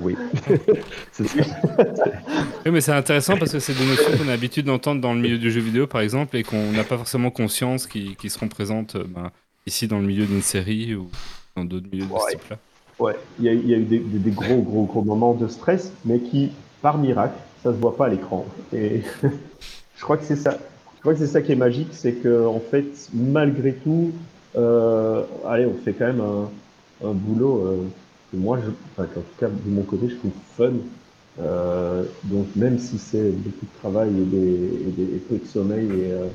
Oui. 0.02 0.16
C'est 1.12 1.28
ça. 1.28 1.44
Oui, 2.64 2.72
mais 2.72 2.80
c'est 2.80 2.92
intéressant 2.92 3.38
parce 3.38 3.52
que 3.52 3.60
c'est 3.60 3.74
des 3.74 3.86
notions 3.86 4.16
qu'on 4.18 4.28
a 4.28 4.32
l'habitude 4.32 4.66
d'entendre 4.68 5.02
dans 5.02 5.14
le 5.16 5.20
milieu 5.20 5.40
du 5.40 5.50
jeu 5.52 5.62
vidéo, 5.62 5.88
par 5.88 6.02
exemple, 6.02 6.38
et 6.38 6.44
qu'on 6.44 6.72
n'a 6.72 6.84
pas 6.84 6.96
forcément 6.98 7.32
conscience 7.32 7.88
qui, 7.88 8.16
qui 8.16 8.30
seront 8.30 8.48
présentes 8.48 8.96
euh, 8.96 9.04
ben, 9.08 9.32
ici 9.66 9.88
dans 9.88 9.98
le 10.00 10.06
milieu 10.06 10.26
d'une 10.28 10.44
série 10.44 10.94
ou 10.94 11.10
dans 11.58 11.66
d'autres 11.66 11.88
milieux 11.92 12.06
de 12.06 12.12
Ouais. 12.12 12.20
ce 12.32 12.36
type-là. 12.38 12.58
Ouais, 13.00 13.16
il 13.40 13.46
y 13.46 13.50
a, 13.50 13.54
il 13.54 13.68
y 13.68 13.74
a 13.74 13.78
eu 13.78 13.84
des, 13.84 13.98
des- 14.00 14.20
des 14.20 14.32
gros, 14.32 14.62
gros, 14.62 14.84
gros 14.86 15.02
moments 15.02 15.34
de 15.34 15.48
stress, 15.48 15.92
mais 16.06 16.20
qui, 16.20 16.52
par 16.84 17.00
miracle, 17.00 17.34
ça 17.64 17.72
se 17.74 17.78
voit 17.78 17.98
pas 17.98 18.06
à 18.06 18.10
l'écran. 18.10 18.46
Et 18.72 19.02
je 19.98 20.02
crois 20.04 20.18
que 20.18 20.24
c'est 20.24 20.36
ça. 20.36 20.56
Je 20.98 21.02
crois 21.02 21.14
que 21.14 21.20
c'est 21.20 21.28
ça 21.28 21.42
qui 21.42 21.52
est 21.54 21.56
magique, 21.56 21.90
c'est 21.94 22.14
que 22.14 22.46
en 22.46 22.60
fait, 22.60 22.86
malgré 23.14 23.74
tout, 23.74 24.12
euh, 24.56 25.24
allez, 25.48 25.66
on 25.66 25.74
fait 25.84 25.94
quand 25.94 26.06
même 26.08 26.22
un, 26.22 26.50
un 27.02 27.14
boulot 27.14 27.66
euh, 27.68 27.90
que 28.32 28.38
moi, 28.38 28.60
je, 28.62 28.72
enfin, 28.92 29.08
qu'en 29.08 29.22
tout 29.22 29.36
cas 29.38 29.50
de 29.50 29.70
mon 29.70 29.84
côté, 29.84 30.10
je 30.10 30.16
trouve 30.18 30.34
fun. 30.56 30.74
Euh, 31.40 32.06
donc 32.24 32.56
même 32.56 32.80
si 32.80 33.00
c'est 33.00 33.32
beaucoup 33.32 33.66
de 33.66 33.72
travail 33.74 34.20
et, 34.22 34.26
des, 34.26 34.38
et, 34.88 34.92
des, 34.92 35.16
et 35.16 35.20
peu 35.20 35.38
de 35.40 35.46
sommeil 35.46 36.02
et, 36.02 36.12
euh, 36.12 36.30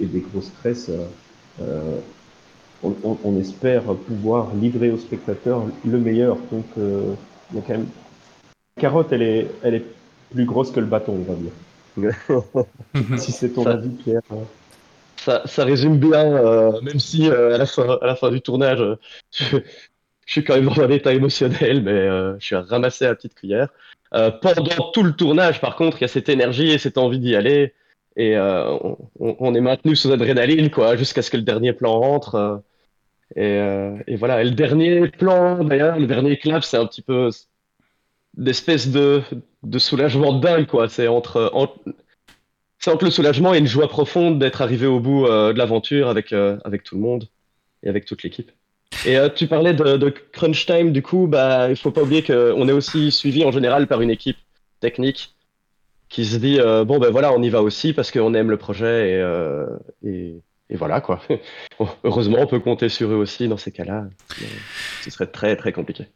et, 0.00 0.06
des 0.06 0.20
gros 0.20 0.40
stress, 0.40 0.88
euh, 0.88 1.06
euh, 1.60 2.00
on, 2.82 2.96
on- 3.04 3.20
on 3.24 3.38
espère 3.40 3.84
pouvoir 4.06 4.54
livrer 4.54 4.90
aux 4.90 4.98
spectateurs 4.98 5.66
le 5.84 6.00
meilleur. 6.00 6.38
Donc, 6.50 6.66
euh, 6.78 7.16
il 7.50 7.56
y 7.56 7.58
a 7.60 7.62
quand 7.62 7.74
même. 7.74 7.90
La 8.76 8.82
carotte, 8.82 9.12
elle 9.12 9.22
est, 9.22 9.60
elle 9.62 9.74
est 9.76 9.86
plus 10.30 10.46
grosse 10.46 10.70
que 10.72 10.80
le 10.80 10.86
bâton, 10.86 11.14
on 11.14 11.24
va 11.24 11.36
dire. 11.36 11.52
si 13.14 13.32
c'est 13.32 13.52
ton 13.52 13.66
Ça- 13.66 13.70
avis, 13.70 13.90
Pierre. 13.90 14.22
hein. 14.30 14.48
Ça, 15.24 15.64
résume 15.64 15.98
bien, 15.98 16.36
euh, 16.36 16.80
même 16.82 17.00
si 17.00 17.30
euh, 17.30 17.54
à, 17.54 18.06
la 18.06 18.16
fin, 18.16 18.30
du 18.30 18.42
tournage, 18.42 18.80
euh, 18.80 18.96
je, 19.32 19.58
suis 20.26 20.44
quand 20.44 20.54
même 20.54 20.66
dans 20.66 20.80
un 20.80 20.90
état 20.90 21.14
émotionnel, 21.14 21.82
mais 21.82 22.08
je 22.38 22.44
suis 22.44 22.56
ramassé 22.56 23.06
à 23.06 23.08
la 23.08 23.14
petite 23.14 23.34
cuillère. 23.34 23.68
Pendant 24.10 24.90
tout 24.92 25.02
le 25.02 25.12
tournage, 25.12 25.60
par 25.60 25.76
contre, 25.76 25.98
il 25.98 26.02
y 26.02 26.04
a 26.04 26.08
cette 26.08 26.28
énergie 26.28 26.70
et 26.70 26.78
cette 26.78 26.98
envie 26.98 27.18
d'y 27.18 27.34
aller. 27.34 27.74
Et 28.16 28.36
on, 28.38 29.54
est 29.54 29.60
maintenu 29.60 29.96
sous 29.96 30.12
adrénaline, 30.12 30.70
quoi, 30.70 30.96
jusqu'à 30.96 31.20
ce 31.20 31.30
que 31.30 31.36
le 31.36 31.42
dernier 31.42 31.72
plan 31.72 31.98
rentre. 31.98 32.62
et, 33.36 34.16
voilà. 34.16 34.42
Le 34.44 34.52
dernier 34.52 35.08
plan, 35.08 35.64
d'ailleurs, 35.64 35.98
le 35.98 36.06
dernier 36.06 36.38
clap, 36.38 36.64
c'est 36.64 36.76
un 36.78 36.86
petit 36.86 37.02
peu 37.02 37.30
d'espèce 38.36 38.88
de, 38.88 39.22
soulagement 39.78 40.32
dingue, 40.32 40.66
quoi. 40.66 40.88
C'est 40.88 41.08
entre, 41.08 41.50
en- 41.52 41.72
c'est 42.84 42.90
entre 42.90 43.06
le 43.06 43.10
soulagement 43.10 43.54
et 43.54 43.58
une 43.58 43.66
joie 43.66 43.88
profonde 43.88 44.38
d'être 44.38 44.60
arrivé 44.60 44.84
au 44.86 45.00
bout 45.00 45.24
euh, 45.24 45.54
de 45.54 45.58
l'aventure 45.58 46.10
avec, 46.10 46.34
euh, 46.34 46.58
avec 46.66 46.82
tout 46.84 46.96
le 46.96 47.00
monde 47.00 47.30
et 47.82 47.88
avec 47.88 48.04
toute 48.04 48.22
l'équipe. 48.22 48.52
Et 49.06 49.16
euh, 49.16 49.30
tu 49.30 49.46
parlais 49.46 49.72
de, 49.72 50.14
crunch 50.32 50.66
time, 50.66 50.92
du 50.92 51.00
coup, 51.00 51.26
bah, 51.26 51.70
il 51.70 51.76
faut 51.76 51.90
pas 51.90 52.02
oublier 52.02 52.22
qu'on 52.22 52.68
est 52.68 52.72
aussi 52.72 53.10
suivi 53.10 53.42
en 53.42 53.52
général 53.52 53.86
par 53.86 54.02
une 54.02 54.10
équipe 54.10 54.36
technique 54.80 55.34
qui 56.10 56.26
se 56.26 56.36
dit 56.36 56.58
bon 56.86 56.98
ben 56.98 57.10
voilà, 57.10 57.32
on 57.32 57.42
y 57.42 57.48
va 57.48 57.62
aussi 57.62 57.94
parce 57.94 58.12
qu'on 58.12 58.34
aime 58.34 58.50
le 58.50 58.58
projet 58.58 59.24
et, 60.04 60.36
et, 60.68 60.76
voilà 60.76 61.00
quoi. 61.00 61.22
Heureusement, 62.04 62.36
on 62.40 62.46
peut 62.46 62.60
compter 62.60 62.90
sur 62.90 63.10
eux 63.10 63.16
aussi 63.16 63.48
dans 63.48 63.56
ces 63.56 63.72
cas-là. 63.72 64.04
Ce 65.02 65.10
serait 65.10 65.26
très 65.26 65.56
très 65.56 65.72
compliqué. 65.72 66.06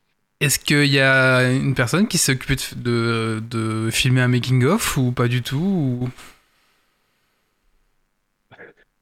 Est-ce 0.41 0.59
qu'il 0.59 0.93
y 0.93 1.01
a 1.01 1.51
une 1.51 1.75
personne 1.75 2.07
qui 2.07 2.19
s'est 2.19 2.33
occupée 2.33 2.57
de, 2.77 3.41
de, 3.51 3.87
de 3.87 3.91
filmer 3.91 4.21
un 4.21 4.29
making-of 4.29 4.99
ou 4.99 5.11
pas 5.13 5.29
du 5.29 5.41
tout 5.43 5.57
ou... 5.57 6.09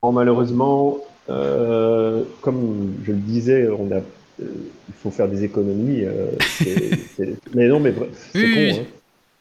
Bon, 0.06 0.12
malheureusement, 0.12 0.98
euh, 1.28 2.22
comme 2.40 2.94
je 3.02 3.10
le 3.10 3.18
disais, 3.18 3.68
on 3.68 3.90
a, 3.90 3.96
euh, 3.96 4.02
il 4.88 4.94
faut 4.94 5.10
faire 5.10 5.28
des 5.28 5.42
économies. 5.42 6.04
euh, 6.04 6.30
c'est- 6.62 6.92
c'est- 7.16 7.36
mais 7.54 7.66
non, 7.66 7.80
mais 7.80 7.90
bref, 7.90 8.10
c'est 8.32 8.46
Oui, 8.46 8.52
con. 8.54 8.60
oui. 8.60 8.70
hein. 8.70 8.86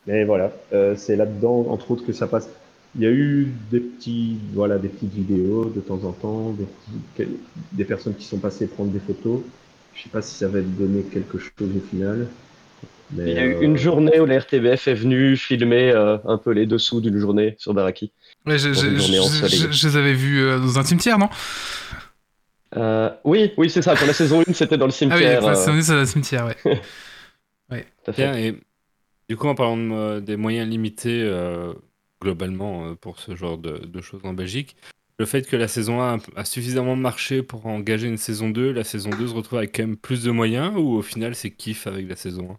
Mais 0.07 0.23
voilà, 0.25 0.51
euh, 0.73 0.95
c'est 0.95 1.15
là-dedans, 1.15 1.67
entre 1.69 1.91
autres, 1.91 2.03
que 2.03 2.13
ça 2.13 2.25
passe. 2.25 2.49
Il 2.95 3.01
y 3.03 3.05
a 3.05 3.11
eu 3.11 3.53
des 3.69 3.79
petits, 3.79 4.39
voilà, 4.53 4.79
des 4.79 4.87
petites 4.89 5.13
vidéos 5.13 5.65
de 5.65 5.81
temps 5.81 6.03
en 6.03 6.13
temps, 6.13 6.49
des, 6.53 6.65
petits- 6.65 7.01
quel- 7.15 7.37
des 7.73 7.85
personnes 7.85 8.15
qui 8.15 8.25
sont 8.25 8.39
passées 8.39 8.65
prendre 8.65 8.89
des 8.91 8.99
photos. 8.99 9.41
Je 9.93 10.01
sais 10.03 10.09
pas 10.09 10.23
si 10.23 10.33
ça 10.35 10.47
va 10.47 10.61
donner 10.61 11.03
quelque 11.03 11.37
chose 11.37 11.51
au 11.77 11.87
final. 11.91 12.25
Mais, 13.11 13.23
Il 13.25 13.33
y 13.33 13.39
a 13.39 13.43
eu 13.45 13.55
euh, 13.55 13.61
une 13.61 13.77
journée 13.77 14.19
où 14.19 14.25
la 14.25 14.37
RTBF 14.39 14.87
est 14.87 14.93
venue 14.95 15.35
filmer 15.37 15.91
euh, 15.91 16.17
un 16.25 16.37
peu 16.37 16.51
les 16.51 16.65
dessous 16.65 17.01
d'une 17.01 17.17
journée 17.17 17.55
sur 17.59 17.73
Baraki. 17.73 18.13
Ouais, 18.45 18.57
je, 18.57 18.69
Dans 18.69 19.87
les 19.89 19.97
avais 19.97 20.13
vus 20.13 20.39
euh, 20.41 20.59
dans 20.59 20.79
un 20.79 20.83
cimetière, 20.83 21.17
non? 21.17 21.29
Euh, 22.77 23.09
oui, 23.23 23.51
oui, 23.57 23.69
c'est 23.69 23.81
ça. 23.81 23.95
Pour 23.95 24.05
la 24.07 24.13
saison 24.13 24.43
1, 24.47 24.53
c'était 24.53 24.77
dans 24.77 24.85
le 24.87 24.91
Ah 24.91 24.93
oui, 24.93 24.97
cimetière. 24.97 25.43
enfin, 25.43 25.51
euh, 25.51 25.81
c'est 25.81 25.81
c'est 25.81 25.93
un 25.93 26.05
cimetière, 26.05 26.45
ouais. 27.71 27.87
tout 28.03 28.11
à 28.11 28.13
fait. 28.13 28.21
Bien, 28.23 28.37
et 28.37 28.55
du 29.29 29.37
coup, 29.37 29.47
en 29.47 29.55
parlant 29.55 29.77
de, 29.77 30.19
des 30.19 30.35
moyens 30.35 30.69
limités, 30.69 31.21
euh, 31.23 31.73
globalement 32.21 32.95
pour 32.95 33.19
ce 33.19 33.35
genre 33.35 33.57
de, 33.57 33.77
de 33.85 34.01
choses 34.01 34.21
en 34.23 34.33
Belgique. 34.33 34.75
Le 35.17 35.25
fait 35.25 35.47
que 35.47 35.55
la 35.55 35.69
saison 35.69 36.01
1 36.01 36.17
a 36.35 36.43
suffisamment 36.43 36.97
marché 36.97 37.41
pour 37.41 37.65
engager 37.67 38.07
une 38.07 38.17
saison 38.17 38.49
2, 38.49 38.73
la 38.73 38.83
saison 38.83 39.09
2 39.11 39.27
se 39.29 39.33
retrouve 39.33 39.59
avec 39.59 39.73
quand 39.73 39.83
même 39.83 39.95
plus 39.95 40.23
de 40.23 40.31
moyens 40.31 40.73
ou 40.75 40.95
au 40.97 41.01
final 41.01 41.35
c'est 41.35 41.51
kiff 41.51 41.87
avec 41.87 42.09
la 42.09 42.17
saison 42.17 42.51
1 42.51 42.57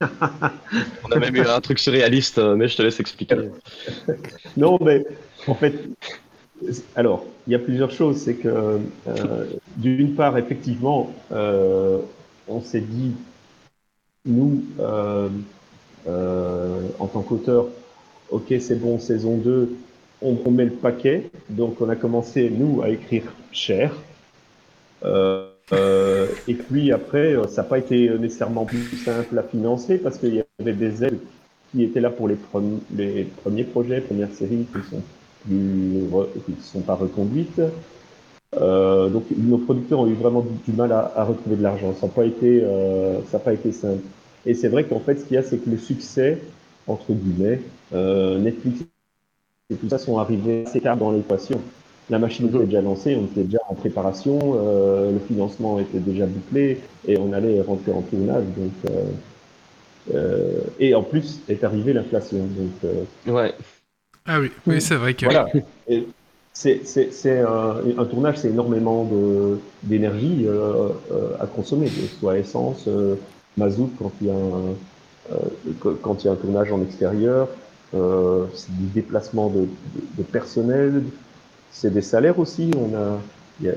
On 0.00 1.12
a 1.12 1.18
même 1.18 1.36
eu 1.36 1.40
un 1.40 1.60
truc 1.60 1.78
surréaliste, 1.78 2.38
euh, 2.38 2.56
mais 2.56 2.68
je 2.68 2.76
te 2.76 2.82
laisse 2.82 3.00
expliquer. 3.00 3.36
Non, 4.56 4.78
mais 4.80 5.04
en 5.46 5.54
fait, 5.54 5.74
alors, 6.94 7.24
il 7.46 7.52
y 7.52 7.56
a 7.56 7.58
plusieurs 7.58 7.90
choses. 7.90 8.18
C'est 8.18 8.34
que, 8.34 8.80
euh, 9.08 9.46
d'une 9.76 10.14
part, 10.14 10.38
effectivement, 10.38 11.12
euh, 11.32 11.98
on 12.48 12.60
s'est 12.60 12.80
dit, 12.80 13.12
nous, 14.26 14.62
euh, 14.80 15.28
en 16.98 17.06
tant 17.06 17.22
qu'auteur, 17.22 17.66
ok, 18.30 18.54
c'est 18.60 18.80
bon, 18.80 18.98
saison 18.98 19.36
2, 19.36 19.74
on, 20.22 20.38
on 20.44 20.50
met 20.50 20.64
le 20.64 20.72
paquet. 20.72 21.30
Donc, 21.50 21.80
on 21.80 21.88
a 21.88 21.96
commencé, 21.96 22.50
nous, 22.50 22.82
à 22.82 22.88
écrire 22.88 23.24
cher. 23.52 23.92
Euh, 25.72 26.26
et 26.46 26.54
puis 26.54 26.92
après, 26.92 27.34
euh, 27.34 27.46
ça 27.46 27.62
n'a 27.62 27.68
pas 27.68 27.78
été 27.78 28.10
nécessairement 28.18 28.64
plus 28.64 28.96
simple 29.04 29.38
à 29.38 29.42
financer 29.42 29.98
parce 29.98 30.18
qu'il 30.18 30.34
y 30.34 30.42
avait 30.60 30.72
des 30.72 31.04
aides 31.04 31.18
qui 31.72 31.82
étaient 31.82 32.00
là 32.00 32.10
pour 32.10 32.28
les, 32.28 32.36
premi- 32.36 32.80
les 32.94 33.24
premiers 33.24 33.64
projets, 33.64 34.00
premières 34.00 34.32
séries 34.32 34.66
qui 34.72 35.54
ne 35.54 36.06
sont 36.62 36.80
pas 36.80 36.94
reconduites. 36.94 37.60
Euh, 38.60 39.08
donc 39.08 39.24
nos 39.36 39.58
producteurs 39.58 40.00
ont 40.00 40.06
eu 40.06 40.14
vraiment 40.14 40.44
du, 40.66 40.72
mal 40.72 40.92
à, 40.92 41.24
retrouver 41.24 41.56
de 41.56 41.62
l'argent. 41.62 41.94
Ça 42.00 42.06
n'a 42.06 42.12
pas 42.12 42.22
euh, 42.22 43.20
pas 43.44 43.52
été 43.52 43.72
simple. 43.72 44.02
Et 44.46 44.54
c'est 44.54 44.68
vrai 44.68 44.84
qu'en 44.84 45.00
fait, 45.00 45.18
ce 45.18 45.24
qu'il 45.24 45.34
y 45.34 45.38
a, 45.38 45.42
c'est 45.42 45.58
que 45.58 45.70
le 45.70 45.78
succès 45.78 46.38
entre 46.86 47.12
guillemets, 47.12 47.60
euh, 47.94 48.38
Netflix 48.38 48.84
et 49.70 49.76
tout 49.76 49.88
ça 49.88 49.98
sont 49.98 50.18
arrivés 50.18 50.64
assez 50.66 50.80
tard 50.80 50.96
dans 50.96 51.10
l'équation. 51.10 51.60
La 52.10 52.18
machine 52.18 52.48
était 52.48 52.64
déjà 52.66 52.82
lancée, 52.82 53.16
on 53.16 53.24
était 53.24 53.44
déjà 53.44 53.58
en 53.68 53.74
préparation, 53.74 54.38
euh, 54.56 55.12
le 55.12 55.18
financement 55.20 55.78
était 55.78 55.98
déjà 56.00 56.26
bouclé 56.26 56.78
et 57.08 57.16
on 57.18 57.32
allait 57.32 57.60
rentrer 57.62 57.92
en 57.92 58.02
tournage. 58.02 58.44
Donc, 58.56 58.90
euh, 58.90 59.04
euh, 60.14 60.60
et 60.78 60.94
en 60.94 61.02
plus 61.02 61.40
est 61.48 61.64
arrivée 61.64 61.92
l'inflation. 61.94 62.38
Donc, 62.38 62.72
euh, 63.26 63.32
Ouais. 63.32 63.54
Ah 64.26 64.40
oui, 64.40 64.50
oui, 64.66 64.80
c'est 64.80 64.96
vrai 64.96 65.14
que. 65.14 65.24
voilà. 65.26 65.46
Et 65.88 66.06
C'est 66.56 66.86
c'est- 66.86 67.10
c'est 67.10 67.40
un, 67.40 67.76
un 67.98 68.04
tournage, 68.04 68.36
c'est 68.36 68.48
énormément 68.48 69.04
de- 69.04 69.58
d'énergie 69.82 70.44
euh, 70.46 70.88
euh, 71.10 71.30
à 71.40 71.46
consommer, 71.46 71.86
que 71.86 71.92
ce 72.06 72.16
soit 72.20 72.38
essence, 72.38 72.84
euh, 72.86 73.16
mazout 73.56 73.90
quand 73.98 74.12
il 74.20 74.28
y 74.28 74.30
a 74.30 74.34
un, 74.34 74.74
euh, 75.32 75.92
quand 76.02 76.22
il 76.22 76.26
y 76.26 76.30
a 76.30 76.32
un 76.32 76.36
tournage 76.36 76.70
en 76.70 76.80
extérieur, 76.82 77.48
euh, 77.94 78.46
c'est 78.54 78.70
du 78.76 78.86
déplacement 78.94 79.48
de, 79.50 79.60
de, 79.62 79.66
de 80.18 80.22
personnel, 80.22 81.02
c'est 81.74 81.92
des 81.92 82.02
salaires 82.02 82.38
aussi. 82.38 82.70
On 82.78 82.94
a, 82.96 83.20
il 83.60 83.66
y 83.66 83.70
a- 83.70 83.74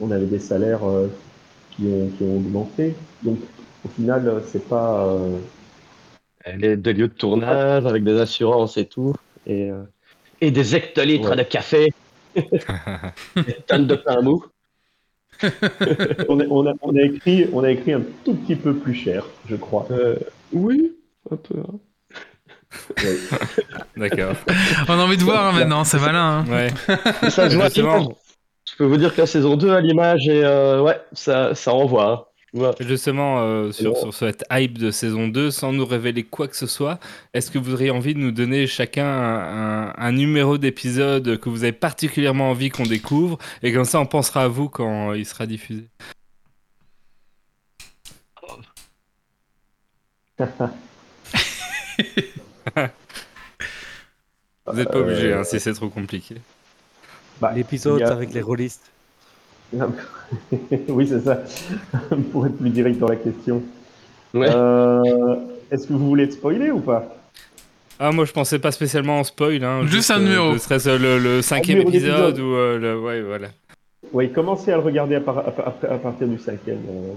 on 0.00 0.10
avait 0.10 0.26
des 0.26 0.38
salaires 0.38 0.84
euh, 0.88 1.08
qui 1.72 1.84
ont, 1.86 2.08
qui 2.16 2.24
ont 2.24 2.36
augmenté. 2.38 2.94
Donc 3.22 3.38
au 3.84 3.88
final, 3.88 4.28
euh, 4.28 4.40
c'est 4.52 4.68
pas 4.68 5.04
euh, 5.06 5.38
Les 6.56 6.76
deux 6.76 6.92
lieux 6.92 7.08
de 7.08 7.14
tournage 7.14 7.86
avec 7.86 8.04
des 8.04 8.18
assurances 8.20 8.76
et 8.76 8.86
tout. 8.88 9.14
Et, 9.46 9.70
euh, 9.70 9.84
et 10.40 10.50
des 10.50 10.76
hectolitres 10.76 11.30
Ouais. 11.30 11.36
de 11.36 11.42
café. 11.44 11.92
des 13.46 13.54
tonnes 13.66 13.86
de 13.86 13.96
pain 13.96 14.22
mou. 14.22 14.44
on, 16.28 16.40
a, 16.40 16.44
on, 16.50 16.66
a, 16.66 16.74
on 16.82 16.96
a 16.96 17.02
écrit, 17.02 17.46
on 17.52 17.64
a 17.64 17.70
écrit 17.70 17.92
un 17.92 18.02
tout 18.24 18.34
petit 18.36 18.56
peu 18.56 18.78
plus 18.78 18.94
cher, 18.94 19.26
je 19.46 19.56
crois. 19.56 19.86
Euh, 19.90 20.16
oui, 20.52 20.96
un 21.30 21.36
peu. 21.36 21.58
hein. 21.60 21.78
D'accord. 23.96 24.34
On 24.88 24.92
a 24.92 24.96
envie 25.04 25.16
de 25.16 25.24
voir 25.24 25.48
hein, 25.48 25.52
maintenant, 25.58 25.84
c'est 25.84 25.98
malin. 25.98 26.44
hein. 26.48 26.50
Ouais. 26.50 26.70
Ça 27.30 27.50
se 27.50 27.56
voit. 27.56 27.68
Je 27.68 28.76
peux 28.76 28.84
vous 28.84 28.96
dire 28.96 29.14
que 29.14 29.20
la 29.22 29.26
saison 29.26 29.56
2 29.56 29.70
à 29.72 29.80
l'image, 29.80 30.28
et 30.28 30.44
euh, 30.44 30.80
ouais, 30.82 31.00
ça, 31.12 31.54
ça 31.54 31.72
envoie. 31.74 32.12
hein. 32.12 32.24
Ouais. 32.52 32.70
Justement, 32.80 33.40
euh, 33.42 33.70
sur, 33.70 34.12
cette 34.12 34.44
hype 34.50 34.76
de 34.78 34.90
saison 34.90 35.28
2, 35.28 35.50
sans 35.52 35.72
nous 35.72 35.86
révéler 35.86 36.24
quoi 36.24 36.48
que 36.48 36.56
ce 36.56 36.66
soit, 36.66 36.98
est-ce 37.32 37.48
que 37.50 37.58
vous 37.58 37.74
auriez 37.74 37.90
envie 37.92 38.12
de 38.14 38.18
nous 38.18 38.32
donner 38.32 38.66
chacun 38.66 39.06
un, 39.06 39.88
un- 39.88 39.94
un 39.96 40.12
numéro 40.12 40.58
d'épisode 40.58 41.38
que 41.38 41.48
vous 41.48 41.62
avez 41.62 41.72
particulièrement 41.72 42.50
envie 42.50 42.70
qu'on 42.70 42.82
découvre 42.84 43.38
Et 43.62 43.72
comme 43.72 43.84
ça, 43.84 44.00
on 44.00 44.06
pensera 44.06 44.44
à 44.44 44.48
vous 44.48 44.68
quand 44.68 45.12
il 45.14 45.26
sera 45.26 45.46
diffusé? 45.46 45.86
Vous 54.66 54.76
n'êtes 54.76 54.90
pas 54.90 54.98
obligé 54.98 55.32
hein, 55.32 55.44
si 55.44 55.58
c'est 55.60 55.72
trop 55.72 55.88
compliqué. 55.88 56.36
Bah, 57.40 57.52
L'épisode 57.54 58.02
a- 58.02 58.12
avec 58.12 58.32
les 58.34 58.42
rôlistes. 58.42 58.90
oui, 60.88 61.08
c'est 61.08 61.20
ça. 61.20 61.42
Pour 62.32 62.46
être 62.46 62.56
plus 62.58 62.70
direct 62.70 62.98
dans 62.98 63.08
la 63.08 63.16
question. 63.16 63.62
Ouais. 64.34 64.48
Euh, 64.50 65.36
Est-ce 65.70 65.86
que 65.86 65.92
vous 65.92 66.06
voulez 66.08 66.24
être 66.24 66.32
spoiler 66.34 66.70
ou 66.70 66.80
pas? 66.80 67.16
Ah, 67.98 68.12
moi 68.12 68.24
je 68.24 68.32
pensais 68.32 68.58
pas 68.58 68.72
spécialement 68.72 69.20
en 69.20 69.24
spoil. 69.24 69.62
Hein, 69.62 69.86
Juste 69.86 70.10
un 70.10 70.18
numéro. 70.20 70.52
Ne 70.54 70.58
serait-ce 70.58 70.88
le, 70.98 71.18
le 71.18 71.42
cinquième 71.42 71.80
épisode 71.82 72.38
ou 72.38 72.54
euh, 72.54 72.78
le. 72.78 72.98
Ouais, 73.00 73.20
voilà. 73.22 73.48
Oui, 74.12 74.30
commencez 74.32 74.72
à 74.72 74.76
le 74.76 74.82
regarder 74.82 75.16
à, 75.16 75.20
par- 75.20 75.38
à, 75.38 75.42
à- 75.50 75.94
à 75.94 75.98
partir 75.98 76.26
du 76.26 76.38
cinquième. 76.38 76.80
Euh, 76.88 77.12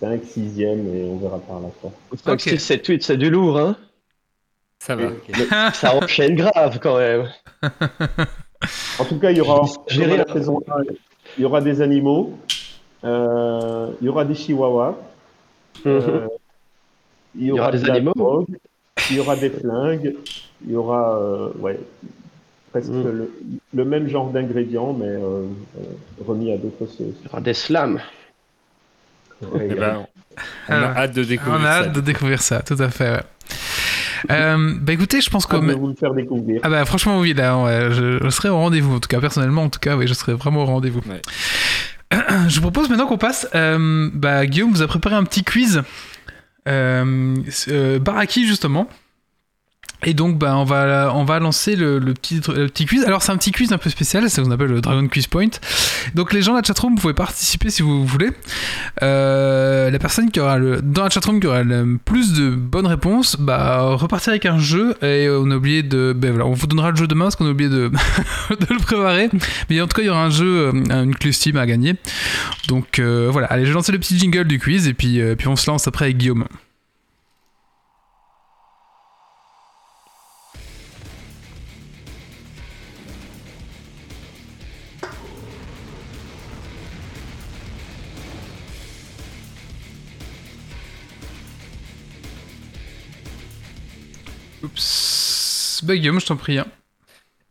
5, 0.00 0.20
6 0.24 0.60
et 0.60 0.66
on 0.66 1.18
verra 1.18 1.38
par 1.40 1.60
la 1.60 1.68
fin. 1.82 1.90
5, 2.24 2.32
Ok. 2.32 2.40
6, 2.40 2.58
7, 2.58 2.86
8, 2.86 3.02
c'est 3.02 3.16
du 3.18 3.28
lourd, 3.28 3.58
hein. 3.58 3.76
Ça 4.80 4.96
va. 4.96 5.10
Ça 5.74 5.94
enchaîne 5.94 6.34
grave 6.34 6.78
quand 6.82 6.96
même. 6.98 7.28
En 8.98 9.04
tout 9.04 9.18
cas, 9.18 9.30
il 9.30 9.36
y 9.38 9.40
aura, 9.40 9.66
Gérer 9.88 10.16
la- 10.16 10.32
saison 10.32 10.60
1, 10.68 10.82
il 11.38 11.42
y 11.42 11.44
aura 11.44 11.60
des 11.60 11.80
animaux, 11.82 12.38
euh, 13.04 13.88
il 14.00 14.06
y 14.06 14.08
aura 14.08 14.24
des 14.24 14.34
chihuahuas, 14.34 14.94
euh, 15.86 16.26
il 17.34 17.44
y 17.46 17.52
aura, 17.52 17.70
des 17.72 17.78
de 17.80 17.90
animaux. 17.90 18.12
drogue, 18.16 18.46
il 19.10 19.16
y 19.16 19.20
aura 19.20 19.36
des 19.36 19.50
flingues, 19.50 20.14
il 20.66 20.72
y 20.72 20.76
aura 20.76 21.18
euh, 21.18 21.50
ouais, 21.58 21.78
presque 22.72 22.90
Mm. 22.90 23.02
le, 23.10 23.32
le 23.74 23.84
même 23.84 24.08
genre 24.08 24.30
d'ingrédients, 24.30 24.92
mais 24.92 25.06
euh, 25.08 25.18
euh, 25.78 25.80
remis 26.26 26.52
à 26.52 26.56
d'autres 26.56 26.86
sauces. 26.86 26.98
Il 27.20 27.26
y 27.26 27.28
aura 27.28 27.40
des 27.40 27.54
slams. 27.54 28.00
Ouais, 29.42 29.68
Eh 29.70 29.74
ben, 29.74 30.06
on 30.68 30.72
a 30.72 30.92
Ah, 30.94 31.02
hâte 31.02 31.12
de 31.14 31.24
découvrir 31.24 31.60
On 31.60 31.64
a 31.64 31.70
ça. 31.72 31.78
hâte 31.84 31.92
de 31.92 32.00
découvrir 32.00 32.42
ça, 32.42 32.60
tout 32.62 32.76
à 32.78 32.90
fait. 32.90 33.10
ouais. 33.10 33.22
Euh, 34.30 34.74
bah 34.80 34.92
écoutez, 34.92 35.20
je 35.20 35.30
pense 35.30 35.46
que. 35.46 35.56
de 35.56 35.72
vous 35.72 35.88
le 35.88 35.94
faire 35.94 36.12
découvrir. 36.14 36.60
Ah 36.62 36.68
bah 36.70 36.84
franchement 36.84 37.18
oui, 37.20 37.32
là, 37.34 37.56
ouais, 37.58 37.88
je, 37.92 38.18
je 38.22 38.28
serai 38.30 38.48
au 38.48 38.56
rendez-vous. 38.56 38.94
En 38.96 39.00
tout 39.00 39.08
cas, 39.08 39.20
personnellement, 39.20 39.62
en 39.64 39.68
tout 39.70 39.78
cas, 39.80 39.96
oui, 39.96 40.06
je 40.06 40.14
serai 40.14 40.34
vraiment 40.34 40.62
au 40.62 40.66
rendez-vous. 40.66 41.00
Ouais. 41.08 41.20
Je 42.48 42.56
vous 42.56 42.62
propose 42.62 42.88
maintenant 42.90 43.06
qu'on 43.06 43.18
passe. 43.18 43.46
euh, 43.54 44.10
bah, 44.12 44.44
Guillaume 44.46 44.70
vous 44.72 44.82
a 44.82 44.88
préparé 44.88 45.14
un 45.14 45.22
petit 45.24 45.44
quiz. 45.44 45.82
Euh, 46.68 47.36
euh, 47.68 47.98
Baraki 48.00 48.46
justement. 48.46 48.88
Et 50.04 50.14
donc, 50.14 50.38
bah, 50.38 50.56
on 50.56 50.64
va, 50.64 51.12
on 51.14 51.24
va 51.24 51.38
lancer 51.38 51.76
le, 51.76 52.00
petit, 52.14 52.40
le 52.48 52.66
petit 52.66 52.86
quiz. 52.86 53.04
Alors, 53.04 53.22
c'est 53.22 53.32
un 53.32 53.36
petit 53.36 53.52
quiz 53.52 53.72
un 53.72 53.78
peu 53.78 53.90
spécial, 53.90 54.22
c'est 54.24 54.36
ce 54.36 54.40
qu'on 54.40 54.50
appelle 54.50 54.68
le 54.68 54.80
Dragon 54.80 55.06
Quiz 55.08 55.26
Point. 55.26 55.50
Donc, 56.14 56.32
les 56.32 56.42
gens 56.42 56.52
de 56.52 56.58
la 56.58 56.62
chatroom, 56.62 56.94
vous 56.94 57.00
pouvez 57.00 57.14
participer 57.14 57.70
si 57.70 57.82
vous 57.82 58.04
voulez. 58.04 58.30
Euh, 59.02 59.90
la 59.90 59.98
personne 59.98 60.30
qui 60.30 60.40
aura 60.40 60.58
le, 60.58 60.80
dans 60.80 61.04
la 61.04 61.10
chatroom 61.10 61.40
qui 61.40 61.46
aura 61.46 61.62
le 61.62 61.98
plus 62.04 62.32
de 62.32 62.50
bonnes 62.50 62.86
réponses, 62.86 63.36
bah, 63.38 63.80
repartir 63.94 64.30
avec 64.30 64.46
un 64.46 64.58
jeu. 64.58 64.94
Et 65.02 65.28
on 65.28 65.50
a 65.50 65.56
oublié 65.56 65.82
de. 65.82 66.14
Ben 66.16 66.30
voilà, 66.30 66.46
on 66.46 66.52
vous 66.52 66.66
donnera 66.66 66.90
le 66.90 66.96
jeu 66.96 67.06
demain 67.06 67.26
parce 67.26 67.36
qu'on 67.36 67.46
a 67.46 67.50
oublié 67.50 67.70
de, 67.70 67.90
de 68.50 68.66
le 68.70 68.78
préparer. 68.78 69.28
Mais 69.68 69.80
en 69.80 69.86
tout 69.86 69.94
cas, 69.94 70.02
il 70.02 70.06
y 70.06 70.10
aura 70.10 70.24
un 70.24 70.30
jeu, 70.30 70.70
euh, 70.72 71.02
une 71.04 71.14
clé 71.14 71.32
Steam 71.32 71.56
à 71.56 71.66
gagner. 71.66 71.94
Donc, 72.68 72.98
euh, 72.98 73.28
voilà. 73.30 73.46
Allez, 73.48 73.64
je 73.64 73.68
vais 73.68 73.74
lancer 73.74 73.92
le 73.92 73.98
petit 73.98 74.18
jingle 74.18 74.44
du 74.44 74.58
quiz 74.58 74.86
et 74.86 74.94
puis, 74.94 75.20
euh, 75.20 75.34
puis 75.34 75.48
on 75.48 75.56
se 75.56 75.70
lance 75.70 75.86
après 75.86 76.06
avec 76.06 76.18
Guillaume. 76.18 76.44
Oups. 94.62 95.82
Bah, 95.84 95.96
Guillaume, 95.96 96.20
je 96.20 96.26
t'en 96.26 96.36
prie. 96.36 96.58
hein. 96.58 96.66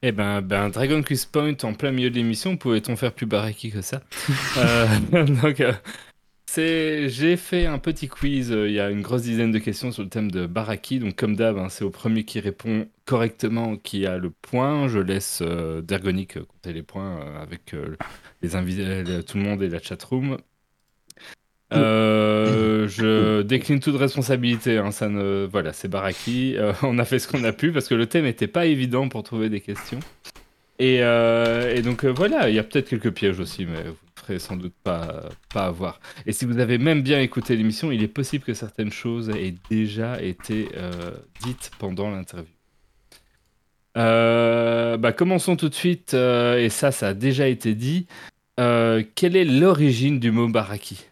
Eh 0.02 0.12
ben, 0.12 0.42
ben, 0.42 0.70
Dragon 0.70 1.04
Quest 1.04 1.32
Point 1.32 1.56
en 1.64 1.74
plein 1.74 1.92
milieu 1.92 2.10
de 2.10 2.16
l'émission, 2.16 2.58
pouvait-on 2.58 2.96
faire 2.96 3.14
plus 3.14 3.26
baraki 3.26 3.72
que 3.72 3.82
ça? 3.82 4.02
Euh, 4.58 4.88
Donc, 5.42 5.60
euh, 5.62 5.74
c'est, 6.48 7.10
j'ai 7.10 7.38
fait 7.38 7.66
un 7.66 7.80
petit 7.80 8.08
quiz. 8.08 8.52
euh, 8.52 8.68
Il 8.70 8.74
y 8.74 8.80
a 8.80 8.90
une 8.92 9.02
grosse 9.02 9.24
dizaine 9.24 9.52
de 9.52 9.60
questions 9.60 9.92
sur 9.92 10.04
le 10.04 10.10
thème 10.10 10.32
de 10.32 10.48
baraki. 10.48 11.00
Donc, 11.00 11.16
comme 11.16 11.36
d'hab, 11.36 11.58
hein, 11.58 11.70
c'est 11.70 11.84
au 11.84 11.90
premier 11.92 12.24
qui 12.26 12.40
répond 12.40 12.88
correctement 13.06 13.78
qui 13.78 14.06
a 14.06 14.18
le 14.18 14.30
point. 14.32 14.88
Je 14.88 15.00
laisse 15.00 15.42
Dergonic 15.42 16.40
compter 16.46 16.74
les 16.74 16.84
points 16.84 17.20
avec 17.42 17.76
les 18.42 18.56
invités, 18.56 19.04
tout 19.26 19.38
le 19.38 19.44
monde 19.44 19.64
et 19.64 19.70
la 19.70 19.80
chatroom. 19.82 20.38
Euh, 21.72 22.88
je 22.88 23.44
décline 23.44 23.80
toute 23.80 23.96
responsabilité. 23.96 24.78
hein, 24.78 24.92
ça 24.92 25.08
ne... 25.08 25.48
Voilà, 25.52 25.72
c'est 25.74 25.88
Baraki. 25.88 26.56
Euh, 26.58 26.74
on 26.84 26.98
a 26.98 27.06
fait 27.06 27.20
ce 27.20 27.28
qu'on 27.28 27.44
a 27.44 27.52
pu 27.52 27.72
parce 27.72 27.88
que 27.88 27.96
le 27.96 28.08
thème 28.08 28.26
n'était 28.26 28.48
pas 28.48 28.66
évident 28.66 29.08
pour 29.08 29.24
trouver 29.24 29.50
des 29.50 29.62
questions. 29.62 30.00
Et, 30.80 31.00
euh, 31.02 31.82
donc 31.82 32.06
voilà, 32.06 32.50
il 32.50 32.56
y 32.56 32.60
a 32.60 32.64
peut-être 32.64 32.90
quelques 32.90 33.12
pièges 33.12 33.40
aussi, 33.40 33.66
mais 33.66 33.84
vous 33.84 33.90
ne 33.90 34.22
ferez 34.22 34.40
sans 34.40 34.56
doute 34.56 34.74
pas, 34.84 35.30
pas 35.54 35.66
avoir. 35.66 36.00
Et 36.26 36.32
si 36.32 36.46
vous 36.46 36.60
avez 36.60 36.78
même 36.78 37.02
bien 37.02 37.20
écouté 37.20 37.56
l'émission, 37.56 37.92
il 37.92 38.02
est 38.02 38.08
possible 38.08 38.46
que 38.46 38.54
certaines 38.54 38.92
choses 38.92 39.30
aient 39.30 39.56
déjà 39.70 40.22
été 40.22 40.70
dites 41.44 41.72
pendant 41.80 42.10
l'interview. 42.10 42.48
Bah, 43.96 45.12
commençons 45.12 45.58
tout 45.58 45.68
de 45.68 45.76
suite, 45.76 46.14
et 46.14 46.70
ça, 46.70 46.92
ça 46.92 47.10
a 47.10 47.14
déjà 47.14 47.48
été 47.48 47.76
dit. 47.76 48.08
Quelle 48.58 49.36
est 49.36 49.46
l'origine 49.46 50.20
du 50.22 50.32
mot 50.32 50.48
baraki? 50.48 51.06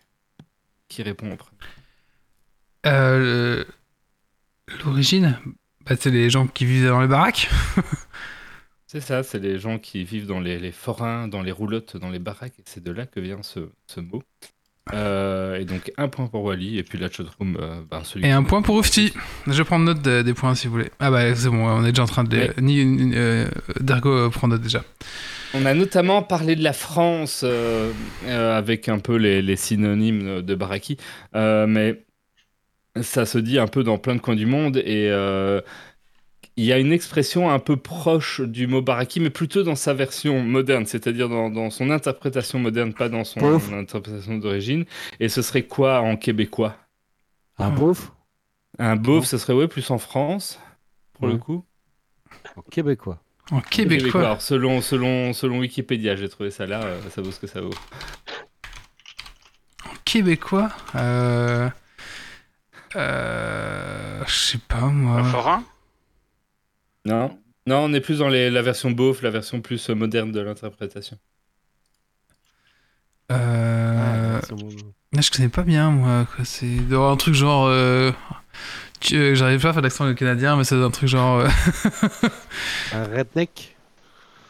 Qui 0.98 1.04
répond 1.04 1.32
en 1.32 1.38
premier 1.38 1.60
Euh, 2.88 3.64
L'origine 4.84 5.40
bah, 5.86 5.96
C'est 5.96 6.10
les 6.10 6.32
gens 6.32 6.48
qui 6.48 6.66
vivaient 6.66 6.88
dans 6.88 7.02
les 7.02 7.08
baraques. 7.08 7.52
C'est 8.88 9.00
ça, 9.00 9.22
c'est 9.22 9.38
les 9.38 9.60
gens 9.60 9.78
qui 9.78 10.04
vivent 10.04 10.26
dans 10.26 10.40
les, 10.40 10.58
les 10.58 10.72
forains, 10.72 11.28
dans 11.28 11.44
les 11.44 11.52
roulottes, 11.52 11.98
dans 11.98 12.10
les 12.10 12.18
baraques, 12.18 12.58
et 12.58 12.64
c'est 12.66 12.82
de 12.84 12.90
là 12.90 13.06
que 13.06 13.20
vient 13.20 13.44
ce, 13.44 13.70
ce 13.86 14.00
mot. 14.00 14.24
Euh, 14.94 15.60
et 15.60 15.66
donc 15.66 15.92
un 15.98 16.08
point 16.08 16.28
pour 16.28 16.44
Wally, 16.44 16.78
et 16.78 16.84
puis 16.84 16.98
la 16.98 17.10
chatroom, 17.10 17.58
euh, 17.60 17.82
ben, 17.90 18.04
celui 18.04 18.26
Et 18.26 18.32
un 18.32 18.44
point 18.44 18.62
pour 18.62 18.80
Ufti. 18.80 19.14
Je 19.46 19.52
vais 19.54 19.64
prendre 19.64 19.86
note 19.86 20.02
de- 20.02 20.22
des 20.22 20.34
points 20.34 20.56
si 20.56 20.68
vous 20.68 20.74
voulez. 20.74 20.90
Ah 21.00 21.12
bah 21.12 21.34
c'est 21.36 21.50
bon, 21.50 21.68
on 21.68 21.84
est 21.86 21.90
déjà 21.92 22.04
en 22.04 22.08
train 22.08 22.24
de 22.24 22.36
les... 22.36 22.42
Ouais. 22.48 22.54
Ni, 22.62 22.86
ni- 22.86 23.12
euh, 23.16 23.48
Dergo 23.80 24.10
euh, 24.10 24.30
prend 24.30 24.48
note 24.48 24.62
déjà. 24.62 24.84
On 25.54 25.66
a 25.66 25.74
notamment 25.74 26.22
parlé 26.24 26.56
de 26.56 26.64
la 26.64 26.74
France 26.74 27.42
euh, 27.44 27.92
euh, 28.26 28.58
avec 28.58 28.90
un 28.90 29.00
peu 29.00 29.16
les, 29.16 29.42
les 29.42 29.56
synonymes 29.56 30.42
de 30.42 30.56
baraki, 30.56 30.98
euh, 31.36 31.66
mais 31.68 32.04
ça 33.02 33.26
se 33.26 33.38
dit 33.38 33.60
un 33.60 33.68
peu 33.68 33.84
dans 33.84 33.98
plein 33.98 34.16
de 34.16 34.22
coins 34.22 34.36
du 34.36 34.46
monde 34.46 34.78
et 34.78 35.08
euh, 35.12 35.62
il 36.58 36.66
y 36.66 36.74
a 36.74 36.80
une 36.80 36.92
expression 36.92 37.52
un 37.52 37.60
peu 37.60 37.78
proche 37.78 38.42
du 38.42 38.66
mot 38.66 38.82
baraki, 38.82 39.20
mais 39.20 39.30
plutôt 39.30 39.62
dans 39.62 39.76
sa 39.76 39.94
version 39.94 40.42
moderne, 40.42 40.88
c'est-à-dire 40.88 41.30
dans, 41.30 41.52
dans 41.52 41.70
son 41.70 41.92
interprétation 41.92 42.58
moderne, 42.58 42.96
pas 42.96 43.10
dans 43.10 43.24
son 43.24 43.40
interprétation 43.74 44.38
d'origine. 44.40 44.86
Et 45.20 45.30
ce 45.30 45.44
serait 45.44 45.64
quoi 45.64 46.02
en 46.02 46.18
québécois? 46.18 46.76
Un 47.60 47.70
beauf? 47.70 48.12
Un 48.80 48.96
beauf, 48.96 49.26
ce 49.26 49.38
serait 49.38 49.54
ouais, 49.54 49.68
plus 49.68 49.90
en 49.92 50.00
France, 50.00 50.60
pour 51.14 51.28
le 51.28 51.38
coup. 51.38 51.64
en 52.56 52.62
québécois. 52.64 53.22
En 53.52 53.62
québécois. 53.62 54.22
Alors, 54.22 54.42
selon, 54.42 54.82
selon, 54.82 55.34
selon 55.34 55.60
Wikipédia, 55.60 56.16
j'ai 56.16 56.28
trouvé 56.28 56.50
ça 56.50 56.66
là, 56.66 56.82
euh, 56.84 57.00
ça 57.12 57.22
vaut 57.22 57.32
ce 57.32 57.40
que 57.40 57.48
ça 57.48 57.62
vaut. 57.62 57.74
En 59.86 59.94
québécois 60.06 60.70
euh... 60.96 61.70
Euh... 62.96 64.24
Je 64.26 64.34
sais 64.34 64.60
pas 64.68 64.88
moi. 64.88 65.20
Un 65.20 65.24
forain? 65.24 65.64
Non, 67.08 67.40
non, 67.66 67.78
on 67.86 67.94
est 67.94 68.02
plus 68.02 68.20
dans 68.20 68.28
les- 68.30 68.50
la 68.50 68.62
version 68.62 68.92
beauf, 68.92 69.22
la 69.22 69.30
version 69.30 69.62
plus 69.62 69.90
euh, 69.90 69.96
moderne 69.96 70.32
de 70.32 70.42
l'interprétation. 70.42 71.18
Euh... 73.32 74.40
bon. 74.50 74.70
Là, 75.14 75.22
je 75.22 75.32
connais 75.32 75.50
pas 75.50 75.64
bien 75.64 75.90
moi. 75.92 76.26
quoi. 76.36 76.44
C'est 76.46 76.78
un 76.92 77.16
truc 77.16 77.34
genre... 77.34 77.68
Euh... 77.68 78.12
euh, 79.14 79.36
J'arrive 79.36 79.62
pas 79.62 79.70
à 79.70 79.74
faire 79.74 79.82
l'accent 79.82 80.14
canadien, 80.16 80.56
mais 80.58 80.64
c'est 80.64 80.76
un 80.76 80.90
truc 80.92 81.08
genre... 81.10 81.40
Euh... 81.40 81.48
Un 82.94 83.04
redneck? 83.06 83.76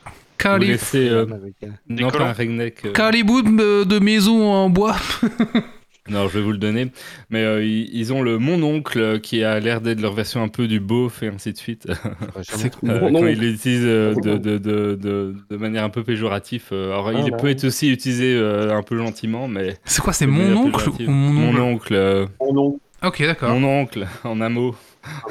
Vous 0.06 0.12
Cali... 0.38 0.68
laissez, 0.68 1.10
euh, 1.10 1.24
américain. 1.24 1.74
Des 1.88 2.04
non, 2.04 2.10
pas 2.12 2.30
un 2.30 2.34
redneck. 2.34 2.86
euh, 2.86 2.92
Calibout 2.94 3.42
de, 3.44 3.84
de 3.84 4.00
maison 4.00 4.52
en 4.52 4.70
bois. 4.70 4.96
non, 6.10 6.28
je 6.28 6.38
vais 6.38 6.44
vous 6.44 6.52
le 6.52 6.58
donner. 6.58 6.92
Mais 7.30 7.44
euh, 7.44 7.64
ils, 7.64 7.90
ils 7.94 8.14
ont 8.14 8.22
le 8.22 8.38
mon 8.38 8.62
oncle 8.64 9.00
euh, 9.00 9.20
qui 9.20 9.44
a 9.44 9.60
l'air 9.60 9.82
d'être 9.82 10.00
leur 10.02 10.14
version 10.14 10.42
un 10.44 10.48
peu 10.48 10.68
du 10.68 10.80
beauf 10.80 11.24
et 11.24 11.28
ainsi 11.28 11.54
de 11.54 11.58
suite. 11.58 11.88
C'est. 12.44 12.74
Euh, 12.84 13.00
Mon 13.02 13.12
quand 13.12 13.16
oncle. 13.20 13.30
ils 13.32 13.40
l'utilisent 13.40 13.82
euh, 13.86 14.14
de, 14.16 14.38
de, 14.38 14.58
de, 14.58 14.96
de, 14.96 15.36
de 15.50 15.58
manière 15.58 15.84
un 15.84 15.90
peu 15.90 16.04
péjorative. 16.04 16.64
Alors, 16.72 17.10
Ah, 17.10 17.22
il 17.26 17.32
peut 17.34 17.50
être 17.50 17.66
aussi 17.66 17.90
utilisé 17.92 18.36
euh, 18.36 18.76
un 18.76 18.84
peu 18.84 18.98
gentiment, 18.98 19.48
mais. 19.48 19.76
C'est 19.86 20.02
quoi 20.02 20.14
C'est 20.14 20.28
mon 20.28 20.56
oncle 20.56 20.90
ou 20.90 20.96
mon 21.12 21.32
Mon 21.34 21.50
oncle 21.50 21.62
oncle. 21.62 21.94
euh, 21.96 22.26
Mon 22.42 22.58
oncle, 22.58 22.80
Ok, 23.04 23.22
d'accord. 23.22 23.50
mon 23.58 23.82
oncle, 23.82 24.08
en 24.24 24.42
un 24.42 24.50
mot. 24.50 24.76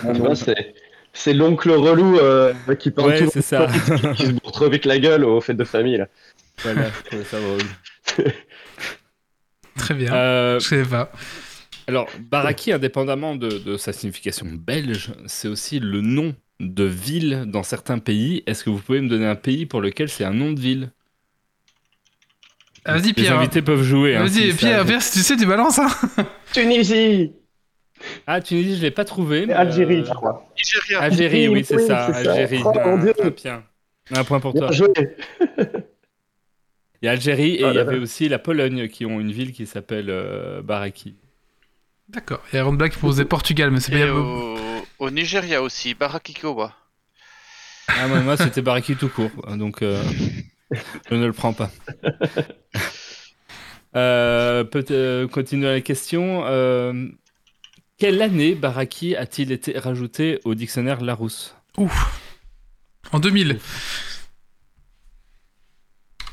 vois, 0.02 0.36
c'est, 0.36 0.74
c'est 1.12 1.32
l'oncle 1.34 1.70
relou 1.70 2.18
euh, 2.18 2.52
qui 2.78 2.90
parle 2.90 3.08
Ouais, 3.08 3.18
tout 3.24 3.30
c'est 3.32 3.42
ça. 3.42 3.66
qui 4.16 4.26
se 4.26 4.32
bourre 4.32 4.52
trop 4.52 4.68
vite 4.70 4.84
la 4.84 4.98
gueule 4.98 5.24
aux 5.24 5.40
fêtes 5.40 5.56
de 5.56 5.64
famille. 5.64 5.96
Là. 5.96 6.06
voilà, 6.62 6.82
ça 7.24 7.38
drôle. 7.40 8.26
Très 9.76 9.94
bien. 9.94 10.12
Euh, 10.14 10.58
Je 10.60 10.66
savais 10.66 10.84
pas. 10.84 11.10
Alors, 11.88 12.08
Baraki, 12.18 12.72
indépendamment 12.72 13.36
de, 13.36 13.48
de 13.48 13.76
sa 13.76 13.92
signification 13.92 14.46
belge, 14.50 15.12
c'est 15.26 15.48
aussi 15.48 15.78
le 15.78 16.00
nom 16.00 16.34
de 16.58 16.84
ville 16.84 17.44
dans 17.46 17.62
certains 17.62 17.98
pays. 17.98 18.42
Est-ce 18.46 18.64
que 18.64 18.70
vous 18.70 18.78
pouvez 18.78 19.00
me 19.00 19.08
donner 19.08 19.26
un 19.26 19.36
pays 19.36 19.66
pour 19.66 19.80
lequel 19.80 20.08
c'est 20.08 20.24
un 20.24 20.32
nom 20.32 20.52
de 20.52 20.58
ville? 20.60 20.90
Ah, 22.84 22.94
Vas-y 22.98 23.08
Les 23.08 23.12
Pierre. 23.14 23.38
invités 23.38 23.62
peuvent 23.62 23.82
jouer. 23.82 24.16
hein, 24.16 24.24
Vas-y 24.24 24.52
Pierre, 24.52 24.84
si 25.02 25.18
tu 25.18 25.24
sais, 25.24 25.36
tu 25.36 25.46
balances 25.46 25.78
hein. 25.78 25.88
Tunisie 26.52 27.32
Ah, 28.26 28.40
Tunisie, 28.40 28.76
je 28.76 28.82
l'ai 28.82 28.90
pas 28.90 29.04
trouvé. 29.04 29.46
mais, 29.46 29.52
Algérie, 29.52 30.00
euh, 30.00 30.04
je 30.06 30.12
crois. 30.12 30.48
Algérie, 30.98 31.48
oui, 31.48 31.64
c'est 31.64 31.76
Oui, 31.76 31.86
ça. 31.86 32.12
c'est 32.12 32.24
ça. 32.24 32.30
Algérie. 32.32 32.62
Oh, 32.64 32.72
un, 32.78 32.98
Dieu. 32.98 33.12
un 33.22 33.30
point. 33.30 33.64
Un 34.14 34.24
point 34.24 34.40
pour 34.40 34.54
toi. 34.54 34.68
Bien 34.68 34.76
joué 34.76 34.88
Il 37.02 37.06
y 37.06 37.08
a 37.08 37.12
Algérie 37.12 37.56
et 37.56 37.64
Oh 37.64 37.70
il 37.70 37.74
y 37.76 37.78
avait 37.78 37.96
là. 37.96 38.02
aussi 38.02 38.28
la 38.28 38.38
Pologne 38.38 38.88
qui 38.88 39.04
ont 39.06 39.20
une 39.20 39.32
ville 39.32 39.52
qui 39.52 39.66
s'appelle 39.66 40.06
euh, 40.10 40.62
Baraki. 40.62 41.14
D'accord. 42.08 42.40
Il 42.52 42.56
y 42.56 42.58
a 42.58 42.62
Aaron 42.62 42.72
Black 42.74 42.92
qui 42.92 42.98
proposait 42.98 43.24
Portugal, 43.24 43.70
mais 43.70 43.80
c'est 43.80 43.92
pas 43.92 43.98
Et 43.98 44.04
bien. 44.04 44.14
au... 44.14 44.56
au 45.00 45.10
Nigeria 45.10 45.62
aussi, 45.62 45.94
Barakikowa. 45.94 46.72
Ah, 47.88 48.08
moi, 48.08 48.20
moi, 48.20 48.36
c'était 48.36 48.62
Baraki 48.62 48.96
tout 48.96 49.08
court, 49.08 49.30
donc 49.56 49.82
euh, 49.82 50.02
je 51.10 51.14
ne 51.14 51.26
le 51.26 51.32
prends 51.32 51.52
pas. 51.52 51.70
Euh, 53.94 54.62
peut 54.64 54.84
euh, 54.90 55.26
continuer 55.26 55.68
la 55.68 55.80
question. 55.80 56.42
Euh, 56.44 57.08
quelle 57.96 58.20
année 58.20 58.54
Baraki 58.54 59.16
a-t-il 59.16 59.52
été 59.52 59.78
rajouté 59.78 60.38
au 60.44 60.54
dictionnaire 60.54 61.00
Larousse? 61.00 61.54
Ouf. 61.78 62.20
En 63.12 63.20
2000. 63.20 63.58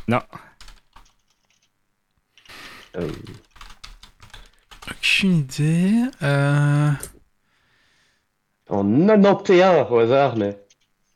Non. 0.10 0.20
Euh, 2.98 3.12
Aucune 4.90 5.38
idée. 5.38 6.02
Euh... 6.22 6.92
En 8.70 8.84
91 8.84 9.88
au 9.92 10.00
hasard, 10.00 10.36
mais. 10.38 10.60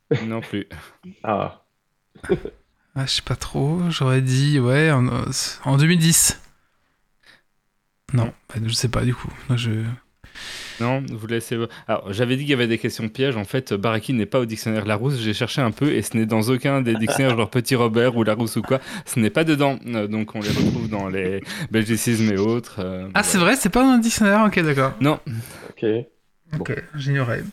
Non 0.24 0.42
plus. 0.42 0.68
Ah. 1.24 1.64
Ah, 2.96 3.06
je 3.06 3.12
sais 3.12 3.22
pas 3.22 3.36
trop. 3.36 3.90
J'aurais 3.90 4.22
dit, 4.22 4.60
ouais, 4.60 4.92
en, 4.92 5.08
en 5.66 5.78
2010. 5.78 6.42
Non, 8.14 8.34
bah, 8.50 8.56
je 8.66 8.74
sais 8.74 8.88
pas 8.88 9.04
du 9.04 9.14
coup. 9.14 9.30
Moi, 9.50 9.58
je... 9.58 9.84
Non, 10.80 11.04
vous 11.10 11.28
laissez. 11.28 11.58
Alors, 11.88 12.14
j'avais 12.14 12.36
dit 12.36 12.44
qu'il 12.44 12.52
y 12.52 12.54
avait 12.54 12.68
des 12.68 12.78
questions 12.78 13.08
pièges. 13.10 13.36
En 13.36 13.44
fait, 13.46 13.74
Baraki 13.74 14.14
n'est 14.14 14.26
pas 14.28 14.40
au 14.40 14.46
dictionnaire 14.46 14.86
Larousse. 14.86 15.20
J'ai 15.20 15.34
cherché 15.34 15.62
un 15.62 15.72
peu 15.72 15.92
et 15.92 16.02
ce 16.02 16.16
n'est 16.16 16.26
dans 16.26 16.42
aucun 16.50 16.82
des 16.82 16.96
dictionnaires, 16.96 17.36
genre 17.36 17.50
Petit 17.50 17.76
Robert 17.76 18.16
ou 18.16 18.24
Larousse 18.24 18.56
ou 18.58 18.62
quoi. 18.62 18.80
Ce 19.06 19.20
n'est 19.20 19.30
pas 19.32 19.44
dedans. 19.44 19.80
Euh, 19.88 20.08
Donc, 20.08 20.36
on 20.36 20.40
les 20.42 20.50
retrouve 20.50 20.88
dans 20.90 21.08
les 21.10 21.42
belgicismes 21.72 22.32
et 22.32 22.38
autres. 22.38 22.76
euh, 22.80 23.08
Ah, 23.16 23.24
c'est 23.24 23.38
vrai, 23.40 23.56
c'est 23.56 23.70
pas 23.70 23.84
dans 23.84 23.96
le 23.96 24.02
dictionnaire 24.02 24.44
Ok, 24.46 24.60
d'accord. 24.60 24.94
Non. 25.02 25.20
Ok. 25.70 25.86
Ok, 26.60 26.84
j'ignorais. 26.96 27.44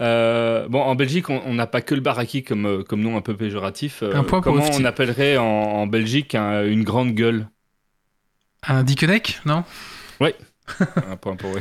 Euh, 0.00 0.66
bon, 0.68 0.80
en 0.80 0.94
Belgique, 0.94 1.28
on 1.28 1.52
n'a 1.52 1.66
pas 1.66 1.82
que 1.82 1.94
le 1.94 2.00
baraki 2.00 2.42
comme, 2.42 2.84
comme 2.84 3.02
nom 3.02 3.16
un 3.18 3.20
peu 3.20 3.36
péjoratif. 3.36 4.02
Euh, 4.02 4.14
Un 4.14 4.24
point 4.24 4.40
pour 4.40 4.54
comment 4.54 4.64
on 4.72 4.84
appellerait 4.84 5.36
en, 5.36 5.44
en 5.44 5.86
Belgique 5.86 6.34
un- 6.34 6.64
une 6.64 6.84
grande 6.84 7.12
gueule? 7.14 7.48
Un 8.66 8.82
Dickeneck, 8.82 9.40
non? 9.44 9.64
Un 11.10 11.16
point 11.16 11.36
pour 11.36 11.56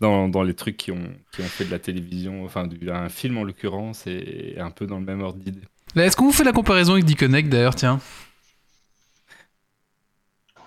dans, 0.00 0.28
dans 0.28 0.42
les 0.42 0.54
trucs 0.54 0.76
qui 0.76 0.92
ont, 0.92 1.08
qui 1.32 1.40
ont 1.42 1.48
fait 1.48 1.64
de 1.64 1.70
la 1.70 1.78
télévision, 1.78 2.44
enfin 2.44 2.66
du, 2.66 2.90
un 2.90 3.08
film 3.08 3.38
en 3.38 3.44
l'occurrence, 3.44 4.06
et 4.06 4.56
un 4.58 4.70
peu 4.70 4.86
dans 4.86 4.98
le 4.98 5.04
même 5.04 5.20
ordre 5.22 5.38
d'idée. 5.38 5.62
Est-ce 5.96 6.16
qu'on 6.16 6.26
vous 6.26 6.32
fait 6.32 6.44
la 6.44 6.52
comparaison 6.52 6.92
avec 6.92 7.04
Dickeneck 7.04 7.48
d'ailleurs, 7.48 7.74
tiens? 7.74 8.00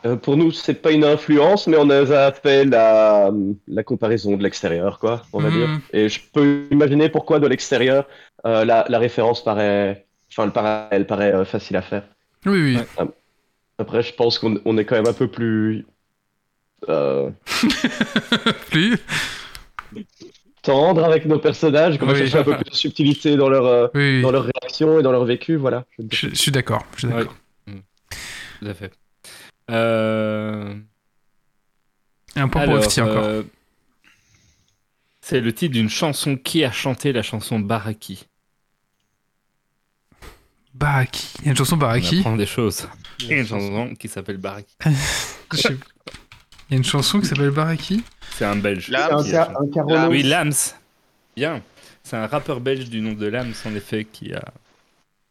Euh, 0.06 0.16
pour 0.16 0.38
nous, 0.38 0.52
c'est 0.52 0.76
pas 0.82 0.92
une 0.92 1.04
influence, 1.04 1.68
mais 1.68 1.76
on 1.78 1.90
a 1.90 2.32
fait 2.32 2.64
la, 2.66 3.32
la 3.68 3.84
comparaison 3.84 4.38
de 4.38 4.44
l'extérieur, 4.44 4.98
quoi, 4.98 5.24
on 5.34 5.42
va 5.42 5.50
Mhm. 5.50 5.58
dire. 5.58 5.82
Et 5.92 6.08
je 6.08 6.22
peux 6.32 6.68
imaginer 6.72 7.10
pourquoi 7.10 7.40
de 7.40 7.48
l'extérieur, 7.48 8.08
euh, 8.46 8.64
la, 8.64 8.86
la 8.88 9.00
référence 9.00 9.44
paraît, 9.44 10.08
enfin, 10.32 10.46
le 10.46 10.54
parallèle 10.54 11.06
paraît 11.06 11.34
euh, 11.34 11.44
facile 11.44 11.76
à 11.76 11.82
faire. 11.82 12.04
Oui, 12.46 12.62
oui. 12.62 12.78
Ouais. 12.78 13.08
Après, 13.78 14.02
je 14.02 14.14
pense 14.14 14.40
qu'on 14.40 14.60
on 14.66 14.78
est 14.78 14.86
quand 14.86 14.96
même 14.96 15.08
un 15.08 15.14
peu 15.14 15.28
plus 15.28 15.86
euh, 16.88 17.30
Plus 18.70 18.98
tendre 20.62 21.04
avec 21.04 21.26
nos 21.26 21.40
personnages, 21.40 21.98
va 21.98 22.12
Oui. 22.14 22.18
chercher 22.20 22.38
un 22.40 22.44
peu 22.44 22.56
plus 22.56 22.70
de 22.70 22.76
subtilité 22.76 23.36
dans 23.38 23.50
leur, 23.50 23.66
euh, 23.66 23.88
Oui, 23.96 24.18
oui. 24.18 24.22
dans 24.22 24.32
leur 24.32 24.44
réaction 24.44 25.00
et 25.00 25.04
dans 25.04 25.12
leur 25.12 25.26
vécu, 25.26 25.56
voilà. 25.56 25.86
Je- 26.12 26.34
suis 26.36 26.52
d'accord. 26.52 26.86
Je 26.96 27.00
suis 27.00 27.08
d'accord. 27.08 27.36
Tout 27.66 28.66
à 28.68 28.74
fait. 28.74 28.92
Euh, 29.72 30.76
Et 32.36 32.40
un 32.40 32.50
point 32.50 32.66
pour 32.66 32.74
alors, 32.74 32.84
FT 32.92 33.00
encore. 33.02 33.24
euh, 33.24 33.44
C'est 35.22 35.40
le 35.40 35.54
titre 35.54 35.74
d'une 35.74 35.90
chanson. 35.90 36.36
Qui 36.36 36.64
a 36.66 36.72
chanté 36.72 37.14
la 37.14 37.22
chanson 37.24 37.60
Baraki? 37.60 38.26
Baraki. 40.74 41.34
Il 41.40 41.46
y 41.46 41.48
a 41.48 41.52
une 41.52 41.58
chanson 41.58 41.76
On 41.76 41.80
Baraki. 41.80 42.20
apprend 42.20 42.36
des 42.36 42.46
choses. 42.46 42.88
Il 43.22 43.28
y 43.28 43.34
a 43.34 43.38
une 43.38 43.48
chanson 43.48 43.94
qui 43.98 44.08
s'appelle 44.08 44.38
Baraki. 44.38 44.76
Je 45.54 45.58
sais- 45.58 45.78
Il 46.70 46.74
y 46.74 46.76
a 46.76 46.78
une 46.78 46.84
chanson 46.84 47.20
qui 47.20 47.26
s'appelle 47.26 47.50
Baraki. 47.52 48.04
C'est 48.32 48.46
un 48.46 48.56
Belge. 48.56 48.92
C'est 49.26 49.36
un, 49.36 49.50
un. 49.90 50.10
Oui, 50.10 50.24
Lams. 50.24 50.54
Bien. 51.36 51.62
C'est 52.04 52.16
un 52.16 52.28
rappeur 52.28 52.60
belge 52.60 52.90
du 52.90 53.02
nom 53.02 53.14
de 53.14 53.28
Lams, 53.28 53.54
en 53.66 53.76
effet, 53.76 54.06
qui 54.06 54.34
a, 54.34 54.44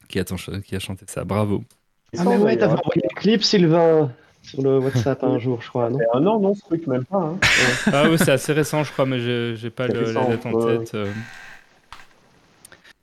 qui 0.09 0.19
a, 0.21 0.25
qui 0.65 0.77
a 0.77 0.79
chanté 0.79 1.05
ça. 1.09 1.25
Bravo. 1.25 1.65
Ah, 2.17 2.23
mais 2.25 2.37
ouais, 2.39 2.57
t'avais 2.57 2.73
envoyé 2.75 3.03
le 3.03 3.15
clip, 3.21 3.43
Sylvain, 3.45 4.11
sur 4.43 4.63
le 4.63 4.79
WhatsApp 4.79 5.23
un 5.25 5.39
jour, 5.39 5.61
je 5.63 5.69
crois, 5.69 5.91
non? 5.91 5.99
Un 6.15 6.27
an, 6.27 6.41
non, 6.41 6.55
ce 6.55 6.61
truc, 6.63 6.87
même 6.87 7.05
pas. 7.05 7.19
Hein. 7.19 7.39
Ah 7.93 8.05
oui, 8.09 8.17
c'est 8.19 8.31
assez 8.31 8.53
récent, 8.53 8.83
je 8.85 8.93
crois, 8.93 9.07
mais 9.07 9.21
je 9.21 9.55
j'ai 9.57 9.71
pas 9.71 9.87
le, 9.89 9.99
récent, 10.01 10.29
la 10.29 10.37
date 10.37 10.47
en 10.47 10.67
tête. 10.67 10.95
euh. 10.95 11.13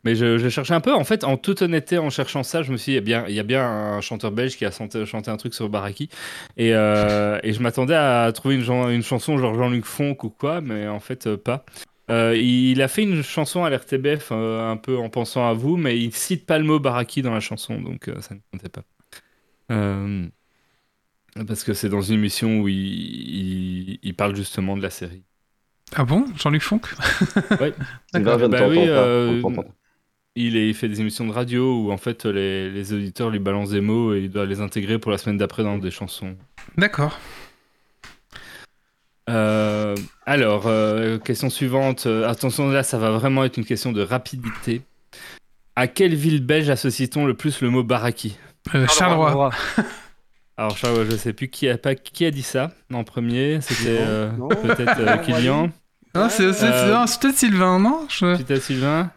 Mais 0.06 0.16
je, 0.16 0.38
je 0.38 0.50
cherchais 0.50 0.74
un 0.76 0.82
peu. 0.82 0.94
En 0.94 1.04
fait, 1.04 1.24
en 1.24 1.36
toute 1.36 1.64
honnêteté, 1.64 1.98
en 1.98 2.12
cherchant 2.12 2.44
ça, 2.44 2.62
je 2.62 2.72
me 2.72 2.78
suis 2.78 2.92
dit, 2.92 2.94
il 2.94 2.96
y 2.96 3.00
a 3.00 3.02
bien, 3.02 3.26
il 3.28 3.34
y 3.34 3.40
a 3.40 3.44
bien 3.44 3.68
un 3.68 4.02
chanteur 4.02 4.32
belge 4.32 4.56
qui 4.56 4.64
a 4.64 4.70
chanté, 4.72 5.04
chanté 5.06 5.32
un 5.32 5.38
truc 5.38 5.54
sur 5.56 5.68
Baraki. 5.68 6.10
Et, 6.58 6.76
euh, 6.76 7.40
et 7.44 7.54
je 7.54 7.62
m'attendais 7.62 7.96
à 7.96 8.32
trouver 8.32 8.56
une, 8.56 9.02
chanson 9.04 9.38
genre 9.40 9.56
Jean-Luc 9.56 9.86
Fonck 9.86 10.24
ou 10.24 10.30
quoi, 10.30 10.62
mais 10.62 10.88
en 10.88 11.00
fait, 11.00 11.26
euh, 11.28 11.38
pas. 11.38 11.66
Euh, 12.12 12.38
il 12.38 12.84
a 12.84 12.88
fait 12.88 13.02
une 13.02 13.24
chanson 13.24 13.64
à 13.64 13.72
l'RTBF 13.72 14.30
euh, 14.32 14.70
un 14.72 14.78
peu 14.78 14.96
en 14.96 15.10
pensant 15.10 15.50
à 15.50 15.54
vous, 15.54 15.76
mais 15.76 15.98
il 16.00 16.14
cite 16.14 16.46
pas 16.46 16.60
le 16.60 16.64
mot 16.64 16.80
Baraki 16.80 17.24
dans 17.24 17.34
la 17.34 17.40
chanson, 17.40 17.82
donc 17.82 18.08
euh, 18.08 18.22
ça 18.22 18.36
ne 18.36 18.40
comptait 18.52 18.70
pas. 18.70 18.84
Euh, 19.72 20.28
parce 21.48 21.64
que 21.64 21.74
c'est 21.74 21.90
dans 21.90 22.02
une 22.02 22.20
émission 22.20 22.60
où 22.60 22.68
il, 22.68 22.76
il- 22.78 24.00
il 24.04 24.14
parle 24.14 24.36
justement 24.36 24.78
de 24.78 24.84
la 24.84 24.92
série. 24.92 25.24
Ah 25.96 26.04
bon? 26.06 26.26
Jean-Luc 26.38 26.62
Fonck? 26.62 26.94
Vient 28.14 28.26
de 28.38 28.48
Bah 28.48 28.68
oui, 28.68 28.88
il, 30.36 30.58
est- 30.58 30.68
il 30.70 30.74
fait 30.74 30.88
des 30.90 31.02
émissions 31.02 31.26
de 31.28 31.32
radio 31.32 31.80
où 31.82 31.92
en 31.92 31.98
fait 31.98 32.26
les, 32.26 32.70
les 32.70 32.94
auditeurs 32.94 33.30
lui 33.30 33.40
balancent 33.40 33.70
des 33.72 33.82
mots 33.82 34.14
et 34.14 34.20
il 34.22 34.30
doit 34.32 34.46
les 34.46 34.60
intégrer 34.62 35.00
pour 35.00 35.12
la 35.12 35.18
semaine 35.18 35.38
d'après 35.38 35.64
dans 35.64 35.78
des 35.78 35.92
chansons. 35.92 36.36
D'accord. 36.78 37.20
Euh, 39.30 39.96
alors, 40.26 40.68
euh, 40.68 41.18
question 41.18 41.50
suivante. 41.50 42.06
Attention, 42.06 42.70
là, 42.70 42.84
ça 42.84 42.98
va 42.98 43.12
vraiment 43.12 43.44
être 43.44 43.58
une 43.58 43.66
question 43.66 43.92
de 43.92 44.02
rapidité. 44.02 44.82
À 45.76 45.88
quelle 45.88 46.16
ville 46.16 46.46
belge 46.46 46.70
associe-t-on 46.70 47.26
le 47.26 47.34
plus 47.34 47.62
le 47.62 47.70
mot 47.70 47.84
baraki? 47.84 48.38
Euh, 48.76 48.88
Charleroi. 48.88 49.52
Alors, 50.58 50.78
Charles, 50.78 51.06
je 51.10 51.18
sais 51.18 51.34
plus 51.34 51.50
qui 51.50 51.68
a, 51.68 51.78
pas, 51.78 51.96
qui 51.96 52.26
a 52.26 52.32
dit 52.32 52.42
ça 52.44 52.72
en 52.94 53.04
premier. 53.04 53.60
C'était 53.62 53.98
euh, 54.00 54.32
Non. 54.32 54.48
peut-être 54.48 55.00
euh, 55.00 55.18
Kylian, 55.18 55.70
c'est 56.14 56.30
c'est- 56.30 56.54
c'est- 56.54 56.88
non, 56.94 57.06
c'est 57.08 57.20
peut-être 57.22 57.38
Sylvain, 57.38 57.78
non? 57.80 58.06
Je- 58.10 58.38
peut-être 58.42 58.62
Sylvain. 58.64 59.12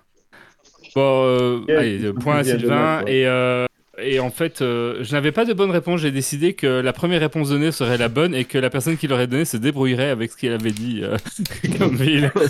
Bon, 0.94 1.24
euh, 1.24 1.60
Yeah, 1.68 1.78
allez, 1.80 2.12
point 2.12 2.38
à 2.38 2.44
Sylvain. 2.44 3.02
Et, 3.06 3.26
euh, 3.26 3.66
et 4.00 4.20
en 4.20 4.30
fait, 4.30 4.62
euh, 4.62 4.98
je 5.02 5.12
n'avais 5.12 5.32
pas 5.32 5.44
de 5.44 5.52
bonne 5.52 5.70
réponse. 5.70 6.00
J'ai 6.00 6.10
décidé 6.12 6.54
que 6.54 6.66
la 6.66 6.92
première 6.92 7.20
réponse 7.20 7.48
donnée 7.50 7.72
serait 7.72 7.98
la 7.98 8.08
bonne 8.08 8.34
et 8.34 8.44
que 8.44 8.58
la 8.58 8.70
personne 8.70 8.96
qui 8.96 9.08
l'aurait 9.08 9.26
donnée 9.26 9.44
se 9.44 9.56
débrouillerait 9.56 10.10
avec 10.10 10.30
ce 10.32 10.36
qu'il 10.36 10.52
avait 10.52 10.70
dit 10.70 11.00
euh, 11.02 11.16
comme 11.78 11.96
ville. 11.96 12.30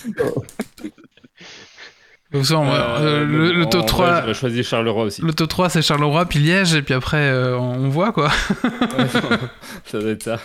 Savez, 2.43 2.63
moi, 2.63 2.75
Euh, 2.75 3.23
euh, 3.23 3.25
le, 3.25 3.53
le 3.53 3.65
vrai, 3.65 3.87
3, 3.87 4.21
J'aurais 4.21 4.35
choisi 4.35 4.63
Charleroi 4.63 5.05
aussi. 5.05 5.23
le 5.23 5.33
top 5.33 5.49
3 5.49 5.71
c'est 5.71 5.81
Charleroi, 5.83 6.27
puis 6.27 6.39
Liège, 6.39 6.75
et 6.75 6.83
puis 6.83 6.93
après 6.93 7.17
euh, 7.31 7.57
on 7.57 7.89
voit 7.89 8.13
quoi. 8.13 8.29
ça 9.87 9.99
doit 9.99 10.11
être 10.11 10.23
ça. 10.25 10.39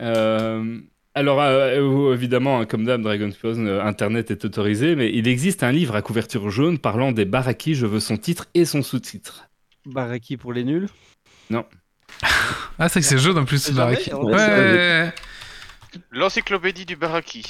Euh, 0.00 0.78
alors, 1.20 1.40
euh, 1.40 2.12
évidemment, 2.14 2.60
hein, 2.60 2.66
comme 2.66 2.84
d'hab, 2.84 3.02
Dragon's 3.02 3.34
Spawn, 3.34 3.66
euh, 3.68 3.82
Internet 3.84 4.30
est 4.30 4.44
autorisé, 4.44 4.96
mais 4.96 5.10
il 5.12 5.28
existe 5.28 5.62
un 5.62 5.70
livre 5.72 5.94
à 5.94 6.02
couverture 6.02 6.50
jaune 6.50 6.78
parlant 6.78 7.12
des 7.12 7.24
Baraki. 7.24 7.74
Je 7.74 7.86
veux 7.86 8.00
son 8.00 8.16
titre 8.16 8.46
et 8.54 8.64
son 8.64 8.82
sous-titre. 8.82 9.48
Baraki 9.86 10.36
pour 10.36 10.52
les 10.52 10.64
nuls. 10.64 10.88
Ah, 12.78 12.88
c'est 12.88 13.00
que 13.00 13.06
c'est 13.06 13.18
jaune 13.18 13.38
en 13.38 13.44
plus, 13.44 13.70
Baraki. 13.72 14.12
Ouais. 14.14 15.12
L'encyclopédie 16.10 16.86
du 16.86 16.96
Baraki. 16.96 17.44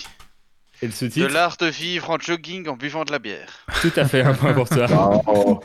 Et 0.83 0.87
le 0.87 0.93
De 0.93 0.97
sous-titre 0.97 1.29
l'art 1.33 1.57
de 1.59 1.67
vivre 1.67 2.11
en 2.11 2.19
jogging 2.19 2.69
en 2.69 2.77
buvant 2.77 3.05
de 3.05 3.13
la 3.13 3.19
bière. 3.19 3.65
Tout 3.81 3.93
à 3.97 4.05
fait, 4.07 4.23
un 4.23 4.35
point 4.35 4.53
pour 4.53 4.69
toi. 4.69 4.87
Oh, 5.27 5.61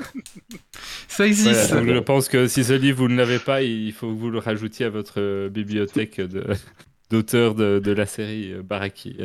ça 1.07 1.25
existe. 1.25 1.69
Voilà, 1.71 1.85
donc 1.85 1.95
je 1.95 1.99
pense 1.99 2.29
que 2.29 2.47
si 2.47 2.63
ce 2.63 2.73
livre 2.73 2.97
vous 2.99 3.07
ne 3.07 3.15
l'avez 3.17 3.39
pas, 3.39 3.61
il 3.63 3.91
faut 3.93 4.07
que 4.07 4.17
vous 4.17 4.29
le 4.29 4.39
rajoutiez 4.39 4.85
à 4.85 4.89
votre 4.89 5.15
euh, 5.19 5.49
bibliothèque 5.49 6.19
de- 6.21 6.45
d'auteurs 7.09 7.55
de, 7.55 7.79
de 7.79 7.91
la 7.91 8.05
série 8.05 8.51
euh, 8.53 8.61
Baraki. 8.63 9.17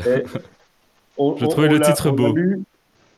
on- 1.18 1.36
Je 1.38 1.44
on- 1.44 1.48
trouvais 1.48 1.68
on 1.68 1.72
le 1.72 1.80
titre 1.80 2.10
beau. 2.10 2.32
lu- 2.34 2.60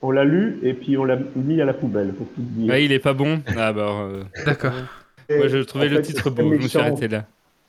On 0.05 0.11
l'a 0.11 0.25
lu 0.25 0.59
et 0.63 0.75
puis 0.75 0.97
on 0.99 1.05
l'a 1.05 1.17
mis 1.37 1.61
à 1.61 1.65
la 1.65 1.75
poubelle, 1.75 2.13
pour 2.13 2.27
tout 2.29 2.41
dire. 2.41 2.73
Ah, 2.73 2.79
il 2.81 2.91
est 2.93 2.99
pas 2.99 3.13
bon 3.13 3.41
Ah 3.57 3.73
bah, 3.73 3.89
euh, 4.03 4.23
D'accord. 4.45 4.73
Moi 5.31 5.47
je 5.49 5.59
trouvais 5.59 5.87
en 5.87 5.91
le 5.91 5.97
fait, 5.97 6.03
titre 6.03 6.29
beau, 6.31 6.53
je 6.53 6.59
me 6.63 6.69
suis 6.69 6.79
arrêté 6.79 7.09
là. 7.09 7.25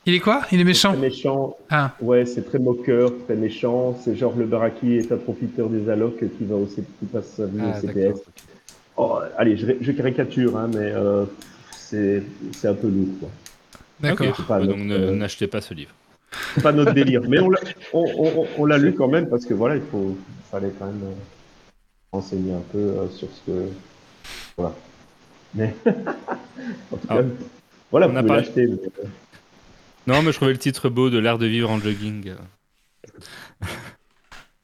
Il 0.06 0.14
est 0.14 0.20
quoi? 0.20 0.42
Il 0.52 0.60
est 0.60 0.64
méchant? 0.64 0.92
Très 0.92 1.00
méchant. 1.00 1.56
Ah. 1.70 1.94
Ouais, 2.00 2.26
c'est 2.26 2.42
très 2.42 2.58
moqueur, 2.58 3.10
très 3.24 3.36
méchant. 3.36 3.98
C'est 4.04 4.14
genre 4.16 4.34
le 4.36 4.44
Baraki 4.44 4.96
est 4.96 5.10
un 5.12 5.16
profiteur 5.16 5.68
des 5.70 5.88
allocs 5.88 6.18
qui 6.18 6.44
va 6.44 6.56
au 6.56 6.66
qui 6.66 6.82
passe 7.10 7.28
sa 7.36 7.46
vie 7.46 7.58
Ah, 7.62 7.78
au 7.78 7.80
CPS. 7.80 7.94
d'accord. 7.94 8.20
Oh, 8.96 9.18
allez, 9.38 9.56
je, 9.56 9.66
je 9.80 9.92
caricature, 9.92 10.56
hein, 10.58 10.68
mais 10.74 10.92
euh, 10.92 11.24
c'est 11.70 12.22
un 12.64 12.74
peu 12.74 12.88
lourd. 12.88 13.30
D'accord. 14.00 14.36
Pas 14.46 14.60
donc 14.60 14.78
euh, 14.90 15.14
n'achetez 15.16 15.46
pas 15.46 15.60
ce 15.62 15.72
livre. 15.72 15.92
Pas 16.62 16.72
notre 16.72 16.92
délire. 16.92 17.22
Mais 17.28 17.38
on 17.40 17.50
l'a 17.50 17.60
on, 17.92 18.04
on- 18.18 18.46
on 18.58 18.64
l'a 18.66 18.78
lu 18.78 18.94
quand 18.94 19.08
même 19.08 19.28
parce 19.28 19.44
que 19.46 19.54
voilà, 19.54 19.76
il 19.76 19.82
faut, 19.90 20.16
fallait 20.50 20.72
quand 20.78 20.86
même 20.86 21.00
euh, 21.04 21.12
renseigner 22.12 22.52
un 22.52 22.62
peu 22.72 22.78
euh, 22.78 23.08
sur 23.10 23.28
ce 23.28 23.50
que. 23.50 23.68
Voilà. 24.56 24.74
Mais. 25.54 25.74
en 26.92 26.96
tout 26.96 27.06
Ah. 27.08 27.20
voilà, 27.90 28.08
On 28.08 28.10
vous 28.12 28.16
a 28.16 28.20
pouvez 28.20 28.28
parlé- 28.28 28.42
l'acheter. 28.42 28.66
mais, 28.66 28.72
euh, 29.04 29.06
Non, 30.06 30.22
mais 30.22 30.32
je 30.32 30.36
trouvais 30.36 30.52
le 30.52 30.58
titre 30.58 30.88
beau 30.88 31.10
de 31.10 31.18
l'art 31.18 31.38
de 31.38 31.46
vivre 31.46 31.70
en 31.70 31.78
jogging. 31.78 32.32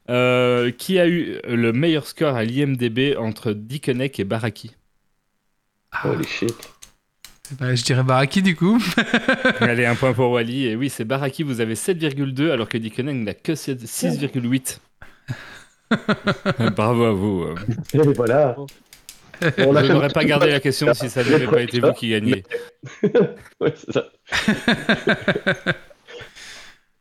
Euh, 0.09 0.71
qui 0.71 0.99
a 0.99 1.07
eu 1.07 1.39
le 1.47 1.71
meilleur 1.71 2.05
score 2.05 2.35
à 2.35 2.43
l'IMDB 2.43 3.15
entre 3.17 3.53
Dickeneck 3.53 4.19
et 4.19 4.25
Baraki? 4.25 4.75
Holy 6.03 6.25
shit. 6.25 6.53
Bah, 7.59 7.75
je 7.75 7.83
dirais 7.83 8.03
Baraki 8.03 8.41
du 8.41 8.55
coup. 8.55 8.81
Allez, 9.59 9.85
un 9.85 9.95
point 9.95 10.13
pour 10.13 10.31
Wally. 10.31 10.67
Et 10.67 10.75
oui, 10.75 10.89
c'est 10.89 11.03
Baraki, 11.05 11.43
vous 11.43 11.59
avez 11.59 11.75
7,2 11.75 12.49
alors 12.51 12.69
que 12.69 12.77
Dickeneck 12.77 13.15
n'a 13.17 13.33
que 13.33 13.55
7 13.55 13.83
6,8. 13.83 14.79
Bravo 16.75 17.03
à 17.03 17.11
vous. 17.11 17.47
Et 17.93 17.97
voilà. 18.15 18.55
On 19.57 19.73
Je 19.75 19.91
n'aurais 19.91 20.09
pas 20.09 20.23
gardé 20.23 20.49
la 20.51 20.59
question 20.59 20.93
si 20.93 21.09
ça 21.09 21.23
n'avait 21.23 21.47
pas 21.47 21.61
été 21.61 21.79
vous 21.79 21.93
qui 21.93 22.09
gagnez. 22.09 22.43
Ouais, 23.59 23.73
c'est 23.75 23.91
ça. 23.91 24.05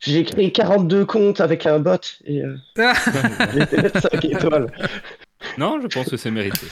J'ai 0.01 0.25
créé 0.25 0.51
42 0.51 1.05
comptes 1.05 1.41
avec 1.41 1.67
un 1.67 1.79
bot 1.79 1.99
et 2.25 2.43
euh, 2.43 2.57
j'ai 3.55 3.67
fait 3.67 4.01
5 4.01 4.25
étoiles. 4.25 4.67
Non, 5.59 5.79
je 5.81 5.87
pense 5.89 6.09
que 6.09 6.17
c'est 6.17 6.31
mérité. 6.31 6.67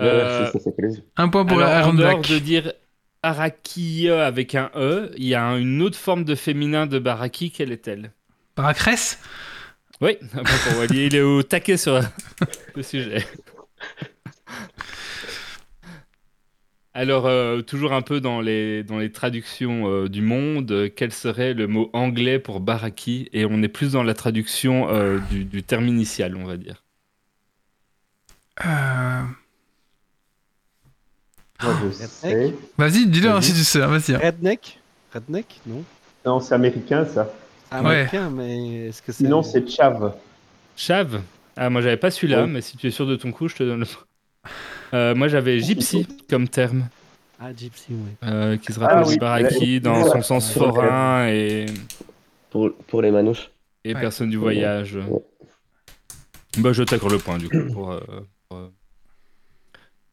Euh, 0.00 0.46
c'est- 0.46 0.58
ça, 0.58 0.64
ça 0.64 0.70
fait 0.70 0.76
plaisir. 0.76 1.02
Un 1.16 1.28
point 1.28 1.44
pour 1.44 1.60
Alors, 1.60 1.88
en 1.88 1.94
dehors 1.94 2.20
de 2.22 2.38
dire 2.38 2.72
Araki 3.22 4.08
avec 4.08 4.54
un 4.54 4.70
E, 4.74 5.10
il 5.16 5.26
y 5.26 5.34
a 5.34 5.44
une 5.56 5.82
autre 5.82 5.98
forme 5.98 6.24
de 6.24 6.34
féminin 6.34 6.86
de 6.86 6.98
Baraki. 6.98 7.50
Quelle 7.50 7.72
est-elle? 7.72 8.12
Baracress? 8.56 9.18
Oui, 10.00 10.16
pour 10.32 10.78
Wally. 10.78 11.06
Il 11.06 11.14
est 11.14 11.20
au 11.20 11.42
taquet 11.42 11.76
sur 11.76 12.00
le 12.74 12.82
sujet. 12.82 13.24
Alors, 16.92 17.26
euh, 17.26 17.62
toujours 17.62 17.92
un 17.92 18.02
peu 18.02 18.20
dans 18.20 18.40
les, 18.40 18.82
dans 18.82 18.98
les 18.98 19.12
traductions 19.12 19.88
euh, 19.88 20.08
du 20.08 20.22
monde, 20.22 20.70
euh, 20.72 20.88
quel 20.94 21.12
serait 21.12 21.54
le 21.54 21.66
mot 21.68 21.88
anglais 21.92 22.38
pour 22.38 22.60
Baraki? 22.60 23.28
Et 23.32 23.44
on 23.44 23.62
est 23.62 23.68
plus 23.68 23.92
dans 23.92 24.02
la 24.02 24.14
traduction 24.14 24.88
euh, 24.88 25.18
du, 25.30 25.44
du 25.44 25.62
terme 25.62 25.86
initial, 25.86 26.36
on 26.36 26.44
va 26.44 26.56
dire. 26.56 26.84
Moi, 31.62 31.74
je 31.90 32.06
sais. 32.06 32.54
Vas-y, 32.78 33.06
dis-le 33.06 33.30
hein, 33.30 33.40
si 33.40 33.52
tu 33.52 33.64
sais. 33.64 33.82
hein, 33.82 33.86
Vas-y. 33.88 34.14
hein. 34.14 34.20
Redneck? 34.22 34.78
Redneck 35.12 35.60
Non. 35.66 35.82
Non, 36.24 36.40
c'est 36.40 36.54
américain 36.54 37.04
ça. 37.04 37.22
Ouais. 37.72 37.78
américain, 37.78 38.30
mais 38.30 38.86
est-ce 38.88 39.00
que 39.02 39.12
c'est. 39.12 39.24
Sinon, 39.24 39.42
c'est 39.42 39.68
Chav. 39.68 40.14
Chav 40.76 41.20
Ah, 41.56 41.68
moi 41.70 41.80
j'avais 41.82 41.96
pas 41.96 42.10
celui-là, 42.10 42.44
Oui. 42.44 42.50
mais 42.50 42.60
si 42.62 42.76
tu 42.76 42.86
es 42.86 42.90
sûr 42.90 43.06
de 43.06 43.16
ton 43.16 43.30
coup, 43.32 43.48
je 43.48 43.56
te 43.56 43.62
donne 43.62 43.80
le. 43.80 43.86
Euh, 44.94 45.14
moi 45.14 45.28
j'avais 45.28 45.60
gypsy 45.60 46.06
comme 46.28 46.48
terme, 46.48 46.88
Ah, 47.38 47.50
Gypsy, 47.56 47.86
oui. 47.90 48.10
euh, 48.24 48.56
qui 48.56 48.72
se 48.72 48.80
Ah 48.80 48.86
rappelle 48.86 49.06
oui. 49.06 49.12
du 49.14 49.18
baraki 49.20 49.80
dans 49.80 50.10
son 50.10 50.22
sens 50.22 50.54
le 50.54 50.60
forain 50.60 51.26
et, 51.28 51.66
Pour, 52.50 52.70
pour 52.88 53.02
les 53.02 53.10
manouches. 53.10 53.50
et 53.84 53.94
Ouais. 53.94 54.00
personne 54.00 54.30
du 54.30 54.36
voyage. 54.36 54.96
Ouais. 54.96 55.22
Bah, 56.58 56.72
je 56.72 56.82
t'accorde 56.82 57.12
le 57.12 57.18
point 57.18 57.38
du 57.38 57.48
coup 57.48 57.72
pour, 57.72 57.92
euh, 57.92 58.00
pour, 58.48 58.58
euh, 58.58 58.68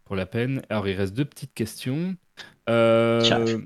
pour 0.07 0.15
la 0.15 0.25
peine. 0.25 0.61
Alors 0.69 0.87
il 0.87 0.95
reste 0.95 1.13
deux 1.13 1.25
petites 1.25 1.53
questions. 1.53 2.15
Euh, 2.69 3.59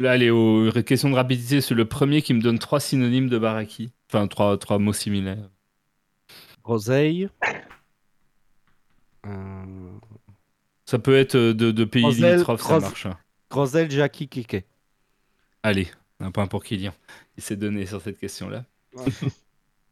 là, 0.00 0.10
allez, 0.12 0.30
aux 0.30 0.70
questions 0.84 1.08
de 1.10 1.14
rapidité, 1.14 1.60
c'est 1.60 1.74
le 1.74 1.84
premier 1.84 2.22
qui 2.22 2.34
me 2.34 2.40
donne 2.42 2.58
trois 2.58 2.80
synonymes 2.80 3.28
de 3.28 3.38
baraki. 3.38 3.92
Enfin, 4.08 4.26
trois, 4.26 4.58
trois 4.58 4.78
mots 4.78 4.92
similaires. 4.92 5.48
Groseille. 6.64 7.28
Euh, 9.26 9.64
Ça 10.86 10.98
peut 10.98 11.16
être 11.16 11.36
euh, 11.36 11.54
de, 11.54 11.70
de 11.70 11.84
pays 11.84 12.02
limitrophes, 12.12 12.62
ça 12.62 12.80
marche. 12.80 13.06
hein. 13.06 13.18
Groseille, 13.50 13.90
Jackie, 13.90 14.28
Kike. 14.28 14.64
Allez, 15.62 15.88
un 16.20 16.30
point 16.30 16.46
pour 16.46 16.64
Kylian. 16.64 16.92
Il 17.36 17.42
s'est 17.42 17.56
donné 17.56 17.86
sur 17.86 18.00
cette 18.00 18.18
question-là. 18.18 18.64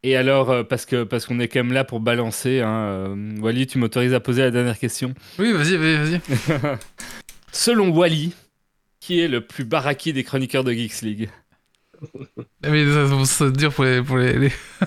Et 0.03 0.15
alors, 0.15 0.49
euh, 0.49 0.63
parce 0.63 0.85
que 0.85 1.03
parce 1.03 1.25
qu'on 1.25 1.39
est 1.39 1.47
quand 1.49 1.59
même 1.59 1.73
là 1.73 1.83
pour 1.83 1.99
balancer, 1.99 2.61
hein, 2.61 2.69
euh, 2.69 3.35
Wally, 3.39 3.67
tu 3.67 3.77
m'autorises 3.79 4.13
à 4.13 4.19
poser 4.21 4.41
la 4.43 4.51
dernière 4.51 4.79
question. 4.79 5.13
Oui, 5.37 5.51
vas-y, 5.51 5.75
vas-y, 5.75 5.95
vas-y. 5.97 6.77
Selon 7.51 7.89
Wally, 7.89 8.33
qui 9.01 9.19
est 9.19 9.27
le 9.27 9.41
plus 9.41 9.65
baraki 9.65 10.13
des 10.13 10.23
chroniqueurs 10.23 10.63
de 10.63 10.71
Geeks 10.71 11.01
League? 11.01 11.29
Ah, 12.63 12.69
Mais 12.69 12.85
ça, 12.85 13.07
ça, 13.09 13.25
ça 13.25 13.49
dur 13.49 13.73
pour 13.73 13.83
les. 13.83 14.01
Pour 14.01 14.17
les, 14.17 14.39
les- 14.39 14.49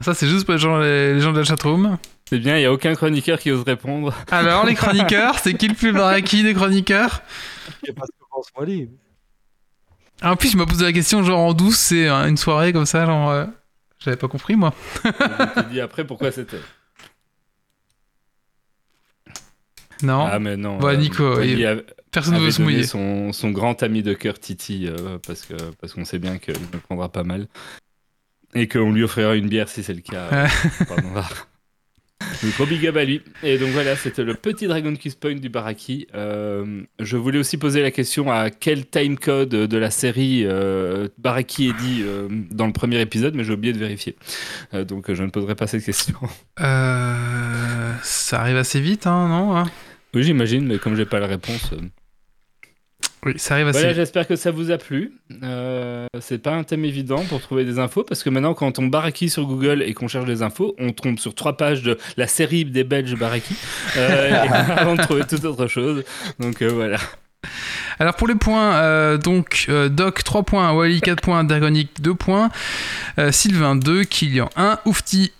ça, 0.00 0.14
c'est 0.14 0.26
juste 0.28 0.44
pour 0.46 0.54
les 0.54 0.60
gens, 0.60 0.78
les, 0.78 1.12
les 1.14 1.20
gens 1.20 1.32
de 1.32 1.38
la 1.38 1.44
chatroom. 1.44 1.98
C'est 2.28 2.38
bien, 2.38 2.56
il 2.56 2.60
n'y 2.60 2.66
a 2.66 2.72
aucun 2.72 2.94
chroniqueur 2.94 3.38
qui 3.38 3.50
ose 3.50 3.62
répondre. 3.64 4.14
Alors, 4.30 4.64
les 4.64 4.74
chroniqueurs, 4.74 5.38
c'est 5.40 5.52
qui 5.54 5.68
le 5.68 5.74
plus 5.74 5.92
baraki 5.92 6.42
des 6.42 6.54
chroniqueurs? 6.54 7.22
Et 7.86 7.92
parce 7.92 8.08
que 8.08 8.24
France 8.30 8.46
Wally. 8.56 8.88
En 10.22 10.36
plus, 10.36 10.52
il 10.52 10.56
m'a 10.58 10.66
posé 10.66 10.84
la 10.84 10.92
question, 10.92 11.22
genre 11.22 11.40
en 11.40 11.52
douce, 11.54 11.76
c'est 11.78 12.08
euh, 12.08 12.28
une 12.28 12.36
soirée 12.36 12.72
comme 12.72 12.86
ça, 12.86 13.06
genre. 13.06 13.30
euh, 13.30 13.46
J'avais 13.98 14.16
pas 14.16 14.28
compris, 14.28 14.54
moi. 14.56 14.74
Je 15.04 15.60
te 15.62 15.68
dis 15.70 15.80
après 15.80 16.06
pourquoi 16.06 16.30
c'était. 16.32 16.60
Non, 20.02 20.26
Ah, 20.30 20.38
mais 20.38 20.56
non. 20.56 20.80
Ouais, 20.80 20.96
Nico, 20.96 21.40
il- 21.42 21.64
a- 21.66 21.76
personne 22.10 22.34
ne 22.34 22.40
veut 22.40 22.50
se 22.50 22.62
mouiller. 22.62 22.84
Son, 22.84 23.32
son 23.32 23.50
grand 23.50 23.82
ami 23.82 24.02
de 24.02 24.14
cœur, 24.14 24.38
Titi, 24.38 24.86
euh, 24.86 25.18
parce 25.26 25.42
que 25.44 25.54
parce 25.80 25.92
qu'on 25.92 26.04
sait 26.06 26.18
bien 26.18 26.38
qu'il 26.38 26.54
me 26.54 26.78
prendra 26.80 27.10
pas 27.10 27.22
mal. 27.22 27.48
Et 28.54 28.66
qu'on 28.66 28.92
lui 28.92 29.04
offrira 29.04 29.36
une 29.36 29.48
bière 29.48 29.68
si 29.68 29.82
c'est 29.82 29.94
le 29.94 30.00
cas. 30.00 30.28
euh, 30.32 30.46
pardon. 30.88 31.12
Donc, 32.42 32.54
gros 32.54 32.66
big 32.66 32.86
up 32.86 32.96
à 32.96 33.04
lui. 33.04 33.22
Et 33.42 33.58
donc 33.58 33.70
voilà, 33.70 33.96
c'était 33.96 34.22
le 34.22 34.34
petit 34.34 34.66
Dragon 34.66 34.94
Kiss 34.94 35.14
Point 35.14 35.36
du 35.36 35.48
Baraki. 35.48 36.06
Euh, 36.14 36.82
je 36.98 37.16
voulais 37.16 37.38
aussi 37.38 37.58
poser 37.58 37.82
la 37.82 37.90
question 37.90 38.30
à 38.30 38.50
quel 38.50 38.86
timecode 38.86 39.50
de 39.50 39.76
la 39.76 39.90
série 39.90 40.44
euh, 40.44 41.08
Baraki 41.18 41.68
est 41.68 41.78
dit 41.80 42.02
euh, 42.02 42.28
dans 42.50 42.66
le 42.66 42.72
premier 42.72 43.00
épisode, 43.00 43.34
mais 43.34 43.44
j'ai 43.44 43.52
oublié 43.52 43.72
de 43.72 43.78
vérifier. 43.78 44.16
Donc 44.72 45.12
je 45.12 45.22
ne 45.22 45.30
poserai 45.30 45.54
pas 45.54 45.66
cette 45.66 45.84
question. 45.84 46.18
Ça 46.58 48.40
arrive 48.40 48.56
assez 48.56 48.80
vite, 48.80 49.06
hein, 49.06 49.28
non 49.28 49.56
hein? 49.56 49.64
Oui, 50.14 50.24
j'imagine, 50.24 50.66
mais 50.66 50.78
comme 50.78 50.96
j'ai 50.96 51.04
pas 51.04 51.20
la 51.20 51.26
réponse. 51.26 51.72
Oui, 53.26 53.34
ça 53.36 53.54
arrive 53.54 53.68
assez 53.68 53.80
Voilà, 53.80 53.92
j'espère 53.94 54.26
que 54.26 54.36
ça 54.36 54.50
vous 54.50 54.70
a 54.70 54.78
plu. 54.78 55.12
Euh, 55.42 56.06
c'est 56.20 56.38
pas 56.42 56.52
un 56.52 56.64
thème 56.64 56.84
évident 56.86 57.22
pour 57.28 57.40
trouver 57.40 57.64
des 57.64 57.78
infos 57.78 58.02
parce 58.02 58.22
que 58.22 58.30
maintenant, 58.30 58.54
quand 58.54 58.78
on 58.78 58.86
baraki 58.86 59.28
sur 59.28 59.44
Google 59.44 59.82
et 59.82 59.92
qu'on 59.92 60.08
cherche 60.08 60.24
des 60.24 60.42
infos, 60.42 60.74
on 60.78 60.92
tombe 60.92 61.18
sur 61.18 61.34
trois 61.34 61.56
pages 61.56 61.82
de 61.82 61.98
la 62.16 62.26
série 62.26 62.64
des 62.64 62.82
Belges 62.84 63.16
baraki 63.16 63.54
euh, 63.96 64.30
avant 64.76 64.94
de 64.94 65.02
trouver 65.02 65.24
toute 65.24 65.44
autre 65.44 65.66
chose. 65.66 66.02
Donc 66.38 66.62
euh, 66.62 66.68
voilà. 66.68 66.98
Alors 67.98 68.14
pour 68.14 68.26
les 68.28 68.34
points, 68.34 68.74
euh, 68.76 69.18
donc 69.18 69.66
euh, 69.68 69.90
Doc 69.90 70.24
3 70.24 70.42
points, 70.42 70.72
Wally 70.72 71.02
4 71.02 71.20
points, 71.20 71.44
Dragonic 71.44 72.00
2 72.00 72.14
points, 72.14 72.50
euh, 73.18 73.30
Sylvain 73.32 73.76
2, 73.76 74.04
Kylian 74.04 74.48
1, 74.56 74.78
Oufti 74.86 75.32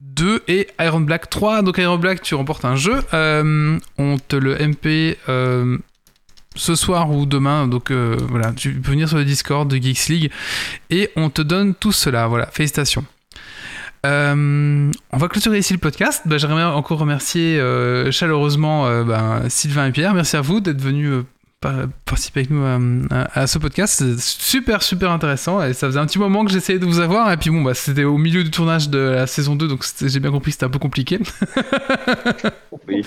2 0.00 0.42
et 0.48 0.68
Iron 0.80 1.00
Black 1.00 1.30
3. 1.30 1.62
Donc 1.62 1.78
Iron 1.78 1.98
Black, 1.98 2.22
tu 2.22 2.34
remportes 2.34 2.64
un 2.64 2.76
jeu. 2.76 3.00
Euh, 3.14 3.78
on 3.98 4.16
te 4.18 4.36
le 4.36 4.56
MP 4.56 5.16
euh, 5.28 5.78
ce 6.58 6.74
soir 6.74 7.10
ou 7.10 7.24
demain. 7.24 7.66
Donc 7.68 7.90
euh, 7.90 8.16
voilà, 8.28 8.52
tu 8.52 8.72
peux 8.74 8.90
venir 8.90 9.08
sur 9.08 9.16
le 9.16 9.24
Discord 9.24 9.68
de 9.70 9.76
Geeks 9.76 10.08
League 10.08 10.30
et 10.90 11.10
on 11.16 11.30
te 11.30 11.40
donne 11.42 11.74
tout 11.74 11.92
cela. 11.92 12.26
Voilà, 12.26 12.46
félicitations. 12.52 13.04
Euh, 14.06 14.90
on 15.12 15.16
va 15.16 15.28
clôturer 15.28 15.58
ici 15.58 15.72
le 15.72 15.78
podcast. 15.78 16.22
Bah, 16.26 16.38
J'aimerais 16.38 16.64
encore 16.64 16.98
remercier 16.98 17.58
euh, 17.58 18.10
chaleureusement 18.12 18.84
ben, 19.04 19.42
Sylvain 19.48 19.86
et 19.86 19.92
Pierre. 19.92 20.14
Merci 20.14 20.36
à 20.36 20.40
vous 20.40 20.60
d'être 20.60 20.80
venus 20.80 21.24
par- 21.60 21.86
participer 22.04 22.40
avec 22.40 22.50
nous 22.50 22.64
à, 23.10 23.40
à 23.40 23.46
ce 23.48 23.58
podcast. 23.58 23.94
C'est 23.98 24.20
super, 24.20 24.82
super 24.84 25.10
intéressant. 25.10 25.60
Et 25.64 25.72
ça 25.72 25.88
faisait 25.88 25.98
un 25.98 26.06
petit 26.06 26.20
moment 26.20 26.44
que 26.44 26.52
j'essayais 26.52 26.78
de 26.78 26.86
vous 26.86 27.00
avoir. 27.00 27.32
Et 27.32 27.36
puis 27.36 27.50
bon, 27.50 27.62
bah, 27.62 27.74
c'était 27.74 28.04
au 28.04 28.18
milieu 28.18 28.44
du 28.44 28.50
tournage 28.52 28.88
de 28.88 28.98
la 28.98 29.26
saison 29.26 29.56
2, 29.56 29.66
donc 29.66 29.84
j'ai 30.00 30.20
bien 30.20 30.30
compris 30.30 30.50
que 30.52 30.54
c'était 30.54 30.66
un 30.66 30.70
peu 30.70 30.78
compliqué. 30.78 31.18
Oui. 32.86 33.02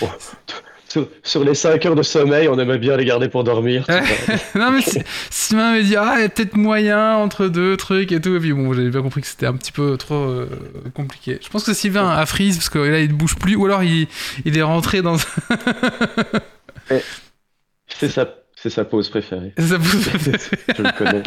Bon. 0.00 0.10
Sur, 0.90 1.08
sur 1.22 1.44
les 1.44 1.54
5 1.54 1.86
heures 1.86 1.94
de 1.94 2.02
sommeil, 2.02 2.48
on 2.48 2.58
aimait 2.58 2.78
bien 2.78 2.96
les 2.96 3.04
garder 3.04 3.28
pour 3.28 3.44
dormir. 3.44 3.86
non, 4.56 4.72
mais 4.72 4.80
Sy- 4.82 5.02
Sylvain 5.30 5.72
m'a 5.76 5.82
dit, 5.82 5.94
ah, 5.94 6.14
il 6.16 6.22
y 6.22 6.24
a 6.24 6.28
peut-être 6.28 6.56
moyen 6.56 7.14
entre 7.14 7.46
deux 7.46 7.76
trucs 7.76 8.10
et 8.10 8.20
tout. 8.20 8.34
Et 8.34 8.40
puis 8.40 8.52
bon, 8.52 8.72
j'avais 8.72 8.90
bien 8.90 9.00
compris 9.00 9.20
que 9.20 9.28
c'était 9.28 9.46
un 9.46 9.54
petit 9.54 9.70
peu 9.70 9.96
trop 9.96 10.16
euh, 10.16 10.48
compliqué. 10.92 11.38
Je 11.42 11.48
pense 11.48 11.62
que 11.62 11.74
Sylvain 11.74 12.10
a 12.10 12.26
freeze 12.26 12.56
parce 12.56 12.70
que 12.70 12.78
là, 12.80 12.98
il 12.98 13.10
ne 13.10 13.14
bouge 13.14 13.36
plus. 13.36 13.54
Ou 13.54 13.66
alors, 13.66 13.84
il, 13.84 14.08
il 14.44 14.58
est 14.58 14.62
rentré 14.62 15.00
dans. 15.00 15.16
C'est 17.86 18.08
sa, 18.08 18.26
c'est 18.56 18.70
sa 18.70 18.84
pause 18.84 19.08
préférée. 19.10 19.52
Ça 19.58 19.76
vous- 19.78 20.00
Je 20.76 20.82
le 20.82 20.96
connais. 20.98 21.22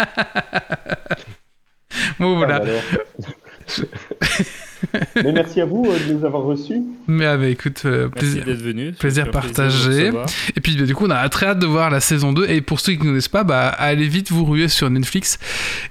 bon, 2.19 2.35
voilà. 2.38 2.56
Ah, 2.61 2.68
alors. 2.68 2.81
Mais 5.15 5.31
merci 5.31 5.61
à 5.61 5.65
vous 5.65 5.85
euh, 5.88 6.07
de 6.07 6.14
nous 6.14 6.26
avoir 6.26 6.44
reçus. 6.44 6.81
Mais 7.07 7.26
ah, 7.26 7.38
bah, 7.38 7.48
écoute, 7.48 7.84
euh, 7.85 8.10
Merci 8.15 8.35
plaisir. 8.35 8.45
d'être 8.45 8.61
venu. 8.61 8.91
plaisir 8.91 9.31
partagé. 9.31 10.11
Et 10.56 10.61
puis 10.61 10.76
bah, 10.77 10.85
du 10.85 10.94
coup, 10.95 11.06
on 11.06 11.10
a 11.10 11.27
très 11.30 11.48
hâte 11.48 11.60
de 11.60 11.65
voir 11.65 11.90
la 11.90 11.99
saison 11.99 12.34
2. 12.34 12.49
Et 12.49 12.61
pour 12.61 12.80
ceux 12.80 12.94
qui 12.94 12.99
ne 12.99 13.06
connaissent 13.06 13.27
pas, 13.27 13.44
bah, 13.44 13.68
allez 13.69 14.07
vite 14.07 14.31
vous 14.31 14.45
ruer 14.45 14.68
sur 14.68 14.90
Netflix 14.90 15.40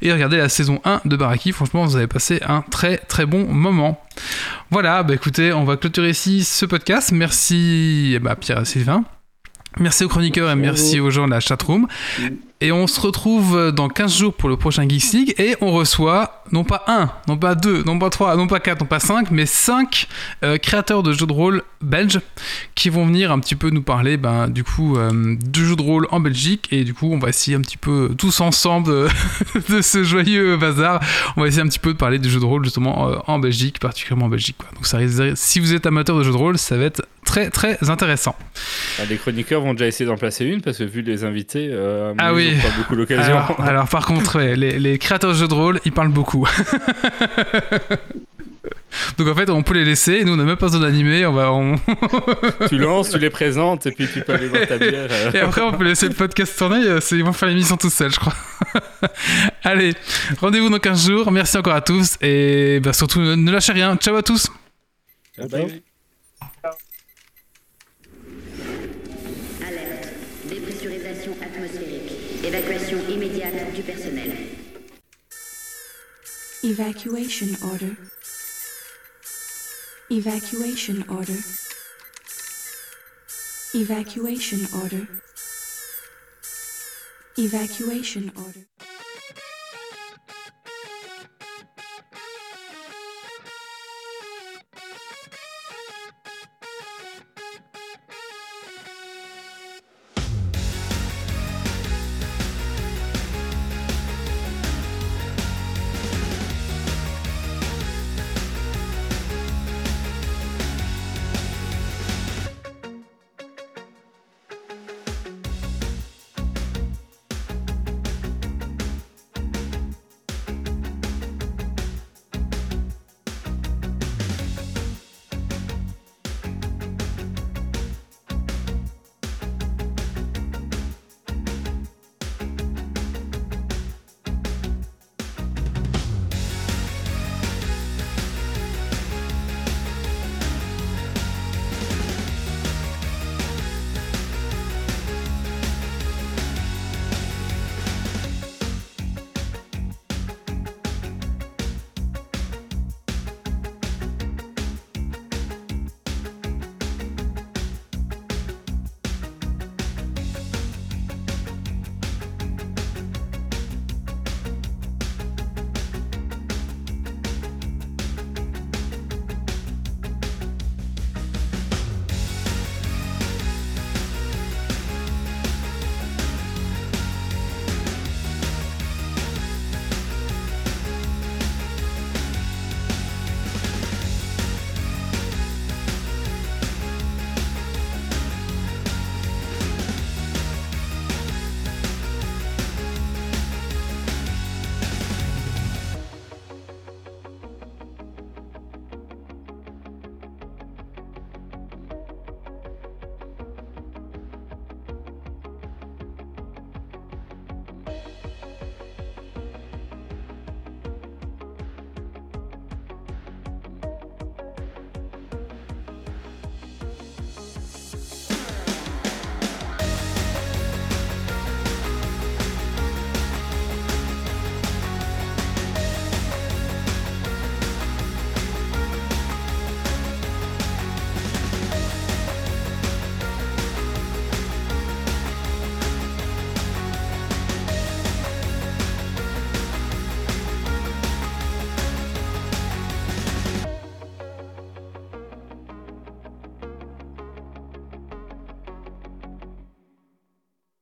et 0.03 0.13
regardez 0.13 0.37
la 0.37 0.49
saison 0.49 0.81
1 0.85 1.03
de 1.05 1.17
Baraki. 1.17 1.53
Franchement, 1.53 1.85
vous 1.85 1.97
avez 1.97 2.07
passé 2.07 2.41
un 2.47 2.63
très 2.63 2.99
très 2.99 3.27
bon 3.27 3.47
moment. 3.47 4.01
Voilà, 4.71 5.03
bah 5.03 5.15
écoutez, 5.15 5.53
on 5.53 5.65
va 5.65 5.77
clôturer 5.77 6.11
ici 6.11 6.45
ce 6.45 6.67
podcast. 6.67 7.13
Merci 7.13 8.13
eh 8.15 8.19
bah, 8.19 8.37
Pierre 8.37 8.61
et 8.61 8.65
Sylvain. 8.65 9.05
Merci 9.79 10.05
aux 10.05 10.09
chroniqueurs 10.09 10.51
et 10.51 10.55
merci 10.55 11.01
aux 11.01 11.11
gens 11.11 11.27
de 11.27 11.31
la 11.31 11.41
chatroom. 11.41 11.87
Et 12.63 12.71
on 12.71 12.87
se 12.87 13.01
retrouve 13.01 13.73
dans 13.73 13.89
15 13.89 14.19
jours 14.19 14.35
pour 14.35 14.49
le 14.49 14.57
prochain 14.57 14.89
Geeks 14.89 15.13
League. 15.13 15.35
Et 15.37 15.57
on 15.61 15.73
reçoit 15.73 16.45
non 16.53 16.63
pas 16.63 16.85
un, 16.87 17.11
non 17.27 17.37
pas 17.37 17.57
deux, 17.57 17.83
non 17.83 17.99
pas 17.99 18.09
trois, 18.09 18.37
non 18.37 18.47
pas 18.47 18.61
quatre, 18.61 18.81
non 18.81 18.87
pas 18.87 19.01
cinq, 19.01 19.33
mais 19.33 19.47
cinq 19.47 20.07
euh, 20.45 20.59
créateurs 20.59 21.03
de 21.03 21.13
jeux 21.13 21.27
de 21.27 21.33
rôle 21.33 21.63
belges 21.81 22.21
qui 22.75 22.89
vont 22.89 23.07
venir 23.07 23.33
un 23.33 23.41
petit 23.41 23.57
peu 23.57 23.71
nous 23.71 23.83
parler 23.83 24.17
ben, 24.17 24.49
du 24.49 24.63
coup 24.63 24.97
euh, 24.97 25.37
de 25.45 25.65
jeux 25.65 25.75
de 25.75 25.83
rôle 25.83 26.07
en 26.13 26.21
Belgique. 26.21 26.69
Et 26.71 26.85
du 26.85 26.95
coup, 26.95 27.11
on 27.13 27.19
va 27.19 27.31
essayer 27.31 27.57
un 27.57 27.63
petit 27.63 27.79
peu 27.79 28.15
tous 28.17 28.41
ensemble 28.41 28.87
de, 28.87 29.09
de 29.69 29.81
ce 29.81 30.05
joyeux 30.05 30.57
bazar. 30.57 31.01
On 31.37 31.41
va 31.41 31.49
essayer 31.49 31.63
un 31.63 31.69
petit 31.69 31.81
peu 31.81 31.95
de 31.95 31.99
parler 31.99 32.21
des 32.21 32.29
jeux 32.29 32.39
de 32.39 32.45
rôle 32.45 32.63
justement 32.65 33.09
euh, 33.09 33.17
en 33.27 33.41
Belgique, 33.41 33.81
particulièrement 33.81 34.27
en 34.27 34.31
Belgique. 34.31 34.57
Quoi. 34.59 34.69
Donc 34.75 34.87
ça 34.87 34.99
si 35.35 35.59
vous 35.59 35.75
êtes 35.75 35.87
amateur 35.87 36.17
de 36.17 36.23
jeux 36.23 36.31
de 36.31 36.37
rôle, 36.37 36.59
ça 36.59 36.77
va 36.77 36.85
être 36.85 37.03
très 37.25 37.51
très 37.51 37.79
intéressant. 37.89 38.37
Ah, 38.99 39.05
Les 39.09 39.17
chroniqueurs 39.17 39.63
vont 39.63 39.73
déjà 39.73 39.87
essayer 39.87 40.07
d'en 40.07 40.17
placer 40.17 40.45
une 40.45 40.61
parce 40.61 40.79
que 40.79 40.85
vu 40.85 41.03
les 41.03 41.25
invités, 41.25 41.69
euh, 41.71 42.15
Ah 42.19 42.29
avis, 42.29 42.52
oui. 42.55 42.61
pas 42.63 42.69
beaucoup 42.77 42.95
l'occasion. 42.95 43.25
Alors, 43.37 43.61
alors, 43.61 43.89
par 43.89 44.07
contre, 44.07 44.37
ouais, 44.39 44.57
les, 44.57 44.79
les 44.79 44.99
créateurs 44.99 45.31
de 45.33 45.37
jeux 45.37 45.49
de 45.49 45.55
rôle, 45.55 45.81
ils 45.85 45.93
parlent 45.93 46.09
beaucoup. 46.13 46.47
Donc 49.17 49.27
en 49.29 49.35
fait, 49.35 49.49
on 49.51 49.63
peut 49.63 49.75
les 49.75 49.85
laisser. 49.85 50.13
et 50.17 50.25
Nous, 50.25 50.35
on 50.35 50.37
n'a 50.37 50.45
même 50.45 50.57
pas 50.57 50.67
besoin 50.67 50.81
d'animer. 50.83 51.25
On 51.27 51.33
va, 51.33 51.51
on- 51.53 51.77
tu 52.69 52.77
lances, 52.79 53.11
tu 53.11 53.19
les 53.19 53.31
présentes 53.31 53.87
et 53.87 53.91
puis 53.93 54.07
tu 54.13 54.21
peux 54.21 54.35
aller 54.35 54.49
boire 54.49 54.67
ta 54.67 54.77
bière. 54.79 55.09
euh. 55.11 55.33
et 55.33 55.39
après, 55.41 55.63
on 55.63 55.73
peut 55.73 55.85
laisser 55.85 56.09
le 56.09 56.15
podcast 56.15 56.57
tourner. 56.59 56.85
euh, 56.87 57.01
c'est- 57.01 57.17
Ils 57.17 57.25
vont 57.25 57.33
faire 57.33 57.49
l'émission 57.49 57.77
tout 57.77 57.91
seuls, 57.91 58.13
je 58.13 58.21
crois. 58.21 58.35
Allez, 59.65 59.95
rendez-vous 60.41 60.69
dans 60.69 60.79
15 60.79 61.07
jours. 61.09 61.33
Merci 61.33 61.57
encore 61.57 61.75
à 61.75 61.81
tous 61.81 62.17
et 62.21 62.81
bah, 62.81 62.93
surtout, 62.93 63.21
ne, 63.21 63.51
lâchez 63.51 63.73
rien. 63.73 63.97
Ciao 63.97 64.15
à 64.17 64.23
tous. 64.23 64.49
Bye 65.39 65.49
bye. 65.49 65.83
Évacuation 72.53 72.99
immédiate 73.09 73.73
du 73.75 73.83
personnel. 73.83 74.31
Evacuation 76.63 77.47
order. 77.63 77.97
Evacuation 80.11 81.03
order. 81.09 81.39
Evacuation 83.73 84.59
order. 84.83 85.07
Evacuation 87.39 88.31
order. 88.37 88.72